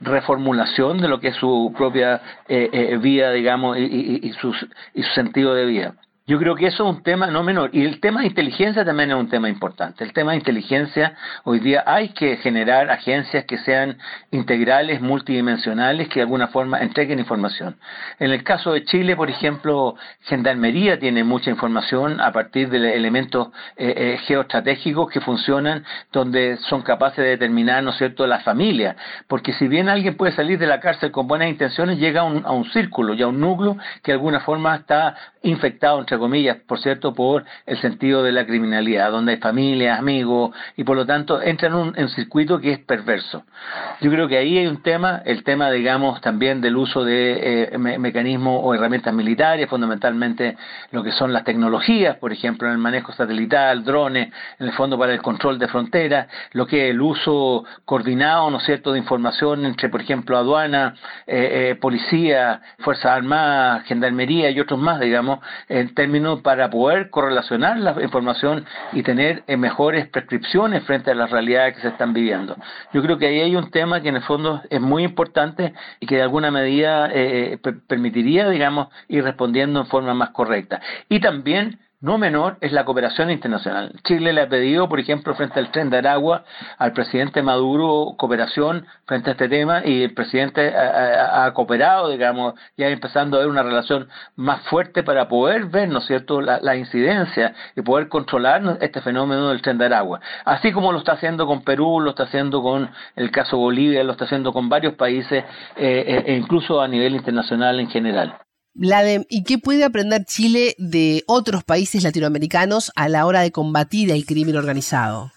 reformulación 0.00 0.98
de 0.98 1.06
lo 1.06 1.20
que 1.20 1.28
es 1.28 1.36
su 1.36 1.74
propia 1.76 2.22
eh, 2.48 2.98
vida, 3.00 3.32
digamos, 3.32 3.76
y, 3.78 4.32
su 4.40 4.54
sentido 5.14 5.54
de 5.54 5.66
vida. 5.66 5.94
Yo 6.24 6.38
creo 6.38 6.54
que 6.54 6.68
eso 6.68 6.88
es 6.88 6.96
un 6.96 7.02
tema 7.02 7.26
no 7.26 7.42
menor. 7.42 7.70
Y 7.72 7.84
el 7.84 7.98
tema 7.98 8.20
de 8.20 8.28
inteligencia 8.28 8.84
también 8.84 9.10
es 9.10 9.16
un 9.16 9.28
tema 9.28 9.48
importante. 9.48 10.04
El 10.04 10.12
tema 10.12 10.30
de 10.30 10.38
inteligencia, 10.38 11.16
hoy 11.42 11.58
día 11.58 11.82
hay 11.84 12.10
que 12.10 12.36
generar 12.36 12.90
agencias 12.90 13.44
que 13.44 13.58
sean 13.58 13.98
integrales, 14.30 15.00
multidimensionales, 15.00 16.08
que 16.08 16.20
de 16.20 16.22
alguna 16.22 16.46
forma 16.46 16.78
entreguen 16.78 17.18
información. 17.18 17.76
En 18.20 18.30
el 18.30 18.44
caso 18.44 18.72
de 18.72 18.84
Chile, 18.84 19.16
por 19.16 19.30
ejemplo, 19.30 19.96
Gendarmería 20.20 21.00
tiene 21.00 21.24
mucha 21.24 21.50
información 21.50 22.20
a 22.20 22.30
partir 22.30 22.70
de 22.70 22.94
elementos 22.94 23.48
eh, 23.76 23.92
eh, 23.96 24.18
geoestratégicos 24.24 25.10
que 25.10 25.20
funcionan, 25.20 25.84
donde 26.12 26.56
son 26.68 26.82
capaces 26.82 27.16
de 27.16 27.30
determinar, 27.30 27.82
¿no 27.82 27.90
es 27.90 27.96
cierto?, 27.96 28.28
la 28.28 28.38
familia. 28.40 28.94
Porque 29.26 29.52
si 29.54 29.66
bien 29.66 29.88
alguien 29.88 30.16
puede 30.16 30.30
salir 30.36 30.60
de 30.60 30.68
la 30.68 30.78
cárcel 30.78 31.10
con 31.10 31.26
buenas 31.26 31.48
intenciones, 31.48 31.98
llega 31.98 32.22
un, 32.22 32.46
a 32.46 32.52
un 32.52 32.70
círculo 32.70 33.14
y 33.14 33.22
a 33.22 33.26
un 33.26 33.40
núcleo 33.40 33.76
que 34.04 34.12
de 34.12 34.18
alguna 34.18 34.38
forma 34.38 34.76
está 34.76 35.16
infectado, 35.42 35.98
entre 35.98 36.11
comillas, 36.18 36.58
por 36.66 36.78
cierto, 36.78 37.14
por 37.14 37.44
el 37.66 37.78
sentido 37.78 38.22
de 38.22 38.32
la 38.32 38.46
criminalidad, 38.46 39.10
donde 39.10 39.32
hay 39.32 39.38
familias, 39.38 39.98
amigos, 39.98 40.54
y 40.76 40.84
por 40.84 40.96
lo 40.96 41.06
tanto 41.06 41.40
entra 41.42 41.68
en 41.68 41.74
un, 41.74 42.08
circuito 42.08 42.60
que 42.60 42.72
es 42.72 42.78
perverso. 42.78 43.44
Yo 44.00 44.10
creo 44.10 44.28
que 44.28 44.36
ahí 44.36 44.58
hay 44.58 44.66
un 44.66 44.82
tema, 44.82 45.22
el 45.24 45.44
tema, 45.44 45.70
digamos, 45.70 46.20
también 46.20 46.60
del 46.60 46.76
uso 46.76 47.04
de 47.04 47.68
eh, 47.72 47.78
mecanismos 47.78 48.60
o 48.62 48.74
herramientas 48.74 49.14
militares, 49.14 49.68
fundamentalmente 49.68 50.56
lo 50.90 51.02
que 51.02 51.12
son 51.12 51.32
las 51.32 51.44
tecnologías, 51.44 52.16
por 52.16 52.32
ejemplo, 52.32 52.68
en 52.68 52.74
el 52.74 52.78
manejo 52.78 53.12
satelital, 53.12 53.84
drones, 53.84 54.32
en 54.58 54.66
el 54.66 54.72
fondo 54.72 54.98
para 54.98 55.12
el 55.12 55.22
control 55.22 55.58
de 55.58 55.68
fronteras, 55.68 56.28
lo 56.52 56.66
que 56.66 56.88
es 56.88 56.90
el 56.90 57.00
uso 57.00 57.64
coordinado, 57.84 58.50
¿no 58.50 58.58
es 58.58 58.64
cierto?, 58.64 58.92
de 58.92 58.98
información 58.98 59.64
entre, 59.64 59.88
por 59.88 60.00
ejemplo, 60.00 60.36
aduana, 60.36 60.94
eh, 61.26 61.70
eh, 61.70 61.74
policía, 61.76 62.60
Fuerzas 62.78 63.12
Armadas, 63.12 63.84
Gendarmería 63.84 64.50
y 64.50 64.60
otros 64.60 64.78
más, 64.78 65.00
digamos, 65.00 65.40
en 65.68 65.94
términos 66.02 66.40
para 66.40 66.68
poder 66.68 67.10
correlacionar 67.10 67.78
la 67.78 67.94
información 68.02 68.64
y 68.92 69.04
tener 69.04 69.44
eh, 69.46 69.56
mejores 69.56 70.08
prescripciones 70.08 70.82
frente 70.82 71.12
a 71.12 71.14
las 71.14 71.30
realidades 71.30 71.76
que 71.76 71.82
se 71.82 71.88
están 71.88 72.12
viviendo. 72.12 72.56
Yo 72.92 73.02
creo 73.02 73.18
que 73.18 73.28
ahí 73.28 73.40
hay 73.40 73.54
un 73.54 73.70
tema 73.70 74.00
que 74.00 74.08
en 74.08 74.16
el 74.16 74.22
fondo 74.24 74.60
es 74.68 74.80
muy 74.80 75.04
importante 75.04 75.74
y 76.00 76.06
que 76.06 76.16
de 76.16 76.22
alguna 76.22 76.50
medida 76.50 77.06
eh, 77.06 77.52
eh, 77.52 77.72
permitiría, 77.86 78.50
digamos, 78.50 78.88
ir 79.06 79.22
respondiendo 79.22 79.78
en 79.78 79.86
forma 79.86 80.12
más 80.12 80.30
correcta. 80.30 80.80
Y 81.08 81.20
también 81.20 81.78
no 82.02 82.18
menor 82.18 82.58
es 82.60 82.72
la 82.72 82.84
cooperación 82.84 83.30
internacional. 83.30 83.92
Chile 84.04 84.32
le 84.32 84.42
ha 84.42 84.48
pedido, 84.48 84.88
por 84.88 84.98
ejemplo, 84.98 85.34
frente 85.34 85.60
al 85.60 85.70
tren 85.70 85.88
de 85.88 85.98
Aragua, 85.98 86.44
al 86.76 86.92
presidente 86.92 87.42
Maduro 87.42 88.14
cooperación 88.18 88.86
frente 89.06 89.30
a 89.30 89.32
este 89.32 89.48
tema 89.48 89.82
y 89.84 90.02
el 90.02 90.12
presidente 90.12 90.74
ha, 90.76 91.50
cooperado, 91.54 92.10
digamos, 92.10 92.54
ya 92.76 92.88
empezando 92.88 93.36
a 93.36 93.40
ver 93.40 93.48
una 93.48 93.62
relación 93.62 94.08
más 94.34 94.62
fuerte 94.62 95.04
para 95.04 95.28
poder 95.28 95.66
ver, 95.66 95.88
¿no 95.88 96.00
es 96.00 96.06
cierto?, 96.06 96.40
la, 96.40 96.76
incidencia 96.76 97.54
y 97.76 97.82
poder 97.82 98.08
controlar 98.08 98.78
este 98.80 99.00
fenómeno 99.00 99.50
del 99.50 99.62
tren 99.62 99.78
de 99.78 99.84
Aragua. 99.86 100.20
Así 100.44 100.72
como 100.72 100.90
lo 100.90 100.98
está 100.98 101.12
haciendo 101.12 101.46
con 101.46 101.62
Perú, 101.62 102.00
lo 102.00 102.10
está 102.10 102.24
haciendo 102.24 102.62
con 102.62 102.90
el 103.14 103.30
caso 103.30 103.56
Bolivia, 103.56 104.02
lo 104.02 104.12
está 104.12 104.24
haciendo 104.24 104.52
con 104.52 104.68
varios 104.68 104.94
países 104.94 105.44
eh, 105.76 106.04
eh, 106.06 106.24
e 106.26 106.34
incluso 106.36 106.80
a 106.80 106.88
nivel 106.88 107.14
internacional 107.14 107.78
en 107.78 107.88
general. 107.88 108.34
¿Y 108.74 109.44
qué 109.44 109.58
puede 109.58 109.84
aprender 109.84 110.24
Chile 110.24 110.74
de 110.78 111.24
otros 111.26 111.64
países 111.64 112.02
latinoamericanos 112.04 112.90
a 112.96 113.08
la 113.08 113.26
hora 113.26 113.40
de 113.40 113.52
combatir 113.52 114.10
el 114.10 114.24
crimen 114.24 114.56
organizado? 114.56 115.30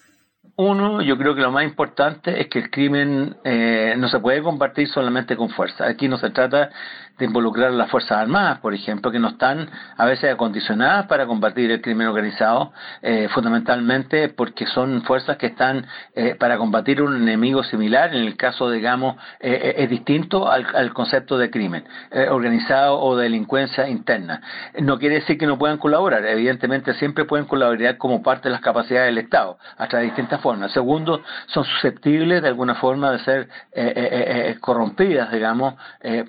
Uno, 0.57 1.01
yo 1.01 1.17
creo 1.17 1.35
que 1.35 1.41
lo 1.41 1.51
más 1.51 1.65
importante 1.65 2.39
es 2.39 2.47
que 2.47 2.59
el 2.59 2.71
crimen 2.71 3.35
eh, 3.43 3.93
no 3.97 4.07
se 4.07 4.19
puede 4.19 4.41
combatir 4.41 4.87
solamente 4.87 5.35
con 5.35 5.49
fuerza. 5.49 5.85
Aquí 5.85 6.07
no 6.07 6.17
se 6.17 6.29
trata 6.29 6.69
de 7.17 7.25
involucrar 7.25 7.69
a 7.69 7.71
las 7.71 7.89
Fuerzas 7.89 8.17
Armadas, 8.17 8.59
por 8.59 8.73
ejemplo, 8.73 9.11
que 9.11 9.19
no 9.19 9.29
están 9.29 9.69
a 9.97 10.05
veces 10.05 10.33
acondicionadas 10.33 11.07
para 11.07 11.25
combatir 11.25 11.71
el 11.71 11.81
crimen 11.81 12.07
organizado, 12.07 12.73
eh, 13.01 13.29
fundamentalmente 13.33 14.29
porque 14.29 14.65
son 14.67 15.01
fuerzas 15.03 15.37
que 15.37 15.47
están 15.47 15.85
eh, 16.13 16.35
para 16.35 16.57
combatir 16.57 17.01
un 17.01 17.15
enemigo 17.15 17.63
similar, 17.63 18.13
en 18.13 18.23
el 18.23 18.35
caso, 18.35 18.69
digamos, 18.69 19.15
eh, 19.39 19.75
es 19.77 19.89
distinto 19.89 20.49
al, 20.49 20.93
concepto 20.93 21.37
de 21.37 21.49
crimen 21.49 21.83
organizado 22.29 22.99
o 22.99 23.17
delincuencia 23.17 23.89
interna. 23.89 24.41
No 24.79 24.97
quiere 24.97 25.15
decir 25.15 25.37
que 25.37 25.45
no 25.45 25.57
puedan 25.57 25.77
colaborar, 25.77 26.25
evidentemente 26.25 26.93
siempre 26.93 27.25
pueden 27.25 27.45
colaborar 27.45 27.97
como 27.97 28.21
parte 28.23 28.47
de 28.47 28.53
las 28.53 28.61
capacidades 28.61 29.07
del 29.07 29.17
Estado, 29.17 29.57
a 29.77 29.87
través 29.87 30.05
de 30.07 30.11
distintas 30.11 30.41
formas. 30.41 30.71
Segundo, 30.71 31.21
son 31.47 31.65
susceptibles 31.65 32.41
de 32.41 32.47
alguna 32.47 32.75
forma 32.75 33.11
de 33.11 33.19
ser 33.19 33.49
corrompidas, 34.61 35.31
digamos, 35.31 35.75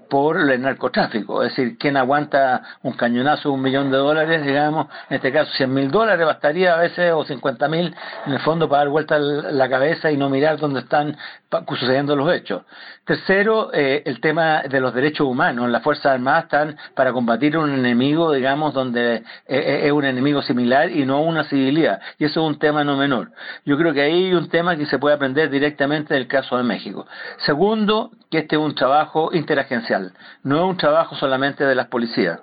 por 0.09 0.39
el 0.39 0.51
narcotráfico. 0.77 1.43
Es 1.43 1.57
decir, 1.57 1.79
quien 1.79 1.97
aguanta 1.97 2.63
un 2.83 2.93
cañonazo 2.93 3.49
de 3.49 3.55
un 3.55 3.63
millón 3.63 3.91
de 3.91 3.97
dólares, 3.97 4.45
digamos, 4.45 4.87
en 5.09 5.17
este 5.17 5.33
caso 5.33 5.51
100 5.53 5.73
mil 5.73 5.91
dólares, 5.91 6.25
bastaría 6.27 6.75
a 6.75 6.79
veces, 6.79 7.13
o 7.13 7.25
50 7.25 7.69
mil, 7.69 7.95
en 8.27 8.33
el 8.33 8.41
fondo, 8.41 8.69
para 8.69 8.83
dar 8.83 8.89
vuelta 8.89 9.19
la 9.19 9.69
cabeza 9.69 10.11
y 10.11 10.17
no 10.17 10.29
mirar 10.29 10.59
dónde 10.59 10.81
están 10.81 11.17
sucediendo 11.69 12.15
los 12.15 12.33
hechos. 12.33 12.63
Tercero, 13.07 13.71
eh, 13.73 14.03
el 14.05 14.21
tema 14.21 14.63
de 14.63 14.81
los 14.81 14.93
derechos 14.93 15.29
humanos. 15.29 15.71
Las 15.71 15.85
Fuerzas 15.85 16.07
Armadas 16.07 16.45
están 16.45 16.77
para 16.97 17.13
combatir 17.13 17.57
un 17.57 17.71
enemigo, 17.73 18.33
digamos, 18.33 18.75
donde 18.75 19.15
eh, 19.15 19.23
eh, 19.47 19.81
es 19.85 19.93
un 19.93 20.05
enemigo 20.05 20.43
similar 20.43 20.91
y 20.91 21.07
no 21.07 21.21
una 21.21 21.45
civilidad. 21.45 22.01
Y 22.19 22.25
eso 22.25 22.41
es 22.41 22.49
un 22.49 22.59
tema 22.59 22.83
no 22.83 22.97
menor. 22.97 23.31
Yo 23.65 23.79
creo 23.79 23.95
que 23.95 24.03
ahí 24.03 24.25
hay 24.25 24.35
un 24.35 24.49
tema 24.49 24.77
que 24.77 24.87
se 24.87 24.99
puede 24.99 25.15
aprender 25.15 25.51
directamente 25.51 26.15
del 26.15 26.27
caso 26.27 26.57
de 26.57 26.65
México. 26.65 27.07
Segundo, 27.45 28.11
que 28.29 28.39
este 28.39 28.57
es 28.57 28.61
un 28.61 28.75
trabajo 28.75 29.31
interagencial, 29.33 30.13
no 30.43 30.57
es 30.57 30.63
un 30.65 30.77
trabajo 30.77 31.15
solamente 31.15 31.63
de 31.63 31.77
las 31.77 31.87
policías 31.87 32.41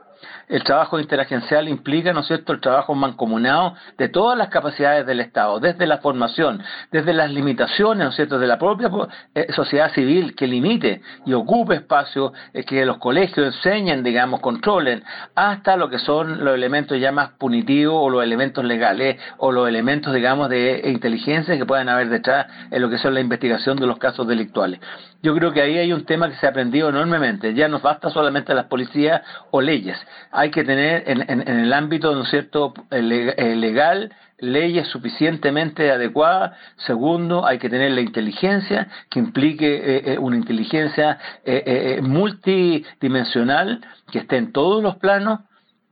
el 0.47 0.63
trabajo 0.63 0.99
interagencial 0.99 1.67
implica, 1.67 2.13
¿no 2.13 2.21
es 2.21 2.27
cierto?, 2.27 2.53
el 2.53 2.61
trabajo 2.61 2.93
mancomunado 2.95 3.75
de 3.97 4.09
todas 4.09 4.37
las 4.37 4.49
capacidades 4.49 5.05
del 5.05 5.19
Estado, 5.19 5.59
desde 5.59 5.87
la 5.87 5.99
formación, 5.99 6.61
desde 6.91 7.13
las 7.13 7.31
limitaciones, 7.31 8.03
¿no 8.03 8.09
es 8.09 8.15
cierto?, 8.15 8.39
de 8.39 8.47
la 8.47 8.57
propia 8.57 8.89
eh, 9.35 9.47
sociedad 9.53 9.91
civil 9.93 10.35
que 10.35 10.47
limite 10.47 11.01
y 11.25 11.33
ocupe 11.33 11.75
espacio, 11.75 12.33
eh, 12.53 12.63
que 12.63 12.85
los 12.85 12.97
colegios 12.97 13.55
enseñen, 13.55 14.03
digamos, 14.03 14.39
controlen, 14.41 15.03
hasta 15.35 15.77
lo 15.77 15.89
que 15.89 15.99
son 15.99 16.43
los 16.43 16.53
elementos 16.55 16.99
ya 16.99 17.11
más 17.11 17.29
punitivos 17.31 17.95
o 17.97 18.09
los 18.09 18.23
elementos 18.23 18.63
legales 18.63 19.19
o 19.37 19.51
los 19.51 19.67
elementos, 19.67 20.13
digamos, 20.13 20.49
de 20.49 20.81
inteligencia 20.85 21.57
que 21.57 21.65
puedan 21.65 21.89
haber 21.89 22.09
detrás 22.09 22.47
en 22.71 22.81
lo 22.81 22.89
que 22.89 22.97
son 22.97 23.13
la 23.13 23.19
investigación 23.19 23.77
de 23.77 23.87
los 23.87 23.97
casos 23.97 24.27
delictuales. 24.27 24.79
Yo 25.21 25.33
creo 25.33 25.53
que 25.53 25.61
ahí 25.61 25.77
hay 25.77 25.93
un 25.93 26.05
tema 26.05 26.29
que 26.29 26.35
se 26.35 26.45
ha 26.45 26.49
aprendido 26.49 26.89
enormemente. 26.89 27.53
Ya 27.53 27.69
no 27.69 27.79
basta 27.79 28.09
solamente 28.09 28.53
las 28.53 28.65
policías 28.65 29.21
o 29.51 29.61
leyes. 29.61 29.97
Hay 30.35 30.49
que 30.49 30.63
tener 30.63 31.03
en, 31.05 31.47
el 31.47 31.71
ámbito, 31.71 32.15
¿no 32.15 32.25
cierto?, 32.25 32.73
eh, 32.89 33.55
legal, 33.55 34.11
leyes 34.39 34.87
suficientemente 34.87 35.91
adecuadas. 35.91 36.57
Segundo, 36.87 37.45
hay 37.45 37.59
que 37.59 37.69
tener 37.69 37.91
la 37.91 38.01
inteligencia, 38.01 38.87
que 39.11 39.19
implique 39.19 39.75
eh, 39.75 40.13
eh, 40.13 40.17
una 40.17 40.35
inteligencia 40.35 41.19
multidimensional, 42.01 43.85
que 44.11 44.19
esté 44.19 44.37
en 44.37 44.51
todos 44.51 44.81
los 44.81 44.95
planos. 44.97 45.41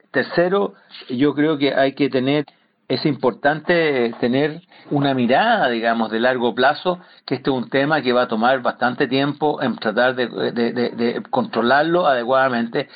Tercero, 0.09 0.73
yo 1.07 1.35
creo 1.35 1.59
que 1.59 1.75
hay 1.75 1.93
que 1.93 2.09
tener 2.09 2.45
es 2.91 3.05
importante 3.05 4.13
tener 4.19 4.63
una 4.89 5.13
mirada, 5.13 5.69
digamos, 5.69 6.11
de 6.11 6.19
largo 6.19 6.53
plazo, 6.53 6.99
que 7.25 7.35
este 7.35 7.49
es 7.49 7.55
un 7.55 7.69
tema 7.69 8.01
que 8.01 8.11
va 8.11 8.23
a 8.23 8.27
tomar 8.27 8.61
bastante 8.61 9.07
tiempo 9.07 9.61
en 9.61 9.77
tratar 9.77 10.13
de, 10.13 11.23
controlarlo 11.29 12.05
adecuadamente. 12.05 12.89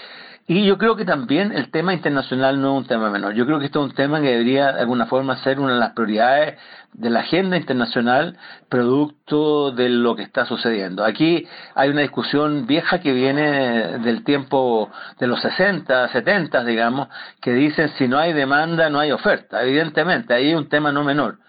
Y 0.47 0.63
yo 0.63 0.77
creo 0.77 0.95
que 0.95 1.05
también 1.05 1.51
el 1.53 1.71
tema 1.71 1.93
internacional 1.95 2.61
no 2.61 2.73
es 2.73 2.83
un 2.83 2.87
tema 2.87 3.09
menor. 3.09 3.33
Yo 3.33 3.47
creo 3.47 3.57
que 3.57 3.65
esto 3.65 3.83
es 3.83 3.89
un 3.89 3.95
tema 3.95 4.21
que 4.21 4.27
debería 4.27 4.73
de 4.73 4.81
alguna 4.81 5.07
forma 5.07 5.37
ser 5.37 5.59
una 5.59 5.73
de 5.73 5.79
las 5.79 5.93
prioridades 5.93 6.59
de 6.93 7.09
la 7.09 7.21
agenda 7.21 7.57
internacional 7.57 8.37
producto 8.69 9.71
de 9.71 9.89
lo 9.89 10.15
que 10.15 10.21
está 10.21 10.45
sucediendo. 10.45 11.03
Aquí 11.03 11.47
hay 11.73 11.89
una 11.89 12.01
discusión 12.01 12.67
vieja 12.67 12.99
que 12.99 13.11
viene 13.11 13.97
del 13.97 14.23
tiempo 14.23 14.91
de 15.19 15.25
los 15.25 15.41
60, 15.41 16.09
70, 16.09 16.63
digamos, 16.63 17.07
que 17.41 17.51
dicen 17.51 17.89
si 17.97 18.07
no 18.07 18.19
hay 18.19 18.31
demanda 18.33 18.91
no 18.91 18.99
hay 18.99 19.11
oferta. 19.11 19.63
Evidentemente, 19.63 20.35
ahí 20.35 20.49
hay 20.49 20.55
un 20.55 20.69
tema 20.69 20.91
no 20.91 21.03
menor. 21.03 21.39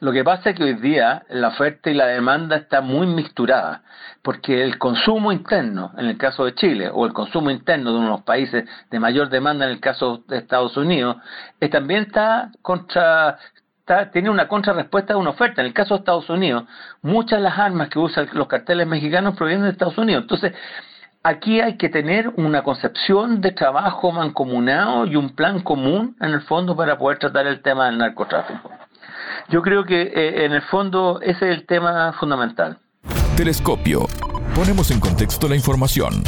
Lo 0.00 0.12
que 0.12 0.24
pasa 0.24 0.50
es 0.50 0.56
que 0.56 0.64
hoy 0.64 0.74
día 0.74 1.24
la 1.28 1.48
oferta 1.48 1.90
y 1.90 1.94
la 1.94 2.06
demanda 2.06 2.56
está 2.56 2.80
muy 2.80 3.06
mixturada, 3.06 3.82
porque 4.22 4.62
el 4.62 4.78
consumo 4.78 5.32
interno, 5.32 5.92
en 5.96 6.06
el 6.06 6.18
caso 6.18 6.44
de 6.44 6.54
Chile, 6.54 6.90
o 6.92 7.06
el 7.06 7.12
consumo 7.12 7.50
interno 7.50 7.92
de 7.92 7.96
uno 7.96 8.06
de 8.06 8.12
los 8.12 8.22
países 8.22 8.68
de 8.90 9.00
mayor 9.00 9.30
demanda, 9.30 9.64
en 9.64 9.72
el 9.72 9.80
caso 9.80 10.22
de 10.28 10.38
Estados 10.38 10.76
Unidos, 10.76 11.16
también 11.70 12.02
está 12.04 12.50
contra 12.62 13.38
tiene 14.12 14.30
una 14.30 14.48
contrarrespuesta 14.48 15.14
de 15.14 15.20
una 15.20 15.30
oferta. 15.30 15.60
En 15.60 15.68
el 15.68 15.72
caso 15.72 15.94
de 15.94 16.00
Estados 16.00 16.28
Unidos, 16.28 16.64
muchas 17.02 17.38
de 17.38 17.44
las 17.44 17.58
armas 17.58 17.88
que 17.88 17.98
usan 17.98 18.28
los 18.32 18.48
carteles 18.48 18.86
mexicanos 18.86 19.36
provienen 19.36 19.64
de 19.64 19.70
Estados 19.70 19.96
Unidos. 19.96 20.22
Entonces, 20.22 20.54
aquí 21.22 21.60
hay 21.60 21.76
que 21.76 21.88
tener 21.88 22.32
una 22.36 22.62
concepción 22.62 23.40
de 23.40 23.52
trabajo 23.52 24.10
mancomunado 24.10 25.06
y 25.06 25.14
un 25.14 25.36
plan 25.36 25.60
común, 25.60 26.16
en 26.20 26.32
el 26.32 26.40
fondo, 26.42 26.74
para 26.74 26.98
poder 26.98 27.18
tratar 27.18 27.46
el 27.46 27.62
tema 27.62 27.86
del 27.86 27.98
narcotráfico. 27.98 28.70
Yo 29.48 29.62
creo 29.62 29.84
que, 29.84 30.02
eh, 30.02 30.44
en 30.44 30.52
el 30.52 30.62
fondo, 30.62 31.20
ese 31.20 31.50
es 31.50 31.58
el 31.58 31.66
tema 31.66 32.14
fundamental. 32.18 32.78
Telescopio. 33.36 34.06
Ponemos 34.54 34.90
en 34.90 35.00
contexto 35.00 35.48
la 35.48 35.54
información. 35.56 36.22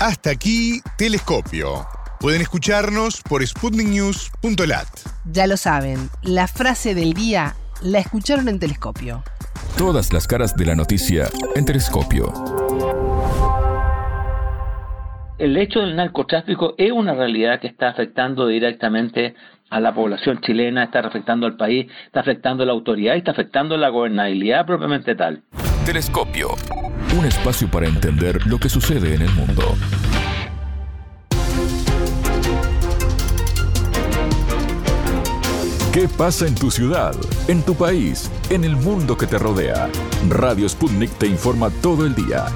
Hasta 0.00 0.30
aquí, 0.30 0.80
Telescopio 0.96 1.86
Pueden 2.20 2.40
escucharnos 2.40 3.22
por 3.22 3.46
sputniknews.lat. 3.46 4.88
Ya 5.24 5.46
lo 5.46 5.56
saben, 5.56 6.10
la 6.22 6.48
frase 6.48 6.96
del 6.96 7.12
día 7.12 7.54
la 7.80 8.00
escucharon 8.00 8.48
en 8.48 8.58
telescopio. 8.58 9.22
Todas 9.76 10.12
las 10.12 10.26
caras 10.26 10.56
de 10.56 10.66
la 10.66 10.74
noticia 10.74 11.28
en 11.54 11.64
telescopio. 11.64 12.32
El 15.38 15.56
hecho 15.56 15.80
del 15.80 15.94
narcotráfico 15.94 16.74
es 16.78 16.90
una 16.90 17.14
realidad 17.14 17.60
que 17.60 17.68
está 17.68 17.90
afectando 17.90 18.48
directamente 18.48 19.36
a 19.70 19.78
la 19.78 19.94
población 19.94 20.40
chilena, 20.40 20.82
está 20.82 20.98
afectando 20.98 21.46
al 21.46 21.56
país, 21.56 21.86
está 22.06 22.20
afectando 22.20 22.64
a 22.64 22.66
la 22.66 22.72
autoridad 22.72 23.14
y 23.14 23.18
está 23.18 23.30
afectando 23.30 23.76
a 23.76 23.78
la 23.78 23.88
gobernabilidad 23.88 24.66
propiamente 24.66 25.14
tal. 25.14 25.42
Telescopio, 25.86 26.48
un 27.16 27.24
espacio 27.24 27.70
para 27.70 27.86
entender 27.86 28.44
lo 28.48 28.58
que 28.58 28.68
sucede 28.68 29.14
en 29.14 29.22
el 29.22 29.30
mundo. 29.30 29.62
¿Qué 35.92 36.08
pasa 36.08 36.48
en 36.48 36.56
tu 36.56 36.70
ciudad, 36.72 37.14
en 37.46 37.64
tu 37.64 37.76
país, 37.76 38.28
en 38.50 38.64
el 38.64 38.74
mundo 38.74 39.16
que 39.16 39.26
te 39.26 39.38
rodea? 39.38 39.88
Radio 40.28 40.68
Sputnik 40.68 41.12
te 41.12 41.28
informa 41.28 41.70
todo 41.80 42.06
el 42.06 42.14
día. 42.16 42.46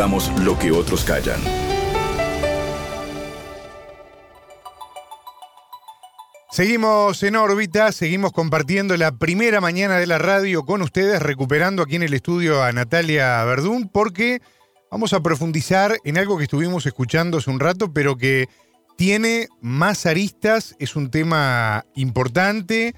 Lo 0.00 0.58
que 0.58 0.70
otros 0.70 1.04
callan. 1.04 1.38
Seguimos 6.50 7.22
en 7.22 7.36
órbita, 7.36 7.92
seguimos 7.92 8.32
compartiendo 8.32 8.96
la 8.96 9.12
primera 9.12 9.60
mañana 9.60 9.98
de 9.98 10.06
la 10.06 10.16
radio 10.16 10.64
con 10.64 10.80
ustedes, 10.80 11.20
recuperando 11.20 11.82
aquí 11.82 11.96
en 11.96 12.02
el 12.02 12.14
estudio 12.14 12.62
a 12.62 12.72
Natalia 12.72 13.44
Verdún, 13.44 13.90
porque 13.92 14.40
vamos 14.90 15.12
a 15.12 15.20
profundizar 15.20 15.98
en 16.04 16.16
algo 16.16 16.38
que 16.38 16.44
estuvimos 16.44 16.86
escuchando 16.86 17.36
hace 17.36 17.50
un 17.50 17.60
rato, 17.60 17.92
pero 17.92 18.16
que 18.16 18.48
tiene 18.96 19.48
más 19.60 20.06
aristas, 20.06 20.76
es 20.78 20.96
un 20.96 21.10
tema 21.10 21.84
importante, 21.94 22.94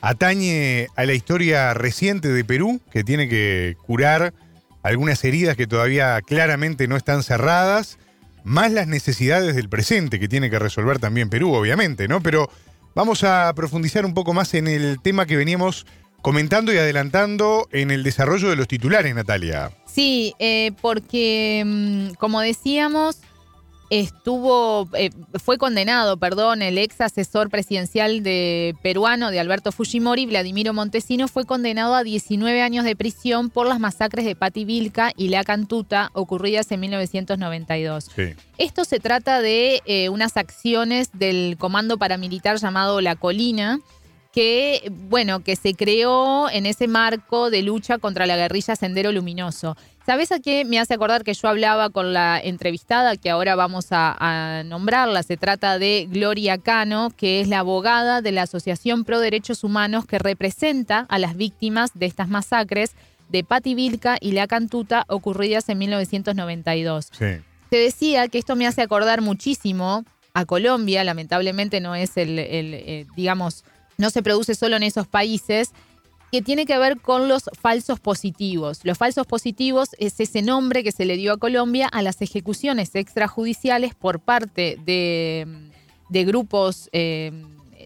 atañe 0.00 0.86
a 0.96 1.04
la 1.04 1.12
historia 1.12 1.74
reciente 1.74 2.28
de 2.28 2.42
Perú, 2.42 2.80
que 2.90 3.04
tiene 3.04 3.28
que 3.28 3.76
curar 3.86 4.32
algunas 4.88 5.22
heridas 5.24 5.56
que 5.56 5.66
todavía 5.66 6.20
claramente 6.22 6.88
no 6.88 6.96
están 6.96 7.22
cerradas, 7.22 7.98
más 8.44 8.72
las 8.72 8.86
necesidades 8.86 9.54
del 9.54 9.68
presente 9.68 10.18
que 10.18 10.28
tiene 10.28 10.50
que 10.50 10.58
resolver 10.58 10.98
también 10.98 11.30
Perú, 11.30 11.52
obviamente, 11.54 12.08
¿no? 12.08 12.22
Pero 12.22 12.48
Vamos 12.98 13.22
a 13.22 13.52
profundizar 13.54 14.04
un 14.04 14.12
poco 14.12 14.34
más 14.34 14.54
en 14.54 14.66
el 14.66 15.00
tema 15.00 15.24
que 15.24 15.36
veníamos 15.36 15.86
comentando 16.20 16.72
y 16.72 16.78
adelantando 16.78 17.68
en 17.70 17.92
el 17.92 18.02
desarrollo 18.02 18.50
de 18.50 18.56
los 18.56 18.66
titulares, 18.66 19.14
Natalia. 19.14 19.70
Sí, 19.86 20.34
eh, 20.40 20.72
porque, 20.82 21.62
mm, 21.64 22.14
como 22.14 22.40
decíamos, 22.40 23.20
estuvo, 23.90 24.88
eh, 24.94 25.10
fue 25.42 25.58
condenado, 25.58 26.16
perdón, 26.16 26.62
el 26.62 26.78
ex 26.78 27.00
asesor 27.00 27.50
presidencial 27.50 28.22
de 28.22 28.74
peruano 28.82 29.30
de 29.30 29.40
Alberto 29.40 29.72
Fujimori, 29.72 30.26
Vladimiro 30.26 30.74
Montesino, 30.74 31.28
fue 31.28 31.44
condenado 31.44 31.94
a 31.94 32.04
19 32.04 32.62
años 32.62 32.84
de 32.84 32.96
prisión 32.96 33.50
por 33.50 33.66
las 33.66 33.80
masacres 33.80 34.24
de 34.24 34.36
Pati 34.36 34.64
Vilca 34.64 35.12
y 35.16 35.28
La 35.28 35.44
Cantuta 35.44 36.10
ocurridas 36.12 36.70
en 36.72 36.80
1992. 36.80 38.10
Esto 38.58 38.84
se 38.84 39.00
trata 39.00 39.40
de 39.40 39.82
eh, 39.86 40.08
unas 40.08 40.36
acciones 40.36 41.10
del 41.12 41.56
comando 41.58 41.98
paramilitar 41.98 42.58
llamado 42.58 43.00
La 43.00 43.16
Colina, 43.16 43.80
que, 44.32 44.92
bueno, 44.92 45.40
que 45.40 45.56
se 45.56 45.74
creó 45.74 46.50
en 46.50 46.66
ese 46.66 46.86
marco 46.86 47.50
de 47.50 47.62
lucha 47.62 47.98
contra 47.98 48.26
la 48.26 48.36
guerrilla 48.36 48.76
Sendero 48.76 49.10
Luminoso. 49.12 49.76
¿Sabes 50.08 50.32
a 50.32 50.40
qué 50.40 50.64
me 50.64 50.78
hace 50.78 50.94
acordar 50.94 51.22
que 51.22 51.34
yo 51.34 51.48
hablaba 51.48 51.90
con 51.90 52.14
la 52.14 52.40
entrevistada 52.42 53.18
que 53.18 53.28
ahora 53.28 53.56
vamos 53.56 53.88
a, 53.90 54.62
nombrarla? 54.64 55.22
Se 55.22 55.36
trata 55.36 55.78
de 55.78 56.08
Gloria 56.10 56.56
Cano, 56.56 57.12
que 57.14 57.42
es 57.42 57.48
la 57.48 57.58
abogada 57.58 58.22
de 58.22 58.32
la 58.32 58.44
Asociación 58.44 59.04
Pro 59.04 59.20
Derechos 59.20 59.64
Humanos 59.64 60.06
que 60.06 60.18
representa 60.18 61.04
a 61.10 61.18
las 61.18 61.36
víctimas 61.36 61.90
de 61.92 62.06
estas 62.06 62.30
masacres 62.30 62.92
de 63.28 63.44
Pati 63.44 63.74
Vilca 63.74 64.16
y 64.18 64.32
La 64.32 64.46
Cantuta 64.46 65.04
ocurridas 65.08 65.68
en 65.68 65.76
1992. 65.76 67.10
Te 67.10 67.76
decía 67.76 68.28
que 68.28 68.38
esto 68.38 68.56
me 68.56 68.66
hace 68.66 68.80
acordar 68.80 69.20
muchísimo 69.20 70.06
a 70.32 70.46
Colombia, 70.46 71.04
lamentablemente 71.04 71.80
no 71.80 71.94
es 71.94 72.16
el, 72.16 72.38
eh, 72.38 73.04
digamos, 73.14 73.62
no 73.98 74.08
se 74.08 74.22
produce 74.22 74.54
solo 74.54 74.76
en 74.76 74.84
esos 74.84 75.06
países, 75.06 75.72
que 76.30 76.42
tiene 76.42 76.66
que 76.66 76.78
ver 76.78 77.00
con 77.00 77.28
los 77.28 77.50
falsos 77.60 78.00
positivos. 78.00 78.80
Los 78.84 78.98
falsos 78.98 79.26
positivos 79.26 79.90
es 79.98 80.20
ese 80.20 80.42
nombre 80.42 80.84
que 80.84 80.92
se 80.92 81.04
le 81.04 81.16
dio 81.16 81.32
a 81.32 81.36
Colombia 81.38 81.88
a 81.88 82.02
las 82.02 82.20
ejecuciones 82.20 82.94
extrajudiciales 82.94 83.94
por 83.94 84.20
parte 84.20 84.78
de, 84.84 85.46
grupos 86.10 86.90
eh, 86.92 87.32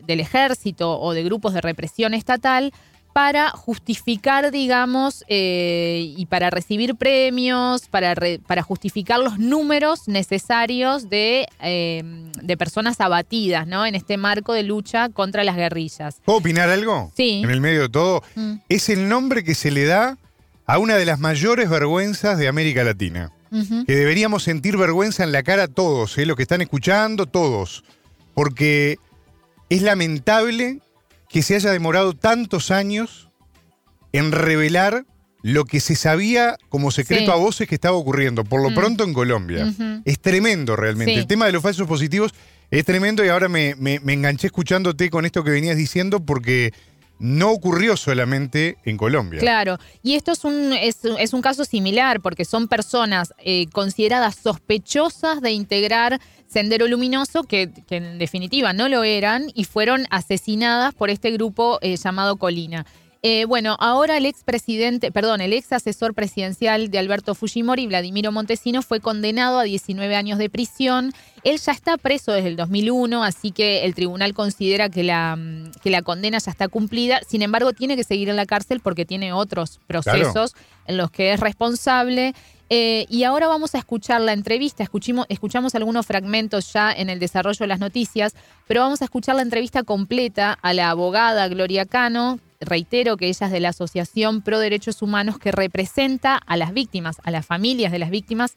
del 0.06 0.20
ejército 0.20 1.00
o 1.00 1.12
de 1.14 1.22
grupos 1.22 1.54
de 1.54 1.60
represión 1.60 2.14
estatal 2.14 2.72
para 3.12 3.50
justificar, 3.50 4.50
digamos, 4.50 5.24
eh, 5.28 6.14
y 6.16 6.26
para 6.26 6.50
recibir 6.50 6.94
premios, 6.94 7.88
para, 7.88 8.14
para 8.46 8.62
justificar 8.62 9.20
los 9.20 9.38
números 9.38 10.08
necesarios 10.08 11.10
de, 11.10 11.46
eh, 11.60 12.02
de, 12.42 12.56
personas 12.56 13.00
abatidas, 13.00 13.66
¿no? 13.66 13.84
En 13.84 13.94
este 13.94 14.16
marco 14.16 14.52
de 14.52 14.62
lucha 14.62 15.10
contra 15.10 15.44
las 15.44 15.56
guerrillas. 15.56 16.20
¿Puedo 16.24 16.38
opinar 16.38 16.70
algo? 16.70 17.12
Sí. 17.16 17.42
En 17.44 17.50
el 17.50 17.60
medio 17.60 17.82
de 17.82 17.88
todo. 17.88 18.22
Mm. 18.34 18.54
Es 18.68 18.88
el 18.88 19.08
nombre 19.08 19.44
que 19.44 19.54
se 19.54 19.70
le 19.70 19.84
da 19.84 20.16
a 20.66 20.78
una 20.78 20.96
de 20.96 21.04
las 21.04 21.18
mayores 21.18 21.68
vergüenzas 21.68 22.38
de 22.38 22.48
América 22.48 22.84
Latina. 22.84 23.30
Que 23.86 23.94
deberíamos 23.94 24.44
sentir 24.44 24.78
vergüenza 24.78 25.24
en 25.24 25.30
la 25.30 25.42
cara 25.42 25.68
todos, 25.68 26.16
¿eh? 26.16 26.24
los 26.24 26.36
que 26.36 26.42
están 26.42 26.62
escuchando, 26.62 27.26
todos. 27.26 27.84
Porque 28.32 28.96
es 29.68 29.82
lamentable 29.82 30.80
que 31.32 31.42
se 31.42 31.54
haya 31.54 31.70
demorado 31.70 32.12
tantos 32.12 32.70
años 32.70 33.30
en 34.12 34.32
revelar 34.32 35.06
lo 35.42 35.64
que 35.64 35.80
se 35.80 35.96
sabía 35.96 36.56
como 36.68 36.90
secreto 36.90 37.32
a 37.32 37.36
voces 37.36 37.66
que 37.66 37.74
estaba 37.74 37.96
ocurriendo, 37.96 38.44
por 38.44 38.62
lo 38.62 38.70
mm. 38.70 38.74
pronto 38.74 39.04
en 39.04 39.14
Colombia. 39.14 39.72
Es 40.04 40.20
tremendo 40.20 40.76
realmente. 40.76 41.14
El 41.14 41.26
tema 41.26 41.46
de 41.46 41.52
los 41.52 41.62
falsos 41.62 41.88
positivos 41.88 42.32
es 42.70 42.84
tremendo 42.84 43.24
y 43.24 43.28
ahora 43.28 43.48
me, 43.48 43.70
enganché 43.70 44.48
escuchándote 44.48 45.10
con 45.10 45.24
esto 45.24 45.42
que 45.42 45.50
venías 45.50 45.76
diciendo 45.76 46.24
porque 46.24 46.72
no 47.22 47.52
ocurrió 47.52 47.96
solamente 47.96 48.78
en 48.84 48.96
Colombia. 48.96 49.38
Claro, 49.38 49.78
y 50.02 50.16
esto 50.16 50.32
es 50.32 50.44
un, 50.44 50.72
es, 50.72 51.32
un 51.32 51.40
caso 51.40 51.64
similar 51.64 52.20
porque 52.20 52.44
son 52.44 52.66
personas 52.66 53.32
eh, 53.38 53.68
consideradas 53.70 54.34
sospechosas 54.34 55.40
de 55.40 55.52
integrar 55.52 56.20
Sendero 56.48 56.88
Luminoso, 56.88 57.44
que, 57.44 57.70
en 57.90 58.18
definitiva 58.18 58.72
no 58.72 58.88
lo 58.88 59.04
eran, 59.04 59.52
y 59.54 59.64
fueron 59.64 60.06
asesinadas 60.10 60.94
por 60.94 61.10
este 61.10 61.30
grupo 61.30 61.78
eh, 61.80 61.96
llamado 61.96 62.36
Colina. 62.36 62.86
Eh, 63.24 63.44
bueno, 63.44 63.76
ahora 63.78 64.16
el 64.16 64.26
ex 64.26 64.42
presidente, 64.42 65.12
perdón, 65.12 65.40
el 65.40 65.52
ex 65.52 65.72
asesor 65.72 66.12
presidencial 66.12 66.90
de 66.90 66.98
Alberto 66.98 67.36
Fujimori, 67.36 67.86
Vladimiro 67.86 68.32
Montesino, 68.32 68.82
fue 68.82 68.98
condenado 68.98 69.60
a 69.60 69.62
19 69.62 70.16
años 70.16 70.38
de 70.38 70.50
prisión. 70.50 71.12
Él 71.44 71.60
ya 71.60 71.70
está 71.70 71.96
preso 71.98 72.32
desde 72.32 72.48
el 72.48 72.56
2001, 72.56 73.22
así 73.22 73.52
que 73.52 73.84
el 73.84 73.94
tribunal 73.94 74.34
considera 74.34 74.88
que 74.88 75.04
la, 75.04 75.36
mm, 75.36 75.70
que 75.84 75.90
la 75.90 76.02
condena 76.02 76.38
ya 76.38 76.50
está 76.50 76.66
cumplida. 76.66 77.20
Sin 77.24 77.42
embargo, 77.42 77.72
tiene 77.72 77.94
que 77.94 78.02
seguir 78.02 78.28
en 78.28 78.34
la 78.34 78.44
cárcel 78.44 78.80
porque 78.80 79.04
tiene 79.04 79.32
otros 79.32 79.78
procesos 79.86 80.56
en 80.88 80.96
los 80.96 81.12
que 81.12 81.32
es 81.32 81.38
responsable. 81.38 82.34
Eh, 82.70 83.06
y 83.08 83.22
ahora 83.22 83.46
vamos 83.46 83.76
a 83.76 83.78
escuchar 83.78 84.20
la 84.20 84.32
entrevista. 84.32 84.82
escuchamos 85.28 85.74
algunos 85.76 86.06
fragmentos 86.06 86.72
ya 86.72 86.92
en 86.92 87.08
el 87.08 87.20
desarrollo 87.20 87.58
de 87.60 87.66
las 87.68 87.78
noticias, 87.78 88.34
pero 88.66 88.80
vamos 88.80 89.00
a 89.00 89.04
escuchar 89.04 89.36
la 89.36 89.42
entrevista 89.42 89.84
completa 89.84 90.58
a 90.60 90.72
la 90.72 90.90
abogada 90.90 91.46
Gloria 91.46 91.86
Cano. 91.86 92.40
Reitero 92.64 93.16
que 93.16 93.28
ella 93.28 93.46
es 93.46 93.52
de 93.52 93.60
la 93.60 93.70
Asociación 93.70 94.42
Pro 94.42 94.58
Derechos 94.58 95.02
Humanos 95.02 95.38
que 95.38 95.52
representa 95.52 96.36
a 96.36 96.56
las 96.56 96.72
víctimas, 96.72 97.16
a 97.24 97.30
las 97.30 97.44
familias 97.44 97.92
de 97.92 97.98
las 97.98 98.10
víctimas, 98.10 98.54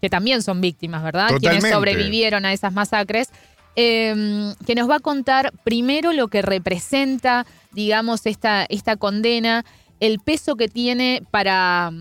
que 0.00 0.10
también 0.10 0.42
son 0.42 0.60
víctimas, 0.60 1.02
¿verdad? 1.02 1.30
Quienes 1.38 1.70
sobrevivieron 1.70 2.44
a 2.44 2.52
esas 2.52 2.72
masacres. 2.72 3.30
Em, 3.78 4.54
que 4.66 4.74
nos 4.74 4.88
va 4.88 4.96
a 4.96 5.00
contar 5.00 5.52
primero 5.62 6.14
lo 6.14 6.28
que 6.28 6.40
representa, 6.40 7.44
digamos, 7.72 8.24
esta, 8.24 8.64
esta 8.70 8.96
condena, 8.96 9.66
el 10.00 10.18
peso 10.18 10.56
que 10.56 10.68
tiene 10.68 11.22
para 11.30 11.92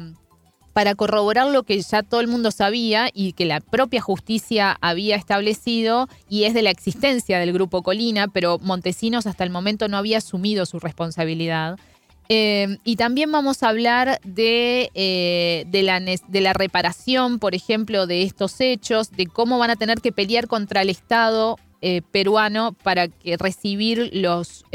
para 0.75 0.93
corroborar 0.93 1.47
lo 1.47 1.63
que 1.63 1.81
ya 1.81 2.03
todo 2.03 2.19
el 2.19 2.27
mundo 2.27 2.51
sabía 2.51 3.07
y 3.13 3.31
que 3.31 3.45
la 3.45 3.61
propia 3.61 4.01
justicia 4.01 4.77
había 4.81 5.15
establecido 5.15 6.09
y 6.27 6.43
es 6.43 6.53
de 6.53 6.63
la 6.63 6.69
existencia 6.69 7.39
del 7.39 7.53
grupo 7.53 7.81
Colina, 7.81 8.27
pero 8.27 8.59
Montesinos 8.61 9.25
hasta 9.25 9.45
el 9.45 9.51
momento 9.51 9.87
no 9.87 9.95
había 9.95 10.17
asumido 10.17 10.65
su 10.65 10.79
responsabilidad. 10.79 11.79
Eh, 12.27 12.77
y 12.83 12.97
también 12.97 13.31
vamos 13.31 13.63
a 13.63 13.69
hablar 13.69 14.19
de, 14.25 14.91
eh, 14.95 15.63
de, 15.69 16.41
la, 16.41 16.51
reparación, 16.51 17.39
por 17.39 17.55
ejemplo, 17.55 18.05
de 18.05 18.23
estos 18.23 18.59
hechos, 18.59 19.11
de 19.11 19.27
cómo 19.27 19.57
van 19.57 19.69
a 19.69 19.77
tener 19.77 20.01
que 20.01 20.11
pelear 20.11 20.49
contra 20.49 20.81
el 20.81 20.89
Estado 20.89 21.55
eh, 21.81 22.01
peruano 22.11 22.73
para 22.83 23.07
que 23.07 23.37
recibir 23.37 24.09
los 24.11 24.65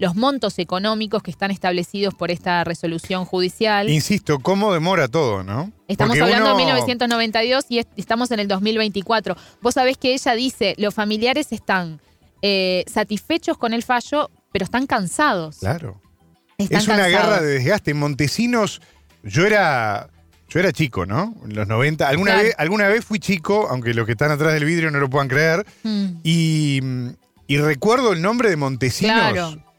los 0.00 0.16
montos 0.16 0.58
económicos 0.58 1.22
que 1.22 1.30
están 1.30 1.50
establecidos 1.50 2.14
por 2.14 2.30
esta 2.30 2.64
resolución 2.64 3.26
judicial. 3.26 3.90
Insisto, 3.90 4.38
¿cómo 4.38 4.72
demora 4.72 5.08
todo, 5.08 5.44
no? 5.44 5.70
Estamos 5.88 6.18
hablando 6.18 6.48
de 6.48 6.54
1992 6.54 7.66
y 7.68 7.84
estamos 7.96 8.30
en 8.30 8.40
el 8.40 8.48
2024. 8.48 9.36
Vos 9.60 9.74
sabés 9.74 9.98
que 9.98 10.14
ella 10.14 10.32
dice, 10.32 10.74
los 10.78 10.94
familiares 10.94 11.52
están 11.52 12.00
eh, 12.40 12.82
satisfechos 12.86 13.58
con 13.58 13.74
el 13.74 13.82
fallo, 13.82 14.30
pero 14.52 14.64
están 14.64 14.86
cansados. 14.86 15.58
Claro. 15.58 16.00
es 16.56 16.88
una 16.88 17.06
guerra 17.06 17.42
de 17.42 17.58
desgaste. 17.58 17.90
En 17.90 17.98
Montesinos, 17.98 18.80
yo 19.22 19.46
era... 19.46 20.08
Yo 20.48 20.58
era 20.58 20.72
chico, 20.72 21.06
¿no? 21.06 21.36
En 21.44 21.54
los 21.54 21.68
90. 21.68 22.08
Alguna, 22.08 22.34
vez, 22.34 22.56
alguna 22.58 22.88
vez 22.88 23.04
fui 23.04 23.20
chico, 23.20 23.68
aunque 23.70 23.94
los 23.94 24.04
que 24.04 24.12
están 24.12 24.32
atrás 24.32 24.52
del 24.52 24.64
vidrio 24.64 24.90
no 24.90 24.98
lo 24.98 25.08
puedan 25.08 25.28
creer. 25.28 25.64
Mm. 25.84 26.06
Y, 26.24 26.80
y, 27.46 27.58
recuerdo 27.58 28.12
el 28.12 28.20
nombre 28.20 28.50
de 28.50 28.56
Montesinos. 28.56 29.30
Claro 29.30 29.69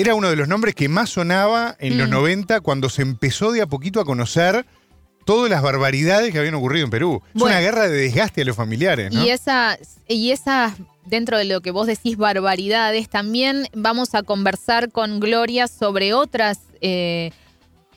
era 0.00 0.14
uno 0.14 0.30
de 0.30 0.36
los 0.36 0.46
nombres 0.46 0.76
que 0.76 0.88
más 0.88 1.10
sonaba 1.10 1.76
en 1.80 1.98
los 1.98 2.08
90 2.08 2.58
mm. 2.58 2.62
cuando 2.62 2.88
se 2.88 3.02
empezó 3.02 3.50
de 3.50 3.62
a 3.62 3.66
poquito 3.66 4.00
a 4.00 4.04
conocer 4.04 4.64
todas 5.24 5.50
las 5.50 5.60
barbaridades 5.60 6.32
que 6.32 6.38
habían 6.38 6.54
ocurrido 6.54 6.84
en 6.84 6.90
Perú. 6.90 7.20
Es 7.34 7.42
una 7.42 7.58
guerra 7.58 7.88
de 7.88 7.96
desgaste 7.96 8.42
a 8.42 8.44
los 8.44 8.56
familiares, 8.56 9.12
¿no? 9.12 9.24
Y 9.24 9.30
esas, 9.30 9.78
y 10.06 10.30
esa, 10.30 10.74
dentro 11.04 11.36
de 11.36 11.44
lo 11.44 11.60
que 11.60 11.72
vos 11.72 11.88
decís, 11.88 12.16
barbaridades, 12.16 13.08
también 13.08 13.66
vamos 13.74 14.14
a 14.14 14.22
conversar 14.22 14.92
con 14.92 15.18
Gloria 15.18 15.66
sobre 15.66 16.14
otras, 16.14 16.60
eh, 16.80 17.32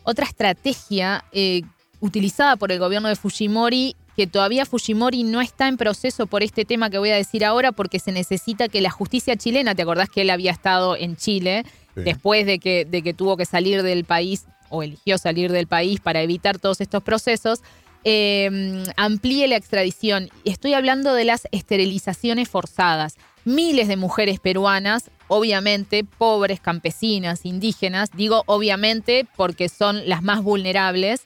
otra 0.03 0.25
estrategia 0.25 1.23
eh, 1.31 1.61
utilizada 1.99 2.57
por 2.57 2.71
el 2.71 2.79
gobierno 2.79 3.09
de 3.09 3.15
Fujimori, 3.15 3.95
que 4.17 4.25
todavía 4.27 4.65
Fujimori 4.65 5.23
no 5.23 5.39
está 5.39 5.67
en 5.67 5.77
proceso 5.77 6.25
por 6.25 6.41
este 6.41 6.65
tema 6.65 6.89
que 6.89 6.97
voy 6.97 7.11
a 7.11 7.15
decir 7.15 7.45
ahora, 7.45 7.71
porque 7.71 7.99
se 7.99 8.11
necesita 8.11 8.67
que 8.67 8.81
la 8.81 8.89
justicia 8.89 9.37
chilena, 9.37 9.75
¿te 9.75 9.83
acordás 9.83 10.09
que 10.09 10.21
él 10.21 10.31
había 10.31 10.51
estado 10.51 10.97
en 10.97 11.15
Chile 11.15 11.63
después 11.95 12.45
de 12.45 12.59
que, 12.59 12.85
de 12.85 13.01
que 13.01 13.13
tuvo 13.13 13.37
que 13.37 13.45
salir 13.45 13.83
del 13.83 14.05
país 14.05 14.45
o 14.69 14.83
eligió 14.83 15.17
salir 15.17 15.51
del 15.51 15.67
país 15.67 15.99
para 15.99 16.21
evitar 16.21 16.59
todos 16.59 16.81
estos 16.81 17.03
procesos? 17.03 17.61
Eh, 18.03 18.83
amplíe 18.97 19.47
la 19.47 19.57
extradición. 19.57 20.29
Estoy 20.43 20.73
hablando 20.73 21.13
de 21.13 21.25
las 21.25 21.47
esterilizaciones 21.51 22.49
forzadas. 22.49 23.15
Miles 23.43 23.87
de 23.87 23.97
mujeres 23.97 24.39
peruanas, 24.39 25.09
obviamente 25.27 26.03
pobres, 26.03 26.59
campesinas, 26.59 27.45
indígenas, 27.45 28.09
digo 28.13 28.43
obviamente 28.45 29.25
porque 29.35 29.67
son 29.69 30.07
las 30.07 30.21
más 30.21 30.43
vulnerables, 30.43 31.21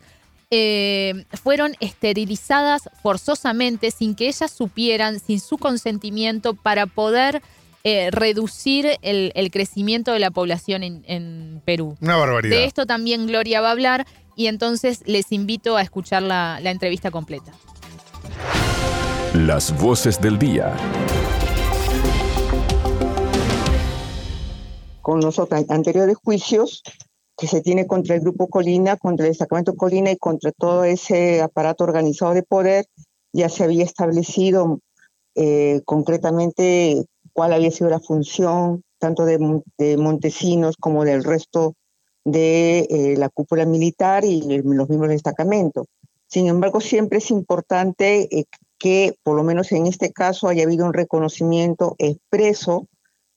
eh, 0.52 1.26
fueron 1.44 1.76
esterilizadas 1.80 2.90
forzosamente 3.02 3.92
sin 3.92 4.16
que 4.16 4.28
ellas 4.28 4.52
supieran, 4.52 5.20
sin 5.20 5.40
su 5.40 5.58
consentimiento, 5.58 6.54
para 6.54 6.86
poder 6.86 7.42
eh, 7.88 8.10
reducir 8.10 8.98
el, 9.03 9.52
crecimiento 9.52 10.12
de 10.12 10.18
la 10.18 10.32
población 10.32 10.82
en, 10.82 11.62
Perú. 11.66 11.95
Una 12.02 12.18
barbaridad. 12.18 12.57
De 12.57 12.66
esto 12.66 12.88
también 12.88 13.28
Gloria 13.28 13.62
va 13.62 13.68
a 13.68 13.72
hablar 13.74 14.07
y 14.36 14.48
entonces 14.48 15.03
les 15.06 15.32
invito 15.32 15.78
a 15.78 15.84
escuchar 15.84 16.24
la, 16.24 16.60
la 16.64 16.72
entrevista 16.72 17.12
completa. 17.12 17.53
Las 19.36 19.80
voces 19.80 20.20
del 20.20 20.40
día. 20.40 20.76
Con 25.03 25.22
los 25.22 25.38
anteriores 25.70 26.18
juicios 26.18 26.82
que 27.38 27.45
se 27.45 27.62
tiene 27.62 27.86
contra 27.86 28.16
el 28.16 28.22
Grupo 28.22 28.48
Colina, 28.48 28.98
contra 28.98 29.28
el 29.28 29.34
destacamento 29.34 29.76
Colina 29.76 30.10
y 30.10 30.18
contra 30.18 30.52
todo 30.52 30.86
ese 30.86 31.40
aparato 31.44 31.84
organizado 31.84 32.34
de 32.34 32.41
poder, 32.41 32.88
ya 33.32 33.48
se 33.48 33.64
había 33.64 33.84
establecido 33.84 34.80
eh, 35.36 35.82
concretamente 35.86 37.06
cuál 37.36 37.52
había 37.52 37.70
sido 37.70 37.90
la 37.90 37.99
función 37.99 38.82
tanto 38.98 39.26
de, 39.26 39.38
Montesinos 39.98 40.78
como 40.78 41.03
del 41.03 41.24
resto 41.24 41.76
de 42.24 42.88
eh, 42.90 43.16
la 43.18 43.28
cúpula 43.28 43.66
militar 43.66 44.24
y 44.24 44.41
los 44.64 44.90
mismos 44.90 45.10
del 45.10 45.18
destacamento. 45.18 45.86
Sin 46.28 46.48
embargo, 46.48 46.80
siempre 46.80 47.18
es 47.18 47.30
importante 47.32 48.30
eh, 48.32 48.45
que, 48.80 49.16
por 49.22 49.36
lo 49.36 49.44
menos 49.44 49.74
en 49.74 49.86
este 49.86 50.14
caso, 50.14 50.48
haya 50.48 50.64
habido 50.64 50.86
un 50.86 50.94
reconocimiento 50.94 51.95
expreso 51.98 52.88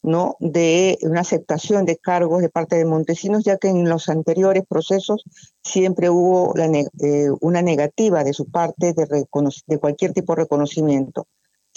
¿no? 0.00 0.36
de 0.38 0.96
una 1.02 1.22
aceptación 1.22 1.84
de 1.84 1.96
cargos 1.96 2.40
de 2.40 2.50
parte 2.50 2.76
de 2.76 2.84
Montesinos, 2.84 3.42
ya 3.42 3.58
que 3.58 3.68
en 3.68 3.88
los 3.88 4.08
anteriores 4.08 4.62
procesos 4.66 5.24
siempre 5.64 6.08
hubo 6.08 6.54
eh, 6.56 7.26
una 7.40 7.62
negativa 7.62 8.22
de 8.22 8.32
su 8.32 8.48
parte 8.48 8.94
de, 8.94 9.26
de, 9.66 9.78
cualquier 9.78 10.12
tipo 10.12 10.34
de 10.34 10.42
reconocimiento. 10.42 11.26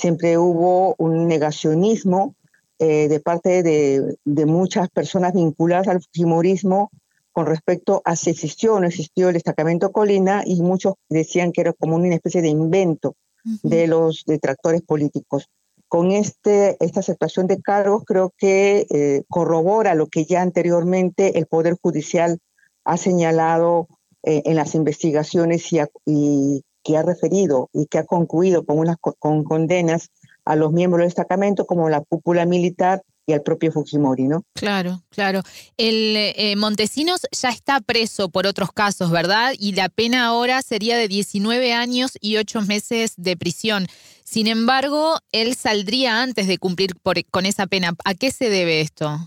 Siempre 0.01 0.39
hubo 0.39 0.95
un 0.97 1.27
negacionismo 1.27 2.33
eh, 2.79 3.07
de 3.07 3.19
parte 3.19 3.61
de, 3.61 4.17
de, 4.25 4.45
muchas 4.47 4.89
personas 4.89 5.33
vinculadas 5.33 5.87
al 5.87 6.01
fujimorismo 6.01 6.89
con 7.31 7.45
respecto 7.45 8.01
a 8.03 8.15
si 8.15 8.31
existió 8.31 8.73
o 8.73 8.79
no 8.79 8.87
existió 8.87 9.27
el 9.27 9.35
destacamento 9.35 9.91
Colina 9.91 10.41
y 10.43 10.59
muchos 10.63 10.95
decían 11.07 11.51
que 11.51 11.61
era 11.61 11.73
como 11.73 11.97
una 11.97 12.15
especie 12.15 12.41
de 12.41 12.47
invento 12.47 13.13
de 13.61 13.85
los 13.85 14.23
detractores 14.25 14.81
políticos. 14.81 15.49
Con 15.87 16.09
este, 16.09 16.77
esta 16.83 17.01
aceptación 17.01 17.45
de 17.45 17.61
cargos 17.61 18.03
creo 18.03 18.33
que 18.35 18.87
eh, 18.89 19.21
corrobora 19.29 19.93
lo 19.93 20.07
que 20.07 20.25
ya 20.25 20.41
anteriormente 20.41 21.37
el 21.37 21.45
Poder 21.45 21.77
Judicial 21.79 22.39
ha 22.85 22.97
señalado 22.97 23.87
eh, 24.23 24.41
en 24.45 24.55
las 24.55 24.73
investigaciones 24.73 25.71
y, 25.71 26.63
que 26.83 26.97
ha 26.97 27.03
referido 27.03 27.69
y 27.73 27.85
que 27.87 27.99
ha 27.99 28.05
concluido 28.05 28.65
con, 28.65 28.79
unas, 28.79 28.97
con 28.97 29.43
condenas 29.43 30.09
a 30.45 30.55
los 30.55 30.71
miembros 30.71 30.99
del 30.99 31.09
destacamento 31.09 31.65
como 31.65 31.89
la 31.89 32.01
cúpula 32.01 32.45
militar 32.45 33.03
y 33.27 33.33
al 33.33 33.43
propio 33.43 33.71
Fujimori, 33.71 34.27
¿no? 34.27 34.43
Claro, 34.53 35.03
claro. 35.09 35.41
El 35.77 36.15
eh, 36.17 36.55
Montesinos 36.57 37.21
ya 37.31 37.49
está 37.49 37.79
preso 37.79 38.29
por 38.29 38.47
otros 38.47 38.71
casos, 38.71 39.11
¿verdad? 39.11 39.53
Y 39.59 39.73
la 39.73 39.89
pena 39.89 40.25
ahora 40.25 40.61
sería 40.61 40.97
de 40.97 41.07
19 41.07 41.73
años 41.73 42.17
y 42.19 42.37
8 42.37 42.61
meses 42.63 43.13
de 43.17 43.37
prisión. 43.37 43.87
Sin 44.23 44.47
embargo, 44.47 45.17
él 45.31 45.55
saldría 45.55 46.21
antes 46.21 46.47
de 46.47 46.57
cumplir 46.57 46.95
con 47.29 47.45
esa 47.45 47.67
pena. 47.67 47.93
¿A 48.05 48.13
qué 48.15 48.31
se 48.31 48.49
debe 48.49 48.81
esto? 48.81 49.17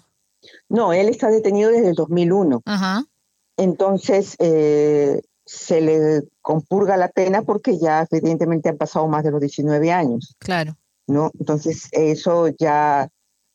No, 0.68 0.93
él 0.93 1.09
está 1.09 1.28
detenido 1.28 1.70
desde 1.70 1.90
el 1.90 1.94
2001. 1.94 2.62
Ajá. 2.64 3.05
Entonces, 3.56 4.35
eh, 4.40 5.20
se 5.46 5.80
le 5.80 6.22
compurga 6.40 6.96
la 6.96 7.08
pena 7.08 7.42
porque 7.42 7.78
ya 7.78 8.06
evidentemente 8.10 8.68
han 8.68 8.76
pasado 8.76 9.06
más 9.08 9.24
de 9.24 9.30
los 9.30 9.40
19 9.40 9.92
años. 9.92 10.36
Claro. 10.38 10.76
¿no? 11.06 11.30
Entonces, 11.38 11.88
eso 11.92 12.48
ya, 12.48 13.08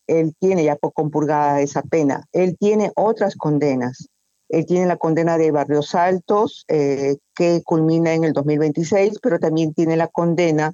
él 0.08 0.34
tiene 0.40 0.64
ya 0.64 0.78
compurgada 0.78 1.62
esa 1.62 1.82
pena. 1.82 2.26
Él 2.32 2.58
tiene 2.60 2.92
otras 2.96 3.36
condenas. 3.36 4.10
Él 4.50 4.66
tiene 4.66 4.88
la 4.88 4.98
condena 4.98 5.38
de 5.38 5.52
Barrios 5.52 5.94
Altos, 5.94 6.66
eh, 6.68 7.18
que 7.36 7.62
culmina 7.64 8.14
en 8.14 8.24
el 8.24 8.34
2026, 8.34 9.20
pero 9.22 9.40
también 9.40 9.74
tiene 9.74 9.96
la 9.96 10.08
condena 10.08 10.74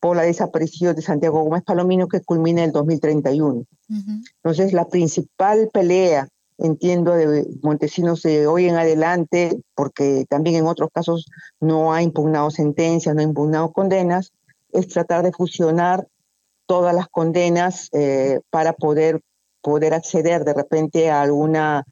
por 0.00 0.16
la 0.16 0.22
desaparición 0.22 0.94
de 0.94 1.02
Santiago 1.02 1.42
Gómez 1.42 1.62
Palomino 1.62 2.08
que 2.08 2.20
culmina 2.20 2.62
en 2.62 2.66
el 2.66 2.72
2031. 2.72 3.64
Entonces, 3.88 4.74
la 4.74 4.86
principal 4.88 5.70
pelea, 5.72 6.28
entiendo, 6.58 7.12
de 7.12 7.46
Montesinos 7.62 8.22
de 8.22 8.46
hoy 8.46 8.68
en 8.68 8.76
adelante, 8.76 9.60
porque 9.74 10.24
también 10.28 10.56
en 10.56 10.66
otros 10.66 10.90
casos 10.92 11.26
no 11.60 11.92
ha 11.92 12.02
impugnado 12.02 12.50
sentencias, 12.50 13.14
no 13.14 13.20
ha 13.20 13.24
impugnado 13.24 13.72
condenas, 13.72 14.32
es 14.72 14.88
tratar 14.88 15.22
de 15.24 15.32
fusionar 15.32 16.06
todas 16.66 16.94
las 16.94 17.08
condenas 17.08 17.88
eh, 17.92 18.40
para 18.50 18.72
poder, 18.72 19.20
poder 19.62 19.94
acceder 19.94 20.44
de 20.44 20.54
repente 20.54 21.10
a 21.10 21.22
alguna 21.22 21.84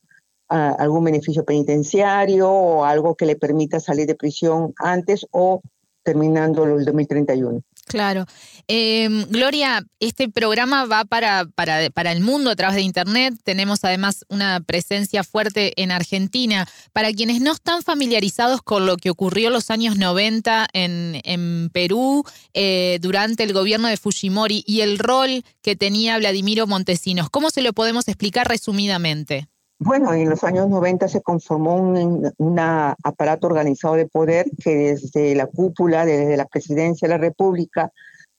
a 0.48 0.72
algún 0.72 1.04
beneficio 1.04 1.44
penitenciario 1.44 2.50
o 2.50 2.84
algo 2.84 3.14
que 3.14 3.26
le 3.26 3.36
permita 3.36 3.80
salir 3.80 4.06
de 4.06 4.14
prisión 4.14 4.74
antes 4.78 5.26
o 5.30 5.62
terminando 6.02 6.64
el 6.64 6.84
2031. 6.84 7.62
Claro. 7.86 8.26
Em, 8.66 9.26
Gloria, 9.28 9.84
este 10.00 10.28
programa 10.28 10.86
va 10.86 11.04
para, 11.04 11.44
para, 11.54 11.90
para, 11.90 12.12
el 12.12 12.20
mundo 12.20 12.50
a 12.50 12.56
través 12.56 12.76
de 12.76 12.82
Internet. 12.82 13.34
Tenemos 13.44 13.84
además 13.84 14.24
una 14.28 14.60
presencia 14.60 15.22
fuerte 15.22 15.80
en 15.82 15.90
Argentina. 15.90 16.66
Para 16.92 17.12
quienes 17.12 17.40
no 17.40 17.52
están 17.52 17.82
familiarizados 17.82 18.62
con 18.62 18.86
lo 18.86 18.96
que 18.96 19.10
ocurrió 19.10 19.48
en 19.48 19.54
los 19.54 19.70
años 19.70 19.96
90 19.96 20.68
en, 20.72 21.20
en 21.24 21.70
Perú 21.72 22.24
eh, 22.54 22.98
durante 23.00 23.42
el 23.42 23.52
gobierno 23.52 23.88
de 23.88 23.96
Fujimori 23.96 24.64
y 24.66 24.80
el 24.80 24.98
rol 24.98 25.44
que 25.62 25.76
tenía 25.76 26.18
Vladimiro 26.18 26.66
Montesinos, 26.66 27.30
¿cómo 27.30 27.50
se 27.50 27.62
lo 27.62 27.72
podemos 27.72 28.08
explicar 28.08 28.48
resumidamente? 28.48 29.48
Bueno, 29.84 30.14
en 30.14 30.30
los 30.30 30.42
años 30.44 30.70
90 30.70 31.08
se 31.08 31.20
conformó 31.20 31.76
un, 31.76 32.58
aparato 32.58 33.46
organizado 33.46 33.96
de 33.96 34.06
poder 34.06 34.46
que 34.58 34.74
desde 34.74 35.34
la 35.34 35.46
cúpula, 35.46 36.06
desde 36.06 36.38
la 36.38 36.46
presidencia 36.46 37.06
de 37.06 37.14
la 37.14 37.18
República, 37.18 37.92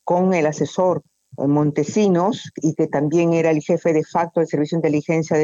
con 0.03 0.34
el 0.34 0.47
asesor 0.47 1.03
eh, 1.38 1.45
Montesinos, 1.45 2.51
y 2.55 2.73
que 2.73 2.88
también 2.88 3.34
era 3.34 3.51
el 3.51 3.61
jefe 3.61 3.93
de 3.93 4.03
facto 4.03 4.39
del 4.39 4.49
Servicio 4.49 4.76
de 4.76 4.88
Inteligencia 4.88 5.38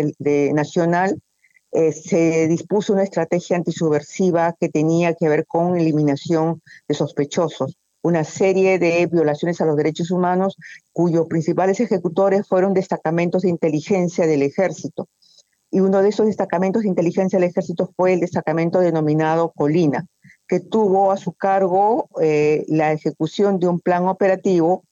Nacional, 0.54 1.22
eh, 1.72 1.92
se 1.92 2.48
dispuso 2.48 2.94
una 2.94 3.04
estrategia 3.04 3.56
antisubversiva 3.56 4.56
que 4.60 4.70
tenía 4.70 5.14
que 5.14 5.30
ver 5.30 5.46
con 5.46 5.78
eliminación 5.78 6.64
de 6.88 6.96
sospechosos, 6.96 7.78
una 8.02 8.24
serie 8.24 8.80
de 8.80 9.06
violaciones 9.06 9.62
a 9.62 9.66
los 9.66 9.78
derechos 9.78 10.10
humanos 10.10 10.58
cuyos 10.94 11.28
principales 11.28 11.80
ejecutores 11.80 12.48
fueron 12.48 12.74
destacamentos 12.74 13.44
de 13.44 13.50
inteligencia 13.50 14.26
del 14.26 14.42
ejército 14.42 15.08
y 15.72 15.80
uno 15.80 16.02
de 16.02 16.10
esos 16.10 16.28
destacamentos 16.28 16.84
de 16.84 16.90
inteligencia 16.90 17.40
del 17.40 17.50
ejército 17.50 17.90
fue 17.96 18.14
el 18.14 18.20
destacamento 18.20 18.80
denominado 18.80 19.52
Colina, 19.56 20.06
que 20.48 20.60
tuvo 20.60 21.12
a 21.12 21.18
su 21.18 21.32
cargo 21.32 22.10
eh, 22.22 22.66
la 22.68 22.92
ejecución 22.92 23.58
de 23.58 23.70
un 23.70 23.80
plan 23.80 24.08
operativo 24.08 24.84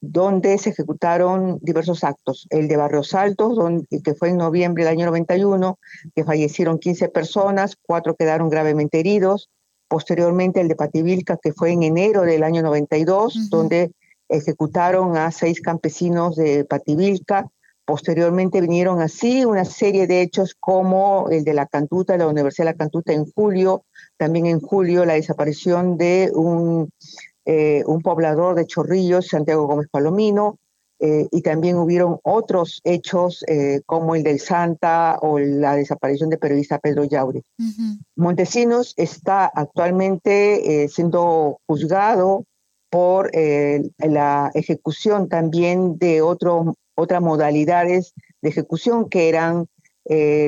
donde 0.00 0.56
se 0.58 0.70
ejecutaron 0.70 1.58
diversos 1.60 2.04
actos. 2.04 2.46
El 2.50 2.68
de 2.68 2.76
Barrios 2.76 3.14
Altos, 3.14 3.56
donde, 3.56 3.84
que 4.00 4.14
fue 4.14 4.28
en 4.28 4.36
noviembre 4.36 4.84
del 4.84 4.92
año 4.92 5.06
91, 5.06 5.76
que 6.14 6.24
fallecieron 6.24 6.78
15 6.78 7.08
personas, 7.08 7.76
cuatro 7.82 8.14
quedaron 8.14 8.48
gravemente 8.48 9.00
heridos. 9.00 9.50
Posteriormente 9.88 10.60
el 10.60 10.68
de 10.68 10.76
Pativilca, 10.76 11.36
que 11.36 11.52
fue 11.52 11.72
en 11.72 11.82
enero 11.82 12.22
del 12.22 12.44
año 12.44 12.62
92, 12.62 13.50
donde 13.50 13.90
ejecutaron 14.28 15.16
a 15.16 15.32
seis 15.32 15.60
campesinos 15.60 16.36
de 16.36 16.64
Pativilca 16.64 17.50
Posteriormente 17.88 18.60
vinieron 18.60 19.00
así 19.00 19.46
una 19.46 19.64
serie 19.64 20.06
de 20.06 20.20
hechos 20.20 20.54
como 20.60 21.30
el 21.30 21.42
de 21.42 21.54
la 21.54 21.64
Cantuta, 21.64 22.18
la 22.18 22.26
Universidad 22.26 22.66
de 22.66 22.72
la 22.72 22.76
Cantuta 22.76 23.14
en 23.14 23.24
julio, 23.24 23.86
también 24.18 24.44
en 24.44 24.60
julio 24.60 25.06
la 25.06 25.14
desaparición 25.14 25.96
de 25.96 26.30
un, 26.34 26.90
eh, 27.46 27.82
un 27.86 28.02
poblador 28.02 28.56
de 28.56 28.66
Chorrillos, 28.66 29.28
Santiago 29.28 29.66
Gómez 29.66 29.88
Palomino, 29.90 30.58
eh, 31.00 31.28
y 31.30 31.40
también 31.40 31.76
hubieron 31.76 32.18
otros 32.24 32.82
hechos 32.84 33.42
eh, 33.46 33.80
como 33.86 34.14
el 34.14 34.22
del 34.22 34.38
Santa 34.38 35.18
o 35.22 35.38
la 35.38 35.74
desaparición 35.74 36.28
del 36.28 36.40
periodista 36.40 36.80
Pedro 36.80 37.04
Yaure. 37.04 37.42
Montesinos 38.16 38.92
está 38.98 39.46
actualmente 39.46 40.82
eh, 40.82 40.88
siendo 40.90 41.58
juzgado 41.66 42.44
por 42.90 43.30
la 43.34 44.50
ejecución 44.54 45.28
también 45.28 45.98
de 45.98 46.20
otro, 46.22 46.74
otras 46.98 47.22
modalidades 47.22 48.14
de 48.42 48.48
ejecución 48.48 49.08
que 49.08 49.28
eran 49.28 49.68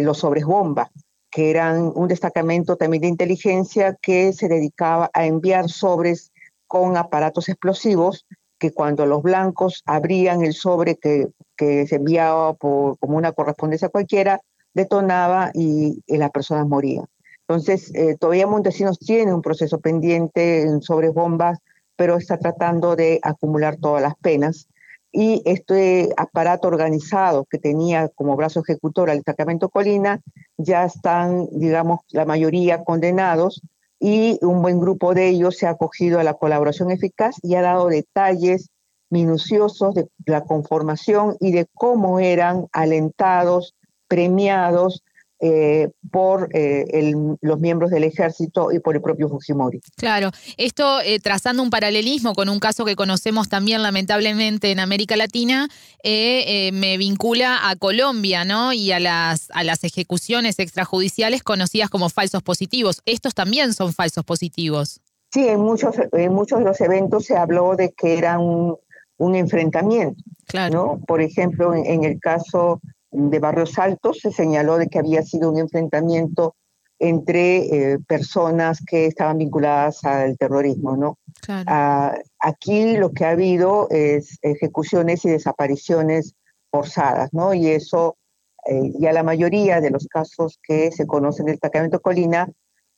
los 0.02 0.18
sobres 0.18 0.46
bomba, 0.46 0.90
que 1.30 1.50
eran 1.50 1.92
un 1.94 2.08
destacamento 2.08 2.76
también 2.76 3.02
de 3.02 3.08
inteligencia 3.08 3.94
que 4.00 4.32
se 4.32 4.48
dedicaba 4.48 5.10
a 5.12 5.26
enviar 5.26 5.68
sobres 5.68 6.32
con 6.66 6.96
aparatos 6.96 7.50
explosivos 7.50 8.26
que 8.58 8.72
cuando 8.72 9.06
los 9.06 9.22
blancos 9.22 9.82
abrían 9.86 10.42
el 10.44 10.52
sobre 10.52 10.96
que, 10.96 11.28
se 11.56 11.96
enviaba 11.96 12.54
como 12.54 12.96
una 13.00 13.32
correspondencia 13.32 13.90
cualquiera, 13.90 14.40
detonaba 14.72 15.50
y, 15.52 16.02
las 16.06 16.30
personas 16.30 16.66
morían. 16.66 17.06
Entonces, 17.40 17.92
eh, 17.94 18.16
todavía 18.18 18.46
Montesinos 18.46 18.98
tiene 18.98 19.34
un 19.34 19.42
proceso 19.42 19.78
pendiente 19.80 20.62
en 20.62 20.80
sobre 20.80 21.08
bombas, 21.08 21.58
pero 21.96 22.16
está 22.16 22.38
tratando 22.38 22.96
de 22.96 23.18
acumular 23.22 23.76
todas 23.76 24.00
las 24.02 24.14
penas. 24.14 24.68
Y 25.12 25.42
este 25.44 26.10
aparato 26.16 26.68
organizado 26.68 27.44
que 27.44 27.58
tenía 27.58 28.08
como 28.08 28.36
brazo 28.36 28.60
ejecutor 28.60 29.10
al 29.10 29.18
destacamento 29.18 29.68
Colina, 29.68 30.20
ya 30.56 30.84
están, 30.84 31.48
digamos, 31.52 32.00
la 32.10 32.24
mayoría 32.24 32.84
condenados 32.84 33.60
y 33.98 34.38
un 34.42 34.62
buen 34.62 34.80
grupo 34.80 35.12
de 35.12 35.28
ellos 35.28 35.58
se 35.58 35.66
ha 35.66 35.70
acogido 35.70 36.20
a 36.20 36.24
la 36.24 36.34
colaboración 36.34 36.90
eficaz 36.90 37.36
y 37.42 37.54
ha 37.54 37.62
dado 37.62 37.88
detalles 37.88 38.70
minuciosos 39.10 39.94
de 39.94 40.08
la 40.24 40.44
conformación 40.44 41.36
y 41.40 41.52
de 41.52 41.66
cómo 41.74 42.20
eran 42.20 42.66
alentados, 42.72 43.74
premiados 44.08 45.02
eh, 45.42 45.88
por 46.12 46.50
eh, 46.52 47.14
los 47.40 47.60
miembros 47.60 47.90
del 47.90 48.04
ejército 48.04 48.72
y 48.72 48.78
por 48.78 48.94
el 48.94 49.00
propio 49.00 49.26
Fujimori. 49.30 49.80
Claro, 49.96 50.32
esto 50.58 51.00
eh, 51.00 51.18
trazando 51.18 51.62
un 51.62 51.70
paralelismo 51.70 52.34
con 52.34 52.50
un 52.50 52.58
caso 52.58 52.84
que 52.84 52.94
conocemos 52.94 53.48
también 53.48 53.82
lamentablemente 53.82 54.70
en 54.70 54.80
América 54.80 55.16
Latina, 55.16 55.68
me 56.04 56.96
vincula 56.98 57.70
a 57.70 57.76
Colombia, 57.76 58.44
¿no? 58.44 58.74
Y 58.74 58.92
a 58.92 59.00
las, 59.00 59.48
a 59.54 59.64
las 59.64 59.82
ejecuciones 59.82 60.58
extrajudiciales 60.58 61.42
conocidas 61.42 61.88
como 61.88 62.10
falsos 62.10 62.42
positivos. 62.42 63.00
Estos 63.06 63.34
también 63.34 63.72
son 63.72 63.94
falsos 63.94 64.24
positivos. 64.24 65.00
Sí, 65.32 65.48
en 65.48 65.60
muchos, 65.60 65.96
en 66.12 66.34
muchos 66.34 66.58
de 66.58 66.64
los 66.66 66.80
eventos 66.82 67.24
se 67.24 67.36
habló 67.38 67.76
de 67.76 67.92
que 67.92 68.18
era 68.18 68.38
un, 68.38 68.76
enfrentamiento. 69.18 70.22
Claro. 70.46 70.74
¿no? 70.74 71.00
Por 71.06 71.22
ejemplo, 71.22 71.74
en 71.74 72.04
el 72.04 72.20
caso 72.20 72.82
de 73.10 73.38
Barrios 73.38 73.78
Altos 73.78 74.18
se 74.20 74.32
señaló 74.32 74.78
de 74.78 74.88
que 74.88 74.98
había 74.98 75.22
sido 75.22 75.50
un 75.50 75.58
enfrentamiento 75.58 76.54
entre 76.98 77.92
eh, 77.92 77.98
personas 78.06 78.80
que 78.86 79.06
estaban 79.06 79.38
vinculadas 79.38 80.04
al 80.04 80.36
terrorismo, 80.36 80.96
¿no? 80.96 81.18
Ah, 81.48 82.14
aquí 82.38 82.96
lo 82.96 83.12
que 83.12 83.24
ha 83.24 83.30
habido 83.30 83.88
es 83.90 84.38
ejecuciones 84.42 85.24
y 85.24 85.30
desapariciones 85.30 86.34
forzadas, 86.70 87.30
¿no? 87.32 87.54
Y 87.54 87.68
eso, 87.68 88.18
eh, 88.66 88.92
ya 88.98 89.12
la 89.12 89.22
mayoría 89.22 89.80
de 89.80 89.90
los 89.90 90.06
casos 90.06 90.60
que 90.62 90.92
se 90.92 91.06
conocen 91.06 91.46
del 91.46 91.54
destacamento 91.54 92.00
Colina 92.00 92.48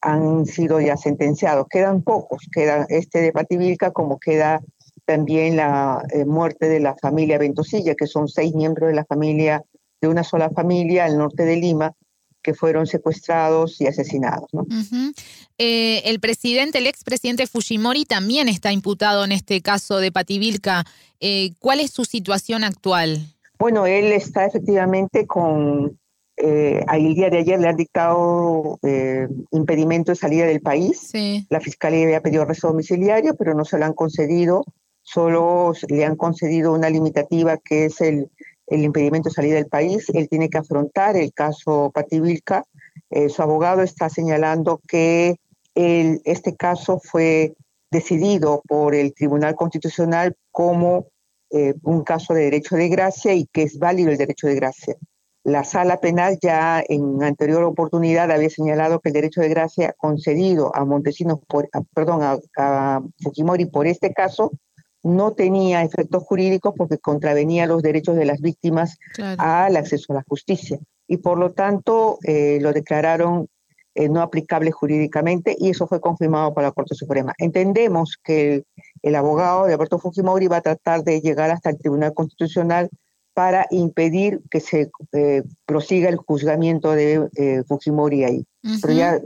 han 0.01 0.47
sido 0.47 0.81
ya 0.81 0.97
sentenciados. 0.97 1.69
Quedan 1.71 2.03
pocos, 2.03 2.49
queda 2.53 2.85
este 2.89 3.21
de 3.21 3.33
Pativilca, 3.33 3.93
como 3.93 4.19
queda 4.19 4.61
también 5.05 5.57
la 5.57 6.03
eh, 6.13 6.25
muerte 6.25 6.69
de 6.69 6.81
la 6.81 6.97
familia 6.97 7.39
Ventosilla, 7.39 7.95
que 7.95 8.09
son 8.09 8.27
seis 8.27 8.53
miembros 8.53 8.89
de 8.89 8.97
la 8.97 9.05
familia 9.05 9.63
de 10.03 10.09
una 10.09 10.25
sola 10.25 10.51
familia 10.51 11.07
al 11.07 11.17
norte 11.17 11.45
de 11.45 11.57
Lima 11.57 11.95
que 12.43 12.55
fueron 12.55 12.89
secuestrados 12.89 13.81
y 13.81 13.87
asesinados. 13.87 14.51
Eh, 15.59 16.03
el 16.05 16.19
presidente, 16.19 16.79
el 16.79 16.89
expresidente 16.89 17.47
Fujimori 17.47 18.05
también 18.05 18.49
está 18.49 18.73
imputado 18.73 19.25
en 19.25 19.31
este 19.31 19.63
caso 19.63 19.99
de 19.99 20.11
Pativilca. 20.11 20.85
Eh, 21.21 21.53
¿Cuál 21.61 21.79
es 21.79 21.93
su 21.93 22.05
situación 22.05 22.65
actual? 22.65 23.21
Bueno, 23.61 23.87
él 23.87 24.07
está 24.07 24.45
efectivamente 24.45 25.25
con, 25.25 25.97
eh, 26.37 26.85
el 26.93 27.15
día 27.15 27.31
de 27.31 27.39
ayer 27.39 27.61
le 27.61 27.69
han 27.69 27.77
dictado 27.77 28.81
impedimento 29.53 30.11
de 30.11 30.17
salida 30.17 30.45
del 30.47 30.61
país. 30.61 31.13
La 31.49 31.61
fiscalía 31.61 32.03
había 32.07 32.23
pedido 32.23 32.43
arresto 32.43 32.67
domiciliario, 32.67 33.37
pero 33.37 33.55
no 33.55 33.65
se 33.65 33.79
lo 33.79 33.85
han 33.85 33.95
concedido. 33.95 34.65
Solo 35.05 35.75
le 35.89 36.05
han 36.05 36.17
concedido 36.17 36.73
una 36.73 36.91
limitativa 36.91 37.57
que 37.57 37.85
es 37.85 38.01
el 38.01 38.31
el 38.73 38.85
impedimento 38.85 39.29
de 39.29 39.35
salida 39.35 39.55
del 39.57 39.67
país. 39.67 40.09
Él 40.15 40.29
tiene 40.29 40.49
que 40.49 40.59
afrontar 40.59 41.17
el 41.17 41.33
caso 41.33 41.91
Pativilca. 41.93 42.65
Eh, 43.11 43.29
su 43.29 43.43
abogado 43.43 43.83
está 43.83 44.09
señalando 44.09 44.81
que 44.89 45.37
este 45.75 46.55
caso 46.55 47.01
fue 47.03 47.55
decidido 47.91 48.63
por 48.69 48.95
el 48.95 49.15
Tribunal 49.15 49.55
Constitucional 49.55 50.37
como 50.51 51.07
eh, 51.51 51.75
un 51.83 52.03
caso 52.03 52.35
de 52.35 52.45
derecho 52.45 52.77
de 52.77 52.89
gracia 52.89 53.35
y 53.35 53.47
que 53.47 53.63
es 53.63 53.79
válido 53.79 54.11
el 54.11 54.19
derecho 54.19 54.47
de 54.47 54.55
gracia. 54.55 54.97
La 55.45 55.65
sala 55.65 55.99
penal 55.99 56.39
ya 56.41 56.83
en 56.87 57.23
anterior 57.23 57.65
oportunidad 57.65 58.31
había 58.31 58.49
señalado 58.49 59.01
que 59.01 59.09
el 59.09 59.15
derecho 59.15 59.41
de 59.41 59.49
gracia 59.49 59.95
concedido 59.99 60.75
a 60.75 60.85
Montesinos, 60.85 61.39
por, 61.49 61.69
perdón, 61.95 62.23
a, 62.23 62.39
a 62.57 63.03
Fujimori 63.23 63.67
por 63.67 63.87
este 63.87 64.13
caso 64.13 64.53
no 65.03 65.33
tenía 65.33 65.83
efectos 65.83 66.23
jurídicos 66.23 66.75
porque 66.77 66.99
contravenía 66.99 67.67
los 67.67 67.83
derechos 67.83 68.17
de 68.17 68.25
las 68.25 68.41
víctimas 68.41 68.99
al 69.39 69.77
acceso 69.77 70.13
a 70.13 70.17
la 70.17 70.25
justicia. 70.29 70.79
Y 71.09 71.19
por 71.19 71.39
lo 71.39 71.53
tanto 71.53 72.19
eh, 72.25 72.59
lo 72.61 72.73
declararon 72.73 73.49
eh, 73.95 74.09
no 74.09 74.23
aplicable 74.23 74.71
jurídicamente 74.71 75.55
y 75.59 75.69
eso 75.71 75.87
fue 75.87 76.01
confirmado 76.01 76.55
por 76.55 76.63
la 76.63 76.73
Corte 76.73 76.95
Suprema. 76.95 77.35
Entendemos 77.39 78.19
que 78.23 78.65
el, 79.03 79.15
abogado 79.15 79.67
de 79.67 79.75
Alberto 79.75 79.99
Fujimori 79.99 80.47
va 80.47 80.59
a 80.59 80.63
tratar 80.63 81.05
de 81.05 81.21
llegar 81.21 81.51
hasta 81.51 81.71
el 81.71 81.79
Tribunal 81.79 82.15
Constitucional 82.15 82.89
para 83.35 83.67
impedir 83.71 84.41
que 84.51 84.61
se 84.61 84.91
eh, 85.13 85.43
prosiga 85.67 86.09
el 86.09 86.17
juzgamiento 86.17 86.93
de 86.93 87.65
Fujimori 87.67 88.25
ahí. 88.25 88.45
Pero 88.81 88.93
ya 88.93 89.21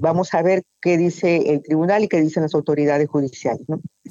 vamos 0.00 0.34
a 0.34 0.42
ver 0.42 0.62
qué 0.80 0.96
dice 0.96 1.52
el 1.52 1.62
tribunal 1.62 2.04
y 2.04 2.08
qué 2.08 2.20
dicen 2.20 2.42
las 2.42 2.54
autoridades 2.54 3.08
judiciales. 3.08 3.62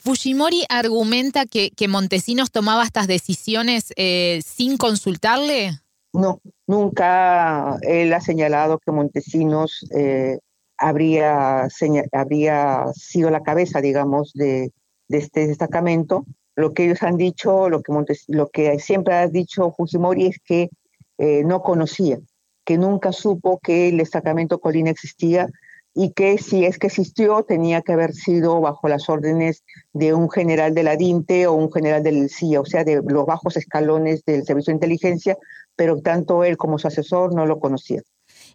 Fujimori 0.01 0.63
argumenta 0.69 1.45
que, 1.45 1.71
Montesinos 1.87 2.51
tomaba 2.51 2.83
estas 2.83 3.07
decisiones 3.07 3.93
eh, 3.95 4.41
sin 4.45 4.77
consultarle. 4.77 5.71
No, 6.13 6.41
nunca 6.67 7.77
él 7.81 8.13
ha 8.13 8.21
señalado 8.21 8.79
que 8.79 8.91
Montesinos 8.91 9.85
eh, 9.95 10.39
habría, 10.77 11.67
habría 12.11 12.85
sido 12.95 13.29
la 13.29 13.41
cabeza, 13.41 13.81
digamos, 13.81 14.31
de, 14.33 14.71
este 15.09 15.47
destacamento. 15.47 16.25
Lo 16.55 16.73
que 16.73 16.85
ellos 16.85 17.03
han 17.03 17.17
dicho, 17.17 17.69
lo 17.69 17.81
que, 17.81 17.91
lo 18.27 18.49
que 18.49 18.79
siempre 18.79 19.15
ha 19.15 19.27
dicho 19.27 19.73
Fujimori 19.75 20.27
es 20.27 20.37
que 20.43 20.69
eh, 21.17 21.43
no 21.43 21.61
conocía, 21.61 22.19
que 22.65 22.77
nunca 22.77 23.11
supo 23.11 23.59
que 23.59 23.89
el 23.89 23.97
destacamento 23.97 24.59
Colina 24.59 24.91
existía, 24.91 25.47
y 25.93 26.11
que 26.13 26.37
si 26.37 26.65
es 26.65 26.77
que 26.77 26.87
existió 26.87 27.43
tenía 27.43 27.81
que 27.81 27.93
haber 27.93 28.13
sido 28.13 28.61
bajo 28.61 28.87
las 28.87 29.09
órdenes 29.09 29.63
de 29.93 30.13
un 30.13 30.29
general 30.29 30.73
de 30.73 30.83
la 30.83 30.95
DINTE 30.95 31.47
o 31.47 31.53
un 31.53 31.71
general 31.71 32.03
del 32.03 32.29
CIA, 32.29 32.61
o 32.61 32.65
sea, 32.65 32.83
de 32.83 33.01
los 33.05 33.25
bajos 33.25 33.57
escalones 33.57 34.23
del 34.25 34.43
Servicio 34.43 34.71
de 34.71 34.75
Inteligencia, 34.75 35.37
pero 35.75 36.01
tanto 36.01 36.43
él 36.43 36.57
como 36.57 36.77
su 36.77 36.87
asesor 36.87 37.33
no 37.33 37.45
lo 37.45 37.59
conocían. 37.59 38.03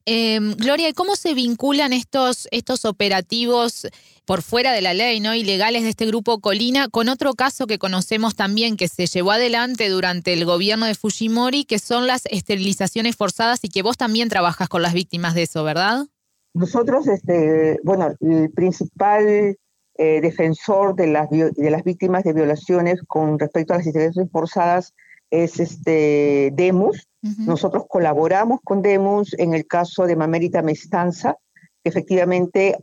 Em, 0.07 0.55
Gloria, 0.57 0.89
¿y 0.89 0.93
cómo 0.93 1.17
se 1.17 1.35
vinculan 1.35 1.93
estos, 1.93 2.47
estos 2.51 2.85
operativos 2.85 3.89
por 4.25 4.43
fuera 4.43 4.73
de 4.73 4.83
la 4.83 4.95
ley, 4.95 5.21
¿no? 5.21 5.35
ilegales 5.35 5.83
de 5.83 5.91
este 5.91 6.07
grupo 6.07 6.41
Colina, 6.41 6.89
con 6.89 7.09
otro 7.09 7.35
caso 7.35 7.67
que 7.67 7.79
conocemos 7.79 8.35
también 8.35 8.77
que 8.77 8.89
se 8.89 9.07
llevó 9.07 9.33
adelante 9.33 9.89
durante 9.89 10.33
el 10.33 10.45
gobierno 10.45 10.87
de 10.87 10.95
Fujimori, 10.95 11.65
que 11.65 11.79
son 11.79 12.07
las 12.07 12.27
esterilizaciones 12.27 13.17
forzadas 13.17 13.61
y 13.63 13.69
que 13.69 13.83
vos 13.83 13.97
también 13.97 14.29
trabajas 14.29 14.69
con 14.69 14.83
las 14.83 14.95
víctimas 14.95 15.35
de 15.35 15.43
eso, 15.43 15.65
¿verdad? 15.65 16.07
Nosotros, 16.55 17.09
este, 17.09 17.81
bueno, 17.83 18.15
el 18.21 18.51
principal 18.53 19.57
eh, 19.97 20.21
defensor 20.21 20.95
de 20.95 21.09
las, 21.09 21.29
de 21.29 21.71
las 21.71 21.83
víctimas 21.83 22.23
de 22.23 22.33
violaciones 22.33 23.03
con 23.07 23.39
respecto 23.39 23.75
a 23.75 23.79
las 23.79 23.87
instituciones 23.87 24.31
forzadas 24.31 24.95
es 25.31 25.59
este 25.59 26.51
Demus. 26.55 27.09
Nosotros 27.39 27.85
colaboramos 27.89 28.61
con 28.63 28.83
Demus 28.83 29.35
en 29.39 29.55
el 29.55 29.67
caso 29.67 30.07
de 30.07 30.15
Mamérita 30.15 30.63
Mestanza, 30.63 31.39
efectivamente 31.83 32.77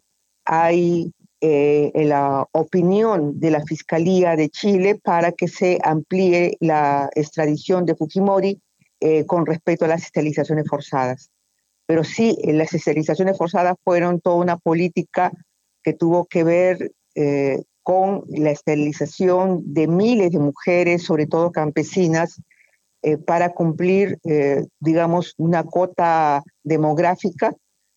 hay 0.46 1.14
eh, 1.42 1.92
la 1.96 2.48
opinión 2.52 3.40
de 3.40 3.52
la 3.52 3.64
Fiscalía 3.64 4.36
de 4.36 4.50
Chile 4.50 5.00
para 5.04 5.32
que 5.32 5.48
se 5.48 5.80
amplíe 5.84 6.58
la 6.60 7.10
extradición 7.16 7.86
de 7.86 7.96
Fujimori 7.96 8.60
eh, 9.00 9.26
con 9.26 9.46
respecto 9.46 9.86
a 9.86 9.90
las 9.90 10.04
esterilizaciones 10.04 10.68
forzadas 10.68 11.30
pero 11.92 12.06
sí, 12.06 12.38
eh, 12.42 12.54
las 12.54 12.74
esterilizaciones 12.74 13.38
forzadas 13.38 13.76
fueron 13.84 14.22
toda 14.22 14.38
una 14.38 14.56
política 14.56 15.30
que 15.84 15.92
tuvo 15.92 16.24
que 16.24 16.46
ver 16.46 16.94
eh, 17.16 17.64
con 17.84 18.24
la 18.30 18.52
esterilización 18.52 19.74
de 19.74 19.90
miles 19.90 20.32
de 20.32 20.40
mujeres, 20.40 21.04
sobre 21.04 21.28
todo 21.28 21.52
campesinas, 21.52 22.42
eh, 23.02 23.18
para 23.18 23.50
cumplir, 23.50 24.20
digamos, 24.80 25.34
una 25.38 25.66
cuota 25.66 26.44
demográfica 26.64 27.54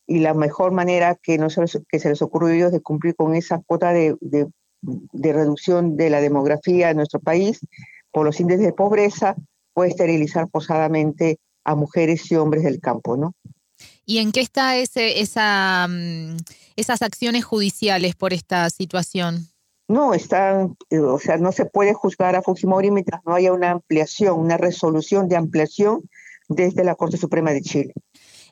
y 0.08 0.18
la 0.18 0.34
mejor 0.34 0.72
manera 0.72 1.14
que, 1.22 1.38
se, 1.48 2.08
les 2.08 2.20
ocurrió 2.20 2.48
a 2.48 2.56
ellos 2.56 2.72
de 2.72 2.80
cumplir 2.80 3.14
con 3.14 3.36
esa 3.36 3.62
cuota 3.64 3.92
de, 3.92 4.16
de 4.20 5.32
reducción 5.32 5.96
de 5.96 6.10
la 6.10 6.20
demografía 6.20 6.90
en 6.90 6.96
nuestro 6.96 7.20
país 7.20 7.60
por 8.10 8.26
los 8.26 8.40
índices 8.40 8.66
de 8.66 8.72
pobreza 8.72 9.36
fue 9.72 9.86
esterilizar 9.86 10.48
forzadamente 10.50 11.38
a 11.62 11.76
mujeres 11.76 12.28
y 12.32 12.34
hombres 12.34 12.64
del 12.64 12.80
campo, 12.80 13.16
¿no? 13.16 13.34
¿Y 14.06 14.18
en 14.18 14.32
qué 14.32 14.40
está 14.40 14.76
ese, 14.76 15.20
esa, 15.20 15.86
mm, 15.88 16.36
esas 16.76 17.02
acciones 17.02 17.44
judiciales 17.44 18.14
por 18.14 18.32
esta 18.32 18.68
situación? 18.70 19.48
No, 19.88 20.14
están, 20.14 20.76
eh, 20.90 20.98
o 20.98 21.18
sea, 21.18 21.36
no 21.36 21.52
se 21.52 21.66
puede 21.66 21.92
juzgar 21.92 22.36
a 22.36 22.42
Fujimori 22.42 22.90
mientras 22.90 23.20
no 23.26 23.34
haya 23.34 23.52
una 23.52 23.70
ampliación, 23.70 24.38
una 24.38 24.56
resolución 24.56 25.28
de 25.28 25.36
ampliación 25.36 26.08
desde 26.48 26.84
la 26.84 26.94
Corte 26.94 27.16
Suprema 27.16 27.52
de 27.52 27.62
Chile. 27.62 27.94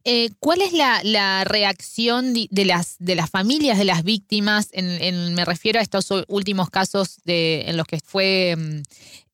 Eh, 0.05 0.31
¿Cuál 0.41 0.63
es 0.63 0.73
la, 0.73 1.45
reacción 1.45 2.35
de 2.35 2.65
las, 2.65 2.97
de 2.99 3.15
las 3.15 3.31
familias 3.31 3.79
de 3.79 3.85
las 3.85 4.03
víctimas? 4.03 4.69
En, 4.73 5.35
me 5.35 5.45
refiero 5.45 5.79
a 5.79 5.83
estos 5.83 6.09
últimos 6.27 6.71
casos 6.71 7.21
de, 7.25 7.63
en 7.69 7.77
los 7.77 7.87
que 7.87 8.01
fue 8.01 8.57
mm, 8.57 8.83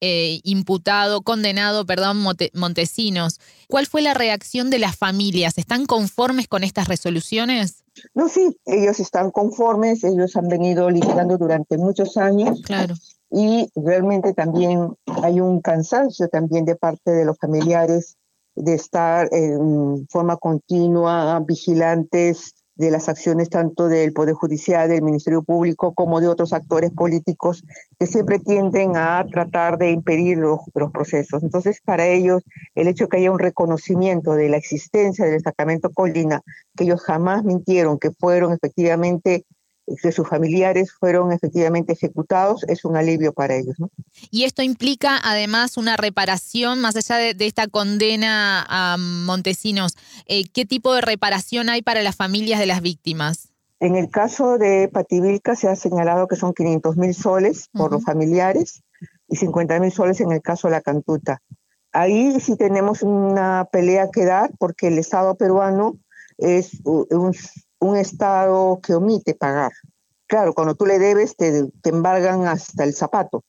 eh, 0.02 0.40
imputado, 0.44 1.22
condenado, 1.22 1.86
perdón, 1.86 2.22
Montesinos. 2.52 3.40
¿Cuál 3.66 3.86
fue 3.86 4.02
la 4.02 4.12
reacción 4.12 4.68
de 4.68 4.78
las 4.78 4.96
familias? 4.96 5.56
¿Están 5.56 5.86
conformes 5.86 6.48
con 6.48 6.62
estas 6.64 6.86
resoluciones? 6.86 7.84
No, 8.14 8.28
sí, 8.28 8.54
ellos 8.66 9.00
están 9.00 9.30
conformes, 9.30 10.04
ellos 10.04 10.36
han 10.36 10.48
venido 10.48 10.90
litigando 10.90 11.38
durante 11.38 11.78
muchos 11.78 12.18
años. 12.18 12.60
Claro. 12.62 12.94
Y 13.30 13.70
realmente 13.74 14.34
también 14.34 14.94
hay 15.22 15.40
un 15.40 15.60
cansancio 15.62 16.28
también 16.28 16.66
de 16.66 16.76
parte 16.76 17.10
de 17.10 17.24
los 17.24 17.38
familiares 17.38 18.17
de 18.60 18.74
estar 18.74 19.28
en 19.32 20.06
forma 20.08 20.36
continua 20.36 21.40
vigilantes 21.40 22.54
de 22.78 22.92
las 22.92 23.08
acciones 23.08 23.50
tanto 23.50 23.88
del 23.88 24.12
Poder 24.12 24.34
Judicial, 24.34 24.88
del 24.88 25.02
Ministerio 25.02 25.42
Público, 25.42 25.94
como 25.94 26.20
de 26.20 26.28
otros 26.28 26.52
actores 26.52 26.92
políticos 26.92 27.64
que 27.98 28.06
siempre 28.06 28.38
tienden 28.38 28.96
a 28.96 29.26
tratar 29.30 29.78
de 29.78 29.90
impedir 29.90 30.38
los, 30.38 30.60
procesos. 30.92 31.42
Entonces, 31.42 31.80
para 31.84 32.06
ellos, 32.06 32.44
el 32.76 32.86
hecho 32.86 33.04
de 33.04 33.08
que 33.08 33.16
haya 33.16 33.32
un 33.32 33.40
reconocimiento 33.40 34.34
de 34.34 34.48
la 34.48 34.58
existencia 34.58 35.24
del 35.24 35.34
destacamento 35.34 35.90
Colina, 35.90 36.40
que 36.76 36.84
ellos 36.84 37.02
jamás 37.02 37.42
mintieron, 37.42 37.98
que 37.98 38.12
fueron 38.12 38.52
efectivamente 38.52 39.44
que 40.02 40.12
sus 40.12 40.28
familiares 40.28 40.92
fueron 40.92 41.32
efectivamente 41.32 41.92
ejecutados, 41.92 42.64
es 42.68 42.84
un 42.84 42.96
alivio 42.96 43.32
para 43.32 43.56
ellos. 43.56 43.76
Y 44.30 44.44
esto 44.44 44.62
implica 44.62 45.18
además 45.22 45.76
una 45.76 45.96
reparación, 45.96 46.80
más 46.80 46.96
allá 46.96 47.16
de, 47.16 47.46
esta 47.46 47.66
condena 47.66 48.64
a 48.68 48.96
Montesinos, 48.98 49.96
eh, 50.26 50.44
¿qué 50.52 50.66
tipo 50.66 50.94
de 50.94 51.00
reparación 51.00 51.68
hay 51.68 51.82
para 51.82 52.02
las 52.02 52.16
familias 52.16 52.60
de 52.60 52.66
las 52.66 52.82
víctimas? 52.82 53.52
En 53.80 53.94
el 53.94 54.10
caso 54.10 54.58
de 54.58 54.88
Pativilca 54.88 55.54
se 55.54 55.68
ha 55.68 55.76
señalado 55.76 56.26
que 56.26 56.36
son 56.36 56.52
500 56.52 56.96
mil 56.96 57.14
soles 57.14 57.68
por 57.72 57.92
los 57.92 58.02
familiares 58.02 58.82
y 59.28 59.36
50 59.36 59.78
mil 59.78 59.92
soles 59.92 60.20
en 60.20 60.32
el 60.32 60.42
caso 60.42 60.68
de 60.68 60.72
la 60.72 60.80
Cantuta. 60.80 61.40
Ahí 61.92 62.38
sí 62.40 62.56
tenemos 62.56 63.02
una 63.02 63.68
pelea 63.70 64.10
que 64.12 64.24
dar 64.24 64.50
porque 64.58 64.88
el 64.88 64.98
Estado 64.98 65.36
peruano 65.36 65.96
es 66.38 66.80
un 66.84 67.34
un 67.80 67.96
Estado 67.96 68.80
que 68.82 68.94
omite 68.94 69.34
pagar. 69.34 69.72
Claro, 70.26 70.54
cuando 70.54 70.74
tú 70.74 70.86
le 70.86 70.98
debes 70.98 71.36
te, 71.36 71.66
te 71.82 71.90
embargan 71.90 72.46
hasta 72.46 72.84
el 72.84 72.94
zapato, 72.94 73.44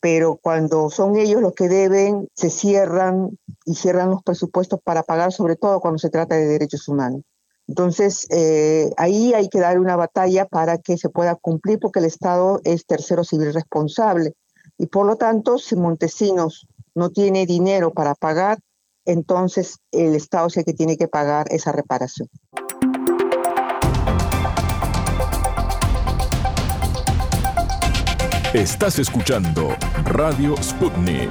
pero 0.00 0.36
cuando 0.36 0.90
son 0.90 1.16
ellos 1.16 1.40
los 1.40 1.54
que 1.54 1.68
deben, 1.68 2.28
se 2.34 2.50
cierran 2.50 3.38
y 3.64 3.74
cierran 3.74 4.10
los 4.10 4.22
presupuestos 4.22 4.80
para 4.82 5.02
pagar, 5.02 5.32
sobre 5.32 5.56
todo 5.56 5.80
cuando 5.80 5.98
se 5.98 6.10
trata 6.10 6.34
de 6.34 6.46
derechos 6.46 6.88
humanos. 6.88 7.22
Entonces, 7.66 8.26
eh, 8.30 8.90
ahí 8.96 9.32
hay 9.32 9.48
que 9.48 9.60
dar 9.60 9.78
una 9.78 9.96
batalla 9.96 10.46
para 10.46 10.78
que 10.78 10.98
se 10.98 11.08
pueda 11.08 11.34
cumplir, 11.34 11.78
porque 11.78 12.00
el 12.00 12.04
Estado 12.04 12.60
es 12.64 12.84
tercero 12.84 13.24
civil 13.24 13.54
responsable. 13.54 14.34
Y 14.76 14.86
por 14.86 15.06
lo 15.06 15.16
tanto, 15.16 15.58
si 15.58 15.76
Montesinos 15.76 16.66
no 16.94 17.10
tiene 17.10 17.46
dinero 17.46 17.92
para 17.92 18.14
pagar, 18.14 18.58
entonces 19.06 19.78
el 19.92 20.14
Estado 20.14 20.48
es 20.48 20.56
el 20.58 20.64
que 20.64 20.74
tiene 20.74 20.96
que 20.96 21.08
pagar 21.08 21.46
esa 21.50 21.72
reparación. 21.72 22.28
Estás 28.54 29.00
escuchando 29.00 29.76
Radio 30.04 30.54
Sputnik. 30.62 31.28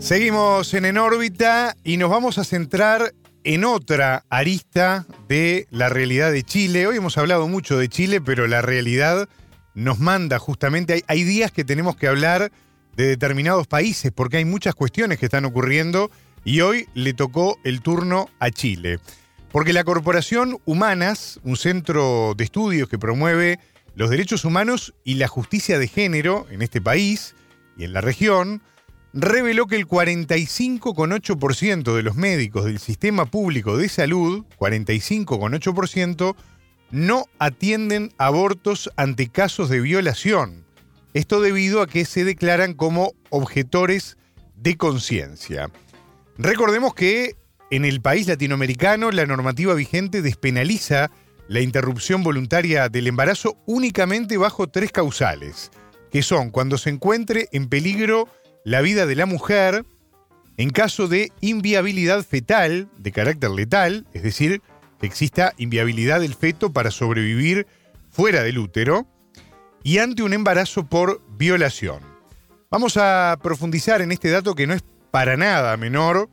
Seguimos 0.00 0.74
en 0.74 0.86
En 0.86 0.98
órbita 0.98 1.76
y 1.84 1.98
nos 1.98 2.10
vamos 2.10 2.38
a 2.38 2.42
centrar 2.42 3.14
en 3.44 3.62
otra 3.62 4.24
arista 4.28 5.06
de 5.28 5.68
la 5.70 5.88
realidad 5.88 6.32
de 6.32 6.42
Chile. 6.42 6.88
Hoy 6.88 6.96
hemos 6.96 7.16
hablado 7.16 7.46
mucho 7.46 7.78
de 7.78 7.88
Chile, 7.88 8.20
pero 8.20 8.48
la 8.48 8.60
realidad 8.60 9.28
nos 9.74 10.00
manda 10.00 10.40
justamente, 10.40 10.94
hay, 10.94 11.02
hay 11.06 11.22
días 11.22 11.52
que 11.52 11.62
tenemos 11.62 11.94
que 11.94 12.08
hablar 12.08 12.50
de 12.96 13.06
determinados 13.06 13.68
países 13.68 14.10
porque 14.10 14.38
hay 14.38 14.44
muchas 14.44 14.74
cuestiones 14.74 15.20
que 15.20 15.26
están 15.26 15.44
ocurriendo 15.44 16.10
y 16.44 16.60
hoy 16.60 16.88
le 16.94 17.14
tocó 17.14 17.56
el 17.62 17.82
turno 17.82 18.28
a 18.40 18.50
Chile. 18.50 18.98
Porque 19.54 19.72
la 19.72 19.84
Corporación 19.84 20.58
Humanas, 20.64 21.38
un 21.44 21.56
centro 21.56 22.34
de 22.36 22.42
estudios 22.42 22.88
que 22.88 22.98
promueve 22.98 23.60
los 23.94 24.10
derechos 24.10 24.44
humanos 24.44 24.94
y 25.04 25.14
la 25.14 25.28
justicia 25.28 25.78
de 25.78 25.86
género 25.86 26.48
en 26.50 26.60
este 26.60 26.80
país 26.80 27.36
y 27.76 27.84
en 27.84 27.92
la 27.92 28.00
región, 28.00 28.62
reveló 29.12 29.68
que 29.68 29.76
el 29.76 29.86
45,8% 29.86 31.94
de 31.94 32.02
los 32.02 32.16
médicos 32.16 32.64
del 32.64 32.80
sistema 32.80 33.26
público 33.26 33.76
de 33.76 33.88
salud, 33.88 34.44
45,8%, 34.58 36.34
no 36.90 37.26
atienden 37.38 38.12
abortos 38.18 38.90
ante 38.96 39.28
casos 39.28 39.68
de 39.68 39.78
violación. 39.78 40.64
Esto 41.12 41.40
debido 41.40 41.80
a 41.80 41.86
que 41.86 42.04
se 42.06 42.24
declaran 42.24 42.74
como 42.74 43.12
objetores 43.30 44.18
de 44.56 44.76
conciencia. 44.76 45.70
Recordemos 46.38 46.92
que 46.92 47.36
en 47.70 47.84
el 47.84 48.00
país 48.00 48.26
latinoamericano, 48.26 49.10
la 49.10 49.26
normativa 49.26 49.74
vigente 49.74 50.22
despenaliza 50.22 51.10
la 51.48 51.60
interrupción 51.60 52.22
voluntaria 52.22 52.88
del 52.88 53.06
embarazo 53.06 53.56
únicamente 53.66 54.36
bajo 54.36 54.68
tres 54.68 54.92
causales, 54.92 55.70
que 56.10 56.22
son 56.22 56.50
cuando 56.50 56.78
se 56.78 56.90
encuentre 56.90 57.48
en 57.52 57.68
peligro 57.68 58.28
la 58.64 58.80
vida 58.80 59.06
de 59.06 59.16
la 59.16 59.26
mujer, 59.26 59.84
en 60.56 60.70
caso 60.70 61.08
de 61.08 61.32
inviabilidad 61.40 62.24
fetal 62.24 62.88
de 62.96 63.12
carácter 63.12 63.50
letal, 63.50 64.06
es 64.12 64.22
decir, 64.22 64.62
que 65.00 65.06
exista 65.06 65.52
inviabilidad 65.58 66.20
del 66.20 66.34
feto 66.34 66.72
para 66.72 66.90
sobrevivir 66.90 67.66
fuera 68.10 68.42
del 68.42 68.58
útero, 68.58 69.06
y 69.82 69.98
ante 69.98 70.22
un 70.22 70.32
embarazo 70.32 70.86
por 70.86 71.20
violación. 71.36 72.00
Vamos 72.70 72.96
a 72.96 73.36
profundizar 73.42 74.00
en 74.00 74.12
este 74.12 74.30
dato 74.30 74.54
que 74.54 74.66
no 74.66 74.74
es 74.74 74.82
para 75.10 75.36
nada 75.36 75.76
menor, 75.76 76.30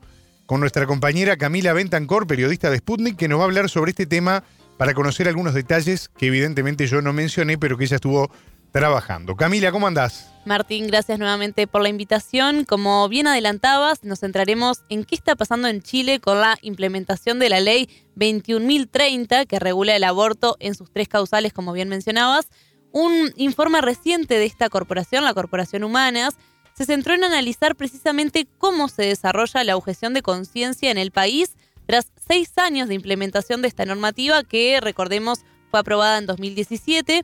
con 0.52 0.60
nuestra 0.60 0.86
compañera 0.86 1.38
Camila 1.38 1.72
Bentancor, 1.72 2.28
periodista 2.28 2.70
de 2.70 2.80
Sputnik, 2.80 3.16
que 3.16 3.30
nos 3.30 3.40
va 3.40 3.44
a 3.44 3.46
hablar 3.46 3.70
sobre 3.70 3.92
este 3.92 4.06
tema 4.06 4.44
para 4.76 4.94
conocer 4.94 5.30
algunos 5.30 5.54
detalles 5.54 6.10
que 6.10 6.28
evidentemente 6.28 6.88
yo 6.88 7.02
no 7.02 7.14
mencioné, 7.14 7.58
pero 7.58 7.78
que 7.78 7.86
ella 7.86 7.96
estuvo 7.96 8.30
trabajando. 8.74 9.38
Camila, 9.38 9.72
¿cómo 9.72 9.88
andás? 9.88 10.30
Martín, 10.44 10.88
gracias 10.88 11.18
nuevamente 11.20 11.68
por 11.68 11.82
la 11.82 11.88
invitación. 11.88 12.66
Como 12.66 13.08
bien 13.08 13.28
adelantabas, 13.28 14.04
nos 14.04 14.20
centraremos 14.20 14.82
en 14.90 15.06
qué 15.06 15.16
está 15.16 15.38
pasando 15.38 15.70
en 15.70 15.82
Chile 15.82 16.20
con 16.20 16.42
la 16.42 16.58
implementación 16.62 17.40
de 17.40 17.48
la 17.48 17.62
ley 17.62 17.88
21.030 18.18 19.48
que 19.48 19.58
regula 19.58 19.96
el 19.96 20.04
aborto 20.04 20.58
en 20.60 20.76
sus 20.76 20.92
tres 20.92 21.08
causales, 21.08 21.54
como 21.54 21.72
bien 21.72 21.88
mencionabas. 21.88 22.50
Un 22.92 23.32
informe 23.38 23.80
reciente 23.80 24.38
de 24.38 24.48
esta 24.48 24.68
corporación, 24.68 25.24
la 25.24 25.34
Corporación 25.34 25.86
Humanas, 25.86 26.36
se 26.82 26.88
centró 26.88 27.14
en 27.14 27.24
analizar 27.24 27.76
precisamente 27.76 28.48
cómo 28.58 28.88
se 28.88 29.04
desarrolla 29.04 29.64
la 29.64 29.78
objeción 29.78 30.16
de 30.16 30.24
conciencia 30.24 30.90
en 30.90 30.98
el 30.98 31.12
país 31.12 31.56
tras 31.86 32.12
seis 32.28 32.58
años 32.58 32.88
de 32.88 32.96
implementación 32.96 33.62
de 33.62 33.68
esta 33.68 33.86
normativa 33.86 34.44
que, 34.44 34.80
recordemos, 34.82 35.42
fue 35.70 35.80
aprobada 35.80 36.18
en 36.18 36.26
2017. 36.26 37.24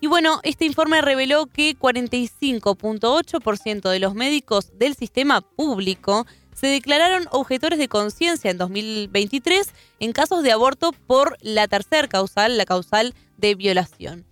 Y 0.00 0.06
bueno, 0.08 0.40
este 0.42 0.66
informe 0.66 1.00
reveló 1.00 1.46
que 1.46 1.74
45.8% 1.74 3.88
de 3.88 3.98
los 3.98 4.14
médicos 4.14 4.78
del 4.78 4.94
sistema 4.94 5.40
público 5.40 6.26
se 6.52 6.66
declararon 6.66 7.28
objetores 7.30 7.78
de 7.78 7.88
conciencia 7.88 8.50
en 8.50 8.58
2023 8.58 9.72
en 10.00 10.12
casos 10.12 10.42
de 10.42 10.52
aborto 10.52 10.92
por 10.92 11.38
la 11.40 11.66
tercer 11.66 12.10
causal, 12.10 12.58
la 12.58 12.66
causal 12.66 13.14
de 13.38 13.54
violación. 13.54 14.26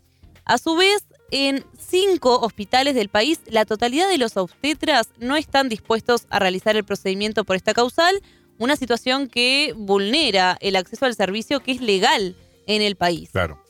A 0.44 0.58
su 0.58 0.76
vez, 0.76 1.06
en 1.30 1.64
cinco 1.78 2.38
hospitales 2.40 2.94
del 2.94 3.08
país, 3.08 3.40
la 3.46 3.64
totalidad 3.64 4.08
de 4.08 4.18
los 4.18 4.36
obstetras 4.36 5.08
no 5.18 5.36
están 5.36 5.68
dispuestos 5.68 6.26
a 6.30 6.38
realizar 6.38 6.76
el 6.76 6.84
procedimiento 6.84 7.44
por 7.44 7.56
esta 7.56 7.74
causal, 7.74 8.22
una 8.58 8.76
situación 8.76 9.28
que 9.28 9.74
vulnera 9.76 10.56
el 10.60 10.76
acceso 10.76 11.04
al 11.06 11.14
servicio 11.14 11.60
que 11.60 11.72
es 11.72 11.80
legal 11.80 12.36
en 12.66 12.82
el 12.82 12.96
país. 12.96 13.30
Claro. 13.32 13.60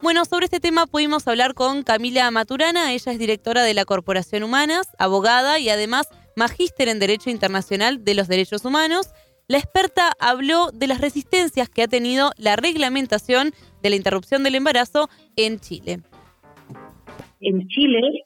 Bueno, 0.00 0.24
sobre 0.26 0.44
este 0.44 0.60
tema 0.60 0.86
pudimos 0.86 1.26
hablar 1.26 1.54
con 1.54 1.82
Camila 1.82 2.30
Maturana, 2.30 2.92
ella 2.92 3.12
es 3.12 3.18
directora 3.18 3.62
de 3.62 3.72
la 3.72 3.86
Corporación 3.86 4.42
Humanas, 4.42 4.88
abogada 4.98 5.58
y 5.58 5.70
además 5.70 6.08
magíster 6.36 6.88
en 6.88 6.98
Derecho 6.98 7.30
Internacional 7.30 8.04
de 8.04 8.14
los 8.14 8.28
Derechos 8.28 8.64
Humanos. 8.66 9.08
La 9.48 9.58
experta 9.58 10.12
habló 10.18 10.70
de 10.70 10.86
las 10.86 11.00
resistencias 11.00 11.70
que 11.70 11.82
ha 11.82 11.88
tenido 11.88 12.32
la 12.36 12.56
reglamentación 12.56 13.54
de 13.82 13.90
la 13.90 13.96
interrupción 13.96 14.42
del 14.42 14.56
embarazo 14.56 15.08
en 15.34 15.60
Chile. 15.60 16.02
En 17.40 17.66
Chile 17.68 18.24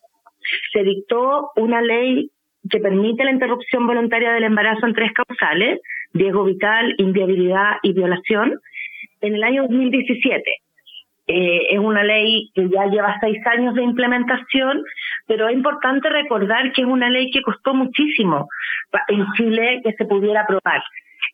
se 0.73 0.83
dictó 0.83 1.51
una 1.57 1.83
ley 1.83 2.31
que 2.69 2.79
permite 2.79 3.25
la 3.25 3.33
interrupción 3.33 3.87
voluntaria 3.87 4.33
del 4.33 4.45
embarazo 4.45 4.87
en 4.87 4.95
tres 4.95 5.13
causales, 5.13 5.81
riesgo 6.13 6.45
vital, 6.45 6.95
inviabilidad 6.99 7.77
y 7.83 7.93
violación, 7.93 8.61
en 9.21 9.35
el 9.35 9.43
año 9.43 9.63
2017. 9.63 10.43
Eh, 11.33 11.75
es 11.75 11.79
una 11.79 12.03
ley 12.03 12.51
que 12.55 12.69
ya 12.69 12.87
lleva 12.87 13.17
seis 13.21 13.39
años 13.47 13.75
de 13.77 13.83
implementación, 13.83 14.83
pero 15.27 15.49
es 15.49 15.55
importante 15.55 16.09
recordar 16.09 16.73
que 16.73 16.83
es 16.83 16.89
una 16.89 17.09
ley 17.09 17.31
que 17.31 17.43
costó 17.43 17.73
muchísimo 17.73 18.49
en 19.09 19.25
Chile 19.37 19.81
que 19.85 19.93
se 19.93 20.05
pudiera 20.07 20.41
aprobar. 20.41 20.83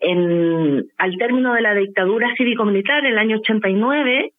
En, 0.00 0.84
al 0.98 1.16
término 1.16 1.54
de 1.54 1.62
la 1.62 1.74
dictadura 1.74 2.28
cívico-militar, 2.36 3.06
en 3.06 3.12
el 3.12 3.18
año 3.18 3.38
89, 3.38 4.32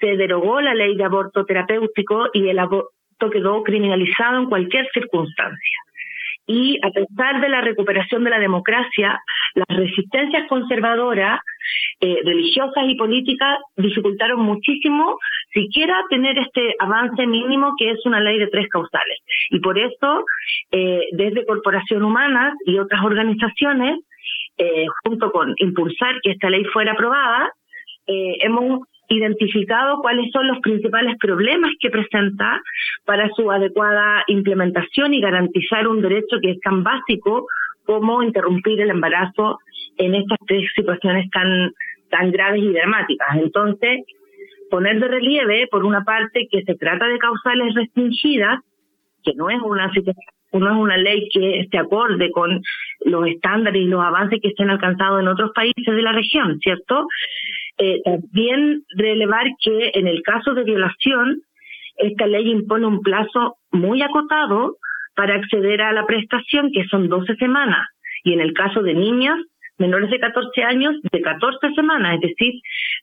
se 0.00 0.16
derogó 0.16 0.60
la 0.60 0.74
ley 0.74 0.96
de 0.96 1.04
aborto 1.04 1.44
terapéutico 1.44 2.28
y 2.32 2.48
el 2.48 2.58
aborto 2.58 3.30
quedó 3.30 3.62
criminalizado 3.62 4.38
en 4.38 4.48
cualquier 4.48 4.88
circunstancia 4.92 5.78
y 6.48 6.78
a 6.82 6.90
pesar 6.90 7.40
de 7.42 7.48
la 7.50 7.60
recuperación 7.60 8.24
de 8.24 8.30
la 8.30 8.38
democracia, 8.38 9.22
las 9.54 9.78
resistencias 9.78 10.48
conservadoras, 10.48 11.40
eh, 12.00 12.16
religiosas 12.24 12.84
y 12.88 12.96
políticas 12.96 13.58
dificultaron 13.76 14.40
muchísimo 14.40 15.18
siquiera 15.52 16.02
tener 16.08 16.38
este 16.38 16.74
avance 16.78 17.26
mínimo 17.26 17.74
que 17.78 17.90
es 17.90 17.98
una 18.06 18.20
ley 18.20 18.38
de 18.38 18.46
tres 18.46 18.66
causales. 18.68 19.18
Y 19.50 19.60
por 19.60 19.78
eso, 19.78 20.24
eh, 20.72 21.02
desde 21.12 21.44
Corporación 21.44 22.02
Humanas 22.02 22.54
y 22.64 22.78
otras 22.78 23.04
organizaciones, 23.04 24.00
eh, 24.56 24.86
junto 25.04 25.30
con 25.30 25.52
impulsar 25.58 26.18
que 26.22 26.30
esta 26.30 26.48
ley 26.48 26.64
fuera 26.64 26.92
aprobada, 26.92 27.52
hemos 28.10 28.88
identificado 29.08 30.00
cuáles 30.00 30.30
son 30.32 30.46
los 30.48 30.58
principales 30.60 31.16
problemas 31.18 31.72
que 31.80 31.90
presenta 31.90 32.62
para 33.04 33.28
su 33.30 33.50
adecuada 33.50 34.24
implementación 34.26 35.14
y 35.14 35.20
garantizar 35.20 35.88
un 35.88 36.02
derecho 36.02 36.38
que 36.42 36.52
es 36.52 36.60
tan 36.60 36.82
básico 36.82 37.46
como 37.84 38.22
interrumpir 38.22 38.80
el 38.80 38.90
embarazo 38.90 39.58
en 39.96 40.14
estas 40.14 40.38
tres 40.46 40.70
situaciones 40.74 41.30
tan, 41.30 41.72
tan 42.10 42.30
graves 42.30 42.62
y 42.62 42.72
dramáticas. 42.72 43.28
Entonces, 43.36 44.04
poner 44.70 45.00
de 45.00 45.08
relieve, 45.08 45.66
por 45.70 45.84
una 45.84 46.04
parte, 46.04 46.48
que 46.50 46.62
se 46.62 46.74
trata 46.74 47.06
de 47.06 47.18
causales 47.18 47.74
restringidas, 47.74 48.60
que 49.24 49.32
no 49.34 49.50
es 49.50 49.58
una 49.62 49.90
no 50.52 50.66
es 50.66 50.76
una 50.76 50.96
ley 50.96 51.28
que 51.30 51.60
esté 51.60 51.78
acorde 51.78 52.30
con 52.30 52.62
los 53.04 53.26
estándares 53.26 53.82
y 53.82 53.86
los 53.86 54.02
avances 54.02 54.40
que 54.42 54.52
se 54.56 54.62
han 54.62 54.70
alcanzado 54.70 55.20
en 55.20 55.28
otros 55.28 55.50
países 55.54 55.84
de 55.84 56.02
la 56.02 56.12
región, 56.12 56.58
¿cierto? 56.60 57.06
Eh, 57.78 58.00
también 58.04 58.82
relevar 58.96 59.46
que 59.62 59.92
en 59.94 60.06
el 60.06 60.22
caso 60.22 60.54
de 60.54 60.64
violación, 60.64 61.42
esta 61.96 62.26
ley 62.26 62.50
impone 62.50 62.86
un 62.86 63.00
plazo 63.00 63.56
muy 63.70 64.02
acotado 64.02 64.76
para 65.14 65.34
acceder 65.34 65.82
a 65.82 65.92
la 65.92 66.06
prestación, 66.06 66.70
que 66.72 66.84
son 66.84 67.08
12 67.08 67.36
semanas, 67.36 67.86
y 68.24 68.32
en 68.32 68.40
el 68.40 68.52
caso 68.52 68.82
de 68.82 68.94
niñas 68.94 69.38
menores 69.78 70.10
de 70.10 70.18
14 70.18 70.62
años, 70.64 70.96
de 71.02 71.20
14 71.20 71.74
semanas, 71.74 72.16
es 72.16 72.30
decir, 72.30 72.54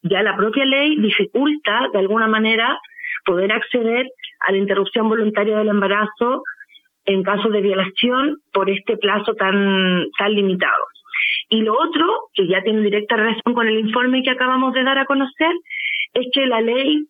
ya 0.04 0.22
la 0.22 0.36
propia 0.36 0.66
ley 0.66 0.98
dificulta 0.98 1.88
de 1.94 2.00
alguna 2.00 2.28
manera 2.28 2.78
poder 3.26 3.52
acceder 3.52 4.08
a 4.42 4.52
la 4.52 4.58
interrupción 4.58 5.10
voluntaria 5.10 5.58
del 5.58 5.70
embarazo 5.70 6.44
en 7.06 7.24
caso 7.24 7.50
de 7.50 7.62
violación 7.62 8.38
por 8.52 8.70
este 8.70 8.98
plazo 8.98 9.34
tan, 9.36 10.06
tan 10.18 10.34
limitado. 10.34 10.86
Y 11.56 11.61
lo 11.61 11.73
otro, 11.80 12.06
que 12.34 12.48
ya 12.48 12.61
tiene 12.64 12.82
directa 12.82 13.15
relación 13.15 13.53
con 13.53 13.65
el 13.65 13.80
informe 13.80 14.22
que 14.23 14.32
acabamos 14.32 14.73
de 14.73 14.84
dar 14.84 14.98
a 14.98 15.06
conocer, 15.06 15.53
es 16.14 16.27
que 16.34 16.45
la 16.48 16.60
ley 16.60 17.07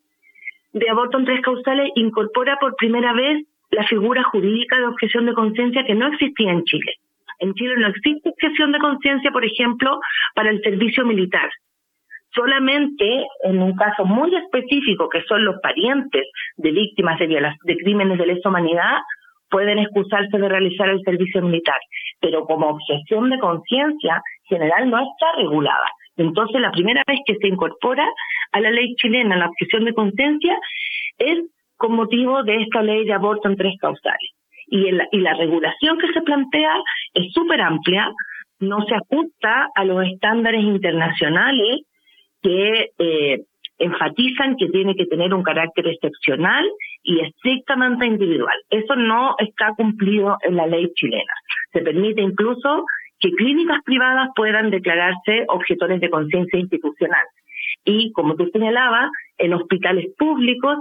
de 0.71 0.87
aborto 0.87 1.17
en 1.17 1.25
tres 1.25 1.41
causales 1.41 1.89
incorpora 1.95 2.59
por 2.59 2.75
primera 2.75 3.11
vez 3.13 3.43
la 3.71 3.87
figura 3.87 4.21
jurídica 4.25 4.77
de 4.77 4.85
objeción 4.85 5.25
de 5.25 5.33
conciencia 5.33 5.83
que 5.83 5.95
no 5.95 6.09
existía 6.09 6.51
en 6.51 6.63
Chile. 6.63 6.93
En 7.39 7.55
Chile 7.55 7.73
no 7.79 7.87
existe 7.87 8.29
objeción 8.29 8.71
de 8.71 8.77
conciencia, 8.77 9.31
por 9.31 9.43
ejemplo, 9.43 9.99
para 10.35 10.51
el 10.51 10.61
servicio 10.61 11.03
militar. 11.07 11.49
Solamente 12.35 13.25
en 13.45 13.63
un 13.63 13.75
caso 13.75 14.05
muy 14.05 14.29
específico, 14.35 15.09
que 15.09 15.23
son 15.23 15.43
los 15.43 15.55
parientes 15.59 16.27
de 16.57 16.71
víctimas 16.71 17.17
de, 17.17 17.27
de 17.63 17.77
crímenes 17.77 18.19
de 18.19 18.27
lesa 18.27 18.49
humanidad, 18.49 18.99
pueden 19.49 19.79
excusarse 19.79 20.37
de 20.37 20.49
realizar 20.49 20.89
el 20.89 21.01
servicio 21.01 21.41
militar, 21.41 21.79
pero 22.19 22.45
como 22.45 22.67
objeción 22.67 23.29
de 23.29 23.39
conciencia 23.39 24.21
general 24.47 24.89
no 24.89 24.97
está 24.97 25.37
regulada. 25.37 25.89
Entonces, 26.17 26.61
la 26.61 26.71
primera 26.71 27.03
vez 27.07 27.19
que 27.25 27.35
se 27.35 27.47
incorpora 27.47 28.07
a 28.51 28.59
la 28.59 28.71
ley 28.71 28.95
chilena 28.95 29.37
la 29.37 29.47
objeción 29.47 29.85
de 29.85 29.93
conciencia 29.93 30.57
es 31.17 31.39
con 31.77 31.93
motivo 31.93 32.43
de 32.43 32.61
esta 32.61 32.81
ley 32.81 33.05
de 33.05 33.13
aborto 33.13 33.49
en 33.49 33.57
tres 33.57 33.73
causales. 33.79 34.31
Y, 34.67 34.87
y 35.11 35.19
la 35.19 35.33
regulación 35.33 35.97
que 35.99 36.11
se 36.13 36.21
plantea 36.21 36.75
es 37.13 37.31
súper 37.33 37.61
amplia, 37.61 38.11
no 38.59 38.85
se 38.85 38.95
ajusta 38.95 39.69
a 39.75 39.83
los 39.83 40.05
estándares 40.07 40.63
internacionales 40.63 41.81
que 42.41 42.91
eh, 42.97 43.39
enfatizan 43.77 44.55
que 44.55 44.69
tiene 44.69 44.95
que 44.95 45.05
tener 45.05 45.33
un 45.33 45.43
carácter 45.43 45.87
excepcional 45.87 46.65
y 47.03 47.19
estrictamente 47.19 48.05
individual. 48.05 48.55
Eso 48.69 48.95
no 48.95 49.35
está 49.39 49.73
cumplido 49.75 50.37
en 50.41 50.55
la 50.55 50.67
ley 50.67 50.89
chilena. 50.95 51.33
Se 51.73 51.81
permite 51.81 52.21
incluso 52.21 52.85
que 53.19 53.31
clínicas 53.31 53.81
privadas 53.83 54.29
puedan 54.35 54.69
declararse 54.69 55.45
objetores 55.47 56.01
de 56.01 56.09
conciencia 56.09 56.59
institucional. 56.59 57.25
Y 57.83 58.11
como 58.13 58.35
tú 58.35 58.49
señalabas, 58.51 59.09
en 59.37 59.53
hospitales 59.53 60.07
públicos 60.17 60.79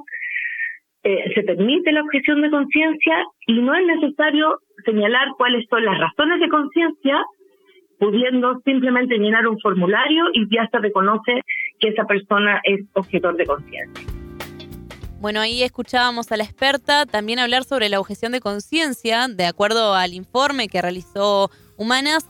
eh, 1.03 1.33
se 1.35 1.43
permite 1.43 1.93
la 1.93 2.03
objeción 2.03 2.41
de 2.41 2.51
conciencia 2.51 3.25
y 3.47 3.61
no 3.61 3.75
es 3.75 3.87
necesario 3.87 4.59
señalar 4.85 5.29
cuáles 5.37 5.67
son 5.69 5.85
las 5.85 5.99
razones 5.99 6.41
de 6.41 6.49
conciencia, 6.49 7.23
pudiendo 7.99 8.61
simplemente 8.65 9.19
llenar 9.19 9.47
un 9.47 9.59
formulario 9.61 10.25
y 10.33 10.47
ya 10.55 10.67
se 10.71 10.79
reconoce 10.79 11.43
que 11.79 11.89
esa 11.89 12.05
persona 12.05 12.61
es 12.65 12.81
objetor 12.95 13.37
de 13.37 13.47
conciencia. 13.47 14.15
Bueno, 15.21 15.41
ahí 15.41 15.63
escuchábamos 15.63 16.31
a 16.33 16.37
la 16.37 16.45
experta 16.45 17.07
también 17.07 17.39
hablar 17.39 17.65
sobre 17.65 17.89
la 17.89 18.01
objeción 18.01 18.33
de 18.33 18.41
conciencia, 18.41 19.29
de 19.29 19.47
acuerdo 19.47 19.95
al 19.95 20.13
informe 20.13 20.69
que 20.69 20.83
realizó 20.83 21.51
Humanas. 21.77 22.27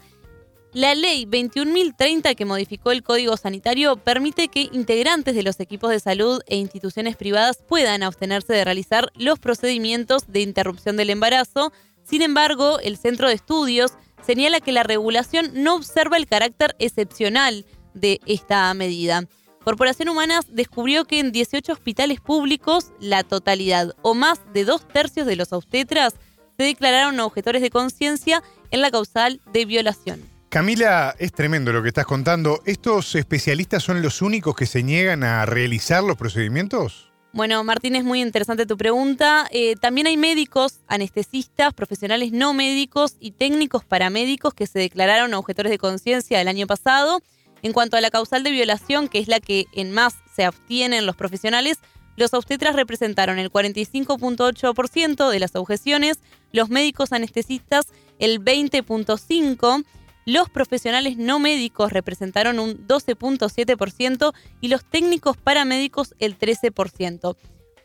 La 0.72 0.96
ley 0.96 1.24
21.030 1.24 2.34
que 2.34 2.44
modificó 2.44 2.90
el 2.90 3.04
Código 3.04 3.36
Sanitario 3.36 3.96
permite 3.96 4.48
que 4.48 4.68
integrantes 4.72 5.36
de 5.36 5.44
los 5.44 5.60
equipos 5.60 5.90
de 5.90 6.00
salud 6.00 6.40
e 6.46 6.56
instituciones 6.56 7.14
privadas 7.16 7.58
puedan 7.58 8.02
abstenerse 8.02 8.52
de 8.52 8.64
realizar 8.64 9.12
los 9.14 9.38
procedimientos 9.38 10.26
de 10.26 10.40
interrupción 10.40 10.96
del 10.96 11.10
embarazo. 11.10 11.72
Sin 12.02 12.22
embargo, 12.22 12.80
el 12.80 12.96
Centro 12.96 13.28
de 13.28 13.34
Estudios 13.34 13.92
señala 14.26 14.60
que 14.60 14.72
la 14.72 14.82
regulación 14.82 15.50
no 15.54 15.76
observa 15.76 16.16
el 16.16 16.26
carácter 16.26 16.74
excepcional 16.80 17.64
de 17.94 18.20
esta 18.26 18.74
medida. 18.74 19.28
Corporación 19.64 20.10
Humanas 20.10 20.44
descubrió 20.50 21.06
que 21.06 21.20
en 21.20 21.32
18 21.32 21.72
hospitales 21.72 22.20
públicos 22.20 22.92
la 23.00 23.22
totalidad 23.22 23.94
o 24.02 24.14
más 24.14 24.40
de 24.52 24.64
dos 24.64 24.86
tercios 24.86 25.26
de 25.26 25.36
los 25.36 25.52
obstetras 25.52 26.14
se 26.58 26.64
declararon 26.64 27.18
objetores 27.20 27.62
de 27.62 27.70
conciencia 27.70 28.42
en 28.74 28.80
la 28.80 28.90
causal 28.90 29.40
de 29.52 29.64
violación. 29.64 30.20
Camila, 30.48 31.14
es 31.18 31.32
tremendo 31.32 31.72
lo 31.72 31.80
que 31.80 31.88
estás 31.88 32.06
contando. 32.06 32.60
¿Estos 32.66 33.14
especialistas 33.14 33.82
son 33.84 34.02
los 34.02 34.20
únicos 34.20 34.56
que 34.56 34.66
se 34.66 34.82
niegan 34.82 35.22
a 35.22 35.46
realizar 35.46 36.02
los 36.02 36.16
procedimientos? 36.16 37.12
Bueno, 37.32 37.62
Martín, 37.62 37.94
es 37.94 38.04
muy 38.04 38.20
interesante 38.20 38.66
tu 38.66 38.76
pregunta. 38.76 39.46
Eh, 39.52 39.76
también 39.76 40.08
hay 40.08 40.16
médicos, 40.16 40.80
anestesistas, 40.88 41.72
profesionales 41.72 42.32
no 42.32 42.52
médicos 42.52 43.16
y 43.20 43.32
técnicos 43.32 43.84
paramédicos 43.84 44.54
que 44.54 44.66
se 44.66 44.80
declararon 44.80 45.34
objetores 45.34 45.70
de 45.70 45.78
conciencia 45.78 46.40
el 46.40 46.48
año 46.48 46.66
pasado. 46.66 47.22
En 47.62 47.72
cuanto 47.72 47.96
a 47.96 48.00
la 48.00 48.10
causal 48.10 48.42
de 48.42 48.50
violación, 48.50 49.08
que 49.08 49.20
es 49.20 49.28
la 49.28 49.38
que 49.38 49.66
en 49.72 49.92
más 49.92 50.16
se 50.34 50.44
abstienen 50.44 51.06
los 51.06 51.16
profesionales, 51.16 51.78
los 52.16 52.34
obstetras 52.34 52.76
representaron 52.76 53.38
el 53.38 53.50
45.8% 53.50 55.30
de 55.30 55.40
las 55.40 55.56
objeciones, 55.56 56.18
los 56.52 56.70
médicos 56.70 57.12
anestesistas 57.12 57.86
el 58.18 58.42
20.5%, 58.44 59.84
los 60.26 60.48
profesionales 60.48 61.18
no 61.18 61.38
médicos 61.38 61.92
representaron 61.92 62.58
un 62.58 62.86
12.7% 62.86 64.32
y 64.60 64.68
los 64.68 64.84
técnicos 64.84 65.36
paramédicos 65.36 66.14
el 66.18 66.38
13%. 66.38 67.36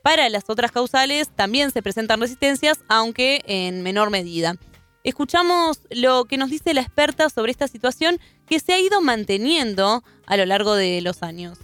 Para 0.03 0.29
las 0.29 0.49
otras 0.49 0.71
causales 0.71 1.35
también 1.35 1.71
se 1.71 1.83
presentan 1.83 2.21
resistencias, 2.21 2.83
aunque 2.87 3.41
en 3.45 3.83
menor 3.83 4.09
medida. 4.09 4.53
Escuchamos 5.03 5.85
lo 5.91 6.25
que 6.25 6.37
nos 6.37 6.49
dice 6.49 6.73
la 6.73 6.81
experta 6.81 7.29
sobre 7.29 7.51
esta 7.51 7.67
situación 7.67 8.17
que 8.47 8.59
se 8.59 8.73
ha 8.73 8.79
ido 8.79 9.01
manteniendo 9.01 10.01
a 10.27 10.37
lo 10.37 10.45
largo 10.45 10.75
de 10.75 11.01
los 11.01 11.23
años. 11.23 11.59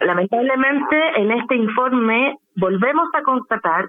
Lamentablemente, 0.00 0.96
en 1.16 1.30
este 1.32 1.56
informe 1.56 2.38
volvemos 2.54 3.08
a 3.14 3.22
constatar 3.22 3.88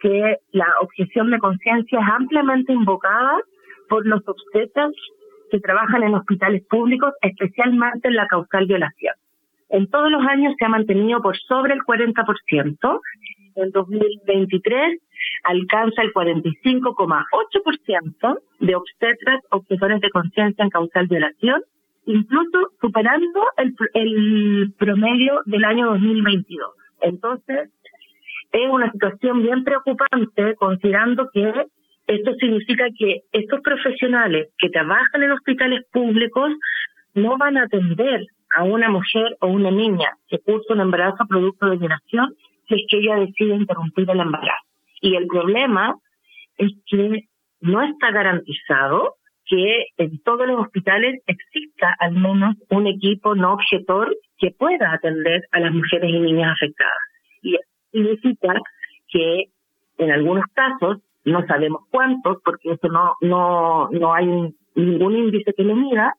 que 0.00 0.38
la 0.52 0.66
objeción 0.80 1.30
de 1.30 1.38
conciencia 1.38 2.00
es 2.00 2.06
ampliamente 2.08 2.72
invocada 2.72 3.42
por 3.88 4.06
los 4.06 4.26
obstetras 4.26 4.92
que 5.50 5.60
trabajan 5.60 6.02
en 6.02 6.14
hospitales 6.14 6.64
públicos, 6.68 7.12
especialmente 7.22 8.08
en 8.08 8.16
la 8.16 8.26
causal 8.26 8.66
violación. 8.66 9.14
En 9.68 9.88
todos 9.88 10.10
los 10.10 10.26
años 10.26 10.54
se 10.58 10.64
ha 10.64 10.68
mantenido 10.68 11.22
por 11.22 11.36
sobre 11.38 11.74
el 11.74 11.80
40%. 11.80 13.00
En 13.56 13.70
2023 13.70 15.00
alcanza 15.44 16.02
el 16.02 16.12
45,8% 16.12 18.38
de 18.60 18.76
obstetras 18.76 19.40
objetores 19.50 20.00
de 20.00 20.10
conciencia 20.10 20.62
en 20.62 20.70
causal 20.70 21.08
violación, 21.08 21.62
incluso 22.04 22.70
superando 22.80 23.42
el, 23.56 23.74
el 23.94 24.72
promedio 24.78 25.40
del 25.46 25.64
año 25.64 25.86
2022. 25.92 26.70
Entonces, 27.00 27.70
es 28.64 28.70
una 28.70 28.90
situación 28.90 29.42
bien 29.42 29.64
preocupante 29.64 30.54
considerando 30.56 31.28
que 31.32 31.66
esto 32.06 32.34
significa 32.34 32.86
que 32.96 33.22
estos 33.32 33.60
profesionales 33.60 34.48
que 34.58 34.70
trabajan 34.70 35.22
en 35.22 35.32
hospitales 35.32 35.84
públicos 35.92 36.52
no 37.14 37.36
van 37.36 37.56
a 37.56 37.64
atender 37.64 38.24
a 38.56 38.62
una 38.62 38.88
mujer 38.88 39.36
o 39.40 39.48
una 39.48 39.70
niña 39.70 40.10
que 40.28 40.38
cursa 40.38 40.74
un 40.74 40.80
embarazo 40.80 41.26
producto 41.28 41.66
de 41.66 41.76
violación 41.76 42.34
si 42.68 42.74
es 42.74 42.82
que 42.88 42.98
ella 42.98 43.16
decide 43.16 43.54
interrumpir 43.54 44.08
el 44.10 44.20
embarazo. 44.20 44.64
Y 45.00 45.16
el 45.16 45.26
problema 45.26 45.94
es 46.56 46.72
que 46.86 47.24
no 47.60 47.82
está 47.82 48.10
garantizado 48.10 49.14
que 49.44 49.86
en 49.98 50.20
todos 50.22 50.46
los 50.46 50.60
hospitales 50.60 51.20
exista 51.26 51.94
al 51.98 52.12
menos 52.12 52.56
un 52.70 52.86
equipo 52.86 53.34
no 53.34 53.54
objetor 53.54 54.16
que 54.38 54.50
pueda 54.50 54.92
atender 54.92 55.42
a 55.52 55.60
las 55.60 55.72
mujeres 55.72 56.10
y 56.10 56.18
niñas 56.18 56.52
afectadas. 56.54 56.98
Y 57.42 57.56
significa 57.96 58.54
que 59.08 59.44
en 59.98 60.10
algunos 60.10 60.44
casos, 60.52 60.98
no 61.24 61.44
sabemos 61.46 61.82
cuántos, 61.90 62.38
porque 62.44 62.72
eso 62.72 62.88
no, 62.88 63.14
no, 63.20 63.88
no 63.90 64.14
hay 64.14 64.26
ningún 64.74 65.16
índice 65.16 65.54
que 65.54 65.64
lo 65.64 65.74
mida, 65.74 66.14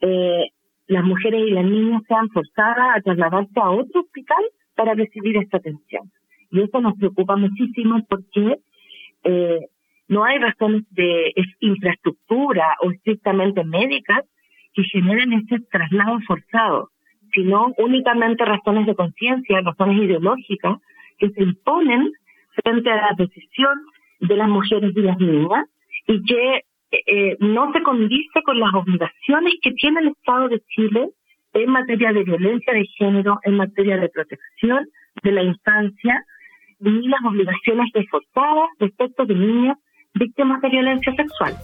eh, 0.00 0.46
las 0.88 1.04
mujeres 1.04 1.42
y 1.46 1.50
las 1.50 1.64
niñas 1.64 2.02
sean 2.08 2.28
forzadas 2.30 2.96
a 2.96 3.00
trasladarse 3.02 3.60
a 3.60 3.70
otro 3.70 4.00
hospital 4.00 4.42
para 4.74 4.94
recibir 4.94 5.36
esta 5.36 5.58
atención. 5.58 6.10
Y 6.50 6.62
eso 6.62 6.80
nos 6.80 6.96
preocupa 6.96 7.36
muchísimo 7.36 8.00
porque 8.08 8.58
eh, 9.24 9.60
no 10.08 10.24
hay 10.24 10.38
razones 10.38 10.82
de 10.90 11.32
infraestructura 11.60 12.76
o 12.82 12.90
estrictamente 12.92 13.64
médicas 13.64 14.24
que 14.72 14.84
generen 14.84 15.32
ese 15.32 15.58
traslado 15.70 16.18
forzado, 16.26 16.90
sino 17.36 17.74
únicamente 17.76 18.44
razones 18.46 18.86
de 18.86 18.94
conciencia, 18.94 19.60
razones 19.60 20.02
ideológicas 20.02 20.78
que 21.18 21.28
se 21.30 21.42
imponen 21.42 22.10
frente 22.54 22.90
a 22.90 22.96
la 22.96 23.10
decisión 23.16 23.78
de 24.20 24.36
las 24.36 24.48
mujeres 24.48 24.92
y 24.96 25.02
las 25.02 25.18
niñas 25.18 25.66
y 26.06 26.22
que 26.24 26.62
eh, 26.90 27.36
no 27.40 27.72
se 27.72 27.82
condice 27.82 28.42
con 28.42 28.58
las 28.58 28.72
obligaciones 28.72 29.54
que 29.60 29.72
tiene 29.72 30.00
el 30.00 30.08
Estado 30.08 30.48
de 30.48 30.62
Chile 30.74 31.10
en 31.52 31.70
materia 31.70 32.12
de 32.12 32.24
violencia 32.24 32.72
de 32.72 32.86
género, 32.96 33.38
en 33.44 33.56
materia 33.56 33.98
de 33.98 34.08
protección 34.08 34.88
de 35.22 35.32
la 35.32 35.42
infancia 35.42 36.24
y 36.80 37.08
las 37.08 37.20
obligaciones 37.22 37.90
reforzadas 37.92 38.68
respecto 38.78 39.26
de 39.26 39.34
niñas 39.34 39.76
víctimas 40.14 40.62
de 40.62 40.70
violencia 40.70 41.12
sexual. 41.14 41.54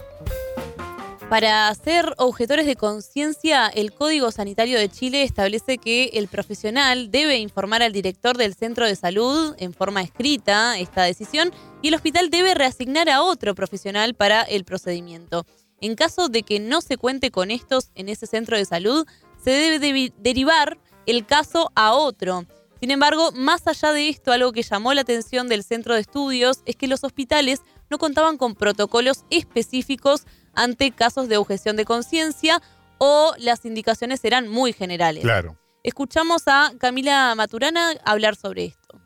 Para 1.29 1.73
ser 1.73 2.13
objetores 2.17 2.65
de 2.67 2.75
conciencia, 2.75 3.67
el 3.67 3.91
Código 3.93 4.31
Sanitario 4.31 4.77
de 4.77 4.89
Chile 4.89 5.23
establece 5.23 5.79
que 5.79 6.11
el 6.13 6.27
profesional 6.27 7.09
debe 7.09 7.37
informar 7.37 7.81
al 7.81 7.91
director 7.91 8.37
del 8.37 8.53
centro 8.53 8.85
de 8.85 8.95
salud 8.95 9.55
en 9.57 9.73
forma 9.73 10.01
escrita 10.01 10.77
esta 10.77 11.03
decisión 11.03 11.51
y 11.81 11.87
el 11.87 11.95
hospital 11.95 12.29
debe 12.29 12.53
reasignar 12.53 13.09
a 13.09 13.23
otro 13.23 13.55
profesional 13.55 14.13
para 14.13 14.43
el 14.43 14.63
procedimiento. 14.63 15.45
En 15.81 15.95
caso 15.95 16.29
de 16.29 16.43
que 16.43 16.59
no 16.59 16.81
se 16.81 16.97
cuente 16.97 17.31
con 17.31 17.49
estos 17.51 17.89
en 17.95 18.09
ese 18.09 18.27
centro 18.27 18.55
de 18.55 18.65
salud, 18.65 19.07
se 19.43 19.51
debe 19.51 20.13
derivar 20.19 20.77
el 21.05 21.25
caso 21.25 21.71
a 21.75 21.93
otro. 21.93 22.45
Sin 22.79 22.91
embargo, 22.91 23.31
más 23.31 23.65
allá 23.65 23.91
de 23.91 24.09
esto, 24.09 24.31
algo 24.31 24.51
que 24.51 24.61
llamó 24.61 24.93
la 24.93 25.01
atención 25.01 25.47
del 25.47 25.63
centro 25.63 25.95
de 25.95 26.01
estudios 26.01 26.61
es 26.65 26.75
que 26.75 26.87
los 26.87 27.03
hospitales 27.03 27.61
no 27.89 27.97
contaban 27.97 28.37
con 28.37 28.55
protocolos 28.55 29.23
específicos 29.29 30.25
ante 30.55 30.91
casos 30.91 31.29
de 31.29 31.37
objeción 31.37 31.75
de 31.75 31.85
conciencia 31.85 32.59
o 32.97 33.33
las 33.39 33.65
indicaciones 33.65 34.23
eran 34.23 34.47
muy 34.47 34.73
generales. 34.73 35.23
Claro. 35.23 35.55
Escuchamos 35.83 36.47
a 36.47 36.71
Camila 36.79 37.33
Maturana 37.35 37.91
hablar 38.05 38.35
sobre 38.35 38.65
esto. 38.65 38.99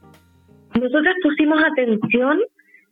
Nosotros 0.75 1.15
pusimos 1.23 1.59
atención 1.63 2.39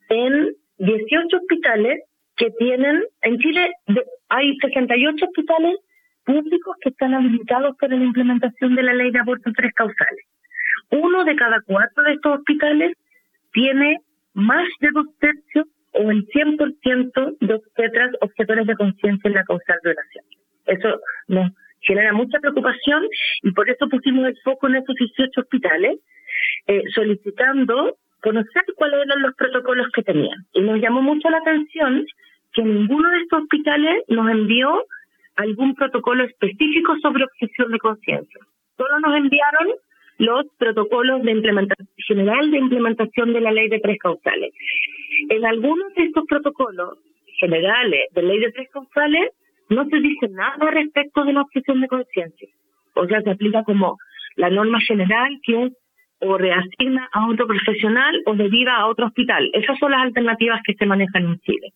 en 0.10 0.56
18 0.80 1.38
hospitales 1.38 2.02
que 2.36 2.50
tienen, 2.58 3.04
en 3.22 3.38
Chile 3.38 3.72
hay 4.30 4.58
68 4.58 5.26
hospitales 5.26 5.78
públicos 6.26 6.76
que 6.82 6.90
están 6.90 7.14
habilitados 7.14 7.78
para 7.78 7.96
la 7.96 8.04
implementación 8.04 8.76
de 8.76 8.84
la 8.84 8.94
ley 8.94 9.12
de 9.12 9.20
aborto 9.20 9.50
en 9.50 9.56
tres 9.56 9.74
causales. 9.74 10.26
Uno 10.90 11.24
de 11.24 11.36
cada 11.36 11.62
cuatro 11.62 12.04
de 12.04 12.14
estos 12.14 12.40
hospitales 12.40 12.98
tiene 13.54 14.00
más 14.34 14.68
de 14.82 14.90
dos 14.94 15.06
tercios 15.20 15.68
o 15.96 16.12
el 16.12 16.26
100% 16.28 17.38
de 17.40 17.54
obstetras 17.54 18.12
objetores 18.22 18.68
de 18.68 18.76
conciencia 18.76 19.28
en 19.28 19.34
la 19.34 19.44
causal 19.44 19.80
violación. 19.84 20.26
Eso 20.66 21.00
nos 21.28 21.52
genera 21.82 22.14
mucha 22.14 22.40
preocupación 22.40 23.04
y 23.44 23.52
por 23.52 23.70
eso 23.70 23.88
pusimos 23.88 24.28
el 24.28 24.38
foco 24.44 24.68
en 24.68 24.76
esos 24.76 24.96
18 24.96 25.42
hospitales, 25.42 26.00
eh, 26.68 26.84
solicitando 26.94 27.98
conocer 28.22 28.64
cuáles 28.76 29.06
eran 29.06 29.22
los 29.22 29.36
protocolos 29.36 29.88
que 29.94 30.02
tenían. 30.02 30.46
Y 30.54 30.62
nos 30.62 30.80
llamó 30.82 31.02
mucho 31.02 31.30
la 31.30 31.38
atención 31.38 32.06
que 32.54 32.64
ninguno 32.64 33.10
de 33.10 33.22
estos 33.22 33.44
hospitales 33.44 34.04
nos 34.08 34.30
envió 34.32 34.86
algún 35.36 35.76
protocolo 35.76 36.24
específico 36.24 36.96
sobre 37.02 37.26
objeción 37.26 37.72
de 37.72 37.80
conciencia. 37.80 38.40
Solo 38.78 39.00
nos 39.00 39.18
enviaron 39.18 39.68
los 40.18 40.46
protocolos 40.58 41.22
de 41.24 41.32
implementación 41.32 41.88
general 42.08 42.50
de 42.52 42.58
implementación 42.58 43.34
de 43.34 43.42
la 43.42 43.52
ley 43.52 43.70
de 43.70 43.80
tres 43.80 43.98
causales. 44.00 44.54
En 45.30 45.46
algunos 45.46 45.94
de 45.96 46.04
estos 46.04 46.26
protocolos 46.28 47.00
generales 47.40 48.06
de 48.14 48.24
ley 48.24 48.40
de 48.40 48.52
tres 48.52 48.70
causales 48.72 49.32
no 49.70 49.86
se 49.86 50.00
dice 50.00 50.28
nada 50.30 50.72
respecto 50.72 51.24
de 51.26 51.34
la 51.34 51.42
objeción 51.42 51.82
de 51.82 51.88
conciencia. 51.88 52.50
O 52.96 53.06
sea, 53.08 53.22
se 53.22 53.32
aplica 53.32 53.64
como 53.64 53.98
la 54.36 54.50
norma 54.50 54.80
general 54.82 55.40
que 55.44 55.72
o 56.20 56.38
reasigna 56.38 57.10
a 57.12 57.28
otro 57.28 57.46
profesional 57.46 58.16
o 58.26 58.36
deriva 58.36 58.76
a 58.78 58.88
otro 58.88 59.08
hospital. 59.08 59.50
Esas 59.54 59.78
son 59.80 59.92
las 59.92 60.02
alternativas 60.02 60.62
que 60.66 60.74
se 60.74 60.86
manejan 60.86 61.26
en 61.26 61.40
Chile. 61.40 61.74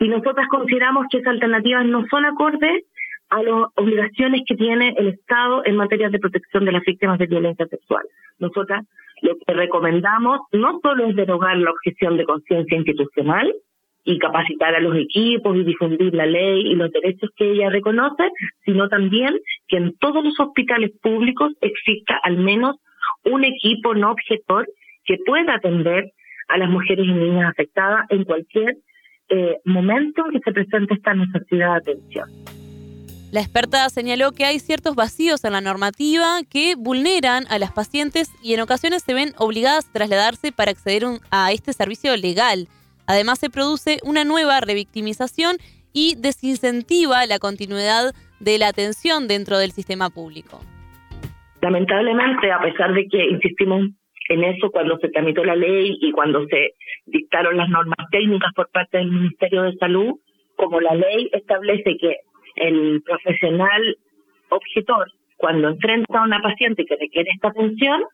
Y 0.00 0.08
nosotras 0.08 0.48
consideramos 0.48 1.06
que 1.10 1.18
esas 1.18 1.34
alternativas 1.34 1.86
no 1.86 2.04
son 2.10 2.24
acordes 2.24 2.84
a 3.30 3.42
las 3.42 3.68
obligaciones 3.76 4.42
que 4.46 4.56
tiene 4.56 4.94
el 4.98 5.08
Estado 5.08 5.62
en 5.64 5.76
materia 5.76 6.10
de 6.10 6.18
protección 6.18 6.64
de 6.64 6.72
las 6.72 6.82
víctimas 6.82 7.18
de 7.18 7.26
violencia 7.26 7.66
sexual. 7.66 8.02
Nosotras 8.38 8.84
lo 9.22 9.36
que 9.36 9.54
recomendamos 9.54 10.40
no 10.52 10.80
solo 10.82 11.06
es 11.06 11.16
derogar 11.16 11.56
la 11.56 11.70
objeción 11.70 12.16
de 12.16 12.24
conciencia 12.24 12.76
institucional 12.76 13.54
y 14.04 14.18
capacitar 14.18 14.74
a 14.74 14.80
los 14.80 14.96
equipos 14.96 15.56
y 15.56 15.64
difundir 15.64 16.12
la 16.12 16.26
ley 16.26 16.62
y 16.62 16.74
los 16.74 16.90
derechos 16.90 17.30
que 17.36 17.52
ella 17.52 17.70
reconoce, 17.70 18.24
sino 18.64 18.88
también 18.88 19.38
que 19.68 19.76
en 19.76 19.96
todos 19.98 20.24
los 20.24 20.38
hospitales 20.40 20.90
públicos 21.00 21.52
exista 21.60 22.18
al 22.22 22.36
menos 22.36 22.76
un 23.24 23.44
equipo 23.44 23.94
no 23.94 24.10
objetor 24.10 24.66
que 25.04 25.18
pueda 25.24 25.54
atender 25.54 26.10
a 26.48 26.58
las 26.58 26.68
mujeres 26.68 27.06
y 27.06 27.12
niñas 27.12 27.50
afectadas 27.50 28.06
en 28.10 28.24
cualquier 28.24 28.76
eh, 29.28 29.56
momento 29.64 30.24
que 30.32 30.40
se 30.40 30.52
presente 30.52 30.94
esta 30.94 31.14
necesidad 31.14 31.74
de 31.74 31.92
atención. 31.92 32.28
La 33.32 33.40
experta 33.40 33.88
señaló 33.88 34.32
que 34.32 34.44
hay 34.44 34.58
ciertos 34.58 34.94
vacíos 34.94 35.42
en 35.46 35.54
la 35.54 35.62
normativa 35.62 36.40
que 36.52 36.74
vulneran 36.76 37.44
a 37.48 37.58
las 37.58 37.72
pacientes 37.72 38.28
y 38.44 38.52
en 38.52 38.60
ocasiones 38.60 39.02
se 39.02 39.14
ven 39.14 39.32
obligadas 39.38 39.88
a 39.88 39.92
trasladarse 39.94 40.52
para 40.52 40.72
acceder 40.72 41.04
a 41.30 41.50
este 41.50 41.72
servicio 41.72 42.14
legal. 42.18 42.68
Además, 43.06 43.38
se 43.38 43.48
produce 43.48 44.00
una 44.04 44.24
nueva 44.24 44.60
revictimización 44.60 45.56
y 45.94 46.14
desincentiva 46.20 47.24
la 47.24 47.38
continuidad 47.38 48.12
de 48.38 48.58
la 48.58 48.68
atención 48.68 49.28
dentro 49.28 49.56
del 49.56 49.70
sistema 49.72 50.10
público. 50.10 50.60
Lamentablemente, 51.62 52.52
a 52.52 52.60
pesar 52.60 52.92
de 52.92 53.08
que 53.08 53.30
insistimos 53.30 53.88
en 54.28 54.44
eso 54.44 54.70
cuando 54.70 54.98
se 54.98 55.08
tramitó 55.08 55.42
la 55.42 55.56
ley 55.56 55.96
y 56.02 56.12
cuando 56.12 56.44
se 56.48 56.74
dictaron 57.06 57.56
las 57.56 57.70
normas 57.70 58.06
técnicas 58.10 58.52
por 58.54 58.68
parte 58.70 58.98
del 58.98 59.10
Ministerio 59.10 59.62
de 59.62 59.74
Salud, 59.76 60.20
como 60.54 60.82
la 60.82 60.94
ley 60.94 61.30
establece 61.32 61.96
que 61.98 62.16
el 62.56 63.02
profesional 63.04 63.96
objetor, 64.48 65.06
cuando 65.36 65.68
enfrenta 65.68 66.20
a 66.20 66.24
una 66.24 66.40
paciente 66.40 66.84
que 66.84 66.96
requiere 66.96 67.30
esta 67.30 67.48
atención, 67.48 68.04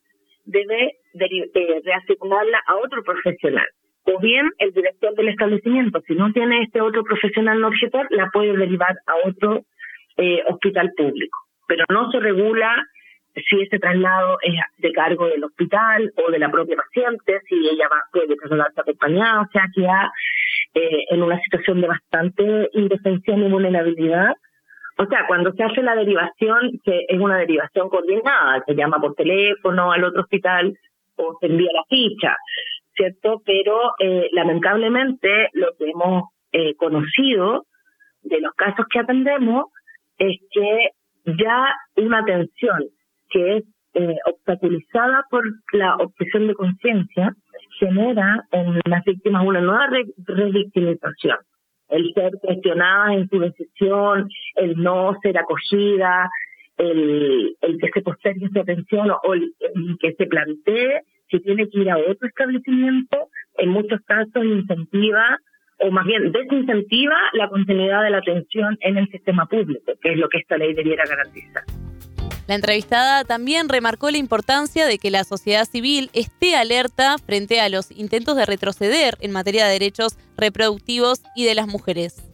debe 0.44 0.96
de, 1.12 1.82
reasignarla 1.84 2.62
a 2.66 2.76
otro 2.76 3.02
profesional. 3.02 3.66
o 4.04 4.18
bien 4.20 4.50
el 4.58 4.72
director 4.72 5.14
del 5.14 5.28
establecimiento, 5.28 6.00
si 6.06 6.14
no 6.14 6.32
tiene 6.32 6.62
este 6.62 6.80
otro 6.80 7.04
profesional 7.04 7.60
no 7.60 7.68
objetor, 7.68 8.06
la 8.10 8.30
puede 8.32 8.56
derivar 8.56 8.96
a 9.06 9.28
otro 9.28 9.64
eh, 10.16 10.42
hospital 10.48 10.92
público. 10.96 11.38
Pero 11.66 11.84
no 11.90 12.10
se 12.10 12.18
regula 12.18 12.86
si 13.34 13.60
ese 13.60 13.78
traslado 13.78 14.38
es 14.42 14.54
de 14.78 14.92
cargo 14.92 15.26
del 15.26 15.44
hospital 15.44 16.12
o 16.16 16.30
de 16.30 16.38
la 16.38 16.50
propia 16.50 16.76
paciente, 16.76 17.40
si 17.48 17.54
ella 17.54 17.88
va, 17.90 18.02
puede 18.12 18.36
trasladarse 18.36 18.80
acompañada, 18.80 19.42
o 19.42 19.48
sea, 19.52 19.66
que 19.74 19.82
ya 19.82 20.10
eh, 20.74 21.04
en 21.10 21.22
una 21.22 21.40
situación 21.40 21.80
de 21.80 21.88
bastante 21.88 22.68
indefensión 22.72 23.42
y 23.42 23.50
vulnerabilidad. 23.50 24.32
O 24.98 25.06
sea, 25.06 25.26
cuando 25.26 25.52
se 25.52 25.62
hace 25.62 25.82
la 25.82 25.94
derivación, 25.94 26.72
que 26.84 27.04
es 27.08 27.20
una 27.20 27.38
derivación 27.38 27.88
coordinada, 27.88 28.62
se 28.66 28.74
llama 28.74 29.00
por 29.00 29.14
teléfono 29.14 29.92
al 29.92 30.04
otro 30.04 30.22
hospital 30.22 30.76
o 31.16 31.36
se 31.40 31.46
envía 31.46 31.70
la 31.72 31.84
ficha, 31.88 32.36
¿cierto? 32.94 33.40
Pero 33.44 33.92
eh, 33.98 34.28
lamentablemente 34.32 35.48
lo 35.52 35.68
que 35.78 35.90
hemos 35.90 36.24
eh, 36.52 36.74
conocido 36.76 37.66
de 38.22 38.40
los 38.40 38.52
casos 38.54 38.86
que 38.90 38.98
atendemos 38.98 39.66
es 40.18 40.36
que 40.50 40.88
ya 41.24 41.74
una 41.96 42.18
atención 42.18 42.84
que 43.30 43.58
es 43.58 43.64
eh, 43.94 44.16
obstaculizada 44.26 45.24
por 45.30 45.42
la 45.72 45.96
obsesión 45.96 46.46
de 46.46 46.54
conciencia 46.54 47.32
genera 47.78 48.44
en 48.52 48.80
las 48.84 49.04
víctimas 49.04 49.44
una 49.46 49.60
nueva 49.60 49.88
revictimización. 50.26 51.38
El 51.88 52.12
ser 52.14 52.32
cuestionada 52.40 53.14
en 53.14 53.28
su 53.28 53.38
decisión, 53.38 54.28
el 54.56 54.76
no 54.76 55.16
ser 55.22 55.38
acogida, 55.38 56.28
el, 56.76 57.56
que 57.80 57.90
se 57.92 58.02
postergue 58.02 58.48
su 58.52 58.60
atención 58.60 59.10
o 59.10 59.34
el, 59.34 59.52
que 60.00 60.12
se 60.14 60.26
plantee 60.26 61.02
si 61.30 61.40
tiene 61.40 61.68
que 61.68 61.80
ir 61.80 61.90
a 61.90 61.98
otro 61.98 62.26
establecimiento, 62.26 63.28
en 63.58 63.70
muchos 63.70 64.00
casos 64.06 64.44
incentiva 64.44 65.38
o 65.80 65.90
más 65.90 66.06
bien 66.06 66.32
desincentiva 66.32 67.16
la 67.34 67.48
continuidad 67.48 68.02
de 68.02 68.10
la 68.10 68.18
atención 68.18 68.76
en 68.80 68.96
el 68.96 69.08
sistema 69.08 69.46
público, 69.46 69.92
que 70.00 70.12
es 70.12 70.18
lo 70.18 70.28
que 70.28 70.38
esta 70.38 70.56
ley 70.56 70.74
debiera 70.74 71.04
garantizar. 71.04 71.64
La 72.48 72.54
entrevistada 72.54 73.24
también 73.24 73.68
remarcó 73.68 74.10
la 74.10 74.16
importancia 74.16 74.86
de 74.86 74.96
que 74.98 75.10
la 75.10 75.24
sociedad 75.24 75.66
civil 75.66 76.08
esté 76.14 76.56
alerta 76.56 77.16
frente 77.18 77.60
a 77.60 77.68
los 77.68 77.90
intentos 77.90 78.36
de 78.36 78.46
retroceder 78.46 79.16
en 79.20 79.32
materia 79.32 79.66
de 79.66 79.74
derechos 79.74 80.16
reproductivos 80.38 81.22
y 81.36 81.44
de 81.44 81.54
las 81.54 81.66
mujeres. 81.66 82.24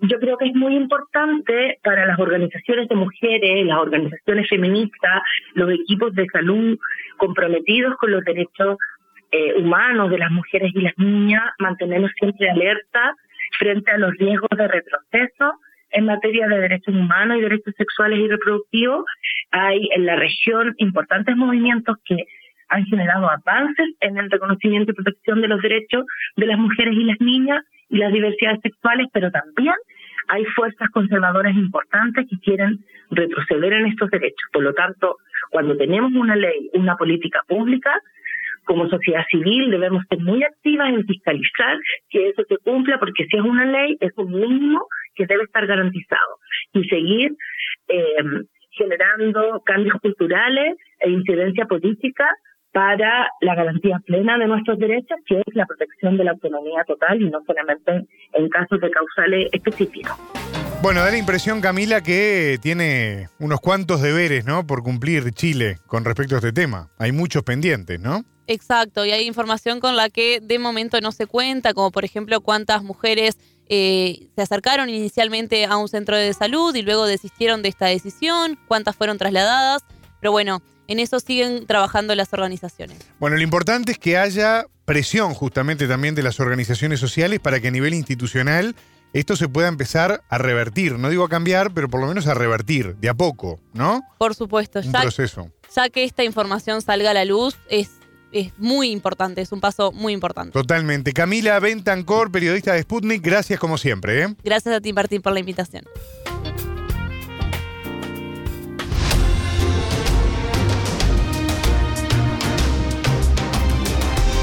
Yo 0.00 0.18
creo 0.18 0.38
que 0.38 0.46
es 0.46 0.54
muy 0.54 0.76
importante 0.76 1.78
para 1.84 2.06
las 2.06 2.18
organizaciones 2.18 2.88
de 2.88 2.94
mujeres, 2.94 3.66
las 3.66 3.78
organizaciones 3.78 4.48
feministas, 4.48 5.22
los 5.52 5.70
equipos 5.72 6.14
de 6.14 6.24
salud 6.32 6.78
comprometidos 7.18 7.96
con 7.98 8.12
los 8.12 8.24
derechos 8.24 8.78
eh, 9.30 9.60
humanos 9.60 10.08
de 10.08 10.18
las 10.18 10.30
mujeres 10.30 10.72
y 10.74 10.80
las 10.80 10.96
niñas, 10.96 11.42
mantenernos 11.58 12.12
siempre 12.18 12.48
alerta 12.48 13.14
frente 13.58 13.90
a 13.90 13.98
los 13.98 14.16
riesgos 14.16 14.48
de 14.56 14.68
retroceso 14.68 15.52
en 15.90 16.04
materia 16.04 16.48
de 16.48 16.58
derechos 16.58 16.94
humanos 16.94 17.38
y 17.38 17.42
derechos 17.42 17.74
sexuales 17.76 18.18
y 18.18 18.28
reproductivos. 18.28 19.04
Hay 19.50 19.88
en 19.94 20.06
la 20.06 20.16
región 20.16 20.74
importantes 20.78 21.36
movimientos 21.36 21.96
que 22.04 22.24
han 22.68 22.84
generado 22.84 23.30
avances 23.30 23.88
en 24.00 24.18
el 24.18 24.30
reconocimiento 24.30 24.92
y 24.92 24.94
protección 24.94 25.40
de 25.40 25.48
los 25.48 25.62
derechos 25.62 26.04
de 26.36 26.46
las 26.46 26.58
mujeres 26.58 26.94
y 26.94 27.04
las 27.04 27.20
niñas 27.20 27.64
y 27.88 27.98
las 27.98 28.12
diversidades 28.12 28.60
sexuales, 28.62 29.08
pero 29.12 29.30
también 29.30 29.74
hay 30.28 30.44
fuerzas 30.44 30.88
conservadoras 30.90 31.56
importantes 31.56 32.26
que 32.28 32.38
quieren 32.38 32.84
retroceder 33.10 33.72
en 33.72 33.86
estos 33.86 34.10
derechos. 34.10 34.48
Por 34.52 34.62
lo 34.62 34.74
tanto, 34.74 35.16
cuando 35.50 35.76
tenemos 35.76 36.12
una 36.12 36.36
ley, 36.36 36.70
una 36.74 36.96
política 36.96 37.40
pública, 37.48 37.98
como 38.68 38.88
sociedad 38.88 39.24
civil 39.30 39.70
debemos 39.70 40.04
ser 40.10 40.18
muy 40.20 40.44
activas 40.44 40.90
en 40.90 41.06
fiscalizar 41.06 41.78
que 42.10 42.28
eso 42.28 42.42
se 42.46 42.58
cumpla, 42.58 42.98
porque 42.98 43.24
si 43.24 43.38
es 43.38 43.42
una 43.42 43.64
ley, 43.64 43.96
es 43.98 44.12
un 44.16 44.30
mínimo 44.30 44.86
que 45.14 45.26
debe 45.26 45.44
estar 45.44 45.66
garantizado. 45.66 46.36
Y 46.74 46.84
seguir 46.84 47.32
eh, 47.88 48.44
generando 48.72 49.62
cambios 49.64 49.96
culturales 50.02 50.76
e 51.00 51.10
incidencia 51.10 51.64
política 51.64 52.28
para 52.70 53.30
la 53.40 53.54
garantía 53.54 53.98
plena 54.04 54.36
de 54.36 54.46
nuestros 54.46 54.78
derechos, 54.78 55.18
que 55.24 55.38
es 55.38 55.54
la 55.54 55.64
protección 55.64 56.18
de 56.18 56.24
la 56.24 56.32
autonomía 56.32 56.84
total 56.86 57.22
y 57.22 57.30
no 57.30 57.40
solamente 57.46 58.06
en 58.34 58.48
casos 58.50 58.80
de 58.80 58.90
causales 58.90 59.48
específicos. 59.50 60.57
Bueno, 60.80 61.00
da 61.02 61.10
la 61.10 61.18
impresión, 61.18 61.60
Camila, 61.60 62.02
que 62.02 62.58
tiene 62.62 63.28
unos 63.40 63.60
cuantos 63.60 64.00
deberes, 64.00 64.44
¿no? 64.44 64.64
Por 64.64 64.84
cumplir 64.84 65.32
Chile 65.32 65.80
con 65.88 66.04
respecto 66.04 66.36
a 66.36 66.38
este 66.38 66.52
tema. 66.52 66.88
Hay 66.98 67.10
muchos 67.10 67.42
pendientes, 67.42 67.98
¿no? 67.98 68.24
Exacto, 68.46 69.04
y 69.04 69.10
hay 69.10 69.26
información 69.26 69.80
con 69.80 69.96
la 69.96 70.08
que 70.08 70.40
de 70.40 70.58
momento 70.60 71.00
no 71.00 71.10
se 71.10 71.26
cuenta, 71.26 71.74
como 71.74 71.90
por 71.90 72.04
ejemplo 72.04 72.40
cuántas 72.40 72.84
mujeres 72.84 73.36
eh, 73.68 74.28
se 74.36 74.40
acercaron 74.40 74.88
inicialmente 74.88 75.66
a 75.66 75.76
un 75.76 75.88
centro 75.88 76.16
de 76.16 76.32
salud 76.32 76.74
y 76.74 76.82
luego 76.82 77.06
desistieron 77.06 77.60
de 77.62 77.68
esta 77.70 77.86
decisión, 77.86 78.56
cuántas 78.68 78.94
fueron 78.94 79.18
trasladadas, 79.18 79.82
pero 80.20 80.30
bueno, 80.30 80.62
en 80.86 81.00
eso 81.00 81.20
siguen 81.20 81.66
trabajando 81.66 82.14
las 82.14 82.32
organizaciones. 82.32 82.98
Bueno, 83.18 83.36
lo 83.36 83.42
importante 83.42 83.92
es 83.92 83.98
que 83.98 84.16
haya 84.16 84.64
presión 84.86 85.34
justamente 85.34 85.86
también 85.86 86.14
de 86.14 86.22
las 86.22 86.40
organizaciones 86.40 87.00
sociales 87.00 87.40
para 87.40 87.60
que 87.60 87.68
a 87.68 87.72
nivel 87.72 87.92
institucional 87.92 88.74
esto 89.12 89.36
se 89.36 89.48
pueda 89.48 89.68
empezar 89.68 90.22
a 90.28 90.38
revertir. 90.38 90.98
No 90.98 91.08
digo 91.08 91.24
a 91.24 91.28
cambiar, 91.28 91.72
pero 91.72 91.88
por 91.88 92.00
lo 92.00 92.06
menos 92.06 92.26
a 92.26 92.34
revertir, 92.34 92.96
de 92.96 93.08
a 93.08 93.14
poco, 93.14 93.60
¿no? 93.72 94.02
Por 94.18 94.34
supuesto, 94.34 94.80
un 94.84 94.92
proceso. 94.92 95.50
Ya 95.74 95.88
que 95.88 96.04
esta 96.04 96.24
información 96.24 96.82
salga 96.82 97.10
a 97.10 97.14
la 97.14 97.24
luz, 97.24 97.56
es 97.68 97.90
es 98.30 98.52
muy 98.58 98.90
importante, 98.90 99.40
es 99.40 99.52
un 99.52 99.60
paso 99.60 99.90
muy 99.90 100.12
importante. 100.12 100.52
Totalmente. 100.52 101.12
Camila 101.12 101.58
Bentancor, 101.60 102.30
periodista 102.30 102.74
de 102.74 102.82
Sputnik, 102.82 103.22
gracias 103.22 103.58
como 103.58 103.78
siempre. 103.78 104.22
¿eh? 104.22 104.34
Gracias 104.44 104.74
a 104.74 104.80
ti, 104.80 104.92
Martín, 104.92 105.22
por 105.22 105.32
la 105.32 105.40
invitación. 105.40 105.84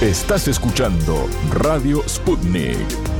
Estás 0.01 0.47
escuchando 0.47 1.27
Radio 1.51 2.03
Sputnik. 2.07 3.14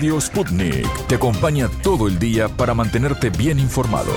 Radio 0.00 0.18
Sputnik 0.18 1.06
te 1.08 1.16
acompaña 1.16 1.68
todo 1.82 2.08
el 2.08 2.18
día 2.18 2.48
para 2.48 2.72
mantenerte 2.72 3.28
bien 3.28 3.58
informado. 3.58 4.10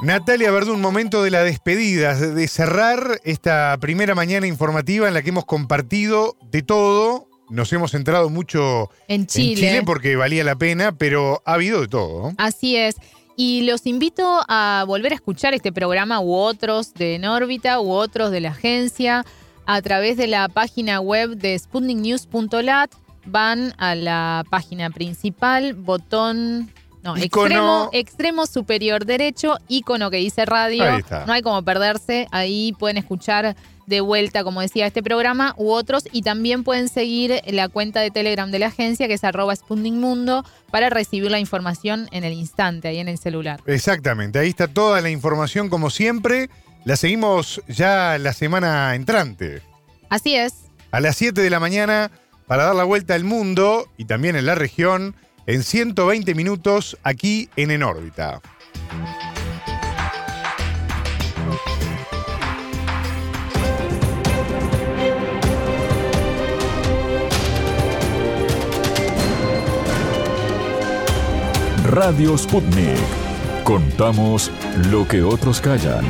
Natalia 0.00 0.52
Verdún, 0.52 0.80
momento 0.80 1.24
de 1.24 1.32
la 1.32 1.42
despedida, 1.42 2.14
de 2.14 2.46
cerrar 2.46 3.20
esta 3.24 3.76
primera 3.80 4.14
mañana 4.14 4.46
informativa 4.46 5.08
en 5.08 5.14
la 5.14 5.22
que 5.22 5.30
hemos 5.30 5.44
compartido 5.44 6.36
de 6.52 6.62
todo. 6.62 7.26
Nos 7.50 7.72
hemos 7.72 7.90
centrado 7.90 8.30
mucho 8.30 8.90
en 9.08 9.26
Chile, 9.26 9.82
porque 9.84 10.14
valía 10.14 10.44
la 10.44 10.54
pena, 10.54 10.92
pero 10.92 11.42
ha 11.46 11.54
habido 11.54 11.80
de 11.80 11.88
todo. 11.88 12.32
Así 12.38 12.76
es. 12.76 12.94
Y 13.36 13.62
los 13.62 13.86
invito 13.86 14.40
a 14.48 14.84
volver 14.86 15.12
a 15.12 15.16
escuchar 15.16 15.52
este 15.52 15.70
programa 15.70 16.20
u 16.20 16.34
otros 16.34 16.94
de 16.94 17.18
Nórbita 17.18 17.80
u 17.80 17.90
otros 17.90 18.30
de 18.30 18.40
la 18.40 18.48
agencia 18.48 19.26
a 19.66 19.82
través 19.82 20.16
de 20.16 20.26
la 20.26 20.48
página 20.48 21.00
web 21.00 21.36
de 21.36 21.58
sputniknews.lat. 21.58 22.90
Van 23.26 23.74
a 23.76 23.94
la 23.94 24.44
página 24.48 24.88
principal, 24.88 25.74
botón 25.74 26.72
no, 27.02 27.16
extremo, 27.16 27.90
extremo 27.92 28.46
superior 28.46 29.04
derecho, 29.04 29.58
icono 29.68 30.10
que 30.10 30.16
dice 30.16 30.44
radio. 30.44 30.84
Ahí 30.84 31.00
está. 31.00 31.26
No 31.26 31.32
hay 31.32 31.42
como 31.42 31.62
perderse. 31.62 32.26
Ahí 32.30 32.72
pueden 32.78 32.96
escuchar 32.96 33.54
de 33.86 34.00
vuelta, 34.00 34.44
como 34.44 34.60
decía, 34.60 34.86
este 34.86 35.02
programa 35.02 35.54
u 35.56 35.70
otros. 35.70 36.04
Y 36.12 36.22
también 36.22 36.64
pueden 36.64 36.88
seguir 36.88 37.40
la 37.46 37.68
cuenta 37.68 38.00
de 38.00 38.10
Telegram 38.10 38.50
de 38.50 38.58
la 38.58 38.66
agencia, 38.66 39.08
que 39.08 39.14
es 39.14 39.24
arroba 39.24 39.54
Mundo, 39.70 40.44
para 40.70 40.90
recibir 40.90 41.30
la 41.30 41.40
información 41.40 42.08
en 42.12 42.24
el 42.24 42.32
instante, 42.32 42.88
ahí 42.88 42.98
en 42.98 43.08
el 43.08 43.18
celular. 43.18 43.60
Exactamente, 43.66 44.38
ahí 44.38 44.48
está 44.48 44.68
toda 44.68 45.00
la 45.00 45.10
información 45.10 45.68
como 45.68 45.90
siempre. 45.90 46.50
La 46.84 46.96
seguimos 46.96 47.60
ya 47.66 48.16
la 48.18 48.32
semana 48.32 48.94
entrante. 48.94 49.62
Así 50.08 50.36
es. 50.36 50.54
A 50.92 51.00
las 51.00 51.16
7 51.16 51.40
de 51.40 51.50
la 51.50 51.58
mañana 51.58 52.10
para 52.46 52.64
dar 52.64 52.76
la 52.76 52.84
vuelta 52.84 53.14
al 53.14 53.24
mundo 53.24 53.88
y 53.96 54.04
también 54.04 54.36
en 54.36 54.46
la 54.46 54.54
región 54.54 55.14
en 55.46 55.62
120 55.62 56.34
minutos 56.34 56.96
aquí 57.02 57.48
en 57.56 57.70
En 57.70 57.82
órbita. 57.82 58.40
Radio 71.86 72.36
Sputnik. 72.36 72.98
Contamos 73.62 74.50
lo 74.90 75.06
que 75.06 75.22
otros 75.22 75.60
callan. 75.60 76.04